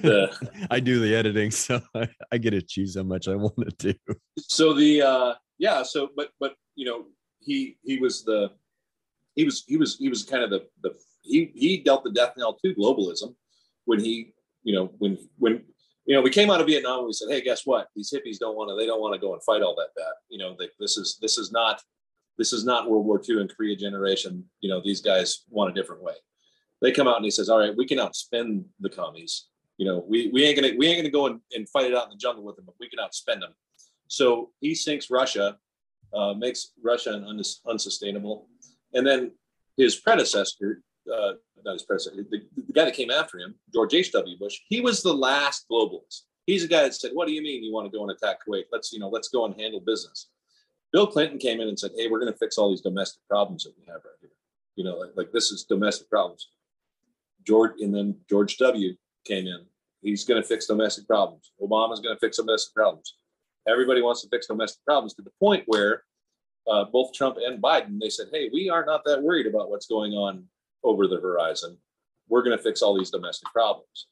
The- 0.00 0.66
I 0.70 0.80
do 0.80 0.98
the 0.98 1.14
editing, 1.14 1.50
so 1.50 1.80
I, 1.94 2.08
I 2.32 2.38
get 2.38 2.50
to 2.50 2.62
choose 2.62 2.96
how 2.96 3.02
much 3.04 3.28
I 3.28 3.34
want 3.36 3.78
to 3.78 3.92
do. 3.92 4.14
so 4.38 4.72
the 4.74 5.02
uh 5.02 5.34
yeah 5.58 5.82
so 5.82 6.08
but 6.16 6.30
but 6.40 6.54
you 6.74 6.86
know 6.86 7.04
he 7.40 7.76
he 7.84 7.98
was 7.98 8.24
the 8.24 8.50
he 9.34 9.44
was 9.44 9.64
he 9.66 9.76
was 9.76 9.96
he 9.98 10.08
was 10.08 10.24
kind 10.24 10.42
of 10.42 10.50
the 10.50 10.66
the 10.82 10.94
he 11.22 11.50
he 11.54 11.78
dealt 11.78 12.04
the 12.04 12.10
death 12.12 12.32
knell 12.36 12.58
to 12.64 12.74
globalism 12.74 13.34
when 13.84 14.00
he 14.00 14.34
you 14.66 14.74
know, 14.74 14.90
when 14.98 15.16
when 15.38 15.62
you 16.06 16.14
know 16.14 16.22
we 16.22 16.30
came 16.30 16.50
out 16.50 16.60
of 16.60 16.66
Vietnam, 16.66 16.98
and 16.98 17.06
we 17.06 17.12
said, 17.12 17.28
hey, 17.30 17.42
guess 17.42 17.62
what? 17.64 17.88
These 17.94 18.12
hippies 18.12 18.38
don't 18.38 18.56
want 18.56 18.70
to. 18.70 18.76
They 18.76 18.86
don't 18.86 19.00
want 19.00 19.14
to 19.14 19.20
go 19.20 19.34
and 19.34 19.42
fight 19.42 19.62
all 19.62 19.74
that 19.76 19.94
bad. 19.96 20.12
You 20.28 20.38
know, 20.38 20.56
they, 20.58 20.68
this 20.78 20.96
is 20.96 21.18
this 21.20 21.36
is 21.36 21.52
not 21.52 21.82
this 22.38 22.52
is 22.52 22.64
not 22.64 22.88
World 22.88 23.06
War 23.06 23.20
II 23.28 23.40
and 23.40 23.54
Korea 23.54 23.76
generation. 23.76 24.44
You 24.60 24.70
know, 24.70 24.80
these 24.82 25.00
guys 25.00 25.44
want 25.50 25.70
a 25.70 25.74
different 25.74 26.02
way. 26.02 26.14
They 26.82 26.92
come 26.92 27.08
out 27.08 27.16
and 27.16 27.24
he 27.24 27.30
says, 27.30 27.48
all 27.48 27.58
right, 27.58 27.76
we 27.76 27.86
can 27.86 27.98
outspend 27.98 28.64
the 28.80 28.90
commies. 28.90 29.46
You 29.78 29.86
know, 29.86 30.04
we, 30.08 30.30
we 30.32 30.44
ain't 30.44 30.60
gonna 30.60 30.74
we 30.76 30.86
ain't 30.86 30.98
gonna 30.98 31.10
go 31.10 31.26
and, 31.26 31.40
and 31.52 31.68
fight 31.68 31.86
it 31.86 31.94
out 31.94 32.04
in 32.04 32.10
the 32.10 32.16
jungle 32.16 32.44
with 32.44 32.56
them, 32.56 32.66
but 32.66 32.74
we 32.80 32.88
can 32.88 32.98
outspend 32.98 33.40
them. 33.40 33.54
So 34.08 34.50
he 34.60 34.74
sinks 34.74 35.10
Russia, 35.10 35.56
uh, 36.14 36.34
makes 36.34 36.72
Russia 36.82 37.14
un- 37.14 37.42
unsustainable, 37.66 38.48
and 38.94 39.06
then 39.06 39.32
his 39.76 39.96
predecessor, 39.96 40.82
uh, 41.12 41.32
not 41.64 41.74
his 41.74 41.82
predecessor, 41.82 42.16
the, 42.16 42.42
the 42.56 42.72
guy 42.72 42.84
that 42.84 42.94
came 42.94 43.10
after 43.10 43.38
him, 43.38 43.54
George 43.72 43.94
H.W. 43.94 44.38
Bush, 44.38 44.58
he 44.68 44.80
was 44.80 45.02
the 45.02 45.12
last 45.12 45.66
globalist. 45.70 46.22
He's 46.46 46.62
the 46.62 46.68
guy 46.68 46.82
that 46.82 46.94
said, 46.94 47.10
"What 47.14 47.26
do 47.26 47.34
you 47.34 47.42
mean 47.42 47.64
you 47.64 47.72
want 47.72 47.90
to 47.90 47.96
go 47.96 48.02
and 48.02 48.12
attack 48.12 48.38
Kuwait? 48.46 48.64
Let's 48.70 48.92
you 48.92 49.00
know, 49.00 49.08
let's 49.08 49.28
go 49.28 49.44
and 49.44 49.60
handle 49.60 49.80
business." 49.80 50.28
Bill 50.92 51.06
Clinton 51.06 51.38
came 51.38 51.60
in 51.60 51.68
and 51.68 51.78
said, 51.78 51.90
"Hey, 51.96 52.08
we're 52.08 52.20
going 52.20 52.32
to 52.32 52.38
fix 52.38 52.56
all 52.56 52.70
these 52.70 52.80
domestic 52.80 53.20
problems 53.28 53.64
that 53.64 53.74
we 53.76 53.84
have 53.86 53.96
right 54.04 54.14
here. 54.20 54.30
You 54.76 54.84
know, 54.84 54.96
like, 54.96 55.10
like 55.16 55.32
this 55.32 55.50
is 55.50 55.64
domestic 55.64 56.08
problems." 56.08 56.48
George 57.46 57.72
and 57.80 57.94
then 57.94 58.16
George 58.30 58.56
W. 58.58 58.94
came 59.24 59.46
in. 59.46 59.64
He's 60.02 60.24
going 60.24 60.40
to 60.40 60.46
fix 60.46 60.66
domestic 60.66 61.06
problems. 61.06 61.52
Obama's 61.60 62.00
going 62.00 62.14
to 62.14 62.20
fix 62.20 62.36
domestic 62.36 62.74
problems. 62.74 63.16
Everybody 63.68 64.02
wants 64.02 64.22
to 64.22 64.28
fix 64.28 64.46
domestic 64.46 64.84
problems 64.84 65.14
to 65.14 65.22
the 65.22 65.32
point 65.40 65.64
where 65.66 66.04
uh, 66.68 66.84
both 66.84 67.12
Trump 67.12 67.38
and 67.44 67.60
Biden 67.60 67.98
they 68.00 68.10
said, 68.10 68.28
"Hey, 68.32 68.50
we 68.52 68.70
are 68.70 68.84
not 68.84 69.04
that 69.04 69.22
worried 69.22 69.46
about 69.46 69.70
what's 69.70 69.86
going 69.86 70.12
on 70.12 70.44
over 70.84 71.06
the 71.06 71.20
horizon. 71.20 71.78
We're 72.28 72.42
going 72.42 72.56
to 72.56 72.62
fix 72.62 72.82
all 72.82 72.96
these 72.96 73.10
domestic 73.10 73.48
problems." 73.52 74.06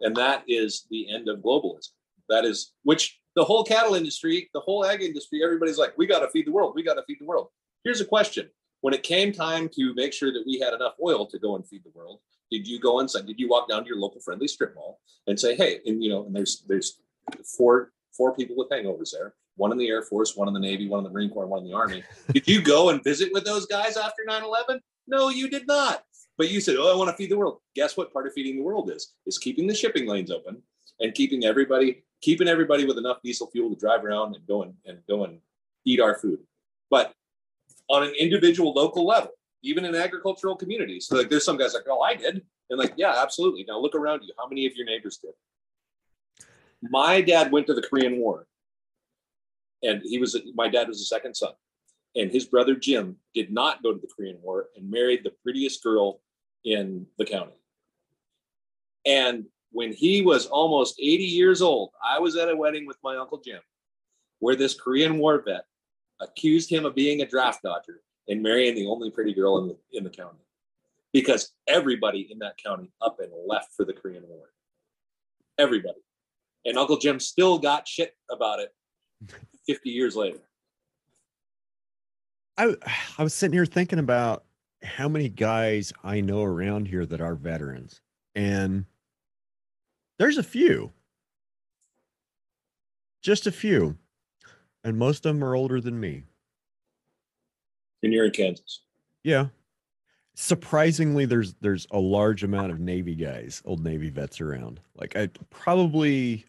And 0.00 0.16
that 0.16 0.44
is 0.48 0.86
the 0.90 1.10
end 1.12 1.28
of 1.28 1.40
globalism. 1.40 1.90
That 2.28 2.44
is 2.44 2.72
which 2.84 3.20
the 3.36 3.44
whole 3.44 3.64
cattle 3.64 3.94
industry, 3.94 4.48
the 4.54 4.60
whole 4.60 4.84
ag 4.84 5.02
industry, 5.02 5.42
everybody's 5.44 5.78
like, 5.78 5.96
"We 5.98 6.06
got 6.06 6.20
to 6.20 6.30
feed 6.30 6.46
the 6.46 6.52
world. 6.52 6.74
We 6.74 6.82
got 6.82 6.94
to 6.94 7.04
feed 7.04 7.18
the 7.20 7.26
world." 7.26 7.48
Here's 7.84 8.00
a 8.00 8.04
question: 8.04 8.50
When 8.80 8.94
it 8.94 9.02
came 9.02 9.32
time 9.32 9.68
to 9.76 9.94
make 9.94 10.12
sure 10.12 10.32
that 10.32 10.44
we 10.46 10.58
had 10.58 10.74
enough 10.74 10.94
oil 11.04 11.26
to 11.26 11.38
go 11.38 11.56
and 11.56 11.66
feed 11.66 11.84
the 11.84 11.90
world, 11.90 12.20
did 12.50 12.66
you 12.66 12.78
go 12.78 13.00
inside? 13.00 13.26
Did 13.26 13.38
you 13.38 13.48
walk 13.48 13.68
down 13.68 13.82
to 13.82 13.88
your 13.88 13.98
local 13.98 14.20
friendly 14.20 14.48
strip 14.48 14.74
mall 14.74 15.00
and 15.26 15.38
say, 15.38 15.54
"Hey," 15.54 15.80
and 15.86 16.02
you 16.02 16.10
know, 16.10 16.24
and 16.24 16.34
there's 16.34 16.62
there's 16.66 17.00
four 17.56 17.92
four 18.12 18.34
people 18.34 18.56
with 18.56 18.68
hangovers 18.70 19.12
there, 19.12 19.34
one 19.56 19.72
in 19.72 19.78
the 19.78 19.88
Air 19.88 20.02
Force, 20.02 20.36
one 20.36 20.48
in 20.48 20.54
the 20.54 20.60
Navy, 20.60 20.88
one 20.88 20.98
in 20.98 21.04
the 21.04 21.10
Marine 21.10 21.30
Corps, 21.30 21.46
one 21.46 21.62
in 21.62 21.68
the 21.68 21.76
Army. 21.76 22.02
did 22.32 22.46
you 22.48 22.60
go 22.60 22.90
and 22.90 23.02
visit 23.04 23.32
with 23.32 23.44
those 23.44 23.66
guys 23.66 23.96
after 23.96 24.22
9/11? 24.26 24.80
No, 25.10 25.28
you 25.28 25.50
did 25.50 25.66
not. 25.66 26.04
But 26.38 26.50
you 26.50 26.60
said, 26.60 26.76
"Oh, 26.78 26.92
I 26.92 26.96
want 26.96 27.10
to 27.10 27.16
feed 27.16 27.30
the 27.30 27.36
world." 27.36 27.58
Guess 27.74 27.96
what? 27.96 28.12
Part 28.12 28.26
of 28.26 28.32
feeding 28.32 28.56
the 28.56 28.62
world 28.62 28.90
is 28.90 29.14
is 29.26 29.38
keeping 29.38 29.66
the 29.66 29.74
shipping 29.74 30.06
lanes 30.06 30.30
open 30.30 30.62
and 31.00 31.14
keeping 31.14 31.44
everybody 31.44 32.04
keeping 32.20 32.48
everybody 32.48 32.84
with 32.84 32.98
enough 32.98 33.18
diesel 33.22 33.46
fuel 33.48 33.70
to 33.70 33.76
drive 33.76 34.04
around 34.04 34.34
and 34.34 34.46
go 34.46 34.62
and, 34.62 34.74
and 34.84 34.98
go 35.08 35.24
and 35.24 35.38
eat 35.84 36.00
our 36.00 36.14
food. 36.18 36.38
But 36.90 37.14
on 37.88 38.02
an 38.02 38.12
individual 38.18 38.72
local 38.72 39.06
level, 39.06 39.30
even 39.62 39.84
in 39.84 39.94
agricultural 39.94 40.56
communities. 40.56 41.06
So 41.06 41.16
like 41.16 41.30
there's 41.30 41.44
some 41.44 41.58
guys 41.58 41.74
like, 41.74 41.84
oh, 41.88 42.00
I 42.00 42.14
did. 42.14 42.42
And 42.70 42.78
like, 42.78 42.94
yeah, 42.96 43.14
absolutely. 43.16 43.64
Now 43.66 43.78
look 43.78 43.94
around 43.94 44.22
you. 44.22 44.32
How 44.38 44.48
many 44.48 44.66
of 44.66 44.74
your 44.76 44.86
neighbors 44.86 45.18
did? 45.18 45.32
My 46.82 47.20
dad 47.20 47.52
went 47.52 47.66
to 47.66 47.74
the 47.74 47.82
Korean 47.82 48.18
War. 48.18 48.46
And 49.82 50.02
he 50.04 50.18
was 50.18 50.36
my 50.54 50.68
dad 50.68 50.88
was 50.88 50.98
the 50.98 51.04
second 51.04 51.34
son. 51.34 51.52
And 52.16 52.30
his 52.30 52.44
brother 52.44 52.74
Jim 52.74 53.16
did 53.34 53.52
not 53.52 53.82
go 53.82 53.92
to 53.92 54.00
the 54.00 54.08
Korean 54.14 54.38
War 54.42 54.66
and 54.76 54.90
married 54.90 55.22
the 55.22 55.32
prettiest 55.42 55.82
girl 55.82 56.20
in 56.64 57.06
the 57.18 57.24
county. 57.24 57.52
And 59.06 59.44
when 59.72 59.92
he 59.92 60.22
was 60.22 60.46
almost 60.46 60.98
80 60.98 61.24
years 61.24 61.62
old, 61.62 61.90
I 62.04 62.18
was 62.18 62.36
at 62.36 62.48
a 62.48 62.56
wedding 62.56 62.86
with 62.86 62.98
my 63.04 63.16
uncle 63.16 63.38
Jim, 63.38 63.60
where 64.40 64.56
this 64.56 64.74
Korean 64.74 65.18
War 65.18 65.42
vet 65.44 65.64
accused 66.20 66.70
him 66.70 66.84
of 66.84 66.94
being 66.94 67.22
a 67.22 67.26
draft 67.26 67.62
dodger 67.62 68.02
and 68.28 68.42
marrying 68.42 68.74
the 68.74 68.86
only 68.86 69.10
pretty 69.10 69.32
girl 69.32 69.58
in 69.58 69.68
the 69.68 69.76
in 69.92 70.04
the 70.04 70.10
county 70.10 70.38
because 71.12 71.52
everybody 71.66 72.28
in 72.30 72.38
that 72.40 72.56
county 72.62 72.92
up 73.00 73.18
and 73.20 73.30
left 73.46 73.72
for 73.74 73.84
the 73.84 73.92
Korean 73.92 74.24
War. 74.28 74.50
Everybody. 75.58 76.00
And 76.64 76.78
Uncle 76.78 76.98
Jim 76.98 77.20
still 77.20 77.58
got 77.58 77.88
shit 77.88 78.14
about 78.30 78.60
it 78.60 78.72
50 79.66 79.90
years 79.90 80.14
later. 80.14 80.40
I 82.60 82.74
I 83.18 83.22
was 83.22 83.32
sitting 83.32 83.54
here 83.54 83.66
thinking 83.66 83.98
about 83.98 84.44
how 84.82 85.08
many 85.08 85.28
guys 85.28 85.92
I 86.04 86.20
know 86.20 86.42
around 86.42 86.88
here 86.88 87.06
that 87.06 87.20
are 87.20 87.34
veterans. 87.34 88.00
And 88.34 88.84
there's 90.18 90.38
a 90.38 90.42
few. 90.42 90.92
Just 93.22 93.46
a 93.46 93.52
few. 93.52 93.96
And 94.84 94.98
most 94.98 95.24
of 95.26 95.34
them 95.34 95.44
are 95.44 95.54
older 95.54 95.80
than 95.80 95.98
me. 95.98 96.24
And 98.02 98.12
you're 98.12 98.26
in 98.26 98.30
Kansas. 98.30 98.80
Yeah. 99.22 99.48
Surprisingly, 100.34 101.24
there's 101.24 101.54
there's 101.60 101.86
a 101.90 101.98
large 101.98 102.44
amount 102.44 102.72
of 102.72 102.80
Navy 102.80 103.14
guys, 103.14 103.62
old 103.64 103.82
Navy 103.82 104.10
vets 104.10 104.40
around. 104.40 104.80
Like 104.94 105.16
I 105.16 105.28
probably 105.48 106.44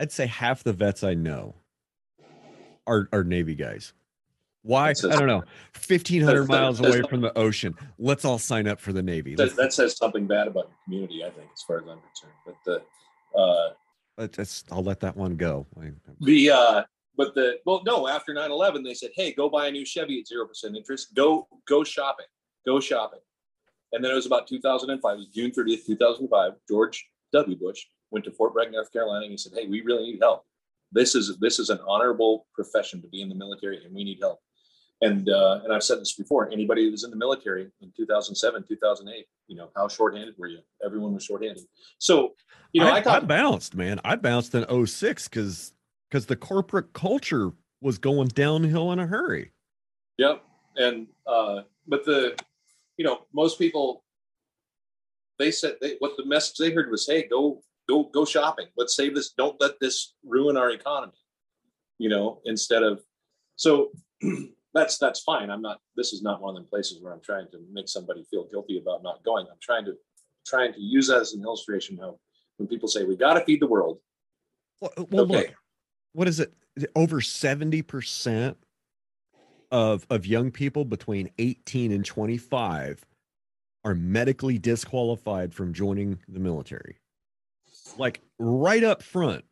I'd 0.00 0.12
say 0.12 0.26
half 0.26 0.64
the 0.64 0.72
vets 0.72 1.04
I 1.04 1.12
know 1.14 1.54
are 2.86 3.08
are 3.12 3.24
Navy 3.24 3.54
guys. 3.54 3.92
Why? 4.68 4.92
Says, 4.92 5.12
I 5.12 5.18
don't 5.18 5.28
know. 5.28 5.44
Fifteen 5.72 6.20
hundred 6.20 6.46
miles 6.46 6.78
away 6.78 7.00
from 7.08 7.22
the 7.22 7.36
ocean. 7.38 7.74
Let's 7.98 8.26
all 8.26 8.38
sign 8.38 8.68
up 8.68 8.78
for 8.78 8.92
the 8.92 9.02
Navy. 9.02 9.34
That, 9.34 9.56
that, 9.56 9.72
says 9.72 9.96
something 9.96 10.26
bad 10.26 10.46
about 10.46 10.68
your 10.68 10.76
community, 10.84 11.24
I 11.24 11.30
think, 11.30 11.48
as 11.54 11.62
far 11.62 11.78
as 11.78 11.84
I'm 11.84 11.98
concerned. 12.00 12.34
But 12.44 12.56
the 12.66 13.38
uh, 13.38 13.70
Let's, 14.18 14.64
I'll 14.70 14.82
let 14.82 15.00
that 15.00 15.16
one 15.16 15.36
go. 15.36 15.66
The 16.20 16.50
uh, 16.50 16.82
but 17.16 17.34
the 17.34 17.60
well, 17.64 17.82
no, 17.86 18.08
after 18.08 18.34
9-11, 18.34 18.84
they 18.84 18.92
said, 18.92 19.10
hey, 19.14 19.32
go 19.32 19.48
buy 19.48 19.68
a 19.68 19.70
new 19.70 19.86
Chevy 19.86 20.20
at 20.20 20.26
zero 20.26 20.46
percent 20.46 20.76
interest. 20.76 21.14
Go 21.14 21.48
go 21.66 21.82
shopping. 21.82 22.26
Go 22.66 22.78
shopping. 22.78 23.20
And 23.92 24.04
then 24.04 24.10
it 24.10 24.16
was 24.16 24.26
about 24.26 24.46
2005, 24.46 25.14
it 25.14 25.16
was 25.16 25.28
June 25.28 25.50
30th, 25.50 25.86
2005. 25.86 26.52
George 26.68 27.08
W. 27.32 27.56
Bush 27.56 27.86
went 28.10 28.22
to 28.26 28.32
Fort 28.32 28.52
Bragg, 28.52 28.70
North 28.70 28.92
Carolina, 28.92 29.22
and 29.22 29.30
he 29.30 29.38
said, 29.38 29.52
Hey, 29.54 29.66
we 29.66 29.80
really 29.80 30.02
need 30.12 30.18
help. 30.20 30.44
This 30.92 31.14
is 31.14 31.38
this 31.38 31.58
is 31.58 31.70
an 31.70 31.78
honorable 31.88 32.46
profession 32.52 33.00
to 33.00 33.08
be 33.08 33.22
in 33.22 33.30
the 33.30 33.34
military, 33.34 33.82
and 33.82 33.94
we 33.94 34.04
need 34.04 34.18
help. 34.20 34.40
And 35.00 35.28
uh, 35.28 35.60
and 35.62 35.72
I've 35.72 35.84
said 35.84 36.00
this 36.00 36.14
before. 36.14 36.50
Anybody 36.50 36.84
who 36.84 36.90
was 36.90 37.04
in 37.04 37.10
the 37.10 37.16
military 37.16 37.68
in 37.80 37.92
2007, 37.96 38.64
2008, 38.66 39.26
you 39.46 39.56
know, 39.56 39.70
how 39.76 39.86
shorthanded 39.86 40.34
were 40.36 40.48
you? 40.48 40.58
Everyone 40.84 41.14
was 41.14 41.24
shorthanded. 41.24 41.64
So, 41.98 42.34
you 42.72 42.80
know, 42.80 42.88
I, 42.88 42.96
I, 42.96 43.00
got, 43.00 43.22
I 43.22 43.26
bounced, 43.26 43.76
man. 43.76 44.00
I 44.04 44.16
bounced 44.16 44.54
in 44.54 44.86
06 44.86 45.28
because 45.28 45.72
because 46.10 46.26
the 46.26 46.36
corporate 46.36 46.92
culture 46.94 47.52
was 47.80 47.98
going 47.98 48.28
downhill 48.28 48.90
in 48.90 48.98
a 48.98 49.06
hurry. 49.06 49.52
Yep. 50.16 50.42
And 50.76 51.06
uh, 51.26 51.60
but 51.86 52.04
the 52.04 52.36
you 52.96 53.04
know 53.04 53.20
most 53.32 53.58
people 53.58 54.04
they 55.38 55.50
said 55.50 55.76
they, 55.80 55.96
what 56.00 56.16
the 56.16 56.26
message 56.26 56.56
they 56.58 56.70
heard 56.70 56.90
was 56.90 57.06
hey 57.06 57.26
go 57.26 57.62
go 57.88 58.04
go 58.04 58.24
shopping 58.24 58.66
let's 58.76 58.94
save 58.94 59.14
this 59.14 59.30
don't 59.30 59.60
let 59.60 59.80
this 59.80 60.14
ruin 60.24 60.56
our 60.56 60.70
economy 60.70 61.12
you 61.98 62.08
know 62.08 62.40
instead 62.44 62.82
of 62.82 63.00
so 63.56 63.90
that's 64.74 64.98
that's 64.98 65.20
fine 65.20 65.50
i'm 65.50 65.62
not 65.62 65.78
this 65.96 66.12
is 66.12 66.22
not 66.22 66.40
one 66.40 66.50
of 66.50 66.56
them 66.56 66.68
places 66.68 67.00
where 67.00 67.12
i'm 67.12 67.20
trying 67.20 67.46
to 67.50 67.58
make 67.72 67.88
somebody 67.88 68.24
feel 68.30 68.44
guilty 68.50 68.78
about 68.78 69.02
not 69.02 69.22
going 69.24 69.46
i'm 69.50 69.58
trying 69.60 69.84
to 69.84 69.94
trying 70.46 70.72
to 70.72 70.80
use 70.80 71.08
that 71.08 71.20
as 71.20 71.32
an 71.34 71.42
illustration 71.42 71.98
of 72.00 72.16
when 72.58 72.68
people 72.68 72.88
say 72.88 73.04
we 73.04 73.16
got 73.16 73.34
to 73.34 73.44
feed 73.44 73.60
the 73.60 73.66
world 73.66 73.98
well, 74.80 74.92
uh, 74.96 75.04
well 75.10 75.24
okay. 75.24 75.34
look 75.34 75.54
what 76.12 76.28
is 76.28 76.40
it? 76.40 76.52
Over 76.96 77.20
70% 77.20 78.56
of, 79.70 80.06
of 80.10 80.26
young 80.26 80.50
people 80.50 80.84
between 80.84 81.30
18 81.38 81.92
and 81.92 82.04
25 82.04 83.04
are 83.84 83.94
medically 83.94 84.58
disqualified 84.58 85.54
from 85.54 85.72
joining 85.72 86.18
the 86.28 86.40
military. 86.40 86.98
Like 87.96 88.20
right 88.38 88.84
up 88.84 89.02
front. 89.02 89.44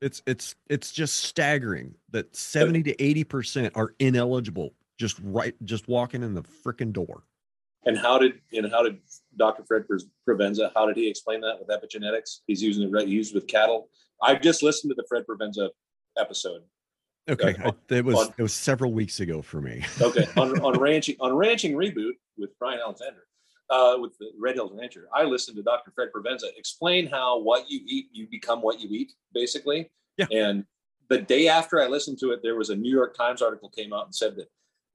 It's 0.00 0.22
it's 0.26 0.54
it's 0.68 0.92
just 0.92 1.18
staggering 1.18 1.94
that 2.10 2.34
70 2.34 2.82
to 2.84 2.96
80% 2.96 3.72
are 3.74 3.94
ineligible 3.98 4.74
just 4.98 5.18
right 5.22 5.54
just 5.64 5.88
walking 5.88 6.22
in 6.22 6.34
the 6.34 6.42
freaking 6.42 6.92
door. 6.92 7.24
And 7.86 7.96
how 7.96 8.18
did 8.18 8.40
and 8.52 8.70
how 8.70 8.82
did 8.82 8.98
Dr. 9.36 9.64
Fred 9.64 9.84
Provenza, 10.28 10.70
how 10.74 10.86
did 10.86 10.96
he 10.96 11.08
explain 11.08 11.40
that 11.40 11.56
with 11.58 11.68
epigenetics? 11.68 12.40
He's 12.46 12.62
using 12.62 12.84
it 12.84 12.92
right 12.92 13.08
used 13.08 13.34
with 13.34 13.46
cattle. 13.46 13.88
I've 14.22 14.42
just 14.42 14.62
listened 14.62 14.90
to 14.90 14.94
the 14.94 15.04
Fred 15.08 15.24
Provenza 15.26 15.70
episode. 16.18 16.62
Okay, 17.28 17.54
uh, 17.64 17.72
it 17.88 18.04
was 18.04 18.16
on, 18.16 18.34
it 18.36 18.42
was 18.42 18.52
several 18.52 18.92
weeks 18.92 19.20
ago 19.20 19.40
for 19.40 19.62
me. 19.62 19.84
okay, 20.00 20.26
on, 20.36 20.60
on 20.64 20.78
ranching 20.78 21.16
on 21.20 21.34
ranching 21.34 21.72
reboot 21.72 22.12
with 22.36 22.50
Brian 22.58 22.80
Alexander, 22.80 23.24
uh, 23.70 23.96
with 23.98 24.18
the 24.18 24.30
Red 24.38 24.56
Hills 24.56 24.72
Rancher, 24.74 25.08
I 25.14 25.24
listened 25.24 25.56
to 25.56 25.62
Dr. 25.62 25.92
Fred 25.94 26.08
Provenza 26.14 26.46
explain 26.56 27.06
how 27.06 27.40
what 27.40 27.70
you 27.70 27.80
eat, 27.86 28.08
you 28.12 28.26
become 28.28 28.60
what 28.60 28.80
you 28.80 28.88
eat, 28.90 29.12
basically. 29.32 29.90
Yeah. 30.16 30.26
And 30.32 30.64
the 31.08 31.18
day 31.18 31.48
after 31.48 31.80
I 31.80 31.86
listened 31.86 32.18
to 32.20 32.32
it, 32.32 32.40
there 32.42 32.56
was 32.56 32.70
a 32.70 32.76
New 32.76 32.92
York 32.92 33.16
Times 33.16 33.42
article 33.42 33.68
came 33.68 33.92
out 33.92 34.04
and 34.06 34.14
said 34.14 34.36
that, 34.36 34.46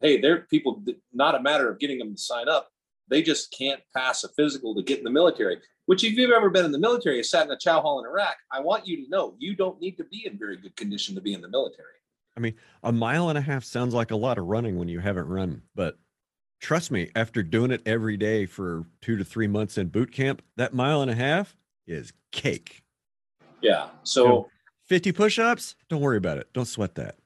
hey, 0.01 0.19
there 0.19 0.41
people 0.49 0.83
not 1.13 1.35
a 1.35 1.41
matter 1.41 1.69
of 1.69 1.79
getting 1.79 1.97
them 1.97 2.15
to 2.15 2.21
sign 2.21 2.49
up, 2.49 2.69
they 3.09 3.21
just 3.21 3.55
can't 3.57 3.81
pass 3.95 4.23
a 4.23 4.29
physical 4.29 4.75
to 4.75 4.83
get 4.83 4.97
in 4.97 5.03
the 5.03 5.09
military. 5.09 5.57
which 5.85 6.03
if 6.03 6.13
you've 6.13 6.31
ever 6.31 6.49
been 6.49 6.65
in 6.65 6.71
the 6.71 6.79
military, 6.79 7.23
sat 7.23 7.45
in 7.45 7.51
a 7.51 7.57
chow 7.57 7.79
hall 7.79 7.99
in 7.99 8.05
Iraq, 8.05 8.35
I 8.51 8.59
want 8.59 8.87
you 8.87 9.03
to 9.03 9.09
know 9.09 9.35
you 9.37 9.55
don't 9.55 9.79
need 9.79 9.97
to 9.97 10.03
be 10.05 10.25
in 10.25 10.37
very 10.37 10.57
good 10.57 10.75
condition 10.75 11.15
to 11.15 11.21
be 11.21 11.33
in 11.33 11.41
the 11.41 11.49
military. 11.49 11.87
I 12.35 12.39
mean, 12.41 12.55
a 12.83 12.91
mile 12.91 13.29
and 13.29 13.37
a 13.37 13.41
half 13.41 13.63
sounds 13.63 13.93
like 13.93 14.11
a 14.11 14.15
lot 14.15 14.37
of 14.37 14.45
running 14.45 14.77
when 14.77 14.89
you 14.89 14.99
haven't 14.99 15.27
run, 15.27 15.61
but 15.75 15.97
trust 16.65 16.89
me, 16.89 17.11
after 17.15 17.43
doing 17.43 17.69
it 17.69 17.79
every 17.85 18.17
day 18.17 18.47
for 18.47 18.87
two 18.99 19.15
to 19.17 19.23
three 19.23 19.45
months 19.45 19.77
in 19.77 19.87
boot 19.87 20.11
camp, 20.11 20.41
that 20.57 20.73
mile 20.73 21.03
and 21.03 21.11
a 21.11 21.15
half 21.15 21.55
is 21.85 22.11
cake. 22.31 22.81
Yeah. 23.61 23.89
So 24.01 24.49
50 24.87 25.11
push 25.11 25.37
ups, 25.37 25.75
don't 25.89 26.01
worry 26.01 26.17
about 26.17 26.39
it. 26.39 26.51
Don't 26.53 26.65
sweat 26.65 26.95
that. 26.95 27.17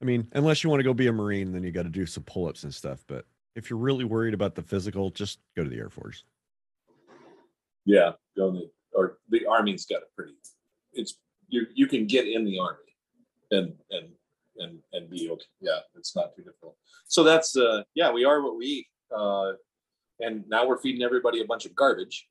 I 0.00 0.04
mean, 0.04 0.26
unless 0.32 0.64
you 0.64 0.70
want 0.70 0.80
to 0.80 0.84
go 0.84 0.92
be 0.92 1.06
a 1.06 1.12
Marine, 1.12 1.52
then 1.52 1.62
you 1.62 1.70
got 1.70 1.84
to 1.84 1.88
do 1.88 2.04
some 2.04 2.24
pull 2.24 2.48
ups 2.48 2.64
and 2.64 2.74
stuff. 2.74 3.04
But 3.06 3.26
if 3.54 3.70
you're 3.70 3.78
really 3.78 4.04
worried 4.04 4.34
about 4.34 4.56
the 4.56 4.62
physical, 4.62 5.10
just 5.10 5.38
go 5.56 5.62
to 5.62 5.70
the 5.70 5.78
Air 5.78 5.88
Force. 5.88 6.24
Yeah, 7.84 8.10
go 8.36 8.48
in 8.48 8.54
the 8.54 8.70
or 8.92 9.18
the 9.28 9.46
Army's 9.46 9.86
got 9.86 10.02
a 10.02 10.06
pretty. 10.16 10.34
It's 10.94 11.14
you 11.46 11.66
you 11.72 11.86
can 11.86 12.08
get 12.08 12.26
in 12.26 12.44
the 12.44 12.58
Army, 12.58 12.78
and 13.52 13.74
and 13.92 14.08
and 14.58 14.78
and 14.92 15.08
be 15.10 15.30
okay. 15.30 15.44
Yeah, 15.60 15.78
it's 15.96 16.14
not 16.14 16.34
too 16.34 16.42
difficult. 16.42 16.76
So 17.08 17.22
that's 17.22 17.56
uh 17.56 17.82
yeah, 17.94 18.10
we 18.10 18.24
are 18.24 18.42
what 18.42 18.56
we 18.56 18.66
eat. 18.66 18.86
Uh, 19.14 19.52
and 20.20 20.44
now 20.48 20.66
we're 20.66 20.78
feeding 20.78 21.02
everybody 21.02 21.40
a 21.40 21.44
bunch 21.44 21.66
of 21.66 21.74
garbage, 21.74 22.28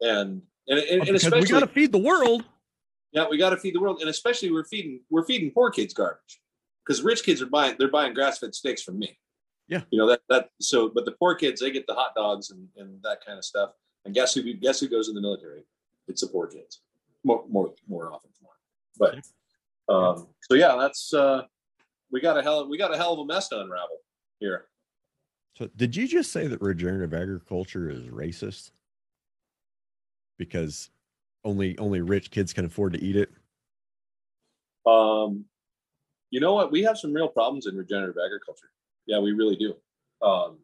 and 0.00 0.42
and 0.68 0.78
and, 0.78 1.08
and 1.08 1.16
especially 1.16 1.40
we 1.40 1.46
got 1.46 1.60
to 1.60 1.66
feed 1.66 1.92
the 1.92 1.98
world. 1.98 2.44
Yeah, 3.12 3.26
we 3.28 3.38
got 3.38 3.50
to 3.50 3.56
feed 3.56 3.74
the 3.74 3.80
world, 3.80 4.00
and 4.00 4.10
especially 4.10 4.50
we're 4.50 4.64
feeding 4.64 5.00
we're 5.10 5.24
feeding 5.24 5.50
poor 5.50 5.70
kids 5.70 5.94
garbage 5.94 6.40
because 6.84 7.02
rich 7.02 7.24
kids 7.24 7.42
are 7.42 7.46
buying 7.46 7.76
they're 7.78 7.90
buying 7.90 8.14
grass 8.14 8.38
fed 8.38 8.54
steaks 8.54 8.82
from 8.82 8.98
me. 8.98 9.18
Yeah, 9.68 9.82
you 9.90 9.98
know 9.98 10.08
that 10.08 10.20
that 10.28 10.50
so, 10.60 10.88
but 10.88 11.04
the 11.04 11.12
poor 11.12 11.34
kids 11.34 11.60
they 11.60 11.70
get 11.70 11.86
the 11.86 11.94
hot 11.94 12.14
dogs 12.14 12.50
and 12.50 12.68
and 12.76 13.02
that 13.02 13.24
kind 13.24 13.38
of 13.38 13.44
stuff. 13.44 13.70
And 14.04 14.14
guess 14.14 14.34
who 14.34 14.54
guess 14.54 14.80
who 14.80 14.88
goes 14.88 15.08
in 15.08 15.14
the 15.14 15.20
military? 15.20 15.64
It's 16.06 16.22
the 16.22 16.28
poor 16.28 16.46
kids, 16.46 16.80
more 17.24 17.44
more 17.48 17.74
more 17.88 18.12
often 18.12 18.30
not. 18.42 18.52
But 18.98 19.26
um, 19.88 20.28
so 20.42 20.54
yeah, 20.54 20.76
that's 20.78 21.12
uh, 21.14 21.42
we 22.10 22.20
got 22.20 22.38
a 22.38 22.42
hell 22.42 22.68
we 22.68 22.78
got 22.78 22.94
a 22.94 22.96
hell 22.96 23.14
of 23.14 23.20
a 23.20 23.24
mess 23.24 23.48
to 23.48 23.60
unravel 23.60 23.98
here. 24.38 24.66
So 25.56 25.68
did 25.76 25.96
you 25.96 26.06
just 26.06 26.32
say 26.32 26.46
that 26.46 26.60
regenerative 26.62 27.14
agriculture 27.14 27.90
is 27.90 28.02
racist? 28.04 28.70
Because 30.38 30.90
only 31.44 31.76
only 31.78 32.00
rich 32.00 32.30
kids 32.30 32.52
can 32.52 32.64
afford 32.64 32.92
to 32.92 33.02
eat 33.02 33.16
it. 33.16 33.30
Um, 34.86 35.44
you 36.30 36.40
know 36.40 36.54
what? 36.54 36.70
We 36.70 36.82
have 36.82 36.98
some 36.98 37.12
real 37.12 37.28
problems 37.28 37.66
in 37.66 37.76
regenerative 37.76 38.16
agriculture. 38.24 38.70
Yeah, 39.06 39.18
we 39.18 39.32
really 39.32 39.56
do. 39.56 39.74
Um, 40.26 40.58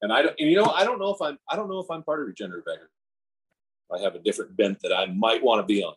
and 0.00 0.12
I 0.12 0.22
don't, 0.22 0.34
and 0.38 0.50
you 0.50 0.56
know, 0.56 0.70
I 0.70 0.84
don't 0.84 0.98
know 0.98 1.10
if 1.10 1.22
I'm, 1.22 1.38
I 1.48 1.56
don't 1.56 1.68
know 1.68 1.78
if 1.78 1.90
I'm 1.90 2.02
part 2.02 2.20
of 2.20 2.26
regenerative 2.26 2.66
agriculture. 2.66 2.88
I 3.94 4.00
have 4.00 4.14
a 4.14 4.18
different 4.18 4.56
bent 4.56 4.80
that 4.82 4.92
I 4.92 5.06
might 5.06 5.42
want 5.42 5.60
to 5.60 5.66
be 5.66 5.82
on. 5.84 5.94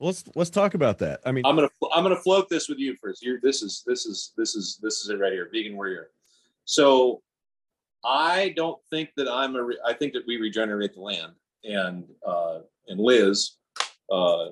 Let's 0.00 0.24
let's 0.34 0.50
talk 0.50 0.72
about 0.72 0.98
that. 0.98 1.20
I 1.26 1.32
mean, 1.32 1.44
I'm 1.44 1.54
gonna 1.54 1.68
I'm 1.92 2.02
gonna 2.02 2.16
float 2.16 2.48
this 2.48 2.68
with 2.68 2.78
you 2.78 2.96
first. 2.96 3.22
Here, 3.22 3.38
this 3.42 3.62
is 3.62 3.82
this 3.86 4.06
is 4.06 4.32
this 4.36 4.54
is 4.54 4.78
this 4.82 5.02
is 5.02 5.10
it 5.10 5.20
right 5.20 5.32
here, 5.32 5.50
vegan 5.52 5.76
warrior. 5.76 6.08
So, 6.64 7.22
I 8.02 8.54
don't 8.56 8.80
think 8.88 9.10
that 9.16 9.28
I'm 9.28 9.56
a. 9.56 9.62
Re- 9.62 9.80
I 9.86 9.92
think 9.92 10.14
that 10.14 10.26
we 10.26 10.38
regenerate 10.38 10.94
the 10.94 11.02
land, 11.02 11.32
and 11.64 12.04
uh, 12.26 12.60
and 12.88 12.98
Liz, 12.98 13.56
uh, 14.10 14.46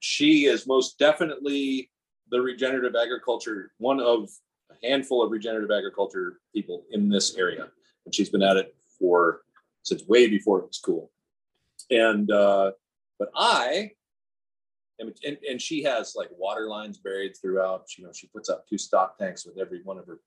she 0.00 0.44
is 0.44 0.66
most 0.66 0.98
definitely 0.98 1.90
the 2.30 2.40
regenerative 2.40 2.94
agriculture 2.94 3.72
one 3.78 4.00
of 4.00 4.28
a 4.70 4.86
handful 4.86 5.22
of 5.22 5.30
regenerative 5.30 5.70
agriculture 5.70 6.40
people 6.54 6.84
in 6.90 7.08
this 7.08 7.36
area, 7.36 7.68
and 8.04 8.14
she's 8.14 8.28
been 8.28 8.42
at 8.42 8.58
it 8.58 8.76
for 8.98 9.40
since 9.82 10.04
way 10.06 10.28
before 10.28 10.58
it 10.58 10.66
was 10.66 10.78
cool. 10.78 11.10
And 11.90 12.30
uh, 12.30 12.72
but 13.18 13.30
I 13.34 13.92
and, 14.98 15.38
and, 15.48 15.62
she 15.62 15.82
has 15.82 16.14
like 16.16 16.28
water 16.36 16.68
lines 16.68 16.98
buried 16.98 17.36
throughout. 17.40 17.86
You 17.96 18.04
know, 18.04 18.12
she 18.12 18.26
puts 18.28 18.48
up 18.48 18.66
two 18.68 18.78
stock 18.78 19.18
tanks 19.18 19.46
with 19.46 19.58
every 19.58 19.80
one 19.84 19.98
of 19.98 20.06
her 20.06 20.18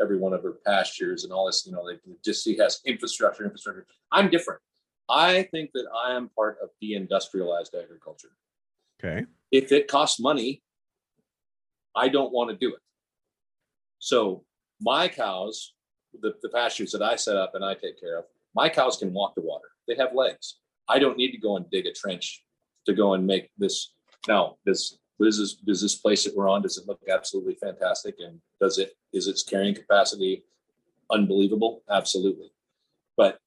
every 0.00 0.18
one 0.18 0.32
of 0.32 0.42
her 0.42 0.58
pastures 0.66 1.24
and 1.24 1.32
all 1.32 1.46
this. 1.46 1.66
You 1.66 1.72
know, 1.72 1.86
they 1.86 1.98
just 2.24 2.44
she 2.44 2.56
has 2.58 2.80
infrastructure, 2.86 3.44
infrastructure. 3.44 3.86
I'm 4.12 4.30
different. 4.30 4.60
I 5.08 5.42
think 5.50 5.70
that 5.74 5.86
I 5.94 6.16
am 6.16 6.30
part 6.30 6.58
of 6.62 6.70
deindustrialized 6.82 7.74
agriculture. 7.80 8.30
Okay. 9.02 9.26
If 9.52 9.70
it 9.72 9.88
costs 9.88 10.18
money, 10.18 10.62
I 11.94 12.08
don't 12.08 12.32
want 12.32 12.50
to 12.50 12.56
do 12.56 12.74
it. 12.74 12.80
So 13.98 14.44
my 14.80 15.08
cows, 15.08 15.74
the, 16.20 16.34
the 16.42 16.48
pastures 16.48 16.92
that 16.92 17.02
I 17.02 17.16
set 17.16 17.36
up 17.36 17.54
and 17.54 17.64
I 17.64 17.74
take 17.74 18.00
care 18.00 18.18
of, 18.18 18.24
my 18.54 18.68
cows 18.68 18.96
can 18.96 19.12
walk 19.12 19.34
the 19.34 19.42
water. 19.42 19.68
They 19.86 19.96
have 19.96 20.14
legs. 20.14 20.56
I 20.88 20.98
don't 20.98 21.16
need 21.16 21.32
to 21.32 21.38
go 21.38 21.56
and 21.56 21.68
dig 21.70 21.86
a 21.86 21.92
trench 21.92 22.44
to 22.86 22.92
go 22.92 23.14
and 23.14 23.26
make 23.26 23.50
this 23.58 23.94
now, 24.28 24.56
does 24.66 24.98
does 25.20 25.38
this 25.38 25.54
does 25.54 25.80
this 25.80 25.94
place 25.94 26.24
that 26.24 26.34
we're 26.34 26.48
on 26.48 26.62
does 26.62 26.78
it 26.78 26.88
look 26.88 27.00
absolutely 27.12 27.54
fantastic 27.54 28.16
and 28.18 28.40
does 28.60 28.78
it 28.78 28.96
is 29.12 29.28
its 29.28 29.42
carrying 29.42 29.74
capacity 29.74 30.44
unbelievable? 31.10 31.82
Absolutely. 31.90 32.50
But 33.16 33.38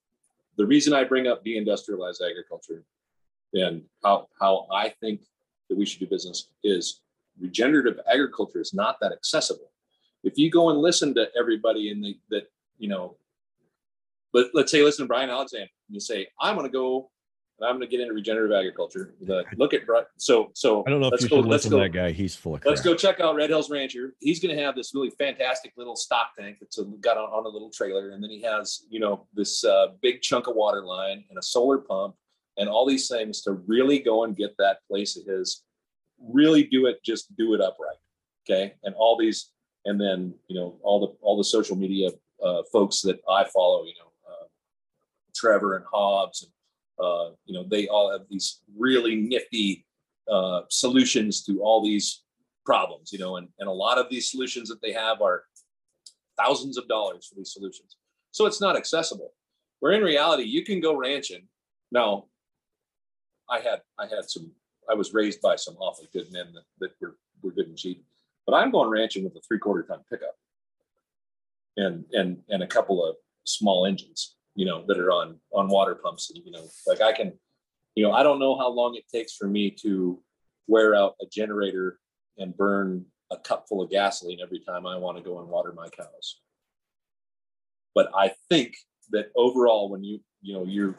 the 0.57 0.65
reason 0.65 0.93
I 0.93 1.03
bring 1.03 1.27
up 1.27 1.43
deindustrialized 1.43 2.21
agriculture 2.27 2.83
and 3.53 3.83
how 4.03 4.27
how 4.39 4.67
I 4.71 4.89
think 5.01 5.21
that 5.69 5.77
we 5.77 5.85
should 5.85 5.99
do 5.99 6.07
business 6.07 6.49
is 6.63 7.01
regenerative 7.39 7.99
agriculture 8.11 8.61
is 8.61 8.73
not 8.73 8.97
that 9.01 9.11
accessible. 9.11 9.71
If 10.23 10.37
you 10.37 10.49
go 10.49 10.69
and 10.69 10.79
listen 10.79 11.13
to 11.15 11.29
everybody 11.37 11.89
in 11.89 12.01
the 12.01 12.17
that 12.29 12.47
you 12.77 12.87
know, 12.87 13.17
but 14.31 14.47
let's 14.53 14.71
say 14.71 14.83
listen 14.83 15.05
to 15.05 15.07
Brian 15.07 15.29
Alexander 15.29 15.69
and 15.87 15.95
you 15.95 15.99
say, 15.99 16.27
I'm 16.39 16.55
gonna 16.55 16.69
go 16.69 17.09
and 17.59 17.67
I'm 17.67 17.75
going 17.77 17.87
to 17.87 17.91
get 17.91 18.01
into 18.01 18.13
regenerative 18.13 18.55
agriculture. 18.55 19.13
The, 19.21 19.43
look 19.55 19.73
at 19.73 19.81
so 20.17 20.51
so. 20.53 20.83
I 20.85 20.91
don't 20.91 21.01
know 21.01 21.09
if 21.11 21.21
you 21.21 21.29
go, 21.29 21.37
should 21.37 21.45
listen 21.45 21.71
go, 21.71 21.77
to 21.77 21.83
that 21.83 21.89
guy. 21.89 22.11
He's 22.11 22.35
full 22.35 22.55
of. 22.55 22.61
Crap. 22.61 22.69
Let's 22.69 22.81
go 22.81 22.93
check 22.95 23.19
out 23.19 23.35
Red 23.35 23.49
Hills 23.49 23.69
Rancher. 23.69 24.13
He's 24.19 24.39
going 24.39 24.55
to 24.55 24.61
have 24.61 24.75
this 24.75 24.93
really 24.93 25.09
fantastic 25.11 25.73
little 25.75 25.95
stock 25.95 26.35
tank 26.37 26.57
that's 26.59 26.77
a, 26.77 26.83
got 26.83 27.17
on, 27.17 27.29
on, 27.29 27.45
a 27.45 27.49
little 27.49 27.71
trailer, 27.71 28.11
and 28.11 28.23
then 28.23 28.29
he 28.29 28.41
has 28.43 28.85
you 28.89 28.99
know 28.99 29.25
this 29.33 29.63
uh, 29.63 29.87
big 30.01 30.21
chunk 30.21 30.47
of 30.47 30.55
water 30.55 30.83
line 30.83 31.23
and 31.29 31.39
a 31.39 31.43
solar 31.43 31.79
pump 31.79 32.15
and 32.57 32.69
all 32.69 32.85
these 32.85 33.07
things 33.07 33.41
to 33.41 33.53
really 33.67 33.99
go 33.99 34.23
and 34.23 34.35
get 34.35 34.55
that 34.57 34.79
place 34.87 35.17
of 35.17 35.25
his. 35.25 35.63
Really 36.19 36.63
do 36.63 36.85
it. 36.87 37.03
Just 37.03 37.35
do 37.37 37.53
it 37.53 37.61
upright. 37.61 37.97
Okay, 38.47 38.75
and 38.83 38.93
all 38.95 39.17
these, 39.17 39.51
and 39.85 39.99
then 39.99 40.33
you 40.47 40.59
know 40.59 40.77
all 40.83 40.99
the 40.99 41.07
all 41.21 41.37
the 41.37 41.43
social 41.43 41.75
media 41.75 42.09
uh, 42.43 42.61
folks 42.71 43.01
that 43.01 43.19
I 43.27 43.45
follow. 43.45 43.83
You 43.83 43.93
know, 43.99 44.11
uh, 44.29 44.45
Trevor 45.35 45.75
and 45.75 45.85
Hobbs 45.91 46.43
and 46.43 46.51
uh, 46.99 47.29
you 47.45 47.53
know, 47.53 47.65
they 47.69 47.87
all 47.87 48.11
have 48.11 48.21
these 48.29 48.61
really 48.77 49.15
nifty 49.15 49.85
uh, 50.31 50.61
solutions 50.69 51.43
to 51.43 51.61
all 51.61 51.83
these 51.83 52.23
problems, 52.65 53.11
you 53.11 53.19
know, 53.19 53.37
and, 53.37 53.47
and 53.59 53.69
a 53.69 53.71
lot 53.71 53.97
of 53.97 54.09
these 54.09 54.29
solutions 54.29 54.67
that 54.69 54.81
they 54.81 54.91
have 54.91 55.21
are 55.21 55.43
thousands 56.37 56.77
of 56.77 56.87
dollars 56.87 57.27
for 57.27 57.35
these 57.35 57.53
solutions. 57.53 57.95
So 58.31 58.45
it's 58.45 58.61
not 58.61 58.75
accessible. 58.75 59.33
Where 59.79 59.93
in 59.93 60.01
reality, 60.01 60.43
you 60.43 60.65
can 60.65 60.79
go 60.79 60.95
ranching. 60.95 61.47
Now, 61.91 62.25
I 63.49 63.59
had 63.59 63.81
I 63.97 64.07
had 64.07 64.29
some 64.29 64.51
I 64.89 64.93
was 64.95 65.13
raised 65.13 65.41
by 65.41 65.55
some 65.55 65.75
awfully 65.77 66.09
good 66.11 66.31
men 66.31 66.47
that, 66.53 66.63
that 66.79 66.91
were, 66.99 67.17
were 67.41 67.51
good 67.51 67.67
and 67.67 67.77
cheap, 67.77 68.03
but 68.45 68.55
I'm 68.55 68.71
going 68.71 68.89
ranching 68.89 69.23
with 69.23 69.35
a 69.35 69.41
three 69.47 69.59
quarter 69.59 69.83
ton 69.83 69.99
pickup 70.09 70.35
and 71.77 72.03
and 72.11 72.39
and 72.49 72.63
a 72.63 72.67
couple 72.67 73.05
of 73.05 73.15
small 73.45 73.85
engines 73.85 74.36
you 74.57 74.65
know, 74.65 74.83
that 74.87 74.97
are 74.97 75.11
on 75.11 75.39
on 75.53 75.69
water 75.69 75.95
pumps. 75.95 76.31
And 76.31 76.43
you 76.43 76.51
know, 76.51 76.67
like 76.87 76.99
I 76.99 77.13
can, 77.13 77.31
you 77.95 78.03
know, 78.03 78.11
I 78.11 78.23
don't 78.23 78.39
know 78.39 78.57
how 78.57 78.69
long 78.69 78.95
it 78.95 79.05
takes 79.13 79.35
for 79.35 79.47
me 79.47 79.69
to 79.83 80.19
wear 80.65 80.95
out 80.95 81.15
a 81.21 81.25
generator 81.31 81.99
and 82.39 82.57
burn 82.57 83.05
a 83.31 83.37
cup 83.37 83.67
full 83.69 83.83
of 83.83 83.91
gasoline 83.91 84.39
every 84.41 84.59
time 84.59 84.87
I 84.87 84.97
want 84.97 85.17
to 85.17 85.23
go 85.23 85.39
and 85.39 85.47
water 85.47 85.73
my 85.73 85.89
cows. 85.89 86.41
But 87.93 88.09
I 88.15 88.33
think 88.49 88.75
that 89.11 89.31
overall, 89.35 89.89
when 89.89 90.03
you 90.03 90.19
you 90.41 90.55
know 90.55 90.65
you're 90.65 90.95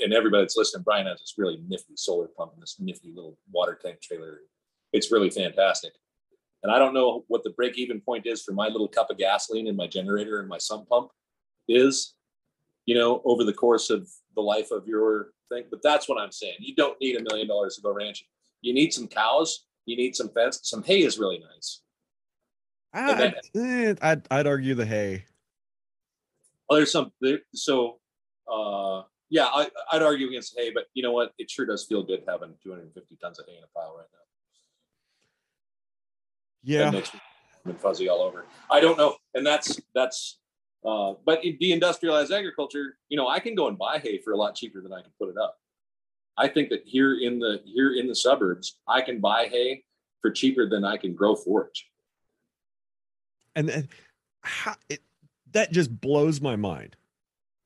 and 0.00 0.12
everybody 0.12 0.42
that's 0.42 0.56
listening, 0.56 0.84
Brian 0.84 1.06
has 1.06 1.20
this 1.20 1.34
really 1.38 1.62
nifty 1.66 1.94
solar 1.96 2.28
pump 2.28 2.52
and 2.52 2.62
this 2.62 2.76
nifty 2.78 3.12
little 3.14 3.38
water 3.50 3.78
tank 3.82 4.02
trailer. 4.02 4.40
It's 4.92 5.10
really 5.10 5.30
fantastic. 5.30 5.92
And 6.62 6.70
I 6.70 6.78
don't 6.78 6.94
know 6.94 7.24
what 7.28 7.44
the 7.44 7.50
break 7.50 7.78
even 7.78 8.00
point 8.02 8.26
is 8.26 8.42
for 8.42 8.52
my 8.52 8.68
little 8.68 8.88
cup 8.88 9.08
of 9.10 9.16
gasoline 9.16 9.68
in 9.68 9.76
my 9.76 9.86
generator 9.86 10.40
and 10.40 10.48
my 10.48 10.58
sump 10.58 10.88
pump 10.88 11.10
is, 11.68 12.14
you 12.88 12.94
know, 12.94 13.20
over 13.26 13.44
the 13.44 13.52
course 13.52 13.90
of 13.90 14.08
the 14.34 14.40
life 14.40 14.70
of 14.70 14.88
your 14.88 15.32
thing. 15.50 15.64
But 15.70 15.82
that's 15.82 16.08
what 16.08 16.18
I'm 16.18 16.32
saying. 16.32 16.54
You 16.58 16.74
don't 16.74 16.98
need 17.02 17.16
a 17.16 17.22
million 17.22 17.46
dollars 17.46 17.76
to 17.76 17.82
go 17.82 17.92
ranching. 17.92 18.26
You 18.62 18.72
need 18.72 18.94
some 18.94 19.06
cows. 19.06 19.66
You 19.84 19.94
need 19.94 20.16
some 20.16 20.30
fence. 20.30 20.60
Some 20.62 20.82
hay 20.82 21.02
is 21.02 21.18
really 21.18 21.38
nice. 21.38 21.82
I'd, 22.94 23.34
eh, 23.54 23.94
I'd, 24.00 24.26
I'd 24.30 24.46
argue 24.46 24.74
the 24.74 24.86
hay. 24.86 25.26
Well, 26.66 26.78
there's 26.78 26.90
some. 26.90 27.12
There, 27.20 27.40
so, 27.52 27.98
uh, 28.50 29.02
yeah, 29.28 29.44
I, 29.44 29.68
would 29.92 30.02
argue 30.02 30.28
against 30.28 30.58
hay, 30.58 30.70
but 30.70 30.84
you 30.94 31.02
know 31.02 31.12
what? 31.12 31.32
It 31.36 31.50
sure 31.50 31.66
does 31.66 31.84
feel 31.84 32.02
good 32.02 32.22
having 32.26 32.54
250 32.62 33.18
tons 33.22 33.38
of 33.38 33.44
hay 33.46 33.58
in 33.58 33.64
a 33.64 33.78
pile 33.78 33.96
right 33.98 34.06
now. 34.10 34.18
Yeah, 36.62 36.84
that 36.84 36.92
makes 36.94 37.12
me 37.66 37.74
fuzzy 37.74 38.08
all 38.08 38.22
over. 38.22 38.46
I 38.70 38.80
don't 38.80 38.96
know, 38.96 39.16
and 39.34 39.46
that's 39.46 39.78
that's 39.94 40.38
Uh, 40.84 41.14
but 41.24 41.44
in 41.44 41.56
deindustrialized 41.58 42.30
agriculture, 42.30 42.98
you 43.08 43.16
know, 43.16 43.28
I 43.28 43.40
can 43.40 43.54
go 43.54 43.68
and 43.68 43.76
buy 43.76 43.98
hay 43.98 44.18
for 44.18 44.32
a 44.32 44.36
lot 44.36 44.54
cheaper 44.54 44.80
than 44.80 44.92
I 44.92 45.02
can 45.02 45.10
put 45.18 45.28
it 45.28 45.36
up. 45.36 45.58
I 46.36 46.46
think 46.46 46.68
that 46.70 46.82
here 46.84 47.18
in 47.20 47.40
the 47.40 47.60
here 47.64 47.94
in 47.94 48.06
the 48.06 48.14
suburbs, 48.14 48.78
I 48.86 49.00
can 49.00 49.20
buy 49.20 49.46
hay 49.46 49.84
for 50.22 50.30
cheaper 50.30 50.68
than 50.68 50.84
I 50.84 50.96
can 50.96 51.14
grow 51.14 51.34
forage. 51.34 51.90
And, 53.56 53.88
how, 54.42 54.76
it, 54.88 55.02
that 55.52 55.72
just 55.72 56.00
blows 56.00 56.40
my 56.40 56.56
mind. 56.56 56.96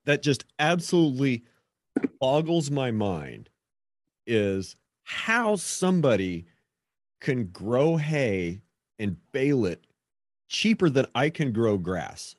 That 0.05 0.23
just 0.23 0.45
absolutely 0.59 1.45
boggles 2.19 2.71
my 2.71 2.91
mind 2.91 3.51
is 4.27 4.77
how 5.05 5.57
somebody 5.57 6.47
can 7.21 7.47
grow 7.47 7.97
hay 7.97 8.63
and 8.99 9.17
bale 9.33 9.67
it 9.67 9.87
cheaper 10.49 10.91
than 10.91 11.07
I 11.15 11.31
can 11.31 11.53
grow 11.53 11.77
grass. 11.77 12.37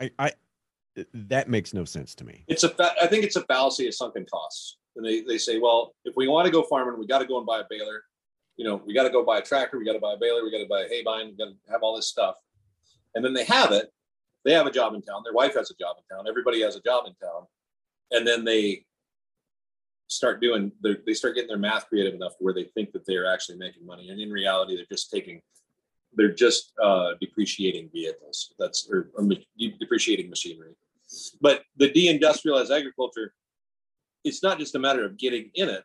I, 0.00 0.10
I 0.18 0.32
that 1.14 1.48
makes 1.48 1.72
no 1.72 1.84
sense 1.84 2.14
to 2.16 2.24
me. 2.24 2.44
It's 2.48 2.64
a, 2.64 2.74
I 3.00 3.06
think 3.06 3.24
it's 3.24 3.36
a 3.36 3.44
fallacy 3.44 3.86
of 3.86 3.94
sunken 3.94 4.26
costs. 4.30 4.78
And 4.96 5.06
they, 5.06 5.22
they 5.22 5.38
say, 5.38 5.58
well, 5.58 5.94
if 6.04 6.14
we 6.16 6.26
want 6.26 6.46
to 6.46 6.52
go 6.52 6.62
farming, 6.62 6.98
we 6.98 7.06
got 7.06 7.20
to 7.20 7.26
go 7.26 7.38
and 7.38 7.46
buy 7.46 7.60
a 7.60 7.64
baler. 7.70 8.02
You 8.56 8.64
know, 8.64 8.82
we 8.84 8.92
got 8.92 9.04
to 9.04 9.10
go 9.10 9.24
buy 9.24 9.38
a 9.38 9.42
tractor, 9.42 9.78
we 9.78 9.84
got 9.84 9.92
to 9.92 10.00
buy 10.00 10.14
a 10.14 10.18
baler, 10.18 10.42
we 10.42 10.50
got 10.50 10.58
to 10.58 10.68
buy 10.68 10.82
a 10.82 10.88
haybine, 10.88 11.30
we 11.30 11.36
got 11.36 11.46
to 11.46 11.54
have 11.70 11.82
all 11.82 11.96
this 11.96 12.08
stuff. 12.08 12.34
And 13.14 13.24
then 13.24 13.32
they 13.32 13.44
have 13.44 13.72
it. 13.72 13.90
They 14.44 14.52
have 14.52 14.66
a 14.66 14.70
job 14.70 14.94
in 14.94 15.02
town. 15.02 15.22
Their 15.24 15.32
wife 15.32 15.54
has 15.54 15.70
a 15.70 15.74
job 15.74 15.96
in 15.98 16.16
town. 16.16 16.26
Everybody 16.28 16.60
has 16.62 16.76
a 16.76 16.80
job 16.80 17.04
in 17.06 17.14
town. 17.14 17.46
And 18.10 18.26
then 18.26 18.44
they 18.44 18.84
start 20.08 20.40
doing, 20.40 20.72
they 20.82 21.14
start 21.14 21.36
getting 21.36 21.48
their 21.48 21.58
math 21.58 21.88
creative 21.88 22.14
enough 22.14 22.32
where 22.40 22.52
they 22.52 22.64
think 22.64 22.92
that 22.92 23.06
they're 23.06 23.32
actually 23.32 23.58
making 23.58 23.86
money. 23.86 24.08
And 24.08 24.20
in 24.20 24.30
reality, 24.30 24.76
they're 24.76 24.86
just 24.90 25.10
taking 25.10 25.40
they're 26.14 26.32
just 26.32 26.72
uh, 26.82 27.12
depreciating 27.20 27.90
vehicles. 27.92 28.54
That's 28.58 28.88
or, 28.90 29.10
or 29.14 29.28
depreciating 29.78 30.30
machinery. 30.30 30.74
But 31.40 31.62
the 31.76 31.90
deindustrialized 31.90 32.76
agriculture, 32.76 33.34
it's 34.24 34.42
not 34.42 34.58
just 34.58 34.74
a 34.74 34.78
matter 34.78 35.04
of 35.04 35.18
getting 35.18 35.50
in 35.54 35.68
it. 35.68 35.84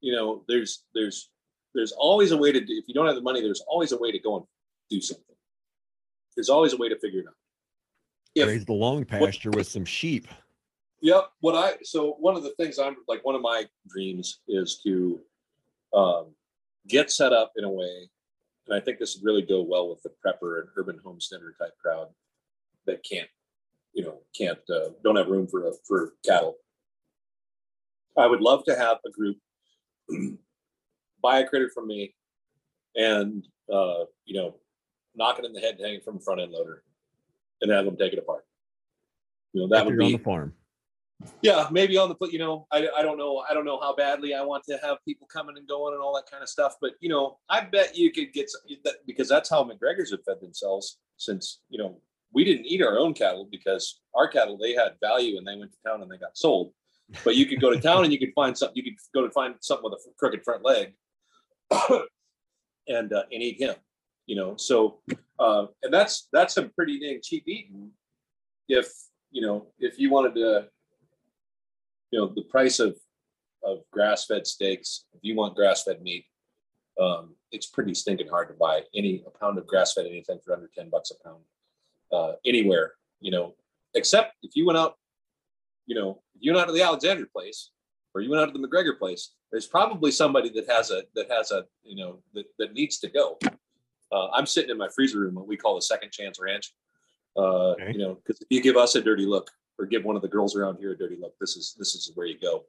You 0.00 0.12
know, 0.12 0.44
there's 0.48 0.84
there's 0.94 1.30
there's 1.74 1.92
always 1.92 2.32
a 2.32 2.36
way 2.36 2.52
to 2.52 2.60
do. 2.60 2.74
If 2.74 2.84
you 2.88 2.94
don't 2.94 3.06
have 3.06 3.16
the 3.16 3.22
money, 3.22 3.40
there's 3.40 3.62
always 3.68 3.92
a 3.92 3.98
way 3.98 4.12
to 4.12 4.18
go 4.18 4.36
and 4.36 4.44
do 4.90 5.00
something. 5.00 5.24
There's 6.36 6.48
always 6.48 6.72
a 6.72 6.76
way 6.76 6.88
to 6.88 6.98
figure 6.98 7.20
it 7.20 7.26
out. 7.26 7.34
If, 8.34 8.46
Raise 8.46 8.64
the 8.66 8.74
long 8.74 9.04
pasture 9.04 9.50
what, 9.50 9.56
with 9.56 9.68
some 9.68 9.84
sheep. 9.84 10.28
Yep. 11.00 11.30
What 11.40 11.54
I 11.54 11.76
so 11.82 12.16
one 12.18 12.36
of 12.36 12.42
the 12.42 12.50
things 12.58 12.78
I'm 12.78 12.96
like 13.08 13.24
one 13.24 13.34
of 13.34 13.42
my 13.42 13.64
dreams 13.88 14.40
is 14.48 14.80
to 14.84 15.20
um, 15.94 16.26
get 16.86 17.10
set 17.10 17.32
up 17.32 17.52
in 17.56 17.64
a 17.64 17.70
way 17.70 18.10
and 18.68 18.76
I 18.76 18.80
think 18.80 18.98
this 18.98 19.16
would 19.16 19.24
really 19.24 19.42
go 19.42 19.62
well 19.62 19.88
with 19.88 20.02
the 20.02 20.10
prepper 20.24 20.60
and 20.60 20.68
urban 20.76 21.00
homesteader 21.04 21.54
type 21.58 21.76
crowd 21.80 22.08
that 22.86 23.04
can't, 23.04 23.28
you 23.92 24.04
know, 24.04 24.18
can't 24.36 24.58
uh, 24.70 24.90
don't 25.04 25.16
have 25.16 25.28
room 25.28 25.46
for 25.46 25.72
for 25.86 26.14
cattle. 26.24 26.56
I 28.18 28.26
would 28.26 28.40
love 28.40 28.64
to 28.64 28.76
have 28.76 28.98
a 29.06 29.10
group 29.10 29.36
buy 31.22 31.40
a 31.40 31.46
critter 31.46 31.70
from 31.72 31.86
me, 31.86 32.14
and 32.96 33.46
uh, 33.72 34.04
you 34.24 34.34
know, 34.34 34.56
knock 35.14 35.38
it 35.38 35.44
in 35.44 35.52
the 35.52 35.60
head 35.60 35.78
hanging 35.80 36.00
from 36.00 36.16
a 36.16 36.20
front 36.20 36.40
end 36.40 36.52
loader, 36.52 36.82
and 37.60 37.70
have 37.70 37.84
them 37.84 37.96
take 37.96 38.12
it 38.12 38.18
apart. 38.18 38.44
You 39.52 39.62
know, 39.62 39.68
that 39.68 39.86
would 39.86 39.98
be 39.98 40.06
on 40.06 40.12
the 40.12 40.18
farm 40.18 40.54
yeah 41.40 41.66
maybe 41.70 41.96
on 41.96 42.08
the 42.08 42.28
you 42.30 42.38
know 42.38 42.66
I, 42.70 42.88
I 42.96 43.02
don't 43.02 43.16
know 43.16 43.42
i 43.48 43.54
don't 43.54 43.64
know 43.64 43.80
how 43.80 43.94
badly 43.96 44.34
i 44.34 44.42
want 44.42 44.64
to 44.68 44.78
have 44.82 44.98
people 45.06 45.26
coming 45.26 45.56
and 45.56 45.66
going 45.66 45.94
and 45.94 46.02
all 46.02 46.14
that 46.14 46.30
kind 46.30 46.42
of 46.42 46.48
stuff 46.48 46.74
but 46.80 46.92
you 47.00 47.08
know 47.08 47.38
i 47.48 47.62
bet 47.62 47.96
you 47.96 48.12
could 48.12 48.34
get 48.34 48.50
some, 48.50 48.60
because 49.06 49.28
that's 49.28 49.48
how 49.48 49.64
mcgregor's 49.64 50.10
have 50.10 50.24
fed 50.26 50.40
themselves 50.42 50.98
since 51.16 51.60
you 51.70 51.78
know 51.78 51.98
we 52.36 52.44
didn't 52.44 52.66
eat 52.66 52.82
our 52.82 52.98
own 52.98 53.14
cattle 53.14 53.48
because 53.50 54.00
our 54.14 54.28
cattle 54.28 54.58
they 54.58 54.74
had 54.74 54.92
value 55.00 55.38
and 55.38 55.46
they 55.46 55.56
went 55.56 55.72
to 55.72 55.78
town 55.86 56.02
and 56.02 56.10
they 56.10 56.18
got 56.18 56.36
sold. 56.36 56.72
But 57.24 57.34
you 57.34 57.46
could 57.46 57.62
go 57.62 57.70
to 57.70 57.80
town 57.80 58.04
and 58.04 58.12
you 58.12 58.18
could 58.18 58.34
find 58.34 58.56
something 58.56 58.76
you 58.76 58.82
could 58.82 58.98
go 59.14 59.26
to 59.26 59.32
find 59.32 59.54
something 59.60 59.84
with 59.84 59.94
a 59.94 60.10
crooked 60.18 60.44
front 60.44 60.64
leg 60.64 60.92
and 62.88 63.12
uh, 63.12 63.22
and 63.32 63.42
eat 63.42 63.60
him 63.60 63.74
you 64.26 64.36
know 64.36 64.54
so 64.56 64.98
uh, 65.38 65.66
and 65.82 65.94
that's 65.94 66.28
that's 66.32 66.54
some 66.54 66.70
pretty 66.70 66.98
dang 66.98 67.20
cheap 67.22 67.44
eating 67.46 67.90
if 68.68 68.92
you 69.30 69.40
know 69.40 69.68
if 69.78 69.98
you 69.98 70.10
wanted 70.10 70.34
to 70.34 70.66
you 72.10 72.18
know 72.18 72.32
the 72.34 72.42
price 72.42 72.78
of 72.78 72.96
of 73.64 73.78
grass 73.90 74.26
fed 74.26 74.46
steaks. 74.46 75.04
If 75.12 75.20
you 75.22 75.34
want 75.34 75.56
grass 75.56 75.82
fed 75.84 76.02
meat, 76.02 76.26
um, 77.00 77.34
it's 77.50 77.66
pretty 77.66 77.94
stinking 77.94 78.28
hard 78.28 78.48
to 78.48 78.54
buy 78.54 78.82
any 78.94 79.24
a 79.26 79.38
pound 79.38 79.58
of 79.58 79.66
grass 79.66 79.94
fed 79.94 80.06
anything 80.06 80.38
for 80.44 80.54
under 80.54 80.70
ten 80.74 80.88
bucks 80.88 81.10
a 81.10 81.28
pound 81.28 81.42
uh, 82.12 82.32
anywhere. 82.44 82.92
You 83.20 83.30
know, 83.30 83.54
except 83.94 84.34
if 84.42 84.54
you 84.54 84.66
went 84.66 84.78
out, 84.78 84.96
you 85.86 85.94
know, 85.94 86.22
if 86.34 86.42
you 86.42 86.52
went 86.52 86.62
out 86.62 86.66
to 86.68 86.72
the 86.72 86.82
Alexander 86.82 87.26
place 87.26 87.70
or 88.14 88.20
you 88.20 88.30
went 88.30 88.42
out 88.42 88.52
to 88.52 88.58
the 88.58 88.66
McGregor 88.66 88.98
place, 88.98 89.32
there's 89.50 89.66
probably 89.66 90.10
somebody 90.10 90.48
that 90.50 90.70
has 90.70 90.90
a 90.90 91.02
that 91.14 91.30
has 91.30 91.50
a 91.50 91.64
you 91.82 91.96
know 91.96 92.22
that, 92.34 92.44
that 92.58 92.72
needs 92.72 92.98
to 93.00 93.08
go. 93.08 93.38
Uh, 94.12 94.28
I'm 94.32 94.46
sitting 94.46 94.70
in 94.70 94.78
my 94.78 94.88
freezer 94.94 95.18
room, 95.20 95.34
what 95.34 95.48
we 95.48 95.56
call 95.56 95.74
the 95.74 95.82
second 95.82 96.12
chance 96.12 96.38
ranch. 96.40 96.72
Uh, 97.36 97.72
okay. 97.72 97.92
You 97.92 97.98
know, 97.98 98.14
because 98.14 98.40
if 98.40 98.46
you 98.50 98.62
give 98.62 98.76
us 98.76 98.94
a 98.94 99.02
dirty 99.02 99.26
look, 99.26 99.50
or 99.78 99.86
give 99.86 100.04
one 100.04 100.16
of 100.16 100.22
the 100.22 100.28
girls 100.28 100.56
around 100.56 100.78
here 100.78 100.92
a 100.92 100.96
dirty 100.96 101.16
look. 101.20 101.34
This 101.40 101.56
is 101.56 101.74
this 101.78 101.94
is 101.94 102.12
where 102.14 102.26
you 102.26 102.38
go. 102.40 102.64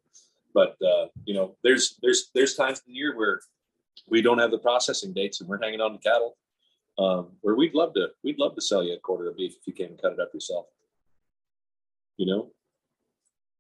But 0.53 0.75
uh, 0.81 1.07
you 1.25 1.33
know, 1.33 1.55
there's 1.63 1.97
there's 2.01 2.29
there's 2.33 2.55
times 2.55 2.81
in 2.85 2.93
the 2.93 2.97
year 2.97 3.15
where 3.15 3.41
we 4.09 4.21
don't 4.21 4.39
have 4.39 4.51
the 4.51 4.59
processing 4.59 5.13
dates 5.13 5.41
and 5.41 5.49
we're 5.49 5.61
hanging 5.61 5.81
on 5.81 5.93
to 5.93 5.99
cattle. 5.99 6.37
Um, 6.99 7.33
where 7.41 7.55
we'd 7.55 7.75
love 7.75 7.93
to 7.93 8.07
we'd 8.23 8.39
love 8.39 8.55
to 8.55 8.61
sell 8.61 8.83
you 8.83 8.93
a 8.93 8.99
quarter 8.99 9.29
of 9.29 9.37
beef 9.37 9.55
if 9.59 9.67
you 9.67 9.73
came 9.73 9.89
and 9.89 10.01
cut 10.01 10.13
it 10.13 10.19
up 10.19 10.33
yourself. 10.33 10.65
You 12.17 12.25
know, 12.25 12.51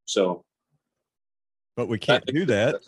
so. 0.05 0.43
But 1.75 1.87
we 1.87 1.99
can't 1.99 2.25
that 2.25 2.33
do 2.33 2.45
that. 2.45 2.81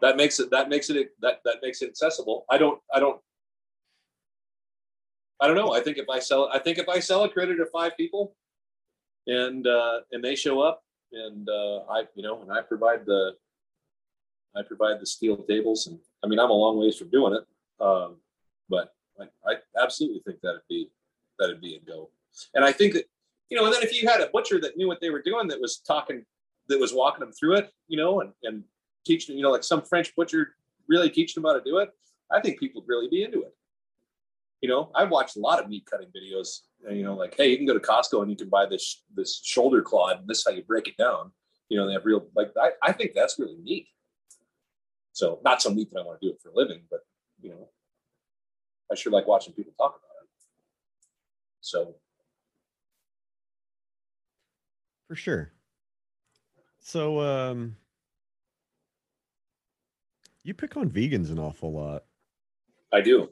that 0.00 0.16
makes 0.16 0.38
it 0.38 0.50
that 0.50 0.68
makes 0.68 0.88
it 0.88 1.10
that 1.20 1.40
that 1.44 1.56
makes 1.62 1.82
it 1.82 1.88
accessible. 1.88 2.44
I 2.48 2.58
don't 2.58 2.80
I 2.94 3.00
don't 3.00 3.20
I 5.40 5.48
don't 5.48 5.56
know. 5.56 5.72
I 5.72 5.80
think 5.80 5.98
if 5.98 6.08
I 6.08 6.20
sell 6.20 6.48
I 6.52 6.60
think 6.60 6.78
if 6.78 6.88
I 6.88 7.00
sell 7.00 7.24
a 7.24 7.28
critter 7.28 7.56
to 7.56 7.66
five 7.66 7.96
people, 7.96 8.36
and 9.26 9.66
uh, 9.66 10.00
and 10.12 10.22
they 10.22 10.34
show 10.34 10.60
up, 10.60 10.82
and 11.12 11.48
uh, 11.48 11.78
I 11.90 12.04
you 12.14 12.22
know, 12.22 12.42
and 12.42 12.52
I 12.52 12.62
provide 12.62 13.06
the 13.06 13.34
I 14.56 14.62
provide 14.62 15.00
the 15.00 15.06
steel 15.06 15.36
tables, 15.36 15.86
and 15.86 15.98
I 16.24 16.26
mean 16.26 16.38
I'm 16.38 16.50
a 16.50 16.54
long 16.54 16.78
ways 16.78 16.96
from 16.96 17.10
doing 17.10 17.34
it, 17.34 17.84
um, 17.84 18.16
but 18.68 18.94
I, 19.20 19.24
I 19.50 19.54
absolutely 19.82 20.20
think 20.20 20.40
that'd 20.42 20.60
be 20.68 20.90
that'd 21.38 21.60
be 21.60 21.76
a 21.76 21.80
go. 21.80 22.10
And 22.54 22.64
I 22.64 22.72
think 22.72 22.94
that 22.94 23.04
you 23.50 23.56
know, 23.56 23.64
and 23.64 23.74
then 23.74 23.82
if 23.82 24.00
you 24.00 24.08
had 24.08 24.20
a 24.20 24.28
butcher 24.28 24.60
that 24.60 24.76
knew 24.76 24.88
what 24.88 25.00
they 25.00 25.10
were 25.10 25.22
doing, 25.22 25.48
that 25.48 25.60
was 25.60 25.78
talking, 25.78 26.24
that 26.68 26.80
was 26.80 26.92
walking 26.92 27.20
them 27.20 27.32
through 27.32 27.56
it, 27.56 27.70
you 27.88 27.96
know, 27.96 28.20
and 28.20 28.32
and 28.42 28.64
teaching, 29.04 29.36
you 29.36 29.42
know, 29.42 29.50
like 29.50 29.64
some 29.64 29.82
French 29.82 30.14
butcher 30.16 30.54
really 30.88 31.10
teaching 31.10 31.42
them 31.42 31.50
how 31.50 31.58
to 31.58 31.64
do 31.64 31.78
it, 31.78 31.90
I 32.30 32.40
think 32.40 32.58
people 32.58 32.80
would 32.80 32.88
really 32.88 33.08
be 33.08 33.22
into 33.22 33.42
it. 33.42 33.54
You 34.60 34.68
know, 34.68 34.90
I've 34.94 35.10
watched 35.10 35.36
a 35.36 35.40
lot 35.40 35.62
of 35.62 35.68
meat 35.68 35.86
cutting 35.90 36.08
videos 36.08 36.60
and 36.86 36.96
you 36.96 37.04
know, 37.04 37.14
like, 37.14 37.34
hey, 37.36 37.50
you 37.50 37.56
can 37.56 37.66
go 37.66 37.74
to 37.74 37.80
Costco 37.80 38.22
and 38.22 38.30
you 38.30 38.36
can 38.36 38.48
buy 38.48 38.66
this 38.66 39.02
this 39.14 39.40
shoulder 39.44 39.82
clod, 39.82 40.20
and 40.20 40.28
this 40.28 40.38
is 40.38 40.44
how 40.44 40.52
you 40.52 40.62
break 40.62 40.88
it 40.88 40.96
down. 40.96 41.30
You 41.68 41.78
know, 41.78 41.86
they 41.86 41.92
have 41.92 42.04
real 42.04 42.26
like 42.34 42.52
I, 42.60 42.70
I 42.82 42.92
think 42.92 43.12
that's 43.14 43.38
really 43.38 43.58
neat. 43.62 43.88
So 45.12 45.40
not 45.44 45.62
so 45.62 45.70
neat 45.70 45.90
that 45.92 46.00
I 46.00 46.04
want 46.04 46.20
to 46.20 46.26
do 46.26 46.32
it 46.32 46.40
for 46.42 46.50
a 46.50 46.54
living, 46.54 46.82
but 46.90 47.00
you 47.40 47.50
know, 47.50 47.68
I 48.90 48.94
sure 48.94 49.12
like 49.12 49.26
watching 49.26 49.52
people 49.52 49.72
talk 49.76 49.90
about 49.90 50.24
it. 50.24 50.30
So 51.60 51.96
for 55.08 55.16
sure. 55.16 55.52
So 56.80 57.20
um 57.20 57.76
you 60.44 60.54
pick 60.54 60.76
on 60.76 60.88
vegans 60.88 61.30
an 61.30 61.38
awful 61.38 61.72
lot. 61.72 62.04
I 62.92 63.00
do. 63.00 63.30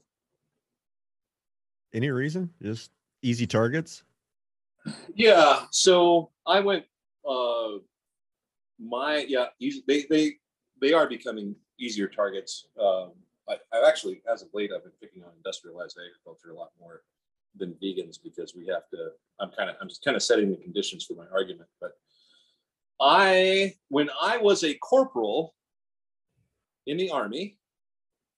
Any 1.95 2.11
reason? 2.11 2.51
Just 2.61 2.91
easy 3.23 3.47
targets? 3.47 4.03
Yeah. 5.15 5.63
So 5.71 6.31
I 6.47 6.61
went. 6.61 6.85
Uh, 7.27 7.79
my 8.79 9.25
yeah, 9.29 9.47
they 9.87 10.05
they 10.11 10.35
they 10.81 10.93
are 10.93 11.09
becoming 11.09 11.55
easier 11.79 12.09
targets. 12.09 12.67
Um, 12.79 13.13
I, 13.49 13.55
I've 13.73 13.85
actually, 13.87 14.23
as 14.31 14.43
of 14.43 14.49
late, 14.53 14.71
I've 14.75 14.83
been 14.83 14.93
picking 15.01 15.23
on 15.23 15.31
industrialized 15.37 15.99
agriculture 15.99 16.51
a 16.51 16.59
lot 16.59 16.71
more 16.81 17.03
than 17.57 17.75
vegans 17.83 18.19
because 18.23 18.55
we 18.55 18.67
have 18.67 18.89
to. 18.91 19.11
I'm 19.41 19.51
kind 19.51 19.71
of 19.71 19.77
I'm 19.81 19.89
just 19.89 20.05
kind 20.05 20.17
of 20.17 20.23
setting 20.23 20.51
the 20.51 20.57
conditions 20.57 21.05
for 21.05 21.15
my 21.15 21.27
argument. 21.33 21.69
But 21.81 21.93
I, 23.01 23.75
when 23.89 24.09
I 24.21 24.37
was 24.39 24.65
a 24.65 24.75
corporal 24.75 25.55
in 26.87 26.97
the 26.97 27.11
army, 27.11 27.59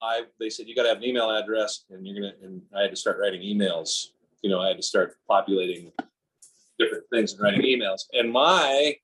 I 0.02 0.24
they 0.38 0.50
said 0.50 0.66
you 0.68 0.74
got 0.74 0.82
to 0.82 0.88
have 0.88 0.98
an 0.98 1.04
email 1.04 1.30
address 1.30 1.84
and 1.90 2.06
you're 2.06 2.14
gonna 2.14 2.34
and 2.42 2.62
I 2.76 2.82
had 2.82 2.90
to 2.90 2.96
start 2.96 3.18
writing 3.18 3.40
emails 3.40 4.08
you 4.46 4.50
know, 4.50 4.60
I 4.60 4.68
had 4.68 4.76
to 4.76 4.82
start 4.82 5.16
populating 5.26 5.90
different 6.78 7.02
things 7.12 7.32
and 7.32 7.42
writing 7.42 7.62
emails. 7.62 8.02
And 8.12 8.30
my 8.30 8.96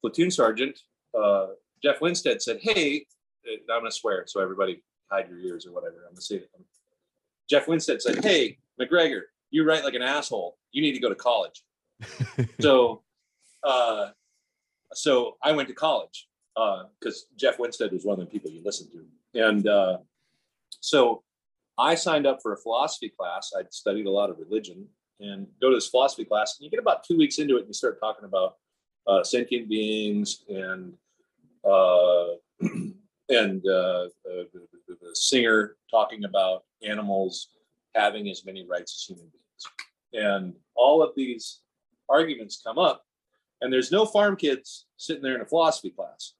platoon 0.00 0.32
sergeant, 0.32 0.80
uh, 1.16 1.48
Jeff 1.80 2.00
Winstead, 2.00 2.42
said, 2.42 2.58
"Hey, 2.60 3.06
I'm 3.72 3.84
to 3.84 3.90
swear, 3.92 4.24
so 4.26 4.40
everybody 4.40 4.82
hide 5.08 5.28
your 5.28 5.38
ears 5.38 5.64
or 5.64 5.72
whatever. 5.72 6.06
I'm 6.08 6.16
to 6.16 6.20
say 6.20 6.36
it. 6.36 6.50
Jeff 7.48 7.68
Winstead 7.68 8.02
said, 8.02 8.24
"Hey, 8.24 8.58
McGregor, 8.80 9.22
you 9.50 9.64
write 9.64 9.84
like 9.84 9.94
an 9.94 10.02
asshole. 10.02 10.58
You 10.72 10.82
need 10.82 10.94
to 10.94 11.00
go 11.00 11.08
to 11.08 11.14
college. 11.14 11.62
so, 12.60 13.02
uh, 13.62 14.10
so 14.92 15.36
I 15.40 15.52
went 15.52 15.68
to 15.68 15.74
college 15.74 16.28
because 16.54 17.26
uh, 17.30 17.34
Jeff 17.36 17.60
Winstead 17.60 17.92
was 17.92 18.04
one 18.04 18.18
of 18.18 18.26
the 18.26 18.30
people 18.30 18.50
you 18.50 18.62
listened 18.64 18.90
to, 18.92 19.40
and 19.40 19.68
uh, 19.68 19.98
so 20.80 21.22
I 21.78 21.94
signed 21.94 22.26
up 22.26 22.40
for 22.42 22.52
a 22.52 22.58
philosophy 22.58 23.08
class. 23.08 23.52
I'd 23.56 23.72
studied 23.72 24.06
a 24.06 24.10
lot 24.10 24.30
of 24.30 24.38
religion 24.38 24.86
and 25.20 25.46
go 25.60 25.70
to 25.70 25.76
this 25.76 25.88
philosophy 25.88 26.24
class. 26.24 26.56
And 26.58 26.64
you 26.64 26.70
get 26.70 26.80
about 26.80 27.04
two 27.04 27.16
weeks 27.16 27.38
into 27.38 27.56
it, 27.56 27.60
and 27.60 27.68
you 27.68 27.74
start 27.74 28.00
talking 28.00 28.24
about 28.24 28.56
uh, 29.06 29.22
sentient 29.22 29.68
beings 29.68 30.44
and 30.48 30.94
uh, 31.64 32.26
and 32.60 33.60
uh, 33.66 34.08
the, 34.24 34.48
the, 34.52 34.66
the, 34.88 35.14
singer 35.14 35.76
talking 35.90 36.24
about 36.24 36.64
animals 36.82 37.48
having 37.94 38.28
as 38.28 38.44
many 38.44 38.66
rights 38.66 38.94
as 38.94 39.14
human 39.14 39.30
beings, 39.30 40.24
and 40.26 40.54
all 40.74 41.02
of 41.02 41.10
these 41.16 41.60
arguments 42.08 42.62
come 42.64 42.78
up. 42.78 43.04
And 43.60 43.72
there's 43.72 43.92
no 43.92 44.06
farm 44.06 44.36
kids 44.36 44.86
sitting 44.96 45.22
there 45.22 45.34
in 45.34 45.42
a 45.42 45.46
philosophy 45.46 45.90
class. 45.90 46.32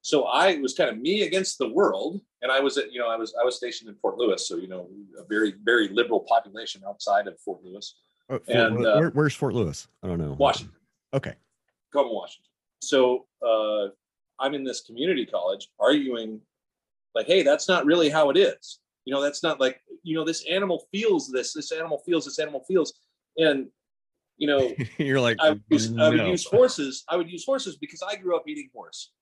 So 0.00 0.24
I 0.24 0.56
was 0.56 0.74
kind 0.74 0.90
of 0.90 0.98
me 0.98 1.22
against 1.22 1.58
the 1.58 1.68
world, 1.68 2.20
and 2.42 2.50
I 2.50 2.60
was 2.60 2.76
at 2.76 2.92
you 2.92 2.98
know 2.98 3.08
I 3.08 3.16
was 3.16 3.34
I 3.40 3.44
was 3.44 3.56
stationed 3.56 3.88
in 3.88 3.96
Fort 3.96 4.18
Lewis, 4.18 4.46
so 4.46 4.56
you 4.56 4.68
know 4.68 4.88
a 5.18 5.24
very 5.24 5.54
very 5.64 5.88
liberal 5.88 6.20
population 6.20 6.82
outside 6.86 7.26
of 7.26 7.38
Fort 7.40 7.60
Lewis. 7.64 7.96
Oh, 8.28 8.38
Fort, 8.38 8.48
and 8.48 8.86
uh, 8.86 8.96
where, 8.96 9.10
where's 9.10 9.34
Fort 9.34 9.54
Lewis? 9.54 9.88
I 10.02 10.08
don't 10.08 10.18
know. 10.18 10.34
Washington. 10.38 10.76
Okay. 11.14 11.34
Come 11.92 12.12
Washington. 12.12 12.50
So 12.80 13.26
uh, 13.46 13.88
I'm 14.40 14.54
in 14.54 14.64
this 14.64 14.80
community 14.80 15.24
college 15.24 15.68
arguing, 15.78 16.40
like, 17.14 17.26
hey, 17.26 17.42
that's 17.42 17.68
not 17.68 17.84
really 17.84 18.08
how 18.08 18.30
it 18.30 18.36
is. 18.36 18.80
You 19.04 19.14
know, 19.14 19.20
that's 19.20 19.42
not 19.42 19.60
like 19.60 19.80
you 20.02 20.16
know 20.16 20.24
this 20.24 20.44
animal 20.50 20.86
feels 20.92 21.30
this. 21.30 21.52
This 21.54 21.70
animal 21.72 22.02
feels. 22.04 22.24
This 22.24 22.38
animal 22.38 22.64
feels. 22.66 22.92
And 23.36 23.68
you 24.36 24.48
know, 24.48 24.72
you're 24.98 25.20
like 25.20 25.36
I, 25.40 25.56
use, 25.70 25.90
no. 25.90 26.06
I 26.06 26.08
would 26.08 26.26
use 26.26 26.44
horses. 26.44 27.04
I 27.08 27.16
would 27.16 27.30
use 27.30 27.44
horses 27.44 27.76
because 27.76 28.02
I 28.02 28.16
grew 28.16 28.36
up 28.36 28.44
eating 28.48 28.68
horse 28.74 29.12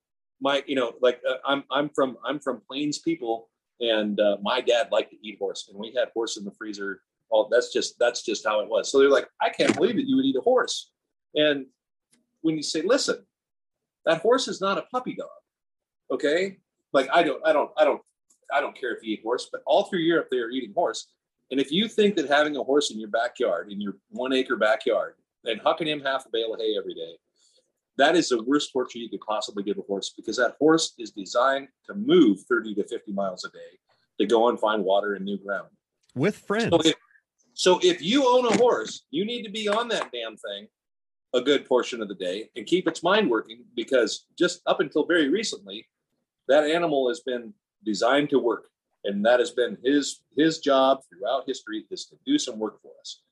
my 0.41 0.63
you 0.67 0.75
know 0.75 0.93
like 1.01 1.21
uh, 1.29 1.35
i'm 1.45 1.65
i'm 1.71 1.89
from 1.91 2.17
i'm 2.25 2.39
from 2.39 2.61
plains 2.69 2.99
people 2.99 3.49
and 3.81 4.21
uh, 4.21 4.37
my 4.43 4.61
dad 4.61 4.89
liked 4.93 5.11
to 5.11 5.17
eat 5.23 5.39
horse 5.39 5.69
and 5.71 5.79
we 5.79 5.93
had 5.97 6.09
horse 6.13 6.37
in 6.37 6.45
the 6.45 6.51
freezer. 6.51 7.01
Well 7.31 7.49
that's 7.51 7.73
just 7.73 7.99
that's 7.99 8.23
just 8.23 8.47
how 8.47 8.61
it 8.61 8.69
was. 8.69 8.91
So 8.91 8.99
they're 8.99 9.11
like 9.11 9.29
i 9.41 9.49
can't 9.49 9.75
believe 9.75 9.97
that 9.97 10.07
you 10.07 10.17
would 10.17 10.25
eat 10.25 10.37
a 10.37 10.41
horse. 10.41 10.91
And 11.35 11.67
when 12.43 12.57
you 12.57 12.63
say 12.63 12.83
listen 12.83 13.25
that 14.07 14.21
horse 14.23 14.49
is 14.49 14.61
not 14.61 14.79
a 14.79 14.83
puppy 14.83 15.15
dog 15.15 15.29
okay? 16.11 16.59
Like 16.93 17.09
i 17.13 17.23
don't 17.23 17.47
i 17.47 17.53
don't 17.53 17.71
i 17.77 17.85
don't 17.85 18.01
i 18.53 18.61
don't 18.61 18.79
care 18.79 18.95
if 18.95 19.03
you 19.03 19.15
eat 19.15 19.23
horse 19.23 19.49
but 19.51 19.63
all 19.67 19.85
through 19.85 20.01
europe 20.01 20.29
they 20.31 20.39
are 20.39 20.51
eating 20.51 20.73
horse. 20.75 21.09
And 21.53 21.61
if 21.61 21.73
you 21.73 21.89
think 21.89 22.15
that 22.17 22.29
having 22.29 22.57
a 22.57 22.63
horse 22.63 22.91
in 22.91 22.99
your 22.99 23.11
backyard 23.11 23.71
in 23.73 23.81
your 23.81 23.97
one 24.11 24.33
acre 24.33 24.57
backyard 24.57 25.15
and 25.45 25.61
hucking 25.61 25.87
him 25.87 26.01
half 26.01 26.27
a 26.27 26.31
bale 26.31 26.55
of 26.55 26.61
hay 26.61 26.77
every 26.77 26.95
day 26.95 27.15
that 27.99 28.17
is 28.17 28.29
the 28.29 28.43
worst 28.45 28.73
torture 28.73 28.99
you 28.99 29.09
could 29.09 29.21
possibly 29.21 29.63
give 29.63 29.79
a 29.79 29.83
horse 29.83 30.13
because 30.17 30.37
that 30.37 30.57
horse 30.59 30.95
is 30.99 31.11
designed 31.11 31.69
to 31.87 31.95
move 31.95 32.41
30 32.49 32.75
to 32.77 32.87
50 32.87 33.13
miles 33.13 33.45
a 33.45 33.51
day 33.51 33.79
to 34.19 34.27
go 34.27 34.49
and 34.49 34.59
find 34.59 34.85
water 34.85 35.15
and 35.15 35.25
new 35.25 35.39
ground 35.39 35.69
with 36.15 36.37
friends. 36.37 36.71
So 36.71 36.81
if, 36.85 36.95
so 37.55 37.81
if 37.83 38.03
you 38.03 38.27
own 38.27 38.47
a 38.47 38.57
horse, 38.57 39.05
you 39.11 39.25
need 39.25 39.43
to 39.43 39.51
be 39.51 39.69
on 39.69 39.89
that 39.89 40.11
damn 40.13 40.37
thing 40.37 40.69
a 41.33 41.41
good 41.41 41.67
portion 41.67 42.03
of 42.03 42.09
the 42.09 42.15
day 42.15 42.51
and 42.57 42.67
keep 42.67 42.89
its 42.89 43.03
mind 43.03 43.31
working 43.31 43.65
because 43.77 44.27
just 44.39 44.63
up 44.67 44.81
until 44.81 45.07
very 45.07 45.29
recently, 45.29 45.87
that 46.49 46.65
animal 46.65 47.09
has 47.09 47.21
been 47.21 47.55
designed 47.85 48.31
to 48.31 48.39
work. 48.39 48.67
And 49.05 49.25
that 49.25 49.41
has 49.41 49.51
been 49.51 49.79
his 49.83 50.21
his 50.37 50.59
job 50.59 51.01
throughout 51.09 51.45
history 51.47 51.87
is 51.91 52.05
to 52.07 52.17
do 52.27 52.39
some 52.39 52.59
work 52.59 52.83
for 52.83 52.93
us. 53.01 53.23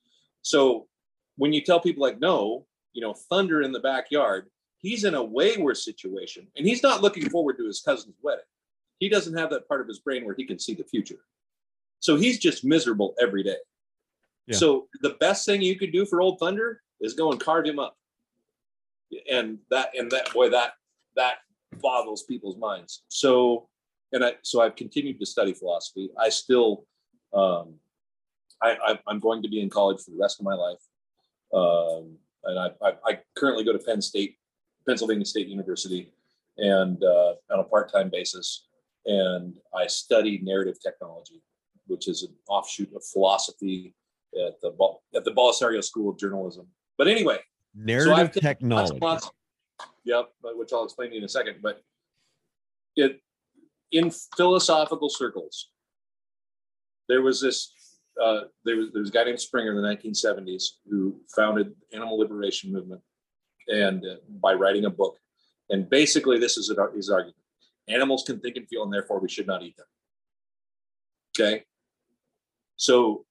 So 0.41 0.87
when 1.35 1.53
you 1.53 1.61
tell 1.61 1.79
people 1.79 2.01
like, 2.01 2.19
no, 2.19 2.65
you 2.93 3.01
know, 3.01 3.13
thunder 3.13 3.61
in 3.61 3.71
the 3.71 3.79
backyard, 3.79 4.49
he's 4.77 5.03
in 5.03 5.15
a 5.15 5.23
way 5.23 5.57
worse 5.57 5.83
situation 5.83 6.47
and 6.55 6.65
he's 6.65 6.83
not 6.83 7.01
looking 7.01 7.29
forward 7.29 7.57
to 7.57 7.65
his 7.65 7.81
cousin's 7.81 8.15
wedding. 8.21 8.45
He 8.99 9.09
doesn't 9.09 9.37
have 9.37 9.49
that 9.51 9.67
part 9.67 9.81
of 9.81 9.87
his 9.87 9.99
brain 9.99 10.25
where 10.25 10.35
he 10.35 10.45
can 10.45 10.59
see 10.59 10.73
the 10.73 10.83
future. 10.83 11.19
So 11.99 12.15
he's 12.15 12.39
just 12.39 12.63
miserable 12.63 13.13
every 13.21 13.43
day. 13.43 13.57
Yeah. 14.47 14.57
So 14.57 14.87
the 15.01 15.15
best 15.19 15.45
thing 15.45 15.61
you 15.61 15.77
could 15.77 15.91
do 15.91 16.05
for 16.05 16.21
old 16.21 16.39
Thunder 16.39 16.81
is 17.01 17.13
go 17.13 17.31
and 17.31 17.39
carve 17.39 17.65
him 17.65 17.79
up. 17.79 17.97
And 19.31 19.59
that 19.69 19.91
and 19.97 20.11
that 20.11 20.31
boy 20.33 20.49
that 20.49 20.73
that 21.15 21.37
boggles 21.81 22.23
people's 22.23 22.57
minds. 22.57 23.03
So 23.07 23.67
and 24.11 24.23
I 24.23 24.33
so 24.43 24.61
I've 24.61 24.75
continued 24.75 25.19
to 25.19 25.25
study 25.25 25.53
philosophy. 25.53 26.09
I 26.17 26.29
still 26.29 26.85
um 27.33 27.75
I, 28.61 28.97
I 29.07 29.11
am 29.11 29.19
going 29.19 29.41
to 29.43 29.49
be 29.49 29.61
in 29.61 29.69
college 29.69 30.01
for 30.03 30.11
the 30.11 30.17
rest 30.17 30.39
of 30.39 30.45
my 30.45 30.55
life. 30.55 30.79
Um 31.53 32.17
and 32.43 32.59
I, 32.59 32.69
I, 32.81 32.93
I 33.05 33.19
currently 33.37 33.63
go 33.63 33.73
to 33.73 33.79
Penn 33.79 34.01
State 34.01 34.37
Pennsylvania 34.87 35.25
State 35.25 35.47
University 35.47 36.11
and 36.57 37.03
uh, 37.03 37.33
on 37.51 37.59
a 37.59 37.63
part-time 37.63 38.09
basis. 38.09 38.65
And 39.05 39.55
I 39.75 39.87
study 39.87 40.39
narrative 40.43 40.77
technology, 40.81 41.41
which 41.87 42.07
is 42.07 42.23
an 42.23 42.33
offshoot 42.47 42.93
of 42.95 43.03
philosophy 43.03 43.95
at 44.33 44.59
the 44.61 44.71
at 45.15 45.23
the 45.23 45.31
Bellisario 45.31 45.83
School 45.83 46.09
of 46.09 46.17
Journalism. 46.17 46.67
But 46.97 47.07
anyway, 47.07 47.39
narrative 47.73 48.31
so 48.33 48.39
technology. 48.41 48.99
Lots, 48.99 49.31
yep, 50.03 50.29
which 50.43 50.73
I'll 50.73 50.83
explain 50.83 51.09
to 51.09 51.15
you 51.15 51.19
in 51.19 51.25
a 51.25 51.29
second. 51.29 51.57
But 51.61 51.81
it 52.95 53.21
in 53.91 54.11
philosophical 54.35 55.09
circles, 55.09 55.69
there 57.07 57.21
was 57.21 57.41
this 57.41 57.73
uh, 58.21 58.41
there 58.65 58.77
was 58.77 58.91
there 58.91 59.01
was 59.01 59.09
a 59.09 59.13
guy 59.13 59.23
named 59.23 59.39
Springer 59.39 59.71
in 59.71 59.81
the 59.81 59.87
1970s 59.87 60.63
who 60.89 61.19
founded 61.35 61.69
the 61.69 61.97
animal 61.97 62.19
liberation 62.19 62.71
movement 62.71 63.01
and 63.67 64.05
uh, 64.05 64.15
by 64.41 64.53
writing 64.53 64.85
a 64.85 64.89
book. 64.89 65.17
And 65.69 65.89
basically, 65.89 66.39
this 66.39 66.57
is 66.57 66.71
his 66.95 67.09
argument: 67.09 67.37
animals 67.87 68.23
can 68.25 68.39
think 68.39 68.55
and 68.57 68.67
feel, 68.67 68.83
and 68.83 68.93
therefore 68.93 69.19
we 69.19 69.29
should 69.29 69.47
not 69.47 69.63
eat 69.63 69.77
them. 69.77 69.85
Okay. 71.39 71.63
So, 72.75 73.25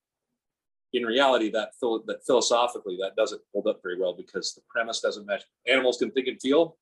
in 0.93 1.05
reality, 1.05 1.51
that, 1.51 1.71
that 1.81 2.21
philosophically 2.27 2.99
that 3.01 3.17
doesn't 3.17 3.41
hold 3.53 3.67
up 3.67 3.81
very 3.83 3.99
well 4.01 4.15
because 4.15 4.55
the 4.55 4.63
premise 4.69 5.01
doesn't 5.01 5.27
match. 5.27 5.43
Animals 5.67 5.99
can 5.99 6.11
think 6.11 6.29
and 6.29 6.41
feel. 6.41 6.77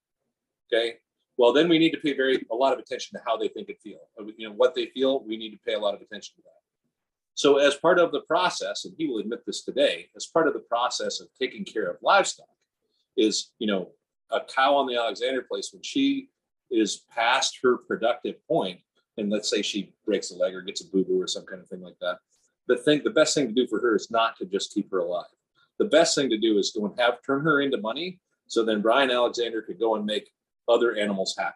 Okay. 0.72 0.96
Well, 1.38 1.52
then 1.52 1.68
we 1.68 1.78
need 1.78 1.90
to 1.90 1.98
pay 1.98 2.14
very 2.14 2.44
a 2.50 2.54
lot 2.54 2.72
of 2.72 2.78
attention 2.78 3.18
to 3.18 3.24
how 3.26 3.36
they 3.36 3.48
think 3.48 3.68
and 3.68 3.78
feel. 3.78 3.98
Uh, 4.18 4.24
you 4.36 4.48
know 4.48 4.54
what 4.54 4.74
they 4.74 4.86
feel. 4.86 5.22
We 5.24 5.36
need 5.36 5.50
to 5.50 5.58
pay 5.66 5.74
a 5.74 5.78
lot 5.78 5.94
of 5.94 6.00
attention 6.00 6.34
to 6.36 6.42
that. 6.42 6.55
So, 7.36 7.58
as 7.58 7.74
part 7.74 7.98
of 7.98 8.12
the 8.12 8.22
process, 8.22 8.86
and 8.86 8.94
he 8.96 9.06
will 9.06 9.18
admit 9.18 9.44
this 9.44 9.62
today, 9.62 10.08
as 10.16 10.26
part 10.26 10.48
of 10.48 10.54
the 10.54 10.60
process 10.60 11.20
of 11.20 11.28
taking 11.38 11.66
care 11.66 11.84
of 11.84 11.98
livestock, 12.02 12.48
is 13.16 13.52
you 13.58 13.66
know 13.66 13.90
a 14.30 14.40
cow 14.40 14.74
on 14.74 14.86
the 14.86 14.96
Alexander 14.96 15.42
place 15.42 15.70
when 15.72 15.82
she 15.82 16.30
is 16.70 17.04
past 17.14 17.58
her 17.62 17.76
productive 17.76 18.36
point, 18.48 18.80
and 19.18 19.30
let's 19.30 19.50
say 19.50 19.60
she 19.60 19.92
breaks 20.06 20.30
a 20.30 20.34
leg 20.34 20.54
or 20.54 20.62
gets 20.62 20.80
a 20.80 20.88
boo 20.88 21.04
boo 21.04 21.20
or 21.20 21.26
some 21.26 21.44
kind 21.44 21.60
of 21.60 21.68
thing 21.68 21.82
like 21.82 21.98
that. 22.00 22.16
The 22.68 22.78
thing, 22.78 23.02
the 23.04 23.10
best 23.10 23.34
thing 23.34 23.46
to 23.46 23.54
do 23.54 23.66
for 23.66 23.80
her 23.80 23.94
is 23.94 24.10
not 24.10 24.36
to 24.38 24.46
just 24.46 24.72
keep 24.72 24.90
her 24.90 25.00
alive. 25.00 25.26
The 25.78 25.84
best 25.84 26.14
thing 26.14 26.30
to 26.30 26.38
do 26.38 26.56
is 26.56 26.72
to 26.72 26.94
have 26.98 27.18
turn 27.22 27.42
her 27.42 27.60
into 27.60 27.76
money, 27.76 28.18
so 28.48 28.64
then 28.64 28.80
Brian 28.80 29.10
Alexander 29.10 29.60
could 29.60 29.78
go 29.78 29.96
and 29.96 30.06
make 30.06 30.30
other 30.68 30.96
animals 30.96 31.34
happy. 31.38 31.54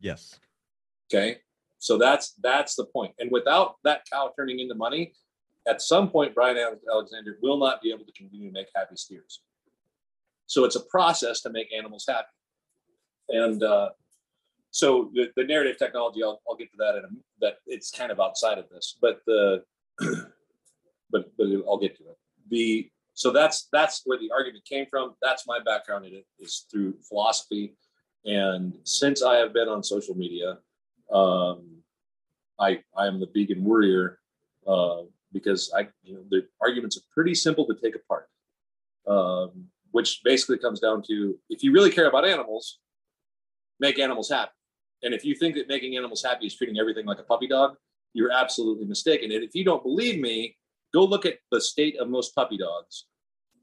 Yes. 0.00 0.40
Okay. 1.06 1.38
So 1.84 1.98
that's 1.98 2.32
that's 2.42 2.76
the 2.76 2.86
point. 2.86 3.12
And 3.18 3.30
without 3.30 3.74
that 3.84 4.06
cow 4.10 4.32
turning 4.34 4.58
into 4.58 4.74
money, 4.74 5.12
at 5.68 5.82
some 5.82 6.08
point 6.08 6.34
Brian 6.34 6.56
Alexander 6.90 7.36
will 7.42 7.58
not 7.58 7.82
be 7.82 7.90
able 7.90 8.06
to 8.06 8.12
continue 8.12 8.48
to 8.48 8.54
make 8.54 8.68
happy 8.74 8.96
steers. 8.96 9.42
So 10.46 10.64
it's 10.64 10.76
a 10.76 10.80
process 10.80 11.42
to 11.42 11.50
make 11.50 11.68
animals 11.76 12.06
happy. 12.08 12.26
And 13.28 13.62
uh, 13.62 13.90
so 14.70 15.10
the, 15.12 15.30
the 15.36 15.44
narrative 15.44 15.76
technology, 15.76 16.22
I'll, 16.22 16.40
I'll 16.48 16.56
get 16.56 16.70
to 16.70 16.78
that 16.78 16.96
in 16.96 17.04
a 17.04 17.08
that 17.42 17.56
it's 17.66 17.90
kind 17.90 18.10
of 18.10 18.18
outside 18.18 18.56
of 18.56 18.64
this, 18.70 18.96
but 19.02 19.20
the 19.26 19.62
but 21.10 21.36
but 21.36 21.46
I'll 21.68 21.76
get 21.76 21.98
to 21.98 22.04
it. 22.04 22.16
The 22.48 22.88
so 23.12 23.30
that's 23.30 23.68
that's 23.72 24.00
where 24.06 24.18
the 24.18 24.30
argument 24.34 24.64
came 24.64 24.86
from. 24.88 25.16
That's 25.20 25.46
my 25.46 25.58
background 25.62 26.06
in 26.06 26.14
it 26.14 26.24
is 26.38 26.64
through 26.70 26.94
philosophy, 27.06 27.76
and 28.24 28.78
since 28.84 29.22
I 29.22 29.34
have 29.36 29.52
been 29.52 29.68
on 29.68 29.82
social 29.82 30.14
media, 30.14 30.60
um, 31.12 31.82
I 32.58 32.82
I 32.96 33.06
am 33.06 33.20
the 33.20 33.28
vegan 33.34 33.64
warrior 33.64 34.18
uh, 34.66 35.02
because 35.32 35.72
I 35.76 35.88
you 36.02 36.14
know 36.14 36.24
the 36.30 36.46
arguments 36.60 36.96
are 36.96 37.06
pretty 37.12 37.34
simple 37.34 37.66
to 37.66 37.74
take 37.74 37.96
apart. 37.96 38.28
Um, 39.06 39.68
which 39.94 40.22
basically 40.24 40.58
comes 40.58 40.80
down 40.80 41.02
to 41.02 41.38
if 41.48 41.62
you 41.62 41.72
really 41.72 41.90
care 41.90 42.08
about 42.08 42.26
animals, 42.26 42.80
make 43.78 44.00
animals 44.00 44.28
happy. 44.28 44.50
And 45.04 45.14
if 45.14 45.24
you 45.24 45.36
think 45.36 45.54
that 45.54 45.68
making 45.68 45.96
animals 45.96 46.20
happy 46.20 46.46
is 46.46 46.56
treating 46.56 46.80
everything 46.80 47.06
like 47.06 47.20
a 47.20 47.22
puppy 47.22 47.46
dog, 47.46 47.76
you're 48.12 48.32
absolutely 48.32 48.86
mistaken. 48.86 49.30
And 49.30 49.44
if 49.44 49.54
you 49.54 49.64
don't 49.64 49.84
believe 49.84 50.20
me, 50.20 50.56
go 50.92 51.04
look 51.04 51.24
at 51.24 51.38
the 51.52 51.60
state 51.60 51.96
of 52.00 52.08
most 52.08 52.34
puppy 52.34 52.58
dogs 52.58 53.04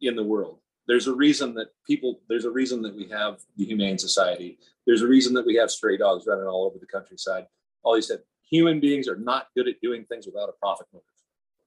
in 0.02 0.16
the 0.16 0.24
world. 0.24 0.60
There's 0.88 1.08
a 1.08 1.14
reason 1.14 1.54
that 1.56 1.68
people, 1.88 2.22
there's 2.28 2.46
a 2.46 2.52
reason 2.52 2.82
that 2.82 2.96
we 2.96 3.08
have 3.10 3.40
the 3.58 3.66
Humane 3.66 3.98
Society. 3.98 4.58
There's 4.86 5.02
a 5.02 5.08
reason 5.08 5.34
that 5.36 5.46
we 5.46 5.56
have 5.56 5.72
stray 5.72 5.98
dogs 5.98 6.26
running 6.28 6.46
all 6.46 6.66
over 6.66 6.78
the 6.80 6.88
countryside. 6.88 7.46
All 7.84 7.96
he 7.96 8.02
said, 8.02 8.20
human 8.50 8.80
beings 8.80 9.08
are 9.08 9.18
not 9.18 9.48
good 9.56 9.68
at 9.68 9.80
doing 9.82 10.06
things 10.06 10.26
without 10.26 10.50
a 10.50 10.54
profit 10.54 10.88
motive. 10.94 11.08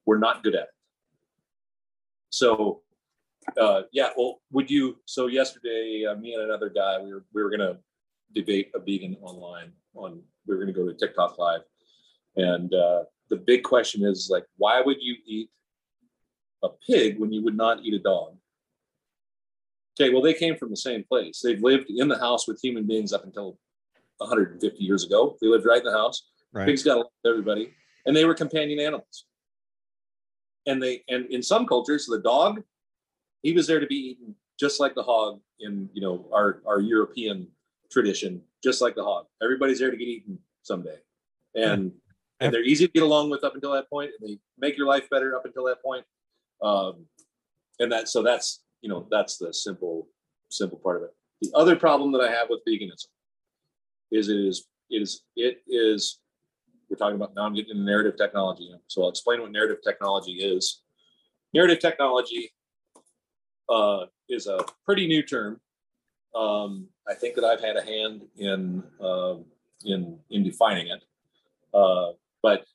We're 0.05 0.19
not 0.19 0.43
good 0.43 0.55
at 0.55 0.65
it. 0.65 0.69
So, 2.31 2.83
uh, 3.61 3.83
yeah. 3.93 4.11
Well, 4.17 4.41
would 4.53 4.71
you? 4.71 4.99
So 5.07 5.29
yesterday, 5.29 6.05
uh, 6.09 6.17
me 6.17 6.35
and 6.35 6.43
another 6.43 6.69
guy, 6.69 7.01
we 7.01 7.13
were 7.13 7.25
we 7.33 7.43
were 7.43 7.51
gonna 7.51 7.79
debate 8.35 8.71
a 8.75 8.81
vegan 8.81 9.17
online. 9.23 9.73
On 9.95 10.21
we 10.47 10.55
were 10.55 10.61
gonna 10.61 10.73
go 10.73 10.87
to 10.87 10.95
TikTok 10.95 11.39
live, 11.39 11.61
and 12.37 12.75
uh, 12.75 13.05
the 13.31 13.37
big 13.37 13.63
question 13.63 14.05
is 14.05 14.29
like, 14.31 14.45
why 14.57 14.81
would 14.81 14.97
you 15.01 15.17
eat 15.27 15.51
a 16.63 16.69
pig 16.87 17.19
when 17.19 17.33
you 17.33 17.45
would 17.45 17.57
not 17.57 17.85
eat 17.85 17.95
a 17.95 17.99
dog? 17.99 18.37
Okay, 19.99 20.13
well, 20.13 20.23
they 20.23 20.35
came 20.35 20.57
from 20.57 20.71
the 20.71 20.77
same 20.77 21.05
place. 21.05 21.41
They've 21.43 21.63
lived 21.63 21.87
in 21.89 22.09
the 22.09 22.19
house 22.19 22.49
with 22.49 22.61
human 22.63 22.87
beings 22.87 23.13
up 23.13 23.25
until 23.25 23.59
150 24.19 24.83
years 24.83 25.05
ago. 25.05 25.37
They 25.41 25.49
lived 25.49 25.67
right 25.67 25.79
in 25.79 25.85
the 25.85 25.93
house. 25.93 26.31
Right. 26.53 26.67
Pigs 26.67 26.83
got 26.83 27.07
everybody, 27.27 27.73
and 28.07 28.17
they 28.17 28.25
were 28.25 28.35
companion 28.35 28.81
animals. 28.81 29.27
And 30.67 30.83
they 30.83 31.03
and 31.09 31.27
in 31.27 31.43
some 31.43 31.67
cultures, 31.67 32.07
the 32.07 32.21
dog, 32.21 32.63
he 33.43 33.53
was 33.53 33.67
there 33.67 33.81
to 33.81 33.87
be 33.87 33.97
eaten 33.97 34.35
just 34.59 34.81
like 34.81 34.95
the 34.95 35.03
hog 35.03 35.41
in 35.61 35.89
you 35.93 36.01
know 36.01 36.27
our 36.33 36.63
our 36.67 36.81
European 36.81 37.49
tradition, 37.91 38.43
just 38.63 38.81
like 38.81 38.95
the 38.95 39.05
hog. 39.05 39.27
Everybody's 39.43 39.79
there 39.79 39.91
to 39.91 39.97
get 39.97 40.09
eaten 40.09 40.39
someday, 40.63 40.97
and 41.55 41.93
and 42.41 42.53
they're 42.53 42.65
easy 42.65 42.87
to 42.87 42.93
get 42.93 43.03
along 43.03 43.31
with 43.31 43.45
up 43.45 43.55
until 43.55 43.73
that 43.73 43.89
point, 43.91 44.11
and 44.19 44.29
they 44.29 44.39
make 44.59 44.77
your 44.77 44.87
life 44.87 45.09
better 45.11 45.37
up 45.37 45.45
until 45.45 45.65
that 45.65 45.83
point. 45.83 46.05
Um, 46.63 47.07
and 47.79 47.91
that 47.93 48.09
so 48.09 48.23
that's 48.23 48.64
you 48.85 48.91
know 48.91 49.07
that's 49.11 49.39
the 49.39 49.53
simple 49.53 50.07
simple 50.51 50.79
part 50.79 50.99
of 50.99 51.05
it. 51.05 51.15
The 51.41 51.51
other 51.57 51.75
problem 51.75 52.13
that 52.13 52.21
I 52.21 52.31
have 52.31 52.49
with 52.51 52.61
veganism 52.69 53.07
is 54.13 54.29
it 54.29 54.37
is 54.37 54.67
it 54.91 55.01
is 55.01 55.23
it 55.37 55.63
is 55.67 56.21
we're 56.91 56.99
talking 56.99 57.17
about 57.17 57.35
now 57.35 57.47
I'm 57.47 57.55
getting 57.55 57.71
into 57.71 57.83
narrative 57.83 58.19
technology. 58.19 58.71
So 58.89 59.03
I'll 59.03 59.09
explain 59.09 59.41
what 59.41 59.53
narrative 59.53 59.79
technology 59.83 60.33
is. 60.33 60.83
Narrative 61.55 61.79
technology 61.79 62.53
uh, 63.71 64.05
is 64.29 64.47
a 64.49 64.59
pretty 64.85 65.07
new 65.07 65.23
term. 65.23 65.61
Um, 66.37 66.89
I 67.09 67.15
think 67.15 67.37
that 67.37 67.45
I've 67.45 67.63
had 67.63 67.77
a 67.77 67.83
hand 67.83 68.27
in 68.37 68.85
uh, 69.01 69.37
in 69.87 70.19
in 70.29 70.45
defining 70.45 70.89
it. 70.89 71.03
Uh, 71.73 72.13
but 72.43 72.67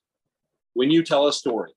when 0.73 0.89
you 0.89 1.03
tell 1.03 1.27
a 1.27 1.33
story, 1.33 1.73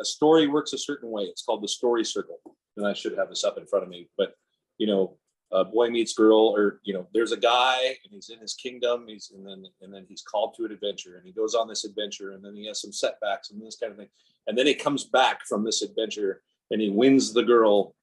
a 0.00 0.04
story 0.04 0.48
works 0.48 0.72
a 0.72 0.78
certain 0.78 1.08
way. 1.08 1.22
It's 1.22 1.42
called 1.42 1.62
the 1.62 1.68
story 1.68 2.04
circle. 2.04 2.40
And 2.78 2.86
I 2.86 2.94
should 2.94 3.18
have 3.18 3.28
this 3.28 3.44
up 3.44 3.58
in 3.58 3.66
front 3.66 3.84
of 3.84 3.90
me. 3.90 4.08
But 4.16 4.34
you 4.78 4.86
know, 4.86 5.18
a 5.52 5.64
boy 5.64 5.90
meets 5.90 6.14
girl, 6.14 6.54
or 6.56 6.80
you 6.84 6.94
know, 6.94 7.06
there's 7.12 7.32
a 7.32 7.36
guy 7.36 7.78
and 7.82 8.10
he's 8.10 8.30
in 8.30 8.38
his 8.38 8.54
kingdom. 8.54 9.06
He's 9.06 9.30
and 9.34 9.46
then 9.46 9.64
and 9.82 9.92
then 9.92 10.06
he's 10.08 10.22
called 10.22 10.54
to 10.56 10.64
an 10.64 10.72
adventure, 10.72 11.16
and 11.16 11.26
he 11.26 11.32
goes 11.32 11.54
on 11.54 11.68
this 11.68 11.84
adventure, 11.84 12.32
and 12.32 12.44
then 12.44 12.54
he 12.54 12.66
has 12.66 12.80
some 12.80 12.92
setbacks 12.92 13.50
and 13.50 13.60
this 13.60 13.76
kind 13.76 13.92
of 13.92 13.98
thing, 13.98 14.08
and 14.46 14.56
then 14.56 14.66
he 14.66 14.74
comes 14.74 15.04
back 15.04 15.46
from 15.46 15.62
this 15.62 15.82
adventure 15.82 16.42
and 16.70 16.80
he 16.80 16.90
wins 16.90 17.32
the 17.32 17.42
girl 17.42 17.94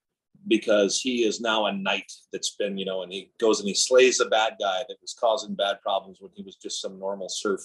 because 0.47 1.01
he 1.01 1.23
is 1.23 1.41
now 1.41 1.65
a 1.65 1.73
knight 1.73 2.11
that's 2.31 2.55
been, 2.55 2.77
you 2.77 2.85
know, 2.85 3.01
and 3.01 3.11
he 3.11 3.31
goes 3.39 3.59
and 3.59 3.67
he 3.67 3.73
slays 3.73 4.17
the 4.17 4.25
bad 4.25 4.53
guy 4.61 4.83
that 4.87 4.97
was 5.01 5.15
causing 5.19 5.55
bad 5.55 5.81
problems 5.81 6.19
when 6.21 6.31
he 6.35 6.43
was 6.43 6.55
just 6.55 6.81
some 6.81 6.99
normal 6.99 7.29
serf, 7.29 7.61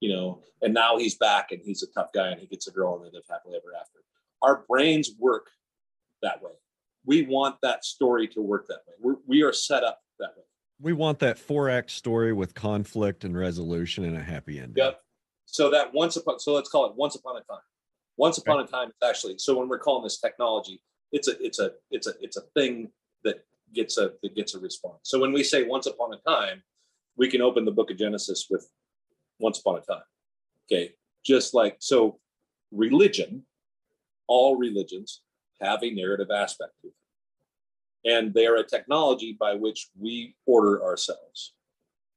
you 0.00 0.10
know, 0.10 0.40
and 0.62 0.72
now 0.72 0.96
he's 0.96 1.16
back 1.16 1.52
and 1.52 1.60
he's 1.62 1.82
a 1.82 1.92
tough 1.92 2.10
guy 2.14 2.28
and 2.28 2.40
he 2.40 2.46
gets 2.46 2.68
a 2.68 2.70
girl 2.70 2.96
and 2.96 3.04
they 3.04 3.14
live 3.14 3.24
happily 3.28 3.54
ever 3.54 3.74
after. 3.78 3.98
Our 4.40 4.64
brains 4.68 5.10
work 5.18 5.50
that 6.22 6.42
way. 6.42 6.50
We 7.04 7.22
want 7.22 7.56
that 7.62 7.84
story 7.84 8.28
to 8.28 8.40
work 8.40 8.66
that 8.68 8.80
way. 8.86 8.94
We're, 9.00 9.16
we 9.26 9.42
are 9.42 9.52
set 9.52 9.84
up 9.84 10.00
that 10.18 10.30
way. 10.36 10.44
We 10.80 10.92
want 10.92 11.18
that 11.20 11.38
four 11.38 11.68
act 11.68 11.90
story 11.90 12.32
with 12.32 12.54
conflict 12.54 13.24
and 13.24 13.36
resolution 13.36 14.04
and 14.04 14.16
a 14.16 14.22
happy 14.22 14.58
ending. 14.58 14.84
Yep. 14.84 15.00
So 15.46 15.70
that 15.70 15.92
once 15.92 16.16
upon, 16.16 16.40
so 16.40 16.54
let's 16.54 16.68
call 16.68 16.86
it 16.86 16.96
once 16.96 17.14
upon 17.14 17.36
a 17.36 17.40
time. 17.40 17.60
Once 18.16 18.38
upon 18.38 18.60
a 18.60 18.66
time, 18.66 18.88
it's 18.88 19.08
actually 19.08 19.38
so 19.38 19.58
when 19.58 19.68
we're 19.68 19.78
calling 19.78 20.02
this 20.02 20.18
technology, 20.18 20.80
it's 21.12 21.28
a 21.28 21.32
it's 21.44 21.58
a 21.58 21.72
it's 21.90 22.06
a 22.06 22.12
it's 22.20 22.36
a 22.36 22.42
thing 22.54 22.90
that 23.24 23.44
gets 23.74 23.98
a 23.98 24.12
that 24.22 24.34
gets 24.34 24.54
a 24.54 24.60
response. 24.60 24.98
So 25.02 25.18
when 25.18 25.32
we 25.32 25.42
say 25.42 25.64
once 25.64 25.86
upon 25.86 26.12
a 26.12 26.18
time, 26.28 26.62
we 27.16 27.28
can 27.28 27.40
open 27.40 27.64
the 27.64 27.72
book 27.72 27.90
of 27.90 27.98
Genesis 27.98 28.46
with 28.50 28.68
once 29.38 29.58
upon 29.58 29.78
a 29.78 29.80
time. 29.80 30.02
Okay. 30.70 30.92
Just 31.24 31.54
like 31.54 31.76
so 31.80 32.18
religion, 32.70 33.44
all 34.26 34.56
religions 34.56 35.22
have 35.62 35.82
a 35.82 35.90
narrative 35.90 36.30
aspect 36.30 36.72
to 36.82 36.88
them. 36.88 36.94
And 38.04 38.34
they 38.34 38.46
are 38.46 38.56
a 38.56 38.66
technology 38.66 39.36
by 39.38 39.54
which 39.54 39.88
we 39.98 40.34
order 40.46 40.82
ourselves. 40.82 41.54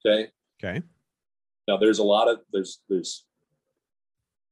Okay. 0.05 0.31
Okay. 0.63 0.81
Now 1.67 1.77
there's 1.77 1.99
a 1.99 2.03
lot 2.03 2.27
of 2.27 2.39
there's 2.51 2.81
there's 2.89 3.25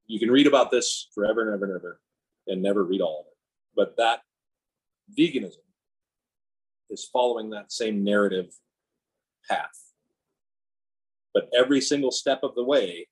you 0.06 0.18
can 0.18 0.30
read 0.30 0.46
about 0.46 0.70
this 0.70 1.08
forever 1.14 1.40
and 1.42 1.54
ever 1.54 1.64
and 1.64 1.74
ever 1.74 2.00
and 2.46 2.62
never 2.62 2.84
read 2.84 3.00
all 3.00 3.20
of 3.20 3.26
it. 3.26 3.36
But 3.74 3.96
that 3.96 4.20
veganism 5.18 5.64
is 6.90 7.08
following 7.12 7.50
that 7.50 7.72
same 7.72 8.04
narrative 8.04 8.52
path. 9.48 9.92
But 11.32 11.48
every 11.56 11.80
single 11.80 12.12
step 12.12 12.40
of 12.42 12.54
the 12.54 12.64
way, 12.64 13.08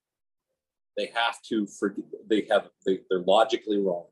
they 0.96 1.10
have 1.14 1.40
to 1.48 1.66
forget 1.66 2.04
they 2.28 2.46
have 2.50 2.68
they, 2.86 3.00
they're 3.08 3.20
logically 3.20 3.78
wrong. 3.78 4.06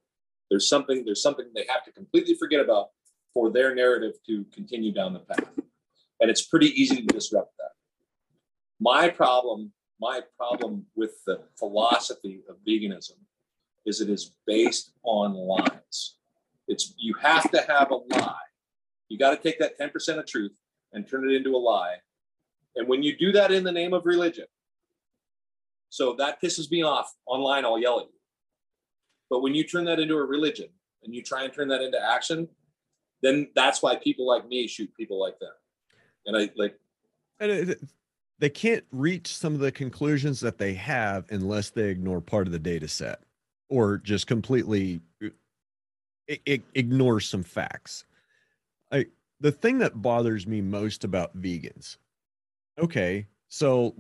There's 0.51 0.69
something, 0.69 1.05
there's 1.05 1.23
something 1.23 1.47
they 1.55 1.67
have 1.69 1.85
to 1.85 1.93
completely 1.93 2.35
forget 2.35 2.61
about 2.61 2.89
for 3.33 3.51
their 3.51 3.75
narrative 3.75 4.15
to 4.27 4.45
continue 4.53 4.93
down 4.93 5.13
the 5.13 5.21
path. 5.21 5.49
And 6.21 6.31
it's 6.31 6.43
pretty 6.43 6.69
easy 6.81 7.07
to 7.07 7.15
disrupt 7.15 7.57
that. 7.59 7.71
My 8.81 9.09
problem, 9.09 9.73
my 10.01 10.21
problem 10.37 10.87
with 10.97 11.13
the 11.27 11.41
philosophy 11.59 12.43
of 12.49 12.57
veganism 12.67 13.19
is 13.87 14.01
it 14.01 14.11
is 14.11 14.35
based 14.47 14.93
on 15.05 15.35
lies. 15.35 16.17
It's 16.69 16.95
you 16.99 17.15
have 17.21 17.51
to 17.51 17.61
have 17.69 17.91
a 17.91 17.97
lie. 17.97 18.37
You 19.09 19.19
got 19.19 19.31
to 19.31 19.37
take 19.37 19.59
that 19.59 19.79
10% 19.79 20.19
of 20.19 20.27
truth 20.27 20.57
and 20.93 21.07
turn 21.07 21.29
it 21.29 21.35
into 21.35 21.55
a 21.57 21.59
lie. 21.59 21.97
And 22.77 22.89
when 22.89 23.03
you 23.03 23.17
do 23.17 23.33
that 23.33 23.51
in 23.51 23.65
the 23.65 23.73
name 23.73 23.93
of 23.93 24.07
religion, 24.07 24.47
so 25.89 26.15
that 26.19 26.41
pisses 26.41 26.71
me 26.71 26.83
off 26.83 27.13
online, 27.27 27.65
I'll 27.65 27.79
yell 27.79 28.01
at 28.01 28.07
you. 28.07 28.20
But 29.31 29.41
when 29.41 29.55
you 29.55 29.65
turn 29.65 29.85
that 29.85 30.01
into 30.01 30.17
a 30.17 30.25
religion 30.25 30.69
and 31.05 31.15
you 31.15 31.23
try 31.23 31.45
and 31.45 31.53
turn 31.53 31.69
that 31.69 31.81
into 31.81 31.99
action, 32.03 32.49
then 33.23 33.49
that's 33.55 33.83
why 33.83 33.97
people 33.97 34.27
like 34.27 34.47
me 34.49 34.67
shoot 34.67 34.93
people 34.97 35.21
like 35.21 35.39
them. 35.39 35.53
And 36.27 36.37
I 36.37 36.51
like, 36.57 36.79
And 37.39 37.51
it, 37.51 37.81
they 38.39 38.51
can't 38.51 38.85
reach 38.91 39.29
some 39.29 39.55
of 39.55 39.61
the 39.61 39.73
conclusions 39.73 40.41
that 40.41 40.59
they 40.59 40.75
have 40.75 41.25
unless 41.31 41.71
they 41.71 41.89
ignore 41.89 42.21
part 42.21 42.47
of 42.47 42.53
the 42.53 42.59
data 42.59 42.89
set 42.89 43.21
or 43.69 43.99
just 43.99 44.27
completely 44.27 45.01
uh, 45.23 45.29
i- 46.29 46.63
ignore 46.75 47.21
some 47.21 47.43
facts. 47.43 48.05
I 48.91 49.07
the 49.41 49.53
thing 49.53 49.79
that 49.79 50.03
bothers 50.03 50.47
me 50.47 50.61
most 50.61 51.05
about 51.05 51.41
vegans. 51.41 51.97
Okay, 52.79 53.27
so 53.49 53.95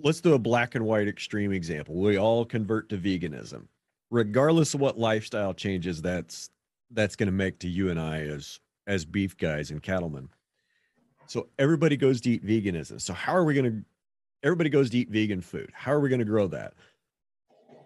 let's 0.00 0.20
do 0.20 0.34
a 0.34 0.38
black 0.38 0.74
and 0.74 0.84
white 0.84 1.08
extreme 1.08 1.52
example. 1.52 1.94
We 1.94 2.18
all 2.18 2.44
convert 2.44 2.88
to 2.90 2.98
veganism. 2.98 3.66
Regardless 4.10 4.74
of 4.74 4.80
what 4.80 4.98
lifestyle 4.98 5.52
changes 5.52 6.00
that's 6.00 6.50
that's 6.90 7.16
going 7.16 7.26
to 7.26 7.32
make 7.32 7.58
to 7.60 7.68
you 7.68 7.90
and 7.90 8.00
I 8.00 8.20
as 8.20 8.60
as 8.86 9.04
beef 9.04 9.36
guys 9.36 9.70
and 9.70 9.82
cattlemen. 9.82 10.30
So 11.26 11.48
everybody 11.58 11.96
goes 11.96 12.22
to 12.22 12.30
eat 12.30 12.44
veganism. 12.44 13.00
So 13.00 13.12
how 13.12 13.34
are 13.34 13.44
we 13.44 13.52
going 13.52 13.70
to 13.70 13.84
everybody 14.42 14.70
goes 14.70 14.90
to 14.90 14.98
eat 14.98 15.10
vegan 15.10 15.40
food. 15.40 15.70
How 15.72 15.92
are 15.92 16.00
we 16.00 16.08
going 16.08 16.20
to 16.20 16.24
grow 16.24 16.46
that? 16.48 16.74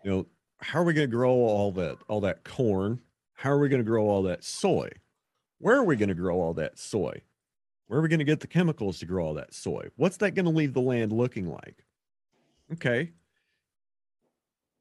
You 0.04 0.10
know, 0.10 0.26
how 0.60 0.80
are 0.80 0.84
we 0.84 0.92
going 0.92 1.08
to 1.08 1.16
grow 1.16 1.30
all 1.30 1.72
that 1.72 1.98
all 2.08 2.20
that 2.20 2.44
corn? 2.44 3.00
How 3.34 3.50
are 3.50 3.58
we 3.58 3.68
going 3.68 3.82
to 3.82 3.88
grow 3.88 4.08
all 4.08 4.22
that 4.24 4.44
soy? 4.44 4.90
Where 5.58 5.76
are 5.76 5.84
we 5.84 5.96
going 5.96 6.08
to 6.08 6.14
grow 6.14 6.40
all 6.40 6.54
that 6.54 6.78
soy? 6.78 7.22
Where 7.86 7.98
are 7.98 8.02
we 8.02 8.08
going 8.08 8.20
to 8.20 8.24
get 8.24 8.40
the 8.40 8.46
chemicals 8.46 8.98
to 9.00 9.06
grow 9.06 9.26
all 9.26 9.34
that 9.34 9.54
soy? 9.54 9.88
What's 9.96 10.18
that 10.18 10.32
going 10.32 10.44
to 10.44 10.50
leave 10.50 10.72
the 10.72 10.80
land 10.80 11.12
looking 11.12 11.50
like? 11.50 11.84
Okay. 12.72 13.12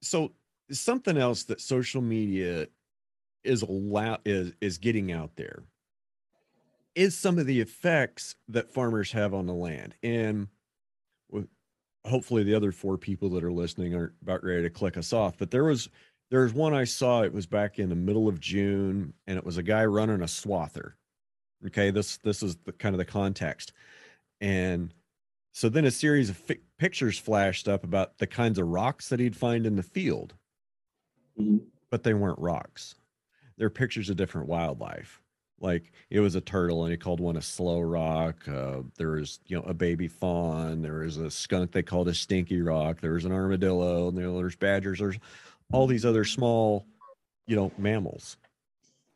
So 0.01 0.31
something 0.71 1.17
else 1.17 1.43
that 1.43 1.61
social 1.61 2.01
media 2.01 2.67
is 3.43 3.61
allow 3.61 4.17
is 4.25 4.53
is 4.61 4.77
getting 4.77 5.11
out 5.11 5.35
there 5.35 5.63
is 6.95 7.17
some 7.17 7.39
of 7.39 7.45
the 7.45 7.61
effects 7.61 8.35
that 8.49 8.71
farmers 8.71 9.11
have 9.13 9.33
on 9.33 9.45
the 9.45 9.53
land. 9.53 9.95
And 10.03 10.47
hopefully 12.05 12.43
the 12.43 12.55
other 12.55 12.71
four 12.71 12.97
people 12.97 13.29
that 13.29 13.43
are 13.43 13.51
listening 13.51 13.95
aren't 13.95 14.13
about 14.21 14.43
ready 14.43 14.63
to 14.63 14.69
click 14.69 14.97
us 14.97 15.13
off. 15.13 15.37
But 15.37 15.51
there 15.51 15.63
was 15.63 15.89
there's 16.29 16.53
one 16.53 16.73
I 16.73 16.85
saw, 16.85 17.23
it 17.23 17.33
was 17.33 17.45
back 17.45 17.77
in 17.77 17.89
the 17.89 17.95
middle 17.95 18.29
of 18.29 18.39
June, 18.39 19.13
and 19.27 19.37
it 19.37 19.45
was 19.45 19.57
a 19.57 19.63
guy 19.63 19.83
running 19.85 20.21
a 20.21 20.25
swather. 20.25 20.93
Okay, 21.67 21.91
this 21.91 22.17
this 22.17 22.41
is 22.41 22.55
the 22.63 22.71
kind 22.71 22.95
of 22.95 22.99
the 22.99 23.05
context. 23.05 23.73
And 24.39 24.93
so 25.51 25.69
then 25.69 25.85
a 25.85 25.91
series 25.91 26.29
of 26.29 26.37
fi- 26.37 26.59
pictures 26.79 27.19
flashed 27.19 27.67
up 27.67 27.83
about 27.83 28.17
the 28.17 28.27
kinds 28.27 28.57
of 28.57 28.67
rocks 28.67 29.09
that 29.09 29.19
he'd 29.19 29.35
find 29.35 29.65
in 29.65 29.75
the 29.75 29.83
field. 29.83 30.33
But 31.89 32.03
they 32.03 32.13
weren't 32.13 32.39
rocks. 32.39 32.95
They're 33.57 33.69
pictures 33.69 34.09
of 34.09 34.17
different 34.17 34.47
wildlife. 34.47 35.21
Like 35.59 35.91
it 36.09 36.19
was 36.19 36.33
a 36.35 36.41
turtle, 36.41 36.83
and 36.83 36.91
he 36.91 36.97
called 36.97 37.19
one 37.19 37.37
a 37.37 37.41
slow 37.41 37.79
rock. 37.81 38.47
Uh, 38.47 38.81
there 38.97 39.11
was, 39.11 39.39
you 39.45 39.55
know, 39.57 39.63
a 39.63 39.73
baby 39.73 40.07
fawn. 40.07 40.81
There 40.81 40.99
was 41.01 41.17
a 41.17 41.29
skunk 41.29 41.71
they 41.71 41.83
called 41.83 42.07
a 42.07 42.13
stinky 42.15 42.61
rock. 42.61 42.99
There 42.99 43.13
was 43.13 43.25
an 43.25 43.31
armadillo. 43.31 44.07
And 44.07 44.17
there, 44.17 44.31
there's 44.31 44.55
badgers. 44.55 44.97
There's 44.99 45.19
all 45.71 45.85
these 45.85 46.03
other 46.05 46.25
small, 46.25 46.87
you 47.45 47.55
know, 47.55 47.71
mammals. 47.77 48.37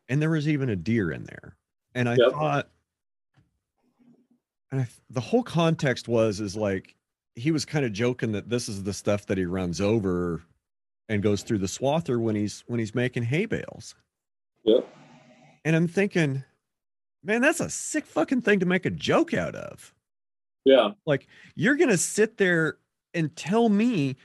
and 0.07 0.22
there 0.22 0.30
was 0.30 0.47
even 0.47 0.69
a 0.69 0.76
deer 0.76 1.11
in 1.11 1.23
there. 1.23 1.56
And 1.95 2.07
I 2.07 2.15
Yep. 2.18 2.31
thought, 2.31 2.69
and 4.72 4.81
I, 4.81 4.88
the 5.10 5.22
whole 5.22 5.43
context 5.43 6.07
was 6.07 6.39
is 6.39 6.56
like 6.56 6.95
he 7.35 7.52
was 7.52 7.65
kind 7.65 7.85
of 7.85 7.93
joking 7.93 8.31
that 8.34 8.49
this 8.49 8.69
is 8.69 8.84
the 8.84 8.93
stuff 8.93 9.26
that 9.27 9.38
he 9.38 9.45
runs 9.45 9.81
over 9.81 10.43
and 11.10 11.22
goes 11.23 11.44
through 11.44 11.60
the 11.60 11.68
swather 11.68 12.19
when 12.19 12.36
he's 12.36 12.64
when 12.68 12.80
he's 12.80 12.95
making 12.95 13.23
hay 13.23 13.45
bales. 13.45 13.95
Yep. 14.64 14.88
And 15.64 15.76
I'm 15.76 15.88
thinking, 15.88 16.44
man, 17.23 17.41
that's 17.41 17.60
a 17.60 17.69
sick 17.69 18.06
fucking 18.06 18.41
thing 18.41 18.60
to 18.60 18.65
make 18.65 18.86
a 18.86 18.90
joke 18.91 19.34
out 19.34 19.56
of. 19.56 19.94
Yeah. 20.64 20.91
Like 21.06 21.27
you're 21.56 21.76
gonna 21.76 21.98
sit 21.98 22.38
there 22.38 22.77
and 23.14 23.36
tell 23.36 23.69
me 23.69 24.15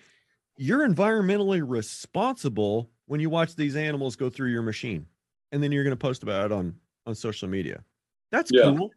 you're 0.56 0.86
environmentally 0.88 1.62
responsible 1.66 2.90
when 3.06 3.20
you 3.20 3.30
watch 3.30 3.56
these 3.56 3.76
animals 3.76 4.16
go 4.16 4.30
through 4.30 4.50
your 4.50 4.62
machine, 4.62 5.06
and 5.52 5.62
then 5.62 5.72
you're 5.72 5.84
gonna 5.84 5.96
post 5.96 6.22
about 6.22 6.46
it 6.46 6.52
on 6.52 6.74
on 7.06 7.14
social 7.14 7.48
media. 7.48 7.84
That's 8.30 8.50
Yeah. 8.52 8.74
cool. 8.76 8.90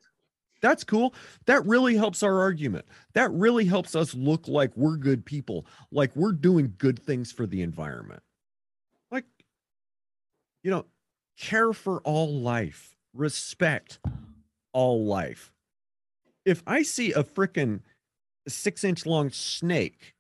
That's 0.64 0.86
cool. 0.86 1.14
That 1.46 1.66
really 1.66 1.98
helps 1.98 2.24
our 2.24 2.40
argument. 2.40 2.86
That 3.16 3.30
really 3.34 3.66
helps 3.66 3.96
us 3.96 4.16
look 4.16 4.48
like 4.48 4.72
we're 4.78 4.96
good 4.96 5.26
people, 5.26 5.66
like 5.92 6.16
we're 6.16 6.32
doing 6.32 6.74
good 6.78 6.98
things 6.98 7.34
for 7.34 7.46
the 7.46 7.62
environment. 7.62 8.24
Like, 9.12 9.26
you 10.64 10.72
know, 10.72 10.86
care 11.38 11.74
for 11.74 12.00
all 12.06 12.40
life, 12.40 12.96
respect 13.14 14.00
all 14.72 15.06
life. 15.06 15.52
If 16.46 16.64
I 16.66 16.82
see 16.84 17.12
a 17.12 17.26
freaking 17.26 17.82
six 18.48 18.86
inch 18.86 19.06
long 19.06 19.32
snake 19.32 20.14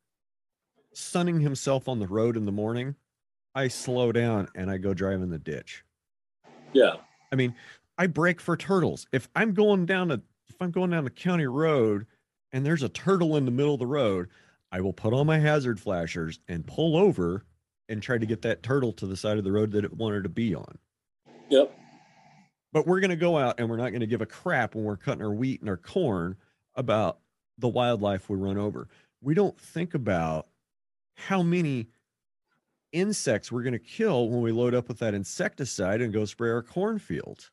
sunning 0.93 1.39
himself 1.39 1.87
on 1.87 1.99
the 1.99 2.07
road 2.07 2.35
in 2.35 2.45
the 2.45 2.51
morning, 2.51 2.95
I 3.55 3.69
slow 3.69 4.11
down 4.11 4.49
and 4.55 4.69
I 4.69 4.77
go 4.77 4.93
drive 4.93 5.21
in 5.21 5.29
the 5.29 5.39
ditch. 5.39 5.85
Yeah. 6.73 6.95
I 7.31 7.37
mean, 7.37 7.55
I 7.97 8.07
break 8.07 8.41
for 8.41 8.57
turtles. 8.57 9.07
If 9.13 9.29
I'm 9.35 9.53
going 9.53 9.85
down 9.85 10.11
a 10.11 10.21
I'm 10.63 10.71
going 10.71 10.91
down 10.91 11.03
the 11.03 11.09
county 11.09 11.45
road 11.45 12.05
and 12.51 12.65
there's 12.65 12.83
a 12.83 12.89
turtle 12.89 13.35
in 13.35 13.45
the 13.45 13.51
middle 13.51 13.73
of 13.73 13.79
the 13.79 13.87
road, 13.87 14.29
I 14.71 14.81
will 14.81 14.93
put 14.93 15.13
on 15.13 15.27
my 15.27 15.39
hazard 15.39 15.79
flashers 15.79 16.39
and 16.47 16.65
pull 16.65 16.95
over 16.95 17.45
and 17.89 18.01
try 18.01 18.17
to 18.17 18.25
get 18.25 18.43
that 18.43 18.63
turtle 18.63 18.93
to 18.93 19.07
the 19.07 19.17
side 19.17 19.37
of 19.37 19.43
the 19.43 19.51
road 19.51 19.71
that 19.71 19.83
it 19.83 19.93
wanted 19.93 20.23
to 20.23 20.29
be 20.29 20.55
on. 20.55 20.77
Yep. 21.49 21.77
But 22.71 22.87
we're 22.87 22.99
going 22.99 23.09
to 23.09 23.15
go 23.15 23.37
out 23.37 23.59
and 23.59 23.69
we're 23.69 23.77
not 23.77 23.89
going 23.89 24.01
to 24.01 24.07
give 24.07 24.21
a 24.21 24.25
crap 24.25 24.73
when 24.73 24.83
we're 24.83 24.97
cutting 24.97 25.23
our 25.23 25.33
wheat 25.33 25.61
and 25.61 25.69
our 25.69 25.77
corn 25.77 26.37
about 26.75 27.19
the 27.57 27.67
wildlife 27.67 28.29
we 28.29 28.37
run 28.37 28.57
over. 28.57 28.87
We 29.21 29.33
don't 29.33 29.59
think 29.59 29.93
about 29.93 30.47
how 31.15 31.43
many 31.43 31.89
insects 32.91 33.51
we're 33.51 33.63
going 33.63 33.73
to 33.73 33.79
kill 33.79 34.29
when 34.29 34.41
we 34.41 34.51
load 34.51 34.73
up 34.73 34.87
with 34.87 34.99
that 34.99 35.13
insecticide 35.13 36.01
and 36.01 36.13
go 36.13 36.25
spray 36.25 36.49
our 36.49 36.63
cornfield. 36.63 37.49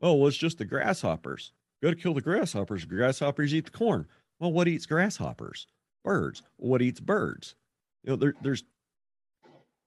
Oh, 0.00 0.14
well, 0.14 0.28
it's 0.28 0.36
just 0.36 0.58
the 0.58 0.64
grasshoppers. 0.64 1.52
Got 1.84 1.90
to 1.90 1.96
kill 1.96 2.14
the 2.14 2.22
grasshoppers. 2.22 2.86
Grasshoppers 2.86 3.54
eat 3.54 3.66
the 3.66 3.70
corn. 3.70 4.06
Well, 4.40 4.52
what 4.52 4.68
eats 4.68 4.86
grasshoppers? 4.86 5.66
Birds. 6.02 6.42
What 6.56 6.80
eats 6.80 6.98
birds? 6.98 7.56
You 8.02 8.12
know, 8.12 8.16
there, 8.16 8.34
there's 8.40 8.64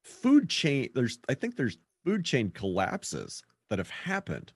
food 0.03 0.48
chain. 0.48 0.90
There's, 0.94 1.18
I 1.28 1.34
think 1.34 1.56
there's 1.56 1.80
food 2.06 2.24
chain 2.24 2.52
collapses 2.52 3.41
that 3.72 3.80
have 3.80 3.90
happened 3.90 4.53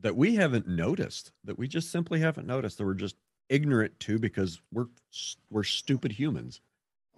that 0.00 0.16
we 0.16 0.34
haven't 0.34 0.66
noticed. 0.66 1.30
That 1.44 1.56
we 1.56 1.68
just 1.68 1.92
simply 1.92 2.18
haven't 2.18 2.48
noticed. 2.48 2.78
That 2.78 2.86
we're 2.86 2.94
just 2.94 3.14
ignorant 3.48 4.00
to 4.00 4.18
because 4.18 4.60
we're 4.72 4.86
we're 5.50 5.62
stupid 5.62 6.10
humans. 6.10 6.60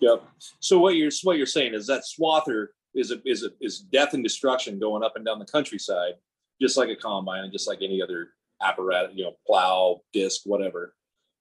Yep. 0.01 0.23
So 0.61 0.79
what 0.79 0.97
you're 0.97 1.11
what 1.23 1.39
you're 1.39 1.47
saying 1.47 1.73
is 1.73 1.87
that 1.87 2.03
swather 2.03 2.67
is 2.95 3.11
a 3.11 3.23
is 3.25 3.43
a 3.43 3.49
is 3.63 3.79
death 3.81 4.13
and 4.13 4.23
destruction 4.23 4.79
going 4.79 5.03
up 5.03 5.17
and 5.17 5.25
down 5.25 5.39
the 5.39 5.47
countryside, 5.47 6.13
just 6.61 6.77
like 6.77 6.91
a 6.91 6.97
combine 6.97 7.45
and 7.45 7.53
just 7.53 7.67
like 7.67 7.79
any 7.81 8.03
other 8.03 8.29
apparatus, 8.63 9.13
you 9.15 9.25
know, 9.25 9.37
plow, 9.47 10.01
disc, 10.13 10.43
whatever. 10.45 10.95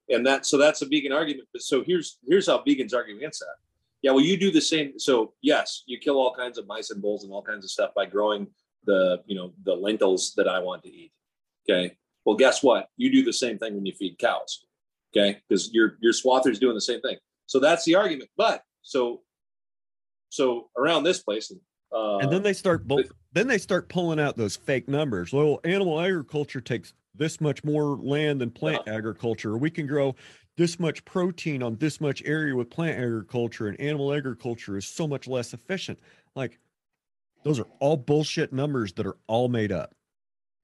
And 0.08 0.26
that 0.26 0.46
so 0.46 0.56
that's 0.56 0.82
a 0.82 0.86
vegan 0.86 1.12
argument. 1.12 1.48
But 1.52 1.62
so 1.62 1.82
here's 1.82 2.18
here's 2.26 2.46
how 2.46 2.58
vegans 2.58 2.94
argue 2.94 3.16
against 3.16 3.40
that. 3.40 3.56
Yeah, 4.02 4.12
well, 4.12 4.24
you 4.24 4.36
do 4.36 4.50
the 4.50 4.60
same. 4.60 4.98
So 4.98 5.32
yes, 5.42 5.82
you 5.86 5.98
kill 5.98 6.16
all 6.16 6.34
kinds 6.34 6.58
of 6.58 6.66
mice 6.66 6.90
and 6.90 7.02
bulls 7.02 7.24
and 7.24 7.32
all 7.32 7.42
kinds 7.42 7.64
of 7.64 7.70
stuff 7.70 7.90
by 7.94 8.06
growing 8.06 8.46
the 8.84 9.22
you 9.26 9.34
know 9.34 9.52
the 9.64 9.74
lentils 9.74 10.32
that 10.36 10.48
I 10.48 10.60
want 10.60 10.82
to 10.84 10.90
eat. 10.90 11.12
Okay. 11.68 11.96
Well, 12.24 12.36
guess 12.36 12.62
what? 12.62 12.88
You 12.96 13.10
do 13.10 13.24
the 13.24 13.32
same 13.32 13.58
thing 13.58 13.74
when 13.74 13.86
you 13.86 13.92
feed 13.94 14.18
cows. 14.18 14.64
Okay, 15.16 15.40
because 15.48 15.72
your 15.72 15.96
your 16.00 16.12
swather's 16.12 16.58
doing 16.58 16.74
the 16.74 16.80
same 16.80 17.00
thing. 17.00 17.16
So 17.46 17.58
that's 17.58 17.84
the 17.84 17.94
argument. 17.94 18.30
But 18.36 18.62
so 18.82 19.22
so 20.28 20.70
around 20.76 21.04
this 21.04 21.22
place, 21.22 21.52
uh, 21.94 22.18
and 22.18 22.30
then 22.32 22.42
they 22.42 22.52
start 22.52 22.86
bu- 22.86 23.08
then 23.32 23.46
they 23.46 23.58
start 23.58 23.88
pulling 23.88 24.20
out 24.20 24.36
those 24.36 24.56
fake 24.56 24.88
numbers. 24.88 25.32
Well, 25.32 25.60
animal 25.64 26.00
agriculture 26.00 26.60
takes 26.60 26.92
this 27.16 27.40
much 27.40 27.64
more 27.64 27.96
land 27.96 28.40
than 28.40 28.50
plant 28.50 28.86
agriculture. 28.86 29.56
We 29.56 29.70
can 29.70 29.86
grow 29.86 30.14
this 30.56 30.80
much 30.80 31.04
protein 31.04 31.62
on 31.62 31.76
this 31.76 32.00
much 32.00 32.22
area 32.24 32.54
with 32.56 32.70
plant 32.70 32.98
agriculture, 32.98 33.68
and 33.68 33.78
animal 33.80 34.12
agriculture 34.12 34.76
is 34.76 34.86
so 34.86 35.06
much 35.06 35.28
less 35.28 35.52
efficient. 35.52 35.98
Like 36.34 36.58
those 37.44 37.58
are 37.58 37.66
all 37.80 37.96
bullshit 37.96 38.52
numbers 38.52 38.92
that 38.94 39.06
are 39.06 39.16
all 39.26 39.48
made 39.48 39.72
up. 39.72 39.94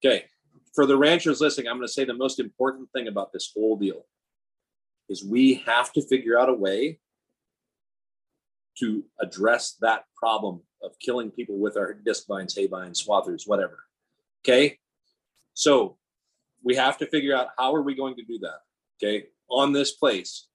okay, 0.03 0.25
for 0.73 0.85
the 0.85 0.97
ranchers 0.97 1.39
listening, 1.39 1.67
I'm 1.67 1.77
going 1.77 1.87
to 1.87 1.93
say 1.93 2.05
the 2.05 2.13
most 2.13 2.39
important 2.39 2.89
thing 2.91 3.07
about 3.07 3.31
this 3.31 3.51
whole 3.55 3.77
deal 3.77 4.05
is 5.09 5.23
we 5.23 5.55
have 5.65 5.93
to 5.93 6.01
figure 6.01 6.39
out 6.39 6.49
a 6.49 6.53
way 6.53 6.99
to 8.79 9.03
address 9.21 9.77
that 9.81 10.05
problem 10.15 10.61
of 10.81 10.97
killing 10.99 11.29
people 11.29 11.59
with 11.59 11.77
our 11.77 11.93
discbines, 11.93 12.55
hay 12.55 12.67
vines, 12.67 13.05
swathers, 13.05 13.43
whatever. 13.45 13.85
Okay, 14.43 14.79
so 15.53 15.97
we 16.63 16.75
have 16.75 16.97
to 16.99 17.07
figure 17.07 17.35
out 17.35 17.49
how 17.57 17.73
are 17.73 17.81
we 17.81 17.95
going 17.95 18.15
to 18.15 18.23
do 18.23 18.39
that. 18.39 18.59
Okay, 19.01 19.27
on 19.49 19.73
this 19.73 19.91
place, 19.91 20.47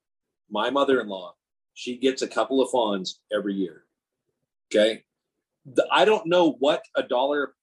my 0.50 0.70
mother-in-law, 0.70 1.34
she 1.74 1.96
gets 1.96 2.22
a 2.22 2.28
couple 2.28 2.60
of 2.62 2.70
fawns 2.70 3.20
every 3.32 3.54
year. 3.54 3.84
Okay, 4.70 5.04
the, 5.66 5.86
I 5.92 6.04
don't 6.04 6.26
know 6.26 6.52
what 6.58 6.84
a 6.96 7.02
dollar 7.02 7.54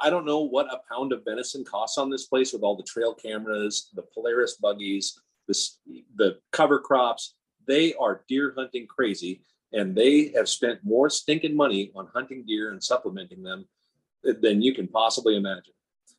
I 0.00 0.10
don't 0.10 0.24
know 0.24 0.40
what 0.40 0.72
a 0.72 0.80
pound 0.92 1.12
of 1.12 1.24
venison 1.24 1.64
costs 1.64 1.98
on 1.98 2.10
this 2.10 2.26
place 2.26 2.52
with 2.52 2.62
all 2.62 2.76
the 2.76 2.82
trail 2.82 3.14
cameras, 3.14 3.90
the 3.94 4.02
Polaris 4.14 4.56
buggies, 4.56 5.20
the 5.46 6.38
cover 6.52 6.78
crops. 6.78 7.34
They 7.66 7.94
are 7.94 8.24
deer 8.28 8.54
hunting 8.56 8.86
crazy, 8.86 9.42
and 9.72 9.94
they 9.94 10.32
have 10.34 10.48
spent 10.48 10.80
more 10.84 11.10
stinking 11.10 11.56
money 11.56 11.90
on 11.94 12.08
hunting 12.14 12.44
deer 12.46 12.72
and 12.72 12.82
supplementing 12.82 13.42
them 13.42 13.66
than 14.22 14.62
you 14.62 14.74
can 14.74 14.88
possibly 14.88 15.36
imagine. 15.36 15.74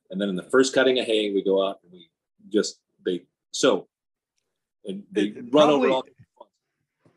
And 0.10 0.22
then 0.22 0.30
in 0.30 0.36
the 0.36 0.44
first 0.44 0.74
cutting 0.74 1.00
of 1.00 1.06
hay, 1.06 1.32
we 1.34 1.44
go 1.44 1.66
out 1.68 1.80
and 1.84 1.92
we 1.92 2.10
just 2.50 2.80
they 3.06 3.24
so 3.52 3.88
and 4.86 5.04
they 5.12 5.26
It- 5.26 5.38
it 5.38 5.46
run 5.54 5.70
over 5.70 5.88
probably- 5.88 5.92
all. 5.92 6.48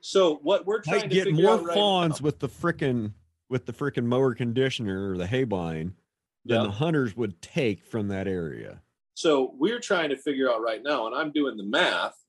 So 0.01 0.36
what 0.36 0.65
we're 0.65 0.81
trying 0.81 1.01
Might 1.01 1.09
to 1.10 1.15
get 1.15 1.24
figure 1.24 1.43
more 1.43 1.55
out 1.55 1.65
right 1.65 1.74
fawns 1.74 2.20
now- 2.20 2.24
with 2.24 2.39
the 2.39 2.48
frickin' 2.48 3.12
with 3.51 3.66
the 3.66 3.73
frickin' 3.73 4.05
mower 4.05 4.35
conditioner 4.35 5.10
or 5.12 5.16
the 5.19 5.27
haybine 5.27 5.94
than 6.44 6.60
Yeah. 6.60 6.62
the 6.65 6.70
hunters 6.73 7.16
would 7.16 7.40
take 7.43 7.82
from 7.85 8.09
that 8.09 8.27
area. 8.28 8.82
so 9.15 9.52
we're 9.59 9.81
trying 9.81 10.10
to 10.10 10.16
figure 10.16 10.48
out 10.48 10.60
right 10.60 10.81
now 10.82 11.06
and 11.09 11.15
i'm 11.16 11.32
doing 11.32 11.56
the 11.56 11.65
math 11.65 12.24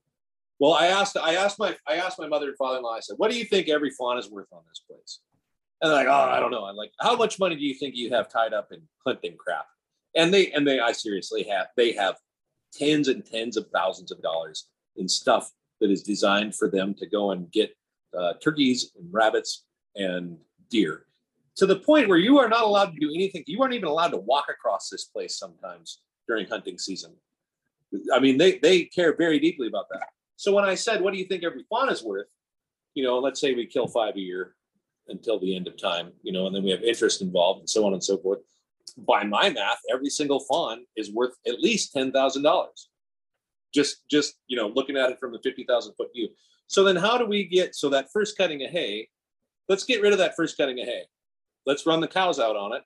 well 0.57 0.73
i 0.73 0.87
asked 0.87 1.15
i 1.17 1.35
asked 1.35 1.59
my 1.59 1.77
i 1.85 1.95
asked 1.97 2.17
my 2.17 2.25
mother 2.27 2.47
and 2.47 2.57
father-in-law 2.57 2.95
i 2.95 2.99
said 2.99 3.15
what 3.19 3.29
do 3.29 3.37
you 3.37 3.45
think 3.45 3.69
every 3.69 3.91
fawn 3.91 4.17
is 4.17 4.27
worth 4.31 4.47
on 4.51 4.63
this 4.67 4.79
place 4.79 5.19
and 5.81 5.91
they're 5.91 5.97
like 5.99 6.07
oh 6.07 6.11
i 6.35 6.39
don't 6.39 6.49
know 6.49 6.65
i'm 6.65 6.75
like 6.75 6.91
how 6.99 7.15
much 7.15 7.37
money 7.37 7.55
do 7.55 7.61
you 7.63 7.75
think 7.75 7.95
you 7.95 8.09
have 8.09 8.27
tied 8.27 8.53
up 8.53 8.71
in 8.71 8.81
hunting 9.05 9.37
crap 9.37 9.67
and 10.15 10.33
they 10.33 10.51
and 10.51 10.67
they 10.67 10.79
i 10.79 10.91
seriously 10.91 11.43
have 11.43 11.67
they 11.77 11.91
have 11.91 12.15
tens 12.73 13.07
and 13.07 13.25
tens 13.25 13.57
of 13.57 13.67
thousands 13.73 14.11
of 14.11 14.21
dollars 14.21 14.67
in 14.97 15.07
stuff 15.07 15.51
that 15.81 15.89
is 15.89 16.03
designed 16.03 16.55
for 16.55 16.69
them 16.69 16.93
to 16.93 17.07
go 17.07 17.31
and 17.31 17.51
get 17.51 17.75
uh, 18.17 18.33
turkeys 18.43 18.91
and 18.99 19.07
rabbits 19.11 19.65
and 19.95 20.37
deer 20.69 21.05
to 21.55 21.65
the 21.65 21.75
point 21.75 22.07
where 22.07 22.17
you 22.17 22.39
are 22.39 22.49
not 22.49 22.63
allowed 22.63 22.93
to 22.93 22.99
do 22.99 23.11
anything 23.13 23.43
you 23.47 23.61
aren't 23.61 23.73
even 23.73 23.87
allowed 23.87 24.09
to 24.09 24.17
walk 24.17 24.45
across 24.49 24.89
this 24.89 25.05
place 25.05 25.37
sometimes 25.37 26.01
during 26.29 26.47
hunting 26.47 26.77
season. 26.77 27.13
I 28.13 28.19
mean, 28.19 28.37
they 28.37 28.59
they 28.59 28.83
care 28.83 29.17
very 29.17 29.39
deeply 29.39 29.67
about 29.67 29.87
that. 29.91 30.07
So 30.37 30.53
when 30.53 30.63
I 30.63 30.75
said, 30.75 31.01
"What 31.01 31.11
do 31.11 31.19
you 31.19 31.25
think 31.25 31.43
every 31.43 31.65
fawn 31.69 31.89
is 31.89 32.03
worth?" 32.03 32.27
You 32.93 33.03
know, 33.03 33.19
let's 33.19 33.41
say 33.41 33.53
we 33.53 33.65
kill 33.65 33.87
five 33.87 34.15
a 34.15 34.19
year 34.19 34.55
until 35.07 35.39
the 35.39 35.55
end 35.55 35.67
of 35.67 35.75
time. 35.75 36.13
You 36.21 36.31
know, 36.31 36.45
and 36.45 36.55
then 36.55 36.63
we 36.63 36.69
have 36.69 36.83
interest 36.83 37.21
involved 37.21 37.61
and 37.61 37.69
so 37.69 37.85
on 37.85 37.93
and 37.93 38.03
so 38.03 38.17
forth. 38.17 38.39
By 38.97 39.23
my 39.23 39.49
math, 39.49 39.79
every 39.91 40.09
single 40.09 40.39
fawn 40.41 40.85
is 40.95 41.11
worth 41.11 41.33
at 41.47 41.59
least 41.59 41.93
ten 41.93 42.11
thousand 42.11 42.43
dollars. 42.43 42.89
Just 43.73 44.07
just 44.09 44.35
you 44.47 44.57
know, 44.57 44.67
looking 44.67 44.97
at 44.97 45.11
it 45.11 45.19
from 45.19 45.31
the 45.31 45.39
fifty 45.43 45.63
thousand 45.63 45.93
foot 45.95 46.09
view. 46.13 46.29
So 46.67 46.83
then, 46.83 46.95
how 46.95 47.17
do 47.17 47.25
we 47.25 47.45
get 47.45 47.75
so 47.75 47.89
that 47.89 48.11
first 48.11 48.37
cutting 48.37 48.63
of 48.63 48.71
hay? 48.71 49.09
Let's 49.67 49.83
get 49.83 50.01
rid 50.01 50.13
of 50.13 50.19
that 50.19 50.35
first 50.35 50.57
cutting 50.57 50.79
of 50.79 50.87
hay. 50.87 51.03
Let's 51.65 51.85
run 51.85 51.99
the 51.99 52.07
cows 52.07 52.39
out 52.39 52.55
on 52.55 52.73
it 52.73 52.83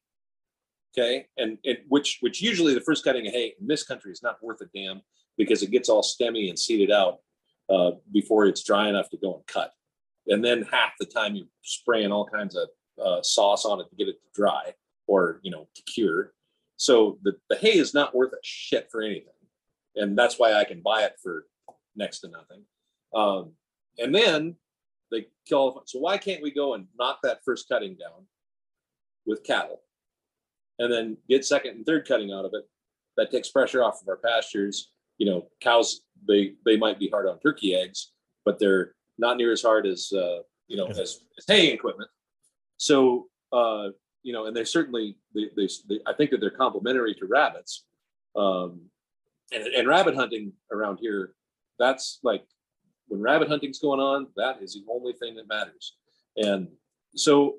okay 0.95 1.27
and, 1.37 1.57
which 1.87 2.19
which 2.21 2.41
usually 2.41 2.73
the 2.73 2.81
first 2.81 3.03
cutting 3.03 3.27
of 3.27 3.33
hay 3.33 3.53
in 3.59 3.67
this 3.67 3.83
country 3.83 4.11
is 4.11 4.23
not 4.23 4.41
worth 4.41 4.61
a 4.61 4.65
damn 4.75 5.01
because 5.37 5.63
it 5.63 5.71
gets 5.71 5.89
all 5.89 6.03
stemmy 6.03 6.49
and 6.49 6.57
seeded 6.57 6.91
out 6.91 7.19
uh, 7.69 7.91
before 8.11 8.45
it's 8.45 8.63
dry 8.63 8.89
enough 8.89 9.09
to 9.09 9.17
go 9.17 9.35
and 9.35 9.45
cut 9.47 9.73
and 10.27 10.43
then 10.43 10.63
half 10.71 10.91
the 10.99 11.05
time 11.05 11.35
you're 11.35 11.47
spraying 11.61 12.11
all 12.11 12.25
kinds 12.25 12.55
of 12.55 12.67
uh, 13.03 13.21
sauce 13.21 13.65
on 13.65 13.79
it 13.79 13.89
to 13.89 13.95
get 13.95 14.07
it 14.07 14.17
to 14.21 14.27
dry 14.35 14.73
or 15.07 15.39
you 15.43 15.51
know 15.51 15.67
to 15.75 15.81
cure 15.83 16.33
So 16.77 17.17
the, 17.23 17.33
the 17.49 17.55
hay 17.55 17.77
is 17.77 17.93
not 17.93 18.13
worth 18.15 18.33
a 18.33 18.37
shit 18.43 18.89
for 18.91 19.01
anything. 19.01 19.33
And 19.95 20.17
that's 20.17 20.39
why 20.39 20.53
I 20.53 20.63
can 20.63 20.81
buy 20.81 21.03
it 21.03 21.15
for 21.21 21.45
next 21.95 22.19
to 22.21 22.27
nothing. 22.27 22.63
Um, 23.15 23.53
and 23.97 24.13
then 24.13 24.55
they 25.11 25.27
kill. 25.47 25.83
So 25.85 25.99
why 25.99 26.17
can't 26.17 26.41
we 26.41 26.51
go 26.51 26.73
and 26.73 26.87
knock 26.97 27.19
that 27.23 27.39
first 27.45 27.69
cutting 27.69 27.95
down 27.95 28.25
with 29.25 29.43
cattle 29.43 29.81
and 30.79 30.91
then 30.91 31.17
get 31.29 31.45
second 31.45 31.77
and 31.77 31.85
third 31.85 32.07
cutting 32.07 32.33
out 32.33 32.45
of 32.45 32.51
it? 32.53 32.65
That 33.15 33.31
takes 33.31 33.49
pressure 33.49 33.83
off 33.83 34.01
of 34.01 34.07
our 34.09 34.17
pastures. 34.17 34.91
You 35.19 35.27
know, 35.27 35.47
cows, 35.61 36.01
they, 36.27 36.55
they 36.65 36.75
might 36.75 36.99
be 36.99 37.07
hard 37.07 37.27
on 37.27 37.39
turkey 37.39 37.75
eggs, 37.75 38.11
but 38.43 38.57
they're 38.57 38.95
not 39.19 39.37
near 39.37 39.51
as 39.51 39.61
hard 39.61 39.85
as, 39.85 40.11
uh, 40.11 40.39
you 40.67 40.75
know, 40.75 40.87
as, 40.87 41.19
as 41.37 41.45
hay 41.47 41.67
equipment. 41.67 42.09
So, 42.77 43.27
uh, 43.53 43.89
you 44.23 44.33
know, 44.33 44.45
and 44.45 44.55
they're 44.55 44.65
certainly, 44.65 45.17
they, 45.35 45.49
they, 45.55 45.67
they, 45.87 45.99
I 46.07 46.13
think 46.13 46.31
that 46.31 46.39
they're 46.39 46.49
complementary 46.49 47.13
to 47.15 47.25
rabbits. 47.25 47.85
Um, 48.35 48.81
and, 49.51 49.67
and 49.67 49.87
rabbit 49.87 50.15
hunting 50.15 50.53
around 50.71 50.97
here, 50.97 51.35
that's 51.77 52.19
like 52.23 52.43
when 53.07 53.21
rabbit 53.21 53.49
hunting's 53.49 53.79
going 53.79 53.99
on, 53.99 54.27
that 54.37 54.61
is 54.61 54.73
the 54.73 54.83
only 54.89 55.13
thing 55.13 55.35
that 55.35 55.47
matters. 55.47 55.95
And 56.37 56.69
so, 57.15 57.57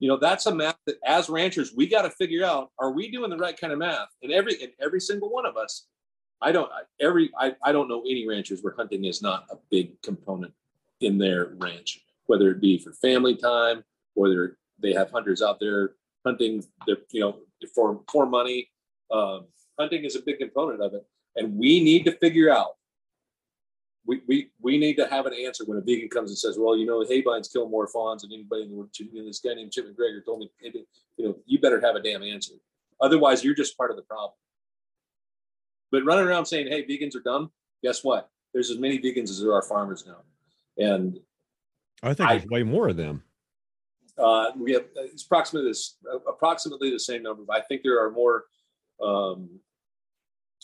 you 0.00 0.08
know, 0.08 0.18
that's 0.18 0.46
a 0.46 0.54
math 0.54 0.76
that 0.86 0.96
as 1.06 1.30
ranchers, 1.30 1.72
we 1.74 1.86
got 1.86 2.02
to 2.02 2.10
figure 2.10 2.44
out, 2.44 2.70
are 2.78 2.90
we 2.90 3.10
doing 3.10 3.30
the 3.30 3.36
right 3.36 3.58
kind 3.58 3.72
of 3.72 3.78
math? 3.78 4.08
And 4.22 4.32
every, 4.32 4.60
and 4.62 4.72
every 4.82 5.00
single 5.00 5.30
one 5.30 5.46
of 5.46 5.56
us, 5.56 5.86
I 6.42 6.52
don't, 6.52 6.70
every, 7.00 7.30
I, 7.38 7.54
I 7.62 7.72
don't 7.72 7.88
know 7.88 8.00
any 8.02 8.26
ranchers 8.26 8.62
where 8.62 8.74
hunting 8.76 9.04
is 9.04 9.22
not 9.22 9.46
a 9.50 9.56
big 9.70 10.00
component 10.02 10.52
in 11.00 11.18
their 11.18 11.52
ranch, 11.58 12.00
whether 12.26 12.50
it 12.50 12.60
be 12.60 12.78
for 12.78 12.92
family 12.94 13.36
time, 13.36 13.84
whether 14.14 14.58
they 14.82 14.92
have 14.92 15.10
hunters 15.10 15.42
out 15.42 15.60
there 15.60 15.92
hunting, 16.24 16.64
their, 16.86 16.96
you 17.10 17.20
know, 17.20 17.38
for, 17.74 18.00
for 18.10 18.26
money. 18.26 18.68
Um, 19.10 19.46
hunting 19.78 20.04
is 20.04 20.16
a 20.16 20.22
big 20.22 20.38
component 20.38 20.82
of 20.82 20.94
it. 20.94 21.04
And 21.36 21.56
we 21.56 21.82
need 21.82 22.04
to 22.04 22.12
figure 22.12 22.52
out 22.52 22.72
we, 24.06 24.22
we, 24.26 24.50
we 24.60 24.78
need 24.78 24.96
to 24.96 25.06
have 25.06 25.26
an 25.26 25.34
answer 25.34 25.64
when 25.64 25.78
a 25.78 25.80
vegan 25.80 26.08
comes 26.08 26.30
and 26.30 26.38
says, 26.38 26.56
well, 26.58 26.76
you 26.76 26.86
know, 26.86 27.04
haybines 27.04 27.52
kill 27.52 27.68
more 27.68 27.86
fawns 27.86 28.22
than 28.22 28.32
anybody 28.32 28.62
in 28.62 28.70
the 28.70 28.74
world. 28.74 28.90
You 28.98 29.08
know, 29.12 29.26
this 29.26 29.40
guy 29.40 29.54
named 29.54 29.72
Chip 29.72 29.86
McGregor 29.86 30.24
told 30.24 30.40
me, 30.40 30.50
you 31.16 31.28
know, 31.28 31.36
you 31.46 31.60
better 31.60 31.80
have 31.80 31.96
a 31.96 32.02
damn 32.02 32.22
answer. 32.22 32.54
Otherwise, 33.00 33.44
you're 33.44 33.54
just 33.54 33.76
part 33.76 33.90
of 33.90 33.96
the 33.96 34.02
problem. 34.02 34.32
But 35.92 36.04
running 36.04 36.26
around 36.26 36.46
saying, 36.46 36.68
hey, 36.68 36.84
vegans 36.84 37.14
are 37.14 37.20
dumb, 37.20 37.50
guess 37.82 38.02
what? 38.02 38.30
There's 38.52 38.70
as 38.70 38.78
many 38.78 38.98
vegans 38.98 39.30
as 39.30 39.40
there 39.40 39.52
are 39.52 39.62
farmers 39.62 40.04
now. 40.06 40.22
And 40.76 41.18
I 42.02 42.14
think 42.14 42.28
there's 42.28 42.46
way 42.46 42.62
more 42.62 42.88
of 42.88 42.96
them. 42.96 43.22
Uh, 44.18 44.50
we 44.56 44.72
have 44.72 44.84
it's 44.96 45.24
approximately 45.24 45.70
this 45.70 45.96
approximately 46.28 46.90
the 46.90 47.00
same 47.00 47.22
number. 47.22 47.42
I 47.50 47.60
think 47.60 47.82
there 47.82 48.02
are 48.04 48.10
more 48.10 48.44
um, 49.02 49.48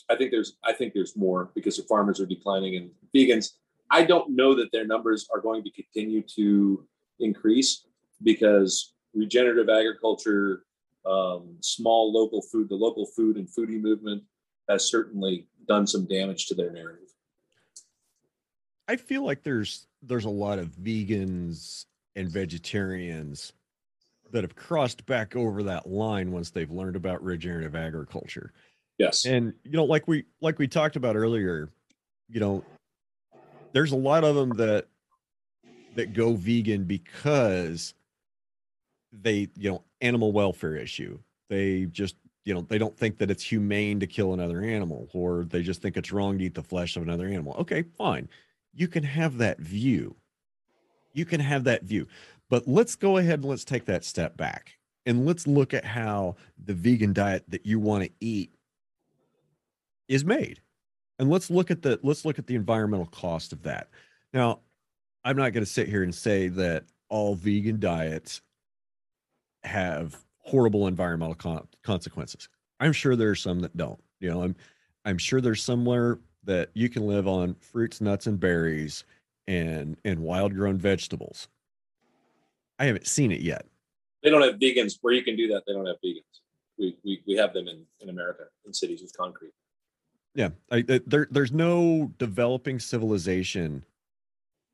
I 0.09 0.15
think 0.15 0.31
there's 0.31 0.57
I 0.63 0.73
think 0.73 0.93
there's 0.93 1.15
more 1.15 1.51
because 1.55 1.77
the 1.77 1.83
farmers 1.83 2.19
are 2.19 2.25
declining 2.25 2.75
and 2.75 2.91
vegans. 3.15 3.51
I 3.89 4.03
don't 4.03 4.35
know 4.35 4.53
that 4.55 4.71
their 4.71 4.85
numbers 4.85 5.27
are 5.33 5.41
going 5.41 5.63
to 5.63 5.71
continue 5.71 6.21
to 6.35 6.85
increase 7.19 7.85
because 8.23 8.93
regenerative 9.13 9.69
agriculture, 9.69 10.63
um, 11.05 11.55
small 11.61 12.11
local 12.11 12.41
food, 12.41 12.69
the 12.69 12.75
local 12.75 13.05
food 13.05 13.37
and 13.37 13.47
foodie 13.47 13.81
movement 13.81 14.23
has 14.69 14.89
certainly 14.89 15.47
done 15.67 15.87
some 15.87 16.05
damage 16.05 16.47
to 16.47 16.55
their 16.55 16.71
narrative. 16.71 17.07
I 18.87 18.95
feel 18.95 19.23
like 19.23 19.43
there's 19.43 19.87
there's 20.01 20.25
a 20.25 20.29
lot 20.29 20.59
of 20.59 20.67
vegans 20.69 21.85
and 22.17 22.29
vegetarians 22.29 23.53
that 24.31 24.43
have 24.43 24.55
crossed 24.55 25.05
back 25.05 25.35
over 25.35 25.63
that 25.63 25.87
line 25.87 26.31
once 26.31 26.49
they've 26.49 26.71
learned 26.71 26.95
about 26.95 27.23
regenerative 27.23 27.75
agriculture. 27.75 28.51
Yes. 28.97 29.25
And 29.25 29.53
you 29.63 29.71
know, 29.71 29.85
like 29.85 30.07
we 30.07 30.25
like 30.41 30.59
we 30.59 30.67
talked 30.67 30.95
about 30.95 31.15
earlier, 31.15 31.69
you 32.27 32.39
know, 32.39 32.63
there's 33.71 33.91
a 33.91 33.97
lot 33.97 34.23
of 34.23 34.35
them 34.35 34.49
that 34.57 34.87
that 35.95 36.13
go 36.13 36.33
vegan 36.33 36.83
because 36.83 37.93
they, 39.11 39.49
you 39.55 39.69
know, 39.69 39.83
animal 40.01 40.31
welfare 40.31 40.75
issue. 40.75 41.19
They 41.49 41.85
just, 41.85 42.15
you 42.43 42.53
know, 42.53 42.61
they 42.61 42.77
don't 42.77 42.97
think 42.97 43.17
that 43.17 43.31
it's 43.31 43.43
humane 43.43 43.99
to 43.99 44.07
kill 44.07 44.33
another 44.33 44.61
animal 44.61 45.09
or 45.13 45.45
they 45.45 45.61
just 45.61 45.81
think 45.81 45.97
it's 45.97 46.11
wrong 46.11 46.37
to 46.37 46.45
eat 46.45 46.55
the 46.55 46.63
flesh 46.63 46.97
of 46.97 47.03
another 47.03 47.27
animal. 47.27 47.55
Okay, 47.59 47.83
fine. 47.97 48.29
You 48.73 48.87
can 48.87 49.03
have 49.03 49.37
that 49.37 49.59
view. 49.59 50.15
You 51.13 51.25
can 51.25 51.39
have 51.39 51.63
that 51.65 51.83
view. 51.83 52.07
But 52.49 52.67
let's 52.67 52.95
go 52.95 53.17
ahead 53.17 53.39
and 53.39 53.45
let's 53.45 53.65
take 53.65 53.85
that 53.85 54.05
step 54.05 54.37
back 54.37 54.77
and 55.05 55.25
let's 55.25 55.47
look 55.47 55.73
at 55.73 55.83
how 55.85 56.35
the 56.63 56.73
vegan 56.73 57.13
diet 57.13 57.43
that 57.49 57.65
you 57.65 57.79
want 57.79 58.03
to 58.03 58.11
eat 58.19 58.51
is 60.07 60.23
made. 60.23 60.61
And 61.19 61.29
let's 61.29 61.49
look 61.49 61.71
at 61.71 61.81
the 61.81 61.99
let's 62.03 62.25
look 62.25 62.39
at 62.39 62.47
the 62.47 62.55
environmental 62.55 63.07
cost 63.07 63.51
of 63.51 63.63
that. 63.63 63.89
Now 64.33 64.59
i'm 65.23 65.35
not 65.35 65.51
going 65.51 65.65
to 65.65 65.71
sit 65.71 65.89
here 65.89 66.03
and 66.03 66.13
say 66.13 66.47
that 66.47 66.85
all 67.09 67.35
vegan 67.35 67.79
diets 67.79 68.41
have 69.63 70.15
horrible 70.37 70.87
environmental 70.87 71.35
con- 71.35 71.67
consequences. 71.83 72.47
I'm 72.79 72.93
sure 72.93 73.15
there 73.15 73.31
are 73.31 73.35
some 73.35 73.59
that 73.61 73.75
don't 73.75 73.99
you 74.19 74.29
know 74.29 74.43
i'm 74.43 74.55
i'm 75.05 75.17
sure 75.17 75.41
there's 75.41 75.63
somewhere 75.63 76.19
that 76.43 76.69
you 76.73 76.89
can 76.89 77.07
live 77.07 77.27
on 77.27 77.55
fruits 77.55 78.01
nuts 78.01 78.27
and 78.27 78.39
berries 78.39 79.03
and 79.47 79.97
and 80.03 80.19
wild 80.19 80.53
grown 80.53 80.77
vegetables 80.77 81.47
i 82.79 82.85
haven't 82.85 83.07
seen 83.07 83.31
it 83.31 83.41
yet 83.41 83.65
they 84.23 84.29
don't 84.29 84.41
have 84.41 84.55
vegans 84.55 84.97
where 85.01 85.13
you 85.13 85.23
can 85.23 85.35
do 85.35 85.47
that 85.47 85.63
they 85.67 85.73
don't 85.73 85.85
have 85.85 85.97
vegans 86.03 86.41
we 86.77 86.97
we, 87.03 87.21
we 87.27 87.33
have 87.35 87.53
them 87.53 87.67
in 87.67 87.83
in 88.01 88.09
america 88.09 88.43
in 88.65 88.73
cities 88.73 89.01
with 89.01 89.15
concrete 89.15 89.53
yeah, 90.37 90.49
I, 90.71 90.83
there, 91.07 91.27
there's 91.31 91.51
no 91.51 92.11
developing 92.19 92.79
civilization 92.79 93.83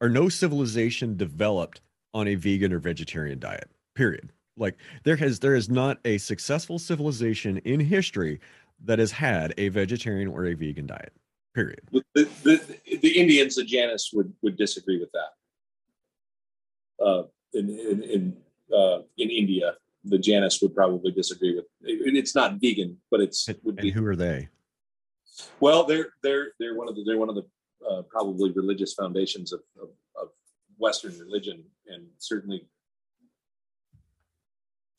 or 0.01 0.09
no 0.09 0.27
civilization 0.27 1.15
developed 1.15 1.79
on 2.13 2.27
a 2.27 2.35
vegan 2.35 2.73
or 2.73 2.79
vegetarian 2.79 3.39
diet. 3.39 3.71
Period. 3.95 4.29
Like 4.57 4.77
there 5.03 5.15
has 5.15 5.39
there 5.39 5.55
is 5.55 5.69
not 5.69 5.99
a 6.03 6.17
successful 6.17 6.79
civilization 6.79 7.59
in 7.59 7.79
history 7.79 8.41
that 8.83 8.99
has 8.99 9.13
had 9.13 9.53
a 9.57 9.69
vegetarian 9.69 10.27
or 10.27 10.47
a 10.47 10.53
vegan 10.53 10.85
diet. 10.85 11.13
Period. 11.53 11.81
The, 11.91 12.03
the, 12.43 12.97
the 12.97 13.19
Indians, 13.19 13.55
the 13.55 13.63
Jains, 13.63 14.09
would 14.13 14.33
would 14.41 14.57
disagree 14.57 14.99
with 14.99 15.11
that. 15.11 17.05
Uh, 17.05 17.23
in 17.53 17.69
in 17.69 18.03
in, 18.03 18.37
uh, 18.75 18.99
in 19.17 19.29
India, 19.29 19.75
the 20.03 20.17
Jains 20.17 20.59
would 20.61 20.73
probably 20.73 21.11
disagree 21.11 21.55
with. 21.55 21.65
It, 21.81 22.15
it's 22.15 22.33
not 22.33 22.55
vegan, 22.59 22.97
but 23.11 23.21
it's. 23.21 23.47
would 23.63 23.75
be, 23.75 23.91
who 23.91 24.05
are 24.05 24.15
they? 24.15 24.49
Well, 25.59 25.83
they're 25.83 26.09
they're 26.23 26.53
they're 26.59 26.75
one 26.75 26.89
of 26.89 26.95
the 26.95 27.03
they're 27.05 27.19
one 27.19 27.29
of 27.29 27.35
the 27.35 27.45
uh, 27.87 28.01
probably 28.03 28.51
religious 28.51 28.93
foundations 28.93 29.53
of, 29.53 29.61
of, 29.81 29.89
of 30.19 30.29
Western 30.77 31.17
religion, 31.19 31.63
and 31.87 32.07
certainly 32.17 32.67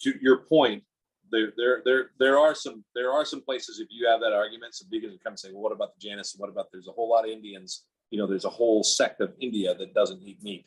to 0.02 0.14
your 0.20 0.39
point, 0.39 0.85
there 1.30 1.52
there 1.56 1.82
there 1.84 2.10
there 2.18 2.38
are 2.38 2.55
some 2.55 2.84
there 2.94 3.12
are 3.12 3.24
some 3.24 3.40
places 3.40 3.80
if 3.80 3.88
you 3.90 4.09
have 4.09 4.20
that 4.20 4.32
argument, 4.32 4.74
some 4.74 4.88
vegans 4.88 5.10
would 5.10 5.22
come 5.22 5.32
and 5.32 5.38
say, 5.38 5.51
well, 5.52 5.62
what 5.62 5.72
about 5.72 5.94
the 5.94 6.01
Jains? 6.09 6.34
What 6.36 6.48
about 6.51 6.66
there's 6.72 6.88
a 6.88 6.92
whole 6.92 7.09
lot 7.09 7.24
of 7.24 7.30
Indians? 7.30 7.84
You 8.10 8.18
know, 8.18 8.26
there's 8.26 8.44
a 8.44 8.51
whole 8.51 8.82
sect 8.84 9.20
of 9.20 9.32
India 9.40 9.74
that 9.74 9.94
doesn't 9.94 10.22
eat 10.22 10.42
meat. 10.42 10.66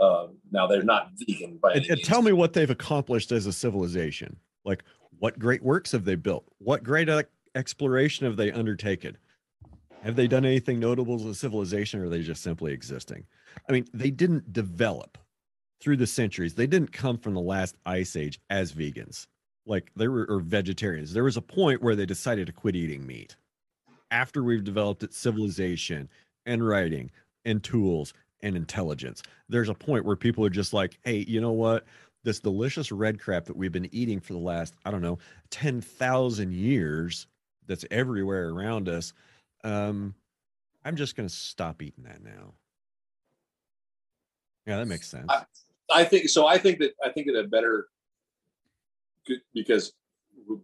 Um, 0.00 0.38
now 0.50 0.66
they're 0.66 0.82
not 0.82 1.10
vegan 1.18 1.58
but 1.60 1.76
and, 1.76 1.86
and 1.86 2.02
tell 2.02 2.22
me 2.22 2.32
what 2.32 2.54
they've 2.54 2.70
accomplished 2.70 3.32
as 3.32 3.46
a 3.46 3.52
civilization. 3.52 4.36
Like, 4.64 4.82
what 5.18 5.38
great 5.38 5.62
works 5.62 5.92
have 5.92 6.04
they 6.04 6.14
built? 6.14 6.44
What 6.58 6.82
great 6.82 7.08
exploration 7.54 8.26
have 8.26 8.36
they 8.36 8.50
undertaken? 8.50 9.18
Have 10.02 10.16
they 10.16 10.26
done 10.26 10.46
anything 10.46 10.80
notable 10.80 11.16
as 11.16 11.26
a 11.26 11.34
civilization 11.34 12.00
or 12.00 12.06
are 12.06 12.08
they 12.08 12.22
just 12.22 12.42
simply 12.42 12.72
existing? 12.72 13.24
I 13.68 13.72
mean, 13.72 13.86
they 13.92 14.10
didn't 14.10 14.52
develop 14.52 15.18
through 15.80 15.98
the 15.98 16.06
centuries. 16.06 16.54
They 16.54 16.66
didn't 16.66 16.92
come 16.92 17.18
from 17.18 17.34
the 17.34 17.40
last 17.40 17.76
ice 17.84 18.16
age 18.16 18.40
as 18.48 18.72
vegans, 18.72 19.26
like 19.70 19.92
they 19.94 20.08
were 20.08 20.26
or 20.28 20.40
vegetarians. 20.40 21.12
There 21.12 21.24
was 21.24 21.36
a 21.36 21.42
point 21.42 21.80
where 21.80 21.94
they 21.94 22.04
decided 22.04 22.48
to 22.48 22.52
quit 22.52 22.74
eating 22.74 23.06
meat. 23.06 23.36
After 24.10 24.42
we've 24.42 24.64
developed 24.64 25.14
civilization 25.14 26.08
and 26.44 26.66
writing 26.66 27.12
and 27.44 27.62
tools 27.62 28.12
and 28.42 28.56
intelligence, 28.56 29.22
there's 29.48 29.68
a 29.68 29.74
point 29.74 30.04
where 30.04 30.16
people 30.16 30.44
are 30.44 30.50
just 30.50 30.72
like, 30.72 30.98
hey, 31.04 31.24
you 31.28 31.40
know 31.40 31.52
what? 31.52 31.84
This 32.24 32.40
delicious 32.40 32.90
red 32.90 33.20
crap 33.20 33.44
that 33.44 33.56
we've 33.56 33.70
been 33.70 33.88
eating 33.94 34.18
for 34.18 34.32
the 34.32 34.40
last, 34.40 34.74
I 34.84 34.90
don't 34.90 35.02
know, 35.02 35.18
10,000 35.50 36.52
years 36.52 37.28
that's 37.68 37.84
everywhere 37.92 38.50
around 38.50 38.88
us. 38.88 39.12
Um, 39.62 40.16
I'm 40.84 40.96
just 40.96 41.14
going 41.14 41.28
to 41.28 41.34
stop 41.34 41.80
eating 41.80 42.04
that 42.04 42.24
now. 42.24 42.54
Yeah, 44.66 44.78
that 44.78 44.86
makes 44.86 45.06
sense. 45.06 45.26
I, 45.30 45.44
I, 45.92 46.04
think 46.04 46.28
so. 46.28 46.48
I 46.48 46.58
think 46.58 46.80
that 46.80 46.92
I 47.04 47.10
think 47.10 47.28
that 47.28 47.38
a 47.38 47.44
better 47.44 47.86
because 49.54 49.92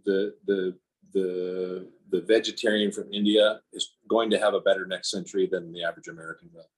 the 0.05 0.35
the 0.47 0.77
the 1.13 1.89
the 2.11 2.21
vegetarian 2.23 2.93
from 2.93 3.13
India 3.13 3.61
is 3.73 3.97
going 4.09 4.31
to 4.31 4.39
have 4.39 4.55
a 4.55 4.61
better 4.61 4.87
next 4.87 5.11
century 5.11 5.49
than 5.51 5.73
the 5.73 5.83
average 5.83 6.09
American 6.09 6.51
will. 6.53 6.69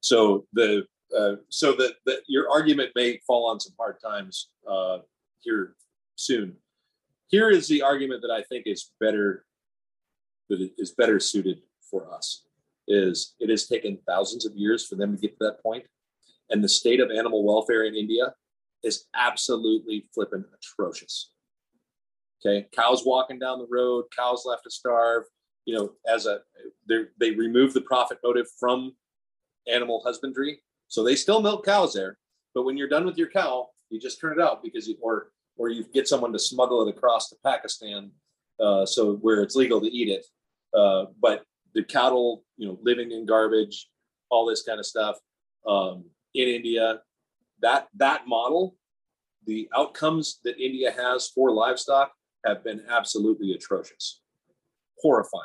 So 0.00 0.46
the 0.52 0.86
uh, 1.16 1.36
so 1.48 1.72
that 1.72 1.94
that 2.06 2.22
your 2.26 2.50
argument 2.50 2.90
may 2.94 3.20
fall 3.26 3.50
on 3.50 3.60
some 3.60 3.74
hard 3.78 3.96
times 4.00 4.50
uh, 4.68 4.98
here 5.40 5.74
soon 6.16 6.56
here 7.28 7.50
is 7.50 7.68
the 7.68 7.82
argument 7.82 8.22
that 8.22 8.30
I 8.30 8.42
think 8.42 8.66
is 8.66 8.90
better 9.00 9.44
that 10.48 10.70
is 10.78 10.92
better 10.92 11.20
suited 11.20 11.58
for 11.90 12.12
us 12.12 12.44
is 12.86 13.34
it 13.38 13.50
has 13.50 13.66
taken 13.66 13.98
thousands 14.06 14.46
of 14.46 14.56
years 14.56 14.86
for 14.86 14.96
them 14.96 15.14
to 15.14 15.20
get 15.20 15.38
to 15.38 15.44
that 15.44 15.62
point 15.62 15.84
and 16.50 16.64
the 16.64 16.68
state 16.68 17.00
of 17.00 17.10
animal 17.10 17.44
welfare 17.44 17.84
in 17.84 17.94
India 17.94 18.32
is 18.82 19.06
absolutely 19.14 20.08
flipping 20.14 20.44
atrocious. 20.54 21.32
Okay, 22.40 22.68
cows 22.74 23.04
walking 23.04 23.38
down 23.38 23.58
the 23.58 23.66
road, 23.70 24.04
cows 24.16 24.44
left 24.46 24.64
to 24.64 24.70
starve. 24.70 25.24
You 25.64 25.76
know, 25.76 25.90
as 26.08 26.26
a 26.26 26.40
they 26.86 27.30
remove 27.32 27.74
the 27.74 27.80
profit 27.82 28.18
motive 28.22 28.46
from 28.58 28.94
animal 29.66 30.02
husbandry, 30.04 30.62
so 30.86 31.02
they 31.02 31.16
still 31.16 31.42
milk 31.42 31.64
cows 31.64 31.92
there. 31.92 32.18
But 32.54 32.62
when 32.64 32.76
you're 32.76 32.88
done 32.88 33.04
with 33.04 33.18
your 33.18 33.28
cow, 33.28 33.68
you 33.90 34.00
just 34.00 34.20
turn 34.20 34.38
it 34.38 34.42
out 34.42 34.62
because 34.62 34.88
you 34.88 34.96
or 35.00 35.32
or 35.56 35.68
you 35.68 35.84
get 35.92 36.08
someone 36.08 36.32
to 36.32 36.38
smuggle 36.38 36.86
it 36.86 36.96
across 36.96 37.28
to 37.28 37.36
Pakistan, 37.44 38.10
uh, 38.60 38.86
so 38.86 39.16
where 39.16 39.42
it's 39.42 39.56
legal 39.56 39.80
to 39.80 39.88
eat 39.88 40.08
it. 40.08 40.24
Uh, 40.72 41.06
but 41.20 41.44
the 41.74 41.82
cattle, 41.82 42.44
you 42.56 42.68
know, 42.68 42.78
living 42.82 43.10
in 43.12 43.26
garbage, 43.26 43.88
all 44.30 44.46
this 44.46 44.62
kind 44.62 44.78
of 44.78 44.86
stuff 44.86 45.18
um, 45.66 46.04
in 46.34 46.48
India, 46.48 47.00
that 47.60 47.88
that 47.96 48.26
model, 48.26 48.76
the 49.46 49.68
outcomes 49.74 50.40
that 50.44 50.58
India 50.58 50.90
has 50.90 51.28
for 51.28 51.50
livestock 51.50 52.12
have 52.44 52.62
been 52.62 52.82
absolutely 52.88 53.52
atrocious, 53.52 54.20
horrifying. 54.98 55.44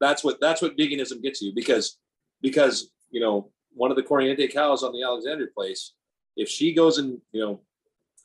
That's 0.00 0.24
what 0.24 0.40
that's 0.40 0.62
what 0.62 0.76
veganism 0.76 1.22
gets 1.22 1.40
you 1.40 1.52
because 1.54 1.98
because 2.40 2.90
you 3.10 3.20
know 3.20 3.50
one 3.74 3.90
of 3.90 3.96
the 3.96 4.02
Corriente 4.02 4.52
cows 4.52 4.82
on 4.82 4.92
the 4.92 5.02
Alexandria 5.02 5.48
place, 5.54 5.94
if 6.36 6.48
she 6.48 6.74
goes 6.74 6.98
and 6.98 7.20
you 7.32 7.40
know 7.40 7.60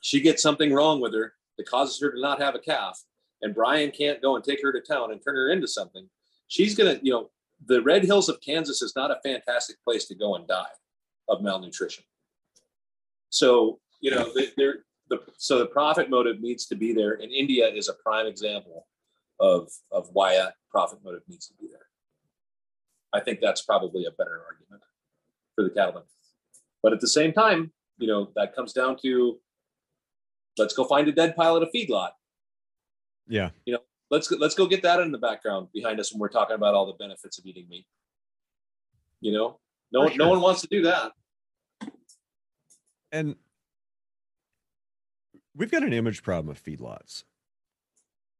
she 0.00 0.20
gets 0.20 0.42
something 0.42 0.72
wrong 0.72 1.00
with 1.00 1.14
her 1.14 1.34
that 1.56 1.68
causes 1.68 2.00
her 2.00 2.12
to 2.12 2.20
not 2.20 2.40
have 2.40 2.54
a 2.54 2.60
calf, 2.60 3.00
and 3.42 3.54
Brian 3.54 3.90
can't 3.90 4.22
go 4.22 4.36
and 4.36 4.44
take 4.44 4.62
her 4.62 4.72
to 4.72 4.80
town 4.80 5.12
and 5.12 5.20
turn 5.22 5.36
her 5.36 5.50
into 5.50 5.66
something, 5.66 6.08
she's 6.48 6.74
gonna 6.74 6.98
you 7.02 7.12
know 7.12 7.30
the 7.66 7.82
Red 7.82 8.04
Hills 8.04 8.28
of 8.28 8.40
Kansas 8.40 8.82
is 8.82 8.94
not 8.94 9.10
a 9.10 9.20
fantastic 9.24 9.76
place 9.84 10.06
to 10.06 10.14
go 10.14 10.36
and 10.36 10.46
die 10.46 10.64
of 11.28 11.42
malnutrition. 11.42 12.04
So 13.30 13.80
you 14.00 14.10
know 14.10 14.30
they're 14.56 14.84
the 15.10 15.20
so 15.36 15.58
the 15.58 15.66
profit 15.66 16.10
motive 16.10 16.40
needs 16.40 16.66
to 16.66 16.76
be 16.76 16.92
there, 16.92 17.14
and 17.14 17.32
India 17.32 17.66
is 17.66 17.88
a 17.88 17.94
prime 17.94 18.26
example 18.26 18.86
of 19.40 19.70
of 19.90 20.08
why 20.12 20.34
a 20.34 20.48
profit 20.70 20.98
motive 21.04 21.22
needs 21.28 21.46
to 21.48 21.54
be 21.60 21.66
there. 21.68 21.86
I 23.12 23.20
think 23.20 23.40
that's 23.40 23.62
probably 23.62 24.04
a 24.04 24.10
better 24.10 24.42
argument 24.46 24.82
for 25.54 25.64
the 25.64 25.70
cattlemen. 25.70 26.02
But 26.82 26.92
at 26.92 27.00
the 27.00 27.08
same 27.08 27.32
time, 27.32 27.72
you 27.98 28.06
know, 28.06 28.30
that 28.36 28.54
comes 28.54 28.72
down 28.72 28.96
to 29.02 29.38
let's 30.58 30.74
go 30.74 30.84
find 30.84 31.08
a 31.08 31.12
dead 31.12 31.36
pile 31.36 31.56
at 31.56 31.62
a 31.62 31.66
feedlot. 31.66 32.10
Yeah. 33.28 33.50
You 33.64 33.74
know, 33.74 33.80
let's 34.10 34.28
go, 34.28 34.36
let's 34.36 34.54
go 34.54 34.66
get 34.66 34.82
that 34.82 35.00
in 35.00 35.12
the 35.12 35.18
background 35.18 35.68
behind 35.72 36.00
us 36.00 36.12
when 36.12 36.20
we're 36.20 36.28
talking 36.28 36.56
about 36.56 36.74
all 36.74 36.86
the 36.86 36.94
benefits 36.94 37.38
of 37.38 37.46
eating 37.46 37.66
meat. 37.68 37.86
You 39.20 39.32
know, 39.32 39.58
no, 39.92 40.08
sure. 40.08 40.16
no 40.16 40.28
one 40.28 40.40
wants 40.40 40.60
to 40.62 40.68
do 40.68 40.82
that. 40.82 41.12
And 43.12 43.36
we've 45.54 45.70
got 45.70 45.82
an 45.82 45.92
image 45.92 46.22
problem 46.22 46.50
of 46.50 46.62
feedlots. 46.62 47.24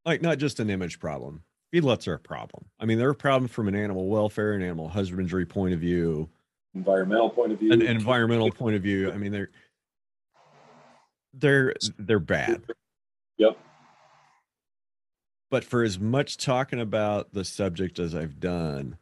Like 0.04 0.22
not 0.22 0.38
just 0.38 0.60
an 0.60 0.70
image 0.70 0.98
problem. 0.98 1.42
Feedlots 1.74 2.08
are 2.08 2.14
a 2.14 2.18
problem. 2.18 2.66
I 2.80 2.86
mean, 2.86 2.98
they're 2.98 3.10
a 3.10 3.14
problem 3.14 3.48
from 3.48 3.68
an 3.68 3.74
animal 3.74 4.08
welfare 4.08 4.54
and 4.54 4.62
animal 4.62 4.88
husbandry 4.88 5.44
point 5.44 5.74
of 5.74 5.80
view, 5.80 6.30
environmental 6.74 7.28
point 7.28 7.52
of 7.52 7.58
view, 7.58 7.72
an, 7.72 7.82
environmental 7.82 8.50
point 8.50 8.74
of 8.74 8.82
view. 8.82 9.12
I 9.12 9.18
mean, 9.18 9.32
they're 9.32 9.50
they're 11.34 11.74
they're 11.98 12.18
bad. 12.20 12.62
Yep. 13.36 13.58
But 15.50 15.64
for 15.64 15.82
as 15.82 15.98
much 15.98 16.38
talking 16.38 16.80
about 16.80 17.34
the 17.34 17.44
subject 17.44 17.98
as 17.98 18.14
I've 18.14 18.40
done, 18.40 18.96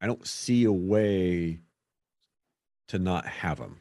I 0.00 0.06
don't 0.06 0.26
see 0.26 0.64
a 0.64 0.72
way 0.72 1.60
to 2.88 2.98
not 2.98 3.26
have 3.26 3.58
them 3.58 3.80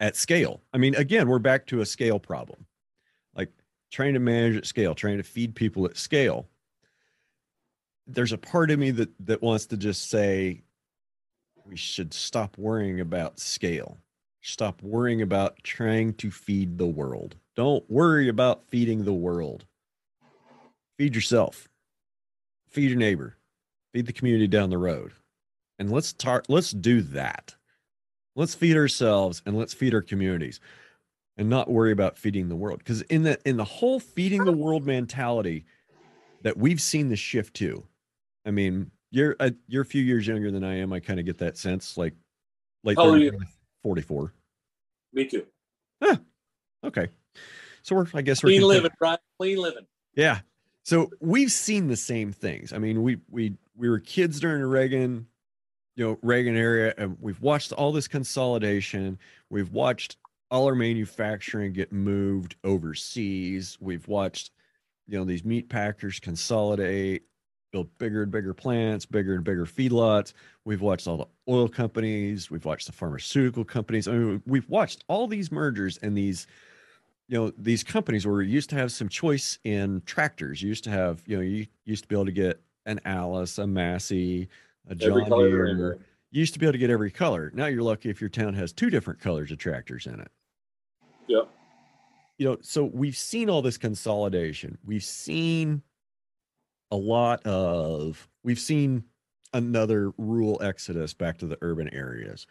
at 0.00 0.16
scale. 0.16 0.62
I 0.72 0.78
mean, 0.78 0.94
again, 0.94 1.28
we're 1.28 1.38
back 1.38 1.66
to 1.66 1.80
a 1.80 1.86
scale 1.86 2.18
problem. 2.18 2.66
Like 3.34 3.50
trying 3.90 4.14
to 4.14 4.20
manage 4.20 4.56
at 4.56 4.66
scale, 4.66 4.94
trying 4.94 5.18
to 5.18 5.22
feed 5.22 5.54
people 5.54 5.84
at 5.86 5.96
scale. 5.96 6.48
There's 8.06 8.32
a 8.32 8.38
part 8.38 8.70
of 8.70 8.78
me 8.78 8.90
that 8.92 9.10
that 9.26 9.42
wants 9.42 9.66
to 9.66 9.76
just 9.76 10.08
say 10.10 10.62
we 11.64 11.76
should 11.76 12.14
stop 12.14 12.56
worrying 12.56 13.00
about 13.00 13.38
scale. 13.38 13.98
Stop 14.40 14.82
worrying 14.82 15.20
about 15.20 15.62
trying 15.62 16.14
to 16.14 16.30
feed 16.30 16.78
the 16.78 16.86
world. 16.86 17.36
Don't 17.56 17.88
worry 17.90 18.28
about 18.28 18.64
feeding 18.68 19.04
the 19.04 19.12
world. 19.12 19.66
Feed 20.96 21.14
yourself. 21.14 21.68
Feed 22.70 22.90
your 22.90 22.98
neighbor. 22.98 23.36
Feed 23.92 24.06
the 24.06 24.12
community 24.12 24.46
down 24.46 24.70
the 24.70 24.78
road. 24.78 25.12
And 25.78 25.90
let's 25.90 26.12
tar- 26.12 26.44
let's 26.48 26.70
do 26.70 27.02
that. 27.02 27.54
Let's 28.38 28.54
feed 28.54 28.76
ourselves 28.76 29.42
and 29.46 29.58
let's 29.58 29.74
feed 29.74 29.94
our 29.94 30.00
communities 30.00 30.60
and 31.36 31.50
not 31.50 31.68
worry 31.68 31.90
about 31.90 32.16
feeding 32.16 32.48
the 32.48 32.54
world. 32.54 32.78
Because 32.78 33.02
in 33.02 33.24
the 33.24 33.36
in 33.44 33.56
the 33.56 33.64
whole 33.64 33.98
feeding 33.98 34.44
the 34.44 34.52
world 34.52 34.86
mentality 34.86 35.64
that 36.42 36.56
we've 36.56 36.80
seen 36.80 37.08
the 37.08 37.16
shift 37.16 37.54
to, 37.54 37.84
I 38.46 38.52
mean, 38.52 38.92
you're 39.10 39.34
a, 39.40 39.52
you're 39.66 39.82
a 39.82 39.84
few 39.84 40.04
years 40.04 40.24
younger 40.24 40.52
than 40.52 40.62
I 40.62 40.76
am. 40.76 40.92
I 40.92 41.00
kind 41.00 41.18
of 41.18 41.26
get 41.26 41.38
that 41.38 41.58
sense, 41.58 41.98
like 41.98 42.14
late 42.84 42.96
30, 42.96 43.32
44. 43.82 44.32
Me 45.14 45.24
too. 45.24 45.44
Huh. 46.00 46.18
Okay. 46.84 47.08
So 47.82 47.96
we're 47.96 48.06
I 48.14 48.22
guess 48.22 48.44
we're 48.44 48.50
clean 48.50 48.62
living, 48.62 48.92
right? 49.00 49.18
Clean 49.40 49.58
living. 49.58 49.86
Yeah. 50.14 50.42
So 50.84 51.10
we've 51.20 51.50
seen 51.50 51.88
the 51.88 51.96
same 51.96 52.30
things. 52.30 52.72
I 52.72 52.78
mean, 52.78 53.02
we 53.02 53.18
we 53.28 53.54
we 53.76 53.88
were 53.88 53.98
kids 53.98 54.38
during 54.38 54.62
Reagan 54.62 55.26
you 55.98 56.04
know 56.04 56.18
Reagan 56.22 56.56
area, 56.56 56.94
and 56.96 57.16
we've 57.20 57.40
watched 57.40 57.72
all 57.72 57.90
this 57.90 58.06
consolidation. 58.06 59.18
We've 59.50 59.72
watched 59.72 60.16
all 60.48 60.66
our 60.66 60.76
manufacturing 60.76 61.72
get 61.72 61.92
moved 61.92 62.54
overseas. 62.62 63.76
We've 63.80 64.06
watched 64.06 64.52
you 65.08 65.18
know 65.18 65.24
these 65.24 65.44
meat 65.44 65.68
packers 65.68 66.20
consolidate, 66.20 67.24
build 67.72 67.88
bigger 67.98 68.22
and 68.22 68.30
bigger 68.30 68.54
plants, 68.54 69.06
bigger 69.06 69.34
and 69.34 69.42
bigger 69.42 69.66
feedlots. 69.66 70.34
We've 70.64 70.80
watched 70.80 71.08
all 71.08 71.16
the 71.16 71.52
oil 71.52 71.68
companies. 71.68 72.48
We've 72.48 72.64
watched 72.64 72.86
the 72.86 72.92
pharmaceutical 72.92 73.64
companies. 73.64 74.06
I 74.06 74.12
mean, 74.12 74.42
we've 74.46 74.68
watched 74.68 75.02
all 75.08 75.26
these 75.26 75.50
mergers 75.50 75.98
and 76.00 76.16
these 76.16 76.46
you 77.26 77.38
know 77.38 77.52
these 77.58 77.82
companies 77.82 78.24
where 78.24 78.40
you 78.40 78.52
used 78.52 78.70
to 78.70 78.76
have 78.76 78.92
some 78.92 79.08
choice 79.08 79.58
in 79.64 80.00
tractors 80.06 80.62
you 80.62 80.68
used 80.68 80.84
to 80.84 80.90
have 80.90 81.24
you 81.26 81.36
know 81.36 81.42
you 81.42 81.66
used 81.84 82.04
to 82.04 82.08
be 82.08 82.14
able 82.14 82.24
to 82.24 82.32
get 82.32 82.62
an 82.86 83.00
Allis 83.04 83.58
a 83.58 83.66
massey 83.66 84.48
a 84.88 84.94
John 84.94 85.28
Deere. 85.28 85.98
You 86.30 86.40
used 86.40 86.52
to 86.54 86.58
be 86.58 86.66
able 86.66 86.72
to 86.72 86.78
get 86.78 86.90
every 86.90 87.10
color. 87.10 87.50
Now 87.54 87.66
you're 87.66 87.82
lucky 87.82 88.10
if 88.10 88.20
your 88.20 88.30
town 88.30 88.54
has 88.54 88.72
two 88.72 88.90
different 88.90 89.20
colors 89.20 89.50
of 89.50 89.58
tractors 89.58 90.06
in 90.06 90.20
it. 90.20 90.30
Yep. 91.26 91.48
You 92.36 92.48
know, 92.48 92.58
so 92.60 92.84
we've 92.84 93.16
seen 93.16 93.48
all 93.48 93.62
this 93.62 93.78
consolidation. 93.78 94.78
We've 94.84 95.04
seen 95.04 95.82
a 96.90 96.96
lot 96.96 97.44
of, 97.46 98.28
we've 98.42 98.58
seen 98.58 99.04
another 99.54 100.12
rural 100.18 100.60
exodus 100.62 101.14
back 101.14 101.38
to 101.38 101.46
the 101.46 101.58
urban 101.62 101.92
areas. 101.94 102.46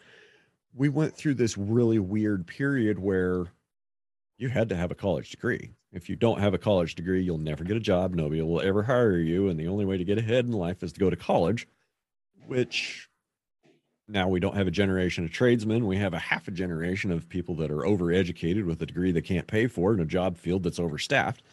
We 0.74 0.90
went 0.90 1.16
through 1.16 1.36
this 1.36 1.58
really 1.58 2.00
weird 2.00 2.48
period 2.48 3.00
where 3.00 3.46
you 4.38 4.50
had 4.50 4.70
to 4.70 4.76
have 4.76 4.92
a 4.92 4.96
college 4.96 5.30
degree. 5.30 5.72
If 5.94 6.10
you 6.10 6.16
don't 6.16 6.40
have 6.40 6.54
a 6.54 6.60
college 6.60 6.96
degree, 6.96 7.24
you'll 7.24 7.38
never 7.38 7.64
get 7.64 7.78
a 7.78 7.80
job. 7.80 8.14
Nobody 8.14 8.42
will 8.42 8.62
ever 8.62 8.84
hire 8.84 9.18
you. 9.18 9.50
And 9.50 9.60
the 9.60 9.68
only 9.68 9.86
way 9.86 9.98
to 9.98 10.04
get 10.04 10.18
ahead 10.18 10.46
in 10.46 10.52
life 10.52 10.84
is 10.84 10.92
to 10.94 11.00
go 11.00 11.10
to 11.10 11.16
college 11.16 11.68
which 12.48 13.10
now 14.08 14.28
we 14.30 14.40
don't 14.40 14.56
have 14.56 14.68
a 14.68 14.72
generation 14.72 15.26
of 15.26 15.32
tradesmen. 15.32 15.86
We 15.86 15.98
have 15.98 16.14
a 16.14 16.20
half 16.20 16.48
a 16.48 16.52
generation 16.52 17.12
of 17.12 17.28
people 17.28 17.56
that 17.56 17.72
are 17.72 17.82
overeducated 17.82 18.66
with 18.66 18.82
a 18.82 18.86
degree 18.86 19.12
they 19.12 19.22
can't 19.22 19.48
pay 19.48 19.68
for 19.68 19.94
in 19.94 20.00
a 20.00 20.06
job 20.06 20.38
field 20.38 20.64
that's 20.64 20.80
overstaffed. 20.80 21.44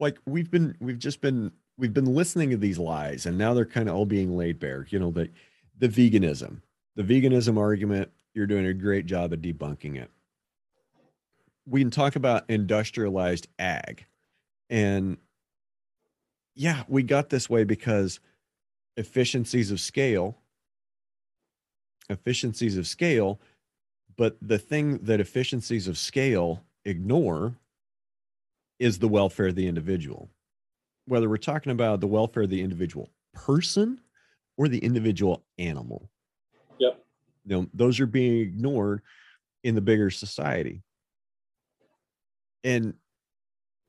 Like 0.00 0.18
we've 0.26 0.50
been, 0.50 0.76
we've 0.80 0.98
just 0.98 1.20
been, 1.20 1.52
we've 1.76 1.92
been 1.92 2.14
listening 2.14 2.50
to 2.50 2.56
these 2.56 2.78
lies, 2.78 3.26
and 3.26 3.36
now 3.36 3.52
they're 3.54 3.64
kind 3.64 3.88
of 3.88 3.94
all 3.94 4.06
being 4.06 4.36
laid 4.36 4.58
bare. 4.58 4.86
You 4.90 4.98
know, 4.98 5.10
the 5.10 5.28
the 5.78 5.88
veganism, 5.88 6.60
the 6.96 7.02
veganism 7.02 7.58
argument. 7.58 8.10
You're 8.34 8.46
doing 8.46 8.66
a 8.66 8.74
great 8.74 9.06
job 9.06 9.32
of 9.32 9.40
debunking 9.40 9.96
it. 9.96 10.10
We 11.66 11.80
can 11.80 11.90
talk 11.90 12.14
about 12.14 12.44
industrialized 12.48 13.48
ag, 13.58 14.06
and 14.70 15.16
yeah, 16.58 16.82
we 16.88 17.04
got 17.04 17.30
this 17.30 17.48
way 17.48 17.62
because 17.62 18.18
efficiencies 18.96 19.70
of 19.70 19.78
scale, 19.78 20.36
efficiencies 22.10 22.76
of 22.76 22.84
scale, 22.84 23.40
but 24.16 24.36
the 24.42 24.58
thing 24.58 24.98
that 25.04 25.20
efficiencies 25.20 25.86
of 25.86 25.96
scale 25.96 26.64
ignore 26.84 27.54
is 28.80 28.98
the 28.98 29.06
welfare 29.06 29.46
of 29.46 29.54
the 29.54 29.68
individual. 29.68 30.28
Whether 31.06 31.28
we're 31.28 31.36
talking 31.36 31.70
about 31.70 32.00
the 32.00 32.08
welfare 32.08 32.42
of 32.42 32.50
the 32.50 32.60
individual 32.60 33.08
person 33.32 34.00
or 34.56 34.66
the 34.66 34.78
individual 34.78 35.44
animal. 35.58 36.10
Yep. 36.78 37.04
You 37.44 37.56
know, 37.56 37.66
those 37.72 38.00
are 38.00 38.06
being 38.06 38.40
ignored 38.40 39.02
in 39.62 39.76
the 39.76 39.80
bigger 39.80 40.10
society. 40.10 40.82
And 42.64 42.94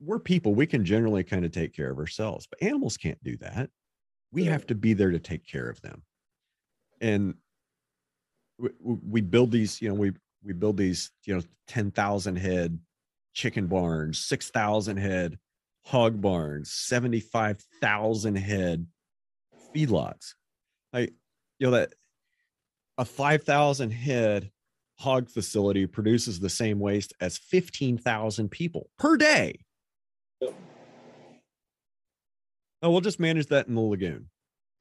we're 0.02 0.20
people, 0.20 0.56
we 0.56 0.66
can 0.66 0.86
generally 0.86 1.24
kind 1.24 1.46
of 1.46 1.52
take 1.52 1.74
care 1.74 1.92
of 1.92 1.98
ourselves, 1.98 2.48
but 2.48 2.62
animals 2.62 2.98
can't 2.98 3.22
do 3.24 3.38
that. 3.38 3.70
We 4.32 4.46
have 4.46 4.66
to 4.68 4.76
be 4.76 4.94
there 4.94 5.12
to 5.12 5.20
take 5.20 5.46
care 5.46 5.70
of 5.70 5.82
them. 5.82 6.04
And 7.02 7.36
we, 8.58 8.70
we 8.84 9.22
build 9.22 9.52
these, 9.52 9.82
you 9.82 9.90
know, 9.90 9.96
we 9.96 10.12
we 10.44 10.54
build 10.54 10.78
these, 10.78 11.12
you 11.26 11.36
know, 11.36 11.42
10,000 11.68 12.36
head 12.38 12.80
chicken 13.34 13.68
barns, 13.68 14.20
6,000 14.20 14.98
head 14.98 15.38
hog 15.84 16.22
barns, 16.22 16.72
75,000 16.72 18.36
head 18.36 18.88
feedlots. 19.76 20.34
Like, 20.94 21.14
you 21.60 21.68
know, 21.68 21.72
that 21.72 21.94
a 22.98 23.06
5,000 23.06 23.92
head 23.92 24.52
hog 24.98 25.30
facility 25.30 25.86
produces 25.86 26.40
the 26.40 26.50
same 26.50 26.80
waste 26.80 27.14
as 27.22 27.38
15,000 27.38 28.50
people 28.50 28.90
per 28.98 29.18
day. 29.18 29.60
Yep. 30.42 30.54
Oh, 32.82 32.92
we'll 32.92 33.02
just 33.02 33.20
manage 33.20 33.48
that 33.48 33.68
in 33.68 33.76
the 33.76 33.82
lagoon. 33.82 34.30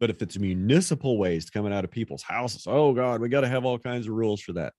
But 0.00 0.10
if 0.10 0.22
it's 0.22 0.38
municipal 0.38 1.18
waste 1.18 1.52
coming 1.52 1.72
out 1.72 1.84
of 1.84 1.90
people's 1.90 2.22
houses, 2.22 2.64
oh 2.66 2.92
God, 2.92 3.20
we 3.20 3.28
got 3.28 3.40
to 3.40 3.48
have 3.48 3.64
all 3.64 3.78
kinds 3.78 4.06
of 4.06 4.14
rules 4.14 4.40
for 4.40 4.52
that. 4.52 4.72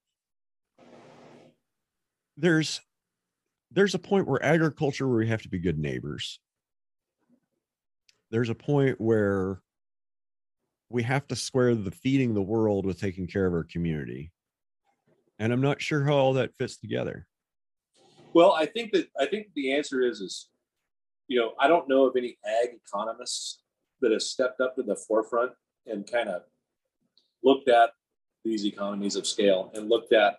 There's 2.36 2.80
there's 3.70 3.94
a 3.94 3.98
point 3.98 4.26
where 4.26 4.42
agriculture 4.42 5.06
where 5.06 5.18
we 5.18 5.28
have 5.28 5.42
to 5.42 5.48
be 5.48 5.58
good 5.58 5.78
neighbors. 5.78 6.40
There's 8.30 8.48
a 8.48 8.54
point 8.54 9.00
where 9.00 9.60
we 10.88 11.02
have 11.02 11.26
to 11.28 11.36
square 11.36 11.74
the 11.74 11.90
feeding 11.90 12.34
the 12.34 12.42
world 12.42 12.86
with 12.86 13.00
taking 13.00 13.26
care 13.26 13.46
of 13.46 13.52
our 13.52 13.64
community. 13.64 14.32
And 15.38 15.52
I'm 15.52 15.60
not 15.60 15.80
sure 15.80 16.04
how 16.04 16.14
all 16.14 16.32
that 16.34 16.54
fits 16.58 16.78
together. 16.78 17.26
Well, 18.34 18.52
I 18.52 18.66
think 18.66 18.92
that 18.92 19.08
I 19.18 19.26
think 19.26 19.48
the 19.54 19.72
answer 19.72 20.02
is 20.02 20.20
is 20.20 20.49
you 21.30 21.38
know, 21.38 21.52
I 21.60 21.68
don't 21.68 21.88
know 21.88 22.06
of 22.06 22.16
any 22.16 22.36
ag 22.44 22.70
economists 22.84 23.60
that 24.00 24.10
have 24.10 24.20
stepped 24.20 24.60
up 24.60 24.74
to 24.74 24.82
the 24.82 24.96
forefront 24.96 25.52
and 25.86 26.10
kind 26.10 26.28
of 26.28 26.42
looked 27.44 27.68
at 27.68 27.90
these 28.44 28.66
economies 28.66 29.14
of 29.14 29.28
scale 29.28 29.70
and 29.74 29.88
looked 29.88 30.12
at 30.12 30.38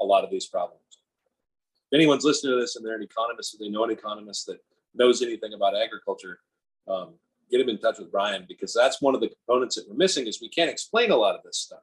a 0.00 0.04
lot 0.04 0.22
of 0.22 0.30
these 0.30 0.46
problems. 0.46 0.80
If 1.90 1.96
anyone's 1.96 2.24
listening 2.24 2.54
to 2.54 2.60
this 2.60 2.76
and 2.76 2.86
they're 2.86 2.94
an 2.94 3.02
economist 3.02 3.54
or 3.54 3.58
they 3.58 3.68
know 3.68 3.82
an 3.82 3.90
economist 3.90 4.46
that 4.46 4.58
knows 4.94 5.22
anything 5.22 5.54
about 5.54 5.76
agriculture, 5.76 6.38
um, 6.86 7.14
get 7.50 7.58
them 7.58 7.68
in 7.68 7.78
touch 7.78 7.98
with 7.98 8.12
Brian 8.12 8.44
because 8.48 8.72
that's 8.72 9.02
one 9.02 9.16
of 9.16 9.20
the 9.20 9.30
components 9.30 9.74
that 9.74 9.88
we're 9.88 9.96
missing 9.96 10.28
is 10.28 10.40
we 10.40 10.48
can't 10.48 10.70
explain 10.70 11.10
a 11.10 11.16
lot 11.16 11.34
of 11.34 11.42
this 11.42 11.58
stuff. 11.58 11.82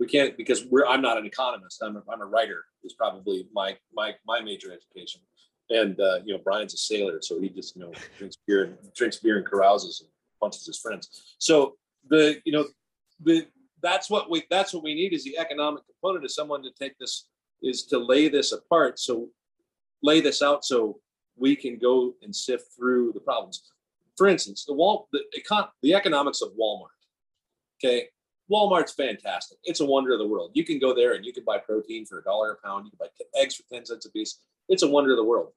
We 0.00 0.08
can't 0.08 0.36
because 0.36 0.64
we're 0.64 0.86
I'm 0.86 1.02
not 1.02 1.16
an 1.16 1.26
economist. 1.26 1.80
I'm 1.80 1.94
a, 1.94 2.02
I'm 2.12 2.22
a 2.22 2.26
writer 2.26 2.64
is 2.82 2.94
probably 2.94 3.46
my 3.52 3.76
my 3.94 4.14
my 4.26 4.40
major 4.40 4.72
education. 4.72 5.20
And 5.70 5.98
uh, 6.00 6.20
you 6.24 6.34
know 6.34 6.40
Brian's 6.42 6.74
a 6.74 6.78
sailor, 6.78 7.20
so 7.22 7.40
he 7.40 7.48
just 7.48 7.76
you 7.76 7.82
know 7.82 7.92
drinks 8.18 8.36
beer 8.46 8.64
and 8.64 8.76
drinks 8.94 9.18
beer 9.18 9.38
and 9.38 9.46
carouses 9.46 10.00
and 10.00 10.10
punches 10.40 10.66
his 10.66 10.78
friends. 10.78 11.36
So 11.38 11.76
the 12.08 12.40
you 12.44 12.52
know 12.52 12.66
the 13.22 13.46
that's 13.80 14.10
what 14.10 14.30
we 14.30 14.44
that's 14.50 14.74
what 14.74 14.82
we 14.82 14.94
need 14.94 15.12
is 15.12 15.24
the 15.24 15.38
economic 15.38 15.82
component 15.86 16.24
is 16.24 16.34
someone 16.34 16.62
to 16.62 16.70
take 16.78 16.98
this 16.98 17.28
is 17.62 17.84
to 17.84 17.98
lay 17.98 18.28
this 18.28 18.52
apart. 18.52 18.98
So 18.98 19.28
lay 20.02 20.20
this 20.20 20.42
out 20.42 20.64
so 20.64 21.00
we 21.36 21.56
can 21.56 21.78
go 21.78 22.14
and 22.22 22.34
sift 22.34 22.66
through 22.76 23.12
the 23.12 23.20
problems. 23.20 23.62
For 24.18 24.26
instance 24.26 24.64
the 24.64 24.74
wall 24.74 25.08
the, 25.12 25.20
econ, 25.38 25.68
the 25.82 25.94
economics 25.94 26.42
of 26.42 26.50
walmart 26.60 26.88
okay? 27.82 28.08
Walmart's 28.50 28.92
fantastic. 28.92 29.58
It's 29.64 29.80
a 29.80 29.86
wonder 29.86 30.12
of 30.12 30.18
the 30.18 30.26
world. 30.26 30.50
You 30.54 30.64
can 30.64 30.78
go 30.78 30.94
there 30.94 31.14
and 31.14 31.24
you 31.24 31.32
can 31.32 31.44
buy 31.44 31.58
protein 31.58 32.04
for 32.04 32.18
a 32.18 32.24
dollar 32.24 32.52
a 32.52 32.66
pound. 32.66 32.86
You 32.86 32.90
can 32.90 32.98
buy 32.98 33.40
eggs 33.40 33.56
for 33.56 33.62
10 33.72 33.86
cents 33.86 34.06
a 34.06 34.10
piece 34.10 34.40
it's 34.68 34.82
a 34.82 34.88
wonder 34.88 35.12
of 35.12 35.16
the 35.16 35.24
world 35.24 35.52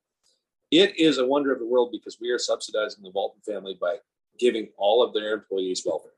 it 0.72 0.98
is 1.00 1.18
a 1.18 1.26
wonder 1.26 1.54
of 1.54 1.60
the 1.60 1.68
world 1.68 1.90
because 1.92 2.18
we 2.20 2.30
are 2.30 2.40
subsidizing 2.40 3.04
the 3.04 3.12
walton 3.12 3.42
family 3.46 3.78
by 3.80 3.98
giving 4.40 4.68
all 4.78 5.04
of 5.04 5.14
their 5.14 5.34
employees 5.34 5.84
welfare 5.86 6.12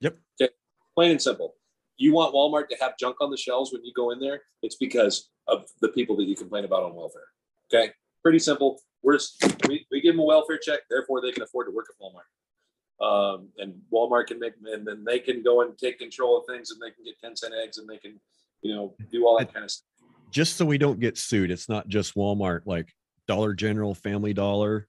yep 0.00 0.16
okay 0.40 0.52
plain 0.94 1.10
and 1.10 1.22
simple 1.22 1.54
you 2.00 2.14
want 2.14 2.34
Walmart 2.34 2.68
to 2.70 2.76
have 2.80 2.96
junk 2.98 3.16
on 3.20 3.30
the 3.30 3.36
shelves 3.36 3.72
when 3.72 3.84
you 3.84 3.92
go 3.94 4.10
in 4.10 4.18
there, 4.18 4.40
it's 4.62 4.76
because 4.76 5.28
of 5.46 5.66
the 5.82 5.88
people 5.88 6.16
that 6.16 6.24
you 6.24 6.34
complain 6.34 6.64
about 6.64 6.82
on 6.82 6.94
welfare. 6.94 7.28
Okay, 7.72 7.92
pretty 8.22 8.38
simple. 8.38 8.80
We're 9.02 9.18
we, 9.68 9.86
we 9.90 10.00
give 10.00 10.14
them 10.14 10.20
a 10.20 10.24
welfare 10.24 10.58
check, 10.58 10.80
therefore 10.88 11.20
they 11.20 11.30
can 11.30 11.42
afford 11.42 11.66
to 11.66 11.72
work 11.72 11.86
at 11.90 12.02
Walmart. 12.02 12.24
Um, 13.04 13.48
and 13.58 13.74
Walmart 13.92 14.28
can 14.28 14.38
make, 14.40 14.54
and 14.64 14.86
then 14.86 15.04
they 15.04 15.18
can 15.18 15.42
go 15.42 15.60
and 15.60 15.76
take 15.76 15.98
control 15.98 16.38
of 16.38 16.46
things, 16.46 16.70
and 16.70 16.80
they 16.80 16.90
can 16.90 17.04
get 17.04 17.20
ten 17.20 17.36
cent 17.36 17.52
eggs, 17.62 17.76
and 17.76 17.88
they 17.88 17.98
can, 17.98 18.18
you 18.62 18.74
know, 18.74 18.94
do 19.12 19.26
all 19.26 19.38
that 19.38 19.52
kind 19.52 19.64
of 19.64 19.70
stuff. 19.70 19.86
Just 20.30 20.56
so 20.56 20.64
we 20.64 20.78
don't 20.78 21.00
get 21.00 21.18
sued, 21.18 21.50
it's 21.50 21.68
not 21.68 21.88
just 21.88 22.14
Walmart, 22.14 22.62
like 22.66 22.92
Dollar 23.26 23.52
General, 23.54 23.94
Family 23.94 24.32
Dollar, 24.32 24.86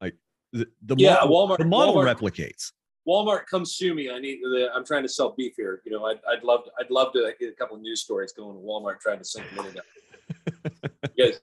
like 0.00 0.14
the, 0.52 0.66
the 0.84 0.96
yeah, 0.98 1.14
model, 1.14 1.48
Walmart. 1.48 1.58
The 1.58 1.64
model 1.64 1.94
Walmart, 1.94 2.16
replicates. 2.16 2.72
Walmart, 3.06 3.46
come 3.50 3.64
sue 3.64 3.94
me. 3.94 4.10
I 4.10 4.18
need. 4.18 4.40
The, 4.42 4.70
I'm 4.74 4.84
trying 4.84 5.02
to 5.02 5.08
sell 5.08 5.34
beef 5.36 5.54
here. 5.56 5.80
You 5.84 5.92
know, 5.92 6.04
I'd, 6.04 6.20
I'd 6.28 6.44
love. 6.44 6.64
To, 6.64 6.70
I'd 6.78 6.90
love 6.90 7.12
to 7.14 7.32
get 7.40 7.48
a 7.48 7.52
couple 7.52 7.76
of 7.76 7.82
news 7.82 8.02
stories 8.02 8.32
going 8.32 8.54
to 8.54 8.62
Walmart 8.62 9.00
trying 9.00 9.18
to 9.18 9.24
sink 9.24 9.46
money 9.56 9.70
down. 9.70 11.10
you 11.16 11.24
guys, 11.26 11.40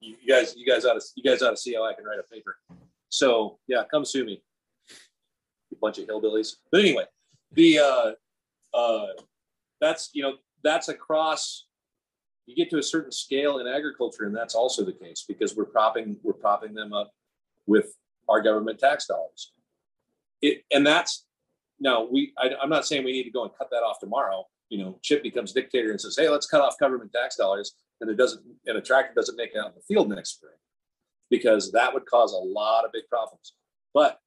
you 0.00 0.16
guys, 0.28 0.54
you 0.56 0.66
guys 0.66 0.84
ought 0.84 1.00
to. 1.00 1.06
You 1.16 1.22
guys 1.22 1.42
ought 1.42 1.50
to 1.50 1.56
see 1.56 1.74
how 1.74 1.84
I 1.84 1.94
can 1.94 2.04
write 2.04 2.18
a 2.18 2.34
paper. 2.34 2.58
So 3.08 3.58
yeah, 3.66 3.84
come 3.90 4.04
sue 4.04 4.24
me. 4.24 4.42
A 5.72 5.76
bunch 5.80 5.98
of 5.98 6.06
hillbillies. 6.06 6.56
But 6.70 6.80
anyway, 6.80 7.04
the 7.52 7.78
uh, 7.78 8.12
uh, 8.76 9.06
that's 9.80 10.10
you 10.12 10.22
know 10.22 10.34
that's 10.62 10.88
across. 10.88 11.66
You 12.46 12.54
get 12.54 12.70
to 12.70 12.78
a 12.78 12.82
certain 12.82 13.12
scale 13.12 13.58
in 13.58 13.66
agriculture, 13.66 14.24
and 14.24 14.36
that's 14.36 14.54
also 14.54 14.84
the 14.84 14.92
case 14.92 15.24
because 15.26 15.56
we're 15.56 15.64
propping 15.64 16.16
we're 16.22 16.34
propping 16.34 16.74
them 16.74 16.92
up 16.92 17.12
with 17.66 17.96
our 18.28 18.42
government 18.42 18.78
tax 18.78 19.06
dollars. 19.06 19.52
It, 20.42 20.64
and 20.70 20.86
that's 20.86 21.24
now 21.80 22.06
we 22.10 22.32
I, 22.38 22.50
i'm 22.62 22.68
not 22.68 22.86
saying 22.86 23.04
we 23.04 23.12
need 23.12 23.24
to 23.24 23.30
go 23.30 23.44
and 23.44 23.52
cut 23.56 23.70
that 23.70 23.82
off 23.82 23.98
tomorrow. 23.98 24.44
You 24.68 24.78
know 24.78 24.98
chip 25.02 25.22
becomes 25.22 25.52
dictator 25.52 25.90
and 25.90 26.00
says 26.00 26.16
hey 26.18 26.28
let's 26.28 26.46
cut 26.46 26.60
off 26.60 26.78
government 26.78 27.12
tax 27.12 27.36
dollars 27.36 27.74
and 28.00 28.10
it 28.10 28.16
doesn't 28.16 28.42
and 28.66 28.76
a 28.76 28.80
tractor 28.80 29.14
doesn't 29.14 29.36
make 29.36 29.52
it 29.54 29.58
out 29.58 29.68
in 29.68 29.74
the 29.74 29.82
field 29.82 30.08
next 30.10 30.36
spring 30.36 30.54
because 31.30 31.72
that 31.72 31.92
would 31.92 32.06
cause 32.06 32.32
a 32.32 32.36
lot 32.36 32.84
of 32.84 32.92
big 32.92 33.08
problems. 33.08 33.54
But 33.92 34.20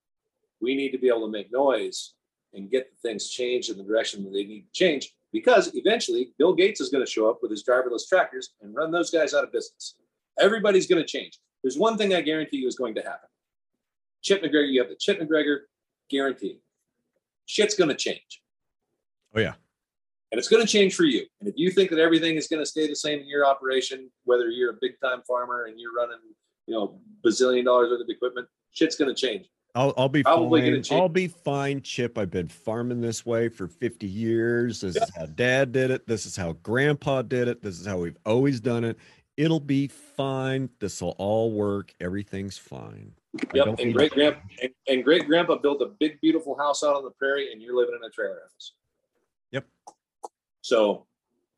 we 0.61 0.75
need 0.75 0.91
to 0.91 0.97
be 0.97 1.07
able 1.07 1.25
to 1.25 1.31
make 1.31 1.51
noise 1.51 2.13
and 2.53 2.71
get 2.71 2.89
the 2.89 3.07
things 3.07 3.29
changed 3.29 3.69
in 3.69 3.77
the 3.77 3.83
direction 3.83 4.23
that 4.23 4.31
they 4.31 4.43
need 4.43 4.61
to 4.61 4.71
change 4.73 5.13
because 5.31 5.71
eventually 5.75 6.31
bill 6.37 6.53
gates 6.53 6.81
is 6.81 6.89
going 6.89 7.05
to 7.05 7.11
show 7.11 7.29
up 7.29 7.39
with 7.41 7.51
his 7.51 7.63
driverless 7.63 8.07
tractors 8.07 8.51
and 8.61 8.75
run 8.75 8.91
those 8.91 9.11
guys 9.11 9.33
out 9.33 9.43
of 9.43 9.51
business 9.51 9.95
everybody's 10.39 10.87
going 10.87 11.01
to 11.01 11.07
change 11.07 11.39
there's 11.63 11.77
one 11.77 11.97
thing 11.97 12.13
i 12.13 12.21
guarantee 12.21 12.57
you 12.57 12.67
is 12.67 12.75
going 12.75 12.95
to 12.95 13.01
happen 13.01 13.27
chip 14.27 14.43
McGregor, 14.43 14.71
you 14.71 14.81
have 14.81 14.89
the 14.89 14.95
chip 14.95 15.19
McGregor 15.19 15.59
guarantee. 16.09 16.59
Shit's 17.45 17.75
going 17.75 17.89
to 17.89 17.95
change. 17.95 18.41
Oh, 19.33 19.39
yeah. 19.39 19.53
And 20.31 20.37
it's 20.37 20.49
going 20.49 20.65
to 20.65 20.67
change 20.67 20.95
for 20.95 21.05
you. 21.05 21.25
And 21.39 21.47
if 21.47 21.55
you 21.57 21.71
think 21.71 21.89
that 21.91 21.99
everything 21.99 22.35
is 22.35 22.47
going 22.47 22.61
to 22.61 22.65
stay 22.65 22.87
the 22.87 22.95
same 22.95 23.19
in 23.19 23.27
your 23.27 23.45
operation, 23.45 24.09
whether 24.25 24.49
you're 24.49 24.71
a 24.71 24.77
big 24.81 24.99
time 25.01 25.21
farmer 25.25 25.65
and 25.65 25.79
you're 25.79 25.93
running, 25.93 26.17
you 26.65 26.73
know, 26.73 26.99
bazillion 27.25 27.63
dollars 27.63 27.89
worth 27.89 28.01
of 28.01 28.09
equipment, 28.09 28.47
shit's 28.71 28.97
going 28.97 29.13
to 29.13 29.15
change. 29.15 29.45
I'll, 29.75 29.93
I'll 29.95 30.09
be 30.09 30.23
Probably 30.23 30.81
fine. 30.81 30.99
I'll 30.99 31.09
be 31.09 31.27
fine, 31.27 31.81
Chip. 31.81 32.17
I've 32.17 32.31
been 32.31 32.47
farming 32.47 32.99
this 32.99 33.25
way 33.25 33.47
for 33.47 33.67
50 33.67 34.07
years. 34.07 34.81
This 34.81 34.95
yeah. 34.95 35.03
is 35.03 35.11
how 35.15 35.25
dad 35.27 35.71
did 35.71 35.91
it. 35.91 36.07
This 36.07 36.25
is 36.25 36.35
how 36.35 36.53
grandpa 36.63 37.21
did 37.21 37.47
it. 37.47 37.61
This 37.61 37.79
is 37.79 37.85
how 37.85 37.99
we've 37.99 38.17
always 38.25 38.59
done 38.59 38.83
it. 38.83 38.97
It'll 39.37 39.59
be 39.59 39.87
fine. 39.87 40.69
This 40.79 40.99
will 41.01 41.15
all 41.19 41.51
work. 41.51 41.93
Everything's 42.01 42.57
fine. 42.57 43.13
Yep. 43.53 43.79
And 43.79 43.93
great 43.93 44.11
grandpa 44.11 44.39
and, 44.63 44.71
and 44.87 45.03
great 45.03 45.27
grandpa 45.27 45.57
built 45.57 45.81
a 45.83 45.91
big, 45.99 46.19
beautiful 46.21 46.57
house 46.57 46.83
out 46.83 46.95
on 46.95 47.03
the 47.03 47.11
prairie, 47.11 47.51
and 47.51 47.61
you're 47.61 47.75
living 47.75 47.95
in 47.95 48.03
a 48.03 48.09
trailer 48.09 48.39
house. 48.51 48.73
Yep. 49.51 49.65
So, 50.61 51.05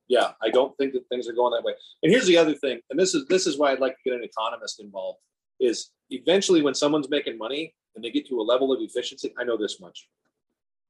yeah, 0.09 0.31
I 0.41 0.49
don't 0.49 0.75
think 0.77 0.91
that 0.93 1.07
things 1.07 1.29
are 1.29 1.33
going 1.33 1.53
that 1.53 1.63
way. 1.63 1.73
And 2.03 2.11
here's 2.11 2.27
the 2.27 2.37
other 2.37 2.53
thing, 2.53 2.81
and 2.89 2.99
this 2.99 3.15
is 3.15 3.25
this 3.27 3.47
is 3.47 3.57
why 3.57 3.71
I'd 3.71 3.79
like 3.79 3.93
to 3.93 4.09
get 4.09 4.13
an 4.13 4.23
economist 4.23 4.81
involved. 4.81 5.19
Is 5.61 5.91
eventually 6.09 6.61
when 6.61 6.73
someone's 6.73 7.09
making 7.09 7.37
money 7.37 7.73
and 7.95 8.03
they 8.03 8.11
get 8.11 8.27
to 8.27 8.39
a 8.39 8.43
level 8.43 8.71
of 8.71 8.81
efficiency, 8.81 9.33
I 9.37 9.43
know 9.43 9.57
this 9.57 9.79
much. 9.79 10.07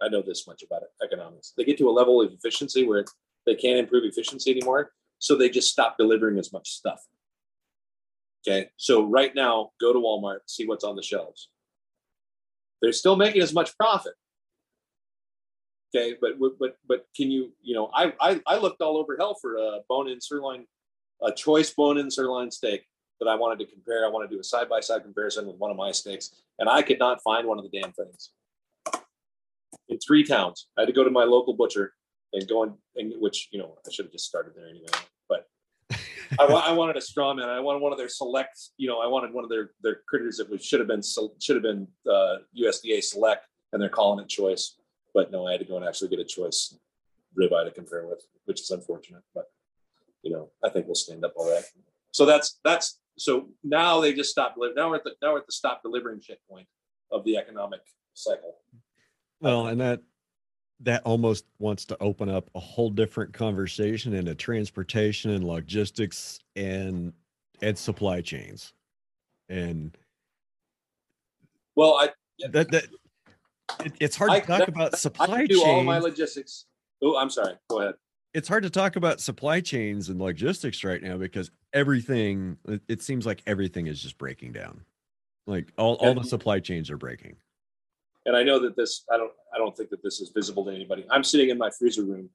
I 0.01 0.07
know 0.07 0.21
this 0.21 0.47
much 0.47 0.63
about 0.63 0.83
it, 0.83 0.89
economics. 1.03 1.53
They 1.57 1.65
get 1.65 1.77
to 1.79 1.89
a 1.89 1.91
level 1.91 2.21
of 2.21 2.31
efficiency 2.31 2.85
where 2.85 3.03
they 3.45 3.55
can't 3.55 3.79
improve 3.79 4.03
efficiency 4.05 4.51
anymore, 4.51 4.91
so 5.17 5.35
they 5.35 5.49
just 5.49 5.71
stop 5.71 5.97
delivering 5.97 6.37
as 6.37 6.53
much 6.53 6.69
stuff. 6.69 7.01
Okay. 8.47 8.69
So 8.77 9.05
right 9.05 9.33
now, 9.35 9.71
go 9.81 9.91
to 9.91 9.99
Walmart, 9.99 10.39
see 10.47 10.65
what's 10.65 10.83
on 10.83 10.95
the 10.95 11.03
shelves. 11.03 11.49
They're 12.81 12.93
still 12.93 13.17
making 13.17 13.41
as 13.41 13.53
much 13.53 13.75
profit. 13.77 14.13
Okay, 15.93 16.15
but 16.21 16.33
but 16.59 16.77
but 16.87 17.07
can 17.15 17.31
you 17.31 17.51
you 17.61 17.73
know 17.73 17.89
I 17.93 18.13
I, 18.21 18.41
I 18.45 18.57
looked 18.57 18.81
all 18.81 18.97
over 18.97 19.17
hell 19.17 19.35
for 19.41 19.57
a 19.57 19.79
bone-in 19.89 20.21
sirloin, 20.21 20.65
a 21.21 21.31
choice 21.31 21.71
bone-in 21.71 22.11
sirloin 22.11 22.51
steak 22.51 22.85
that 23.19 23.27
I 23.27 23.35
wanted 23.35 23.59
to 23.59 23.71
compare. 23.71 24.05
I 24.05 24.09
want 24.09 24.29
to 24.29 24.35
do 24.35 24.39
a 24.39 24.43
side-by-side 24.43 25.03
comparison 25.03 25.47
with 25.47 25.57
one 25.57 25.71
of 25.71 25.77
my 25.77 25.91
steaks, 25.91 26.31
and 26.57 26.69
I 26.69 26.81
could 26.81 26.99
not 26.99 27.21
find 27.21 27.47
one 27.47 27.57
of 27.57 27.69
the 27.69 27.79
damn 27.79 27.91
things. 27.91 28.31
In 29.89 29.97
three 29.99 30.23
towns, 30.23 30.67
I 30.77 30.81
had 30.81 30.87
to 30.87 30.93
go 30.93 31.03
to 31.03 31.09
my 31.09 31.23
local 31.23 31.53
butcher 31.53 31.93
and 32.33 32.47
go 32.47 32.63
and, 32.63 32.73
and 32.95 33.13
which 33.19 33.49
you 33.51 33.59
know 33.59 33.75
I 33.85 33.91
should 33.91 34.05
have 34.05 34.11
just 34.11 34.25
started 34.25 34.53
there 34.55 34.67
anyway. 34.67 34.87
But 35.27 35.47
I, 36.39 36.45
I 36.45 36.71
wanted 36.73 36.95
a 36.95 37.01
straw 37.01 37.33
man. 37.33 37.49
I 37.49 37.59
wanted 37.59 37.81
one 37.81 37.91
of 37.91 37.97
their 37.97 38.09
select. 38.09 38.59
You 38.77 38.87
know, 38.87 38.99
I 38.99 39.07
wanted 39.07 39.33
one 39.33 39.43
of 39.43 39.49
their 39.49 39.71
their 39.81 40.01
critters 40.07 40.37
that 40.37 40.49
was 40.49 40.63
should 40.63 40.79
have 40.79 40.87
been 40.87 41.01
should 41.01 41.55
have 41.55 41.63
been 41.63 41.87
uh, 42.09 42.37
USDA 42.59 43.03
select, 43.03 43.47
and 43.73 43.81
they're 43.81 43.89
calling 43.89 44.23
it 44.23 44.29
choice. 44.29 44.77
But 45.13 45.31
no, 45.31 45.47
I 45.47 45.53
had 45.53 45.61
to 45.61 45.65
go 45.65 45.77
and 45.77 45.85
actually 45.85 46.09
get 46.09 46.19
a 46.19 46.25
choice 46.25 46.77
ribeye 47.39 47.65
to 47.65 47.71
compare 47.71 48.05
with, 48.05 48.23
which 48.45 48.61
is 48.61 48.69
unfortunate. 48.69 49.23
But 49.33 49.45
you 50.21 50.31
know, 50.31 50.49
I 50.63 50.69
think 50.69 50.85
we'll 50.85 50.95
stand 50.95 51.25
up 51.25 51.33
all 51.35 51.51
right. 51.51 51.63
So 52.11 52.25
that's 52.25 52.59
that's 52.63 52.99
so 53.19 53.49
now 53.63 53.99
they 53.99 54.13
just 54.13 54.31
stopped. 54.31 54.57
Now 54.75 54.89
we're 54.89 54.95
at 54.95 55.03
the 55.03 55.13
now 55.21 55.33
we're 55.33 55.39
at 55.39 55.45
the 55.45 55.51
stop 55.51 55.81
delivering 55.83 56.19
checkpoint 56.21 56.67
of 57.11 57.23
the 57.25 57.37
economic 57.37 57.81
cycle. 58.13 58.57
Well, 59.41 59.67
and 59.67 59.79
that 59.81 60.01
that 60.81 61.01
almost 61.03 61.45
wants 61.59 61.85
to 61.85 61.97
open 62.01 62.29
up 62.29 62.49
a 62.55 62.59
whole 62.59 62.89
different 62.89 63.33
conversation 63.33 64.13
into 64.13 64.33
transportation 64.35 65.31
and 65.31 65.43
logistics 65.43 66.39
and 66.55 67.13
and 67.61 67.77
supply 67.77 68.21
chains. 68.21 68.73
And 69.49 69.97
Well, 71.75 71.95
I 71.95 72.09
that 72.51 72.71
that 72.71 72.85
it, 73.85 73.93
it's 73.99 74.15
hard 74.15 74.31
I- 74.31 74.39
to 74.39 74.47
talk 74.47 74.59
that- 74.59 74.69
about 74.69 74.93
I 74.93 74.97
supply 74.97 75.27
can 75.27 75.45
do 75.47 75.63
all 75.63 75.83
my 75.83 75.99
logistics. 75.99 76.65
Oh, 77.01 77.17
I'm 77.17 77.29
sorry. 77.29 77.55
Go 77.69 77.81
ahead. 77.81 77.95
It's 78.33 78.47
hard 78.47 78.63
to 78.63 78.69
talk 78.69 78.95
about 78.95 79.19
supply 79.19 79.59
chains 79.59 80.09
and 80.09 80.19
logistics 80.19 80.83
right 80.83 81.01
now 81.01 81.17
because 81.17 81.49
everything 81.73 82.57
it, 82.87 83.01
seems 83.01 83.25
like 83.25 83.41
everything 83.47 83.87
is 83.87 84.01
just 84.01 84.17
breaking 84.17 84.51
down. 84.51 84.81
Like 85.47 85.73
all, 85.77 85.95
all 85.95 86.13
the 86.13 86.23
supply 86.23 86.59
chains 86.59 86.91
are 86.91 86.97
breaking. 86.97 87.37
and 88.27 88.37
I 88.37 88.43
know 88.43 88.59
that 88.59 88.75
this 88.75 89.03
I 89.11 89.17
don't 89.17 89.31
I 89.53 89.57
don't 89.57 89.75
think 89.75 89.89
that 89.89 90.03
this 90.03 90.21
is 90.21 90.29
visible 90.29 90.63
to 90.65 90.71
anybody. 90.71 91.05
I'm 91.09 91.23
sitting 91.23 91.49
in 91.49 91.57
my 91.57 91.71
freezer 91.71 92.03
room. 92.03 92.29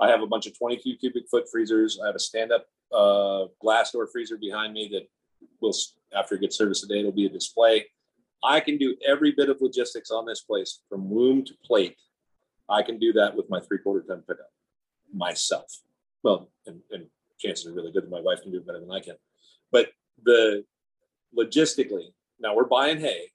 I 0.00 0.08
have 0.08 0.22
a 0.22 0.26
bunch 0.26 0.46
of 0.46 0.56
22 0.56 0.96
cubic 0.96 1.24
foot 1.28 1.46
freezers. 1.50 1.98
I 2.02 2.06
have 2.06 2.14
a 2.14 2.20
stand 2.20 2.52
up 2.52 2.66
uh, 2.92 3.46
glass 3.60 3.90
door 3.90 4.06
freezer 4.06 4.36
behind 4.36 4.72
me 4.72 4.88
that 4.92 5.08
will 5.60 5.74
after 6.16 6.36
it 6.36 6.42
gets 6.42 6.56
serviced 6.56 6.82
today 6.82 7.00
it'll 7.00 7.10
be 7.10 7.26
a 7.26 7.30
display. 7.30 7.86
I 8.44 8.60
can 8.60 8.78
do 8.78 8.94
every 9.04 9.32
bit 9.32 9.48
of 9.48 9.60
logistics 9.60 10.12
on 10.12 10.26
this 10.26 10.42
place 10.42 10.80
from 10.88 11.10
womb 11.10 11.44
to 11.44 11.54
plate. 11.64 11.96
I 12.68 12.82
can 12.82 12.98
do 12.98 13.12
that 13.14 13.34
with 13.34 13.50
my 13.50 13.58
three 13.60 13.78
quarter 13.78 14.04
ton 14.06 14.22
pickup 14.28 14.53
myself. 15.12 15.80
Well, 16.22 16.50
and, 16.66 16.80
and 16.90 17.06
chances 17.38 17.66
are 17.66 17.72
really 17.72 17.92
good 17.92 18.04
that 18.04 18.10
my 18.10 18.20
wife 18.20 18.42
can 18.42 18.52
do 18.52 18.58
it 18.58 18.66
better 18.66 18.80
than 18.80 18.90
I 18.90 19.00
can. 19.00 19.16
But 19.70 19.88
the 20.22 20.64
logistically, 21.36 22.12
now 22.40 22.54
we're 22.54 22.64
buying 22.64 23.00
hay. 23.00 23.30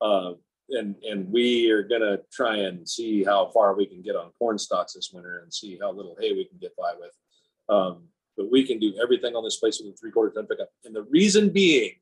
Uh, 0.00 0.32
and 0.70 0.96
and 1.08 1.30
we 1.30 1.70
are 1.70 1.82
gonna 1.82 2.18
try 2.32 2.56
and 2.56 2.88
see 2.88 3.22
how 3.24 3.50
far 3.50 3.74
we 3.74 3.86
can 3.86 4.02
get 4.02 4.16
on 4.16 4.30
corn 4.38 4.58
stalks 4.58 4.94
this 4.94 5.10
winter 5.12 5.40
and 5.40 5.52
see 5.52 5.78
how 5.80 5.92
little 5.92 6.16
hay 6.18 6.32
we 6.32 6.44
can 6.44 6.58
get 6.58 6.74
by 6.76 6.92
with. 6.98 7.12
Um, 7.68 8.04
but 8.36 8.50
we 8.50 8.66
can 8.66 8.78
do 8.78 8.94
everything 9.00 9.34
on 9.34 9.44
this 9.44 9.56
place 9.56 9.80
with 9.80 9.94
a 9.94 9.96
three 9.96 10.10
quarter 10.10 10.32
ton 10.34 10.46
pickup. 10.46 10.70
And 10.84 10.94
the 10.94 11.02
reason 11.02 11.50
being, 11.50 11.92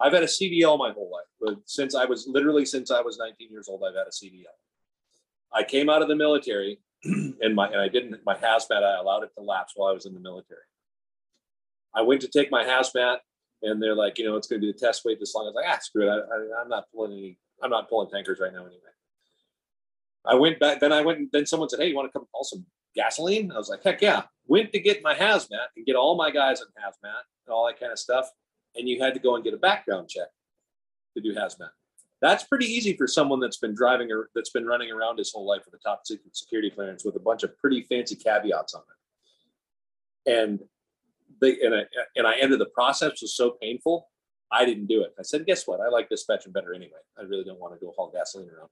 I've 0.00 0.12
had 0.12 0.22
a 0.22 0.26
CDL 0.26 0.78
my 0.78 0.92
whole 0.92 1.10
life. 1.10 1.26
But 1.40 1.56
since 1.64 1.94
I 1.94 2.04
was 2.04 2.26
literally 2.28 2.64
since 2.64 2.90
I 2.90 3.00
was 3.00 3.18
19 3.18 3.50
years 3.50 3.68
old, 3.68 3.82
I've 3.82 3.96
had 3.96 4.06
a 4.06 4.10
CDL. 4.10 4.44
I 5.52 5.62
came 5.62 5.88
out 5.88 6.02
of 6.02 6.08
the 6.08 6.16
military 6.16 6.80
and 7.04 7.54
my 7.54 7.68
and 7.68 7.80
I 7.80 7.88
didn't 7.88 8.20
my 8.24 8.34
hazmat, 8.34 8.82
I 8.82 8.98
allowed 8.98 9.22
it 9.22 9.30
to 9.36 9.42
lapse 9.42 9.72
while 9.76 9.88
I 9.88 9.92
was 9.92 10.06
in 10.06 10.14
the 10.14 10.20
military. 10.20 10.60
I 11.94 12.02
went 12.02 12.20
to 12.22 12.28
take 12.28 12.50
my 12.50 12.64
hazmat 12.64 13.18
and 13.62 13.82
they're 13.82 13.94
like, 13.94 14.18
you 14.18 14.24
know, 14.24 14.36
it's 14.36 14.46
going 14.46 14.60
to 14.60 14.66
be 14.66 14.72
the 14.72 14.78
test 14.78 15.04
weight 15.04 15.18
this 15.18 15.34
long. 15.34 15.44
I 15.44 15.48
was 15.48 15.54
like, 15.54 15.64
ah, 15.68 15.78
screw 15.80 16.06
it. 16.06 16.10
I, 16.10 16.16
I, 16.18 16.62
I'm 16.62 16.68
not 16.68 16.84
pulling 16.94 17.12
any, 17.12 17.38
I'm 17.62 17.70
not 17.70 17.88
pulling 17.88 18.10
tankers 18.10 18.38
right 18.40 18.52
now 18.52 18.66
anyway. 18.66 18.80
I 20.24 20.34
went 20.34 20.60
back, 20.60 20.80
then 20.80 20.92
I 20.92 21.00
went, 21.00 21.32
then 21.32 21.46
someone 21.46 21.68
said, 21.68 21.80
hey, 21.80 21.88
you 21.88 21.96
want 21.96 22.12
to 22.12 22.18
come 22.18 22.26
haul 22.32 22.44
some 22.44 22.66
gasoline? 22.94 23.50
I 23.50 23.56
was 23.56 23.68
like, 23.68 23.82
heck 23.82 24.02
yeah. 24.02 24.22
Went 24.46 24.72
to 24.72 24.80
get 24.80 25.02
my 25.02 25.14
hazmat 25.14 25.68
and 25.76 25.86
get 25.86 25.96
all 25.96 26.16
my 26.16 26.30
guys 26.30 26.60
in 26.60 26.66
hazmat 26.82 27.22
and 27.46 27.52
all 27.52 27.66
that 27.66 27.80
kind 27.80 27.92
of 27.92 27.98
stuff. 27.98 28.28
And 28.74 28.88
you 28.88 29.02
had 29.02 29.14
to 29.14 29.20
go 29.20 29.34
and 29.34 29.44
get 29.44 29.54
a 29.54 29.58
background 29.58 30.08
check 30.08 30.28
to 31.16 31.22
do 31.22 31.34
hazmat. 31.34 31.70
That's 32.20 32.44
pretty 32.44 32.66
easy 32.66 32.96
for 32.96 33.06
someone 33.06 33.38
that's 33.38 33.58
been 33.58 33.74
driving 33.74 34.10
or 34.10 34.28
that's 34.34 34.50
been 34.50 34.66
running 34.66 34.90
around 34.90 35.18
his 35.18 35.32
whole 35.32 35.46
life 35.46 35.62
with 35.64 35.80
a 35.80 35.88
top 35.88 36.02
secret 36.04 36.36
security 36.36 36.70
clearance 36.70 37.04
with 37.04 37.14
a 37.16 37.20
bunch 37.20 37.44
of 37.44 37.56
pretty 37.58 37.86
fancy 37.88 38.16
caveats 38.16 38.74
on 38.74 38.82
it. 38.82 40.32
And 40.32 40.60
they 41.40 41.60
and 41.60 41.74
I 41.74 41.82
and 42.16 42.26
I 42.26 42.34
ended 42.40 42.58
the 42.58 42.66
process 42.66 43.22
was 43.22 43.36
so 43.36 43.56
painful. 43.62 44.08
I 44.50 44.64
didn't 44.64 44.86
do 44.86 45.02
it. 45.02 45.14
I 45.18 45.22
said, 45.22 45.46
guess 45.46 45.66
what? 45.66 45.80
I 45.80 45.88
like 45.88 46.08
dispatching 46.08 46.52
better 46.52 46.74
anyway. 46.74 46.98
I 47.18 47.22
really 47.22 47.44
don't 47.44 47.60
want 47.60 47.74
to 47.74 47.84
go 47.84 47.92
haul 47.96 48.10
gasoline 48.12 48.48
around. 48.48 48.70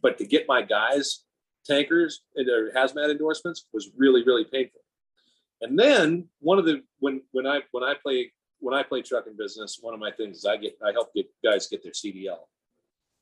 But 0.00 0.18
to 0.18 0.26
get 0.26 0.46
my 0.48 0.62
guys 0.62 1.24
tankers 1.66 2.22
and 2.36 2.48
their 2.48 2.72
hazmat 2.72 3.10
endorsements 3.10 3.66
was 3.72 3.90
really 3.96 4.24
really 4.24 4.44
painful. 4.44 4.80
And 5.60 5.78
then 5.78 6.28
one 6.40 6.58
of 6.58 6.64
the 6.64 6.82
when 7.00 7.22
when 7.32 7.46
I 7.46 7.60
when 7.72 7.84
I 7.84 7.94
play 8.02 8.32
when 8.60 8.74
I 8.74 8.82
play 8.82 9.02
trucking 9.02 9.36
business, 9.36 9.78
one 9.80 9.94
of 9.94 10.00
my 10.00 10.10
things 10.12 10.38
is 10.38 10.44
I 10.46 10.56
get 10.56 10.78
I 10.84 10.92
help 10.92 11.12
get 11.14 11.26
guys 11.44 11.66
get 11.66 11.82
their 11.82 11.92
CDL. 11.92 12.38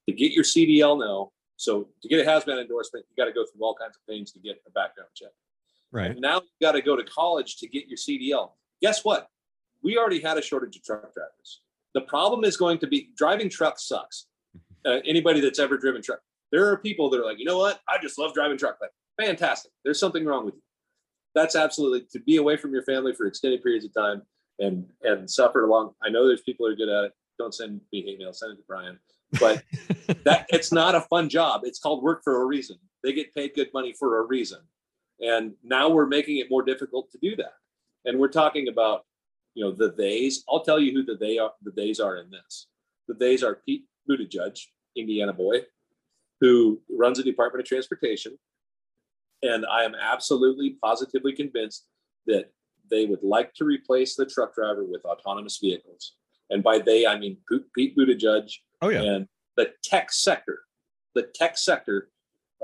To 0.08 0.12
get 0.12 0.32
your 0.32 0.44
CDL 0.44 0.98
now, 0.98 1.30
so 1.56 1.88
to 2.02 2.08
get 2.08 2.26
a 2.26 2.28
hazmat 2.28 2.60
endorsement, 2.60 3.06
you 3.08 3.22
got 3.22 3.26
to 3.26 3.32
go 3.32 3.44
through 3.44 3.64
all 3.64 3.74
kinds 3.74 3.96
of 3.96 4.02
things 4.06 4.32
to 4.32 4.38
get 4.38 4.60
a 4.66 4.70
background 4.70 5.08
check. 5.14 5.30
Right. 5.92 6.10
And 6.10 6.20
now 6.20 6.36
you 6.36 6.66
got 6.66 6.72
to 6.72 6.82
go 6.82 6.96
to 6.96 7.04
college 7.04 7.56
to 7.58 7.68
get 7.68 7.86
your 7.86 7.96
CDL. 7.96 8.50
Guess 8.82 9.04
what? 9.04 9.28
We 9.82 9.96
already 9.96 10.20
had 10.20 10.36
a 10.36 10.42
shortage 10.42 10.76
of 10.76 10.82
truck 10.82 11.14
drivers. 11.14 11.60
The 11.94 12.00
problem 12.02 12.44
is 12.44 12.56
going 12.56 12.78
to 12.78 12.86
be 12.86 13.10
driving 13.16 13.48
trucks 13.48 13.88
sucks. 13.88 14.26
Uh, 14.86 15.00
anybody 15.06 15.40
that's 15.40 15.58
ever 15.58 15.78
driven 15.78 16.02
truck, 16.02 16.18
there 16.52 16.68
are 16.68 16.76
people 16.76 17.08
that 17.08 17.18
are 17.18 17.24
like, 17.24 17.38
you 17.38 17.46
know 17.46 17.56
what? 17.56 17.80
I 17.88 17.96
just 18.02 18.18
love 18.18 18.34
driving 18.34 18.58
truck. 18.58 18.76
Like, 18.82 18.90
fantastic. 19.18 19.72
There's 19.82 19.98
something 19.98 20.26
wrong 20.26 20.44
with 20.44 20.56
you. 20.56 20.60
That's 21.34 21.56
absolutely 21.56 22.02
to 22.12 22.20
be 22.20 22.36
away 22.36 22.58
from 22.58 22.74
your 22.74 22.82
family 22.82 23.14
for 23.14 23.24
extended 23.24 23.62
periods 23.62 23.86
of 23.86 23.94
time 23.94 24.20
and 24.58 24.86
and 25.02 25.30
suffer 25.30 25.64
along. 25.64 25.94
I 26.02 26.10
know 26.10 26.26
there's 26.26 26.42
people 26.42 26.66
that 26.66 26.72
are 26.72 26.76
good 26.76 26.90
at 26.90 27.04
it. 27.06 27.12
Don't 27.38 27.54
send 27.54 27.80
me 27.92 28.02
hate 28.02 28.18
mail. 28.18 28.34
Send 28.34 28.52
it 28.52 28.56
to 28.56 28.62
Brian. 28.68 28.98
But 29.40 29.62
that 30.24 30.46
it's 30.48 30.72
not 30.72 30.94
a 30.94 31.02
fun 31.02 31.28
job. 31.28 31.62
It's 31.64 31.78
called 31.78 32.02
work 32.02 32.22
for 32.22 32.42
a 32.42 32.46
reason. 32.46 32.76
They 33.02 33.12
get 33.12 33.34
paid 33.34 33.52
good 33.54 33.68
money 33.74 33.94
for 33.98 34.18
a 34.18 34.26
reason. 34.26 34.60
And 35.20 35.54
now 35.62 35.88
we're 35.88 36.06
making 36.06 36.38
it 36.38 36.50
more 36.50 36.62
difficult 36.62 37.10
to 37.12 37.18
do 37.18 37.36
that. 37.36 37.54
And 38.04 38.18
we're 38.18 38.28
talking 38.28 38.68
about, 38.68 39.04
you 39.54 39.64
know, 39.64 39.72
the 39.72 39.92
theys. 39.92 40.44
I'll 40.48 40.64
tell 40.64 40.80
you 40.80 40.92
who 40.92 41.04
the 41.04 41.16
they 41.16 41.38
are. 41.38 41.52
The 41.62 41.70
theys 41.72 42.00
are 42.00 42.16
in 42.16 42.30
this. 42.30 42.66
The 43.08 43.14
theys 43.14 43.42
are 43.42 43.60
Pete 43.66 43.84
Buttigieg, 44.08 44.58
Indiana 44.96 45.32
boy, 45.32 45.60
who 46.40 46.80
runs 46.90 47.18
the 47.18 47.24
Department 47.24 47.60
of 47.60 47.68
Transportation. 47.68 48.38
And 49.42 49.64
I 49.66 49.84
am 49.84 49.94
absolutely 49.94 50.76
positively 50.82 51.32
convinced 51.32 51.86
that 52.26 52.50
they 52.90 53.06
would 53.06 53.22
like 53.22 53.54
to 53.54 53.64
replace 53.64 54.16
the 54.16 54.26
truck 54.26 54.54
driver 54.54 54.84
with 54.84 55.04
autonomous 55.04 55.58
vehicles. 55.58 56.16
And 56.50 56.62
by 56.62 56.78
they, 56.78 57.06
I 57.06 57.18
mean 57.18 57.38
Pete 57.74 57.96
Buttigieg 57.96 58.50
Oh 58.82 58.88
yeah. 58.88 59.02
and 59.02 59.28
the 59.56 59.72
tech 59.82 60.12
sector, 60.12 60.60
the 61.14 61.22
tech 61.34 61.56
sector, 61.56 62.10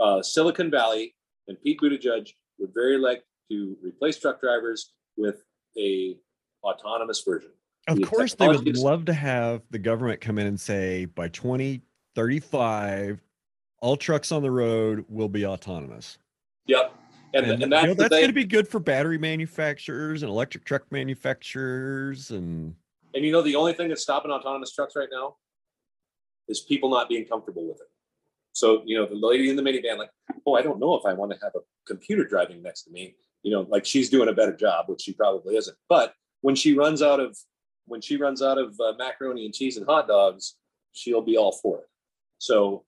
uh, 0.00 0.22
Silicon 0.22 0.70
Valley 0.70 1.14
and 1.48 1.60
Pete 1.62 1.80
Buttigieg 1.80 2.32
would 2.58 2.74
very 2.74 2.98
like 2.98 3.24
to 3.50 3.76
replace 3.82 4.18
truck 4.18 4.40
drivers 4.40 4.92
with 5.16 5.44
a 5.78 6.16
autonomous 6.62 7.22
version. 7.26 7.50
Of 7.88 7.96
the 7.96 8.04
course, 8.04 8.34
they 8.34 8.46
would 8.46 8.76
love 8.76 9.06
to 9.06 9.14
have 9.14 9.62
the 9.70 9.78
government 9.78 10.20
come 10.20 10.38
in 10.38 10.46
and 10.46 10.60
say 10.60 11.06
by 11.06 11.28
2035, 11.28 13.20
all 13.80 13.96
trucks 13.96 14.30
on 14.30 14.42
the 14.42 14.50
road 14.50 15.04
will 15.08 15.28
be 15.28 15.46
autonomous. 15.46 16.18
Yep. 16.66 16.94
And, 17.32 17.46
And, 17.46 17.62
and, 17.62 17.62
you 17.62 17.68
that's, 17.68 17.86
know, 17.86 17.94
that's 17.94 18.10
going 18.10 18.26
to 18.26 18.32
be 18.32 18.44
good 18.44 18.68
for 18.68 18.80
battery 18.80 19.16
manufacturers 19.16 20.22
and 20.22 20.30
electric 20.30 20.64
truck 20.64 20.90
manufacturers. 20.90 22.30
And 22.30 22.74
And 23.14 23.24
you 23.24 23.32
know, 23.32 23.42
the 23.42 23.56
only 23.56 23.72
thing 23.72 23.88
that's 23.88 24.02
stopping 24.02 24.30
autonomous 24.30 24.72
trucks 24.72 24.94
right 24.96 25.08
now 25.10 25.36
is 26.48 26.60
people 26.60 26.90
not 26.90 27.08
being 27.08 27.24
comfortable 27.24 27.66
with 27.66 27.80
it. 27.80 27.88
So, 28.52 28.82
you 28.84 28.96
know, 28.96 29.06
the 29.06 29.14
lady 29.14 29.48
in 29.48 29.56
the 29.56 29.62
minivan, 29.62 29.98
like, 29.98 30.10
oh, 30.46 30.54
I 30.54 30.62
don't 30.62 30.80
know 30.80 30.94
if 30.94 31.06
I 31.06 31.12
want 31.12 31.32
to 31.32 31.38
have 31.42 31.52
a 31.54 31.60
computer 31.86 32.24
driving 32.24 32.62
next 32.62 32.82
to 32.82 32.90
me. 32.90 33.14
You 33.42 33.52
know, 33.52 33.66
like 33.68 33.86
she's 33.86 34.10
doing 34.10 34.28
a 34.28 34.34
better 34.34 34.54
job, 34.54 34.86
which 34.88 35.02
she 35.02 35.12
probably 35.12 35.56
isn't. 35.56 35.76
But 35.88 36.14
when 36.40 36.54
she 36.54 36.74
runs 36.74 37.02
out 37.02 37.20
of 37.20 37.36
when 37.86 38.00
she 38.00 38.16
runs 38.16 38.42
out 38.42 38.58
of 38.58 38.78
uh, 38.80 38.92
macaroni 38.98 39.46
and 39.46 39.54
cheese 39.54 39.76
and 39.76 39.86
hot 39.86 40.06
dogs, 40.06 40.56
she'll 40.92 41.22
be 41.22 41.36
all 41.36 41.52
for 41.52 41.78
it. 41.78 41.88
So 42.38 42.84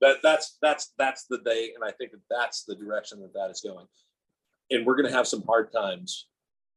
that 0.00 0.18
that's 0.22 0.58
that's 0.60 0.92
that's 0.98 1.24
the 1.28 1.38
day, 1.38 1.72
and 1.74 1.84
I 1.84 1.92
think 1.92 2.12
that 2.12 2.20
that's 2.30 2.64
the 2.64 2.74
direction 2.74 3.20
that 3.20 3.32
that 3.34 3.50
is 3.50 3.60
going. 3.60 3.86
And 4.70 4.86
we're 4.86 4.96
going 4.96 5.08
to 5.08 5.16
have 5.16 5.26
some 5.26 5.42
hard 5.42 5.72
times 5.72 6.28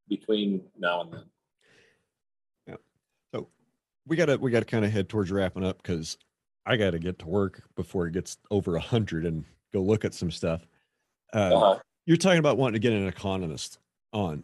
between 0.09 0.61
now 0.77 1.01
and 1.01 1.13
then. 1.13 1.23
We 4.07 4.15
got 4.15 4.25
to 4.25 4.37
we 4.37 4.51
got 4.51 4.59
to 4.59 4.65
kind 4.65 4.85
of 4.85 4.91
head 4.91 5.09
towards 5.09 5.31
wrapping 5.31 5.63
up 5.63 5.81
because 5.81 6.17
I 6.65 6.77
got 6.77 6.91
to 6.91 6.99
get 6.99 7.19
to 7.19 7.27
work 7.27 7.63
before 7.75 8.07
it 8.07 8.13
gets 8.13 8.37
over 8.51 8.75
a 8.75 8.81
hundred 8.81 9.25
and 9.25 9.45
go 9.73 9.81
look 9.81 10.05
at 10.05 10.13
some 10.13 10.31
stuff. 10.31 10.67
Uh, 11.33 11.37
Uh-huh. 11.37 11.79
You're 12.05 12.17
talking 12.17 12.39
about 12.39 12.57
wanting 12.57 12.73
to 12.73 12.79
get 12.79 12.93
an 12.93 13.07
economist 13.07 13.79
on. 14.13 14.43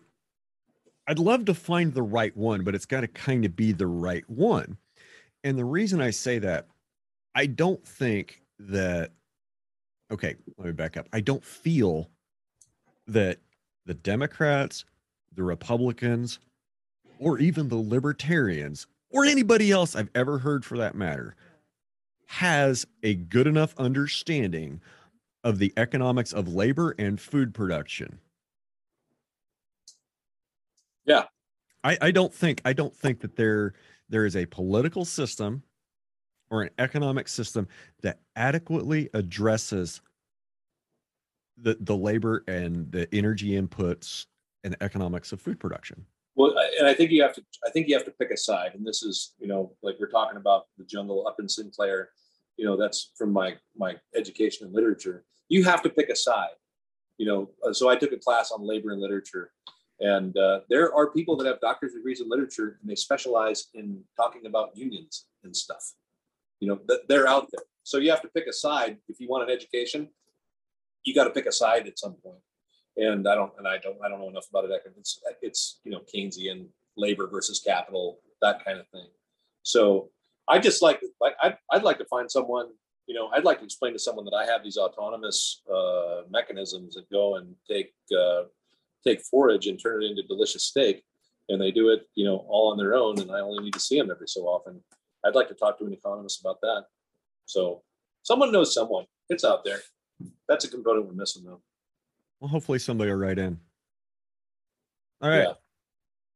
I'd 1.08 1.20
love 1.20 1.46
to 1.46 1.54
find 1.54 1.94
the 1.94 2.02
right 2.02 2.36
one, 2.36 2.64
but 2.64 2.74
it's 2.74 2.86
got 2.86 3.02
to 3.02 3.08
kind 3.08 3.46
of 3.46 3.56
be 3.56 3.72
the 3.72 3.88
right 3.88 4.28
one. 4.28 4.78
And 5.44 5.58
the 5.58 5.66
reason 5.66 6.02
I 6.02 6.10
say 6.10 6.40
that, 6.40 6.68
I 7.36 7.46
don't 7.46 7.86
think 7.86 8.42
that, 8.60 9.12
okay, 10.12 10.36
let 10.58 10.66
me 10.66 10.72
back 10.72 10.98
up. 10.98 11.08
I 11.14 11.20
don't 11.20 11.44
feel 11.44 12.10
that 13.08 13.38
the 13.86 13.94
Democrats 13.94 14.86
the 15.34 15.44
Republicans, 15.44 16.40
or 17.20 17.40
even 17.40 17.68
the 17.68 17.78
Libertarians, 17.78 18.88
or 19.12 19.26
anybody 19.26 19.72
else 19.72 19.96
I've 19.96 20.10
ever 20.16 20.40
heard 20.40 20.66
for 20.66 20.78
that 20.78 20.96
matter, 20.96 21.36
has 22.28 22.86
a 23.04 23.16
good 23.16 23.48
enough 23.48 23.74
understanding 23.78 24.82
of 25.44 25.60
the 25.60 25.74
economics 25.78 26.34
of 26.34 26.48
labor 26.48 26.96
and 26.98 27.20
food 27.20 27.54
production. 27.54 28.20
Yeah. 31.06 31.24
I, 31.84 31.98
I 32.02 32.12
don't 32.12 32.34
think 32.34 32.62
I 32.64 32.74
don't 32.74 32.96
think 32.96 33.22
that 33.22 33.36
there 33.36 33.74
there 34.10 34.26
is 34.26 34.36
a 34.36 34.46
political 34.46 35.04
system 35.04 35.64
or 36.50 36.62
an 36.62 36.70
economic 36.78 37.28
system 37.28 37.68
that 38.02 38.20
adequately 38.36 39.10
addresses 39.14 40.02
the 41.58 41.78
the 41.80 41.96
labor 41.96 42.44
and 42.48 42.92
the 42.92 43.14
energy 43.14 43.60
inputs 43.60 44.28
and 44.64 44.74
the 44.74 44.84
economics 44.84 45.32
of 45.32 45.42
food 45.42 45.60
production. 45.60 46.06
Well, 46.42 46.56
and 46.80 46.88
I 46.88 46.96
think 46.96 47.12
you 47.12 47.22
have 47.22 47.36
to, 47.36 47.44
I 47.68 47.70
think 47.70 47.88
you 47.88 47.94
have 47.94 48.06
to 48.06 48.12
pick 48.20 48.32
a 48.32 48.38
side. 48.38 48.72
And 48.74 48.84
this 48.84 49.04
is, 49.04 49.36
you 49.40 49.46
know, 49.46 49.74
like 49.84 49.98
we're 50.00 50.10
talking 50.10 50.38
about 50.38 50.66
the 50.76 50.84
jungle 50.84 51.28
Upton 51.28 51.48
Sinclair. 51.48 52.10
You 52.58 52.66
know, 52.66 52.76
that's 52.76 53.12
from 53.16 53.32
my 53.32 53.58
my 53.78 53.98
education 54.16 54.66
and 54.66 54.74
literature. 54.74 55.24
You 55.50 55.64
have 55.66 55.84
to 55.84 55.90
pick 55.90 56.10
a 56.10 56.16
side. 56.16 56.58
You 57.20 57.28
know, 57.28 57.50
uh, 57.64 57.74
so 57.74 57.90
I 57.90 57.96
took 57.96 58.12
a 58.12 58.18
class 58.18 58.50
on 58.52 58.66
labor 58.66 58.90
and 58.90 59.00
literature, 59.00 59.52
and 60.00 60.36
uh, 60.36 60.62
there 60.68 60.92
are 60.96 61.12
people 61.12 61.38
that 61.38 61.46
have 61.46 61.60
doctor's 61.62 61.94
degrees 61.94 62.22
in 62.22 62.28
literature 62.28 62.80
and 62.82 62.90
they 62.90 62.96
specialize 62.96 63.68
in 63.76 64.04
talking 64.18 64.48
about 64.48 64.76
unions 64.76 65.28
and 65.44 65.56
stuff. 65.56 65.94
You 66.60 66.70
know, 66.70 66.78
th- 66.90 67.02
they're 67.08 67.28
out 67.28 67.50
there. 67.52 67.66
So 67.84 68.00
you 68.00 68.10
have 68.10 68.24
to 68.24 68.30
pick 68.30 68.48
a 68.48 68.54
side 68.54 68.98
if 69.08 69.20
you 69.20 69.30
want 69.30 69.48
an 69.48 69.56
education. 69.56 70.10
You 71.04 71.14
got 71.14 71.26
to 71.26 71.30
pick 71.30 71.46
a 71.46 71.52
side 71.52 71.86
at 71.86 72.00
some 72.00 72.16
point 72.16 72.42
and 72.98 73.28
I 73.28 73.36
don't 73.36 73.52
and 73.58 73.68
I 73.68 73.78
don't 73.78 73.98
I 74.04 74.10
don't 74.10 74.20
know 74.20 74.30
enough 74.30 74.48
about 74.50 74.66
it. 74.66 74.72
It's 74.98 75.22
it's 75.42 75.80
you 75.84 75.92
know 75.92 76.02
Keynesian 76.14 76.68
labor 76.98 77.28
versus 77.28 77.62
capital 77.66 78.20
that 78.42 78.64
kind 78.66 78.80
of 78.80 78.88
thing. 78.90 79.08
So 79.64 80.10
I 80.48 80.60
just 80.60 80.82
like 80.82 81.02
like 81.20 81.36
I'd, 81.42 81.58
I'd 81.72 81.84
like 81.84 81.98
to 82.00 82.06
find 82.06 82.30
someone 82.30 82.68
you 83.08 83.16
know 83.16 83.30
I'd 83.34 83.46
like 83.46 83.60
to 83.60 83.66
explain 83.66 83.94
to 83.94 84.00
someone 84.00 84.26
that 84.26 84.36
I 84.36 84.46
have 84.46 84.64
these 84.64 84.78
autonomous 84.78 85.62
uh, 85.74 86.22
mechanisms 86.30 86.96
that 86.96 87.10
go 87.10 87.36
and 87.36 87.56
take 87.70 87.94
uh, 88.18 88.44
take 89.06 89.22
forage 89.22 89.68
and 89.68 89.82
turn 89.82 90.04
it 90.04 90.08
into 90.12 90.24
delicious 90.24 90.64
steak, 90.64 91.04
and 91.50 91.62
they 91.62 91.72
do 91.72 91.90
it 91.90 92.08
you 92.16 92.26
know 92.26 92.46
all 92.50 92.72
on 92.72 92.78
their 92.78 92.96
own, 92.96 93.20
and 93.20 93.32
I 93.32 93.40
only 93.40 93.64
need 93.64 93.74
to 93.74 93.80
see 93.80 93.98
them 93.98 94.12
every 94.12 94.28
so 94.28 94.42
often. 94.42 94.82
I'd 95.26 95.36
like 95.36 95.50
to 95.50 95.56
talk 95.56 95.78
to 95.80 95.86
an 95.86 95.94
economist 95.94 96.42
about 96.42 96.62
that. 96.62 96.86
So 97.46 97.84
someone 98.24 98.52
knows 98.52 98.74
someone. 98.74 99.06
It's 99.30 99.46
out 99.46 99.64
there. 99.64 99.80
That's 100.48 100.66
a 100.66 100.68
component 100.68 101.06
we're 101.06 101.14
missing 101.14 101.44
though. 101.46 101.62
Well, 102.42 102.50
hopefully 102.50 102.80
somebody 102.80 103.12
will 103.12 103.20
write 103.20 103.38
in. 103.38 103.58
All 105.22 105.30
right. 105.30 105.44
Yeah. 105.44 105.54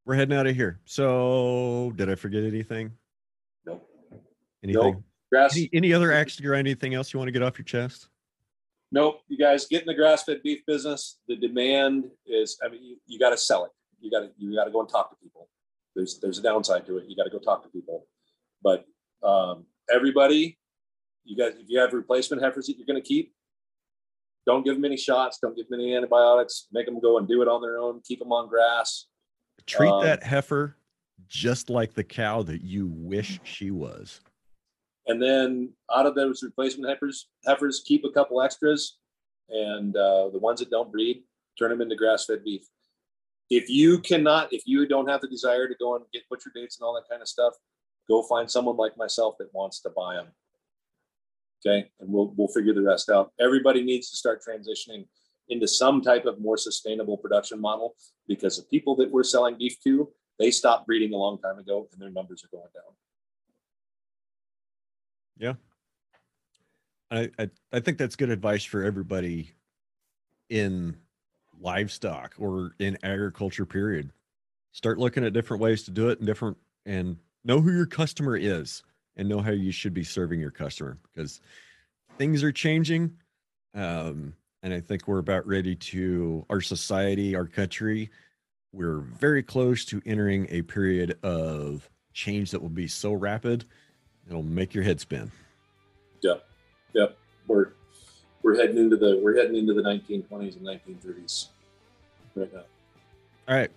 We're 0.05 0.13
heading 0.13 0.37
out 0.37 0.45
of 0.45 0.55
here. 0.55 0.79
So 0.85 1.91
did 1.95 2.11
I 2.11 2.15
forget 2.15 2.43
anything? 2.43 2.91
Nope. 3.65 3.89
Anything? 4.63 5.03
Grass. 5.31 5.57
Any, 5.57 5.69
any 5.73 5.93
other 5.93 6.13
axe 6.13 6.35
to 6.35 6.43
grind? 6.43 6.67
Anything 6.67 6.93
else 6.93 7.11
you 7.11 7.17
want 7.17 7.27
to 7.27 7.31
get 7.31 7.41
off 7.41 7.57
your 7.57 7.65
chest? 7.65 8.07
Nope, 8.91 9.21
you 9.27 9.37
guys 9.37 9.65
get 9.65 9.81
in 9.81 9.87
the 9.87 9.95
grass-fed 9.95 10.41
beef 10.43 10.61
business. 10.67 11.17
The 11.27 11.35
demand 11.35 12.05
is, 12.27 12.57
I 12.63 12.69
mean, 12.69 12.83
you, 12.83 12.97
you 13.07 13.19
got 13.19 13.31
to 13.31 13.37
sell 13.37 13.65
it. 13.65 13.71
You 13.99 14.11
got 14.11 14.19
to, 14.19 14.29
you 14.37 14.55
got 14.55 14.65
to 14.65 14.71
go 14.71 14.79
and 14.79 14.87
talk 14.87 15.09
to 15.09 15.15
people. 15.21 15.49
There's, 15.95 16.19
there's 16.19 16.37
a 16.37 16.43
downside 16.43 16.85
to 16.85 16.99
it. 16.99 17.05
You 17.07 17.15
got 17.15 17.23
to 17.23 17.31
go 17.31 17.39
talk 17.39 17.63
to 17.63 17.69
people. 17.69 18.05
But 18.61 18.85
um, 19.23 19.65
everybody, 19.93 20.59
you 21.23 21.35
guys, 21.35 21.53
if 21.59 21.65
you 21.67 21.79
have 21.79 21.91
replacement 21.93 22.43
heifers 22.43 22.67
that 22.67 22.77
you're 22.77 22.85
going 22.85 23.01
to 23.01 23.05
keep, 23.05 23.33
don't 24.45 24.63
give 24.63 24.75
them 24.75 24.85
any 24.85 24.97
shots. 24.97 25.39
Don't 25.41 25.55
give 25.55 25.67
them 25.69 25.79
any 25.79 25.95
antibiotics. 25.95 26.67
Make 26.71 26.85
them 26.85 26.99
go 26.99 27.17
and 27.17 27.27
do 27.27 27.41
it 27.41 27.47
on 27.47 27.61
their 27.61 27.77
own. 27.77 28.01
Keep 28.05 28.19
them 28.19 28.31
on 28.31 28.47
grass. 28.47 29.07
Treat 29.65 29.89
Um, 29.89 30.03
that 30.03 30.23
heifer 30.23 30.77
just 31.27 31.69
like 31.69 31.93
the 31.93 32.03
cow 32.03 32.43
that 32.43 32.61
you 32.61 32.87
wish 32.87 33.39
she 33.43 33.71
was. 33.71 34.21
And 35.07 35.21
then 35.21 35.73
out 35.93 36.05
of 36.05 36.15
those 36.15 36.43
replacement 36.43 36.89
heifers, 36.89 37.27
heifers 37.45 37.83
keep 37.85 38.03
a 38.05 38.11
couple 38.11 38.41
extras, 38.41 38.97
and 39.49 39.95
uh, 39.95 40.29
the 40.29 40.39
ones 40.39 40.59
that 40.59 40.69
don't 40.69 40.91
breed, 40.91 41.23
turn 41.57 41.69
them 41.69 41.81
into 41.81 41.95
grass-fed 41.95 42.43
beef. 42.43 42.63
If 43.49 43.69
you 43.69 43.99
cannot, 43.99 44.51
if 44.51 44.63
you 44.65 44.87
don't 44.87 45.07
have 45.07 45.21
the 45.21 45.27
desire 45.27 45.67
to 45.67 45.75
go 45.79 45.95
and 45.95 46.05
get 46.11 46.23
butcher 46.29 46.51
dates 46.53 46.79
and 46.79 46.85
all 46.85 46.95
that 46.95 47.09
kind 47.09 47.21
of 47.21 47.27
stuff, 47.27 47.53
go 48.07 48.23
find 48.23 48.49
someone 48.49 48.77
like 48.77 48.97
myself 48.97 49.35
that 49.39 49.53
wants 49.53 49.81
to 49.81 49.89
buy 49.95 50.15
them. 50.15 50.27
Okay, 51.65 51.89
and 51.99 52.09
we'll 52.09 52.33
we'll 52.37 52.47
figure 52.47 52.73
the 52.73 52.81
rest 52.81 53.09
out. 53.09 53.31
Everybody 53.39 53.83
needs 53.83 54.09
to 54.11 54.17
start 54.17 54.43
transitioning 54.47 55.05
into 55.49 55.67
some 55.67 56.01
type 56.01 56.25
of 56.25 56.39
more 56.39 56.57
sustainable 56.57 57.17
production 57.17 57.59
model 57.59 57.95
because 58.27 58.57
the 58.57 58.63
people 58.63 58.95
that 58.97 59.11
we're 59.11 59.23
selling 59.23 59.57
beef 59.57 59.77
to, 59.83 60.09
they 60.39 60.51
stopped 60.51 60.85
breeding 60.85 61.13
a 61.13 61.17
long 61.17 61.39
time 61.39 61.57
ago, 61.57 61.87
and 61.91 62.01
their 62.01 62.11
numbers 62.11 62.43
are 62.43 62.55
going 62.55 62.69
down. 62.73 62.93
Yeah, 65.37 65.53
I, 67.09 67.31
I 67.43 67.49
I 67.71 67.79
think 67.79 67.97
that's 67.97 68.15
good 68.15 68.29
advice 68.29 68.63
for 68.63 68.83
everybody 68.83 69.51
in 70.49 70.95
livestock 71.59 72.35
or 72.37 72.75
in 72.79 72.97
agriculture 73.03 73.65
period. 73.65 74.11
Start 74.71 74.99
looking 74.99 75.23
at 75.23 75.33
different 75.33 75.61
ways 75.61 75.83
to 75.83 75.91
do 75.91 76.09
it 76.09 76.19
and 76.19 76.27
different 76.27 76.57
and 76.85 77.17
know 77.43 77.61
who 77.61 77.71
your 77.71 77.85
customer 77.85 78.35
is 78.37 78.83
and 79.17 79.29
know 79.29 79.39
how 79.39 79.51
you 79.51 79.71
should 79.71 79.93
be 79.93 80.03
serving 80.03 80.39
your 80.39 80.51
customer 80.51 80.97
because 81.13 81.41
things 82.17 82.43
are 82.43 82.51
changing. 82.51 83.15
Um, 83.73 84.33
and 84.63 84.73
I 84.73 84.79
think 84.79 85.07
we're 85.07 85.19
about 85.19 85.45
ready 85.47 85.75
to 85.75 86.45
our 86.49 86.61
society, 86.61 87.35
our 87.35 87.45
country, 87.45 88.09
we're 88.73 88.99
very 88.99 89.41
close 89.43 89.85
to 89.85 90.01
entering 90.05 90.47
a 90.49 90.61
period 90.61 91.17
of 91.23 91.89
change 92.13 92.51
that 92.51 92.61
will 92.61 92.69
be 92.69 92.87
so 92.87 93.13
rapid 93.13 93.65
it'll 94.27 94.43
make 94.43 94.73
your 94.73 94.83
head 94.83 94.99
spin. 94.99 95.31
Yep, 96.21 96.47
yep. 96.93 97.17
We're 97.47 97.69
we're 98.41 98.55
heading 98.55 98.77
into 98.77 98.97
the 98.97 99.19
we're 99.23 99.35
heading 99.35 99.55
into 99.55 99.73
the 99.73 99.81
1920s 99.81 100.57
and 100.57 100.65
1930s 100.65 101.47
right 102.35 102.53
now. 102.53 102.61
All 103.47 103.55
right. 103.55 103.71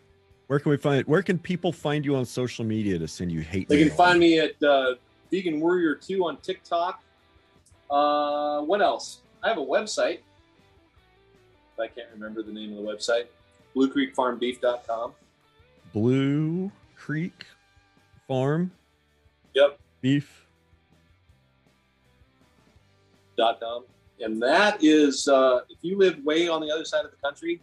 Where 0.47 0.59
can 0.59 0.70
we 0.70 0.77
find 0.78 1.06
where 1.06 1.23
can 1.23 1.39
people 1.39 1.73
find 1.73 2.05
you 2.05 2.16
on 2.16 2.24
social 2.24 2.65
media 2.65 2.98
to 2.98 3.06
send 3.06 3.31
you 3.31 3.40
hate 3.40 3.69
They 3.69 3.85
can 3.85 3.94
find 3.94 4.19
me 4.19 4.39
at 4.39 4.62
uh, 4.62 4.94
Vegan 5.30 5.60
Warrior 5.60 5.94
Two 5.94 6.24
on 6.26 6.36
TikTok. 6.38 7.02
Uh, 7.90 8.60
what 8.62 8.80
else? 8.82 9.20
I 9.42 9.48
have 9.48 9.59
a 9.59 9.62
website. 9.64 10.20
I 11.80 11.86
can't 11.86 12.09
remember 12.12 12.42
the 12.42 12.52
name 12.52 12.76
of 12.76 12.82
the 12.82 12.90
website. 12.90 13.26
BlueCreekFarmBeef.com. 13.76 15.12
Blue 15.92 16.72
Creek 16.96 17.46
Farm 18.26 18.70
Yep. 19.55 19.78
Beef. 20.00 20.46
Dot 23.36 23.60
com. 23.60 23.84
And 24.20 24.42
that 24.42 24.82
is, 24.82 25.28
uh, 25.28 25.60
if 25.70 25.78
you 25.82 25.96
live 25.96 26.22
way 26.24 26.48
on 26.48 26.60
the 26.60 26.70
other 26.72 26.84
side 26.84 27.05
of 27.05 27.12
the 27.12 27.16
country, 27.18 27.60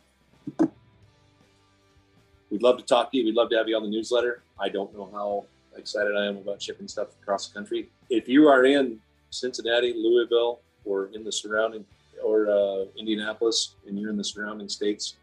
we'd 2.49 2.61
love 2.63 2.77
to 2.77 2.83
talk 2.83 3.11
to 3.11 3.17
you. 3.17 3.25
We'd 3.25 3.35
love 3.35 3.49
to 3.49 3.57
have 3.57 3.67
you 3.67 3.75
on 3.75 3.83
the 3.83 3.89
newsletter. 3.89 4.41
I 4.57 4.69
don't 4.69 4.93
know 4.95 5.09
how 5.11 5.45
excited 5.77 6.15
I 6.15 6.25
am 6.25 6.37
about 6.37 6.61
shipping 6.61 6.87
stuff 6.87 7.09
across 7.21 7.47
the 7.47 7.53
country. 7.53 7.89
If 8.09 8.27
you 8.27 8.47
are 8.47 8.65
in 8.65 8.99
Cincinnati, 9.29 9.93
Louisville, 9.95 10.59
or 10.83 11.07
in 11.13 11.23
the 11.23 11.31
surrounding, 11.31 11.85
or 12.23 12.49
uh, 12.49 12.85
Indianapolis, 12.97 13.75
and 13.87 13.99
you're 13.99 14.09
in 14.09 14.17
the 14.17 14.23
surrounding 14.23 14.69
states, 14.69 15.15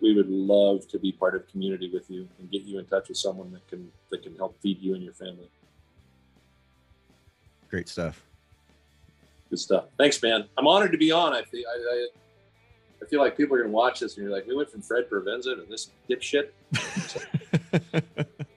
we 0.00 0.14
would 0.14 0.28
love 0.28 0.88
to 0.88 0.98
be 0.98 1.12
part 1.12 1.34
of 1.34 1.48
community 1.48 1.88
with 1.92 2.10
you 2.10 2.28
and 2.38 2.50
get 2.50 2.62
you 2.62 2.78
in 2.78 2.86
touch 2.86 3.08
with 3.08 3.16
someone 3.16 3.52
that 3.52 3.66
can 3.68 3.90
that 4.10 4.22
can 4.22 4.36
help 4.36 4.60
feed 4.60 4.80
you 4.80 4.94
and 4.94 5.02
your 5.02 5.12
family. 5.12 5.48
Great 7.70 7.88
stuff. 7.88 8.22
Good 9.48 9.60
stuff. 9.60 9.84
Thanks, 9.96 10.20
man. 10.22 10.46
I'm 10.58 10.66
honored 10.66 10.92
to 10.92 10.98
be 10.98 11.12
on. 11.12 11.32
I 11.32 11.42
feel 11.42 11.64
I, 11.68 11.94
I, 11.94 12.06
I 13.02 13.06
feel 13.06 13.20
like 13.20 13.36
people 13.36 13.56
are 13.56 13.62
gonna 13.62 13.72
watch 13.72 14.00
this 14.00 14.16
and 14.16 14.26
you're 14.26 14.34
like, 14.34 14.46
we 14.46 14.56
went 14.56 14.70
from 14.70 14.82
Fred 14.82 15.08
Provenza 15.08 15.56
to 15.56 15.66
this 15.68 15.90
dipshit. 16.10 16.48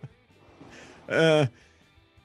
uh, 1.09 1.45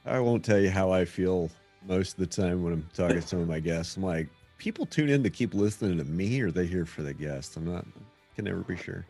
I 0.05 0.19
won't 0.19 0.43
tell 0.43 0.59
you 0.59 0.69
how 0.69 0.91
I 0.91 1.05
feel 1.05 1.49
most 1.87 2.13
of 2.13 2.19
the 2.19 2.41
time 2.41 2.63
when 2.63 2.73
I'm 2.73 2.89
talking 2.93 3.21
to 3.21 3.27
some 3.27 3.39
of 3.39 3.47
my 3.47 3.59
guests. 3.59 3.97
I'm 3.97 4.03
like, 4.03 4.27
people 4.57 4.85
tune 4.85 5.09
in 5.09 5.23
to 5.23 5.29
keep 5.29 5.53
listening 5.53 5.97
to 5.97 6.03
me 6.03 6.41
or 6.41 6.51
they 6.51 6.65
here 6.65 6.85
for 6.85 7.01
the 7.01 7.13
guest. 7.13 7.57
I'm 7.57 7.65
not 7.65 7.85
can 8.35 8.45
never 8.45 8.61
be 8.61 8.77
sure. 8.77 9.05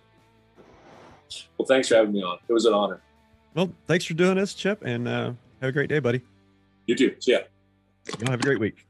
Well, 1.57 1.65
thanks 1.65 1.87
for 1.87 1.95
having 1.95 2.13
me 2.13 2.23
on. 2.23 2.37
It 2.47 2.53
was 2.53 2.65
an 2.65 2.73
honor. 2.73 3.01
Well, 3.53 3.71
thanks 3.87 4.05
for 4.05 4.13
doing 4.13 4.35
this, 4.35 4.53
Chip, 4.53 4.83
and 4.83 5.07
uh, 5.07 5.33
have 5.61 5.69
a 5.69 5.71
great 5.71 5.89
day, 5.89 5.99
buddy. 5.99 6.21
You 6.87 6.95
too. 6.95 7.15
See 7.19 7.33
ya. 7.33 7.39
Have 8.27 8.39
a 8.39 8.43
great 8.43 8.59
week. 8.59 8.85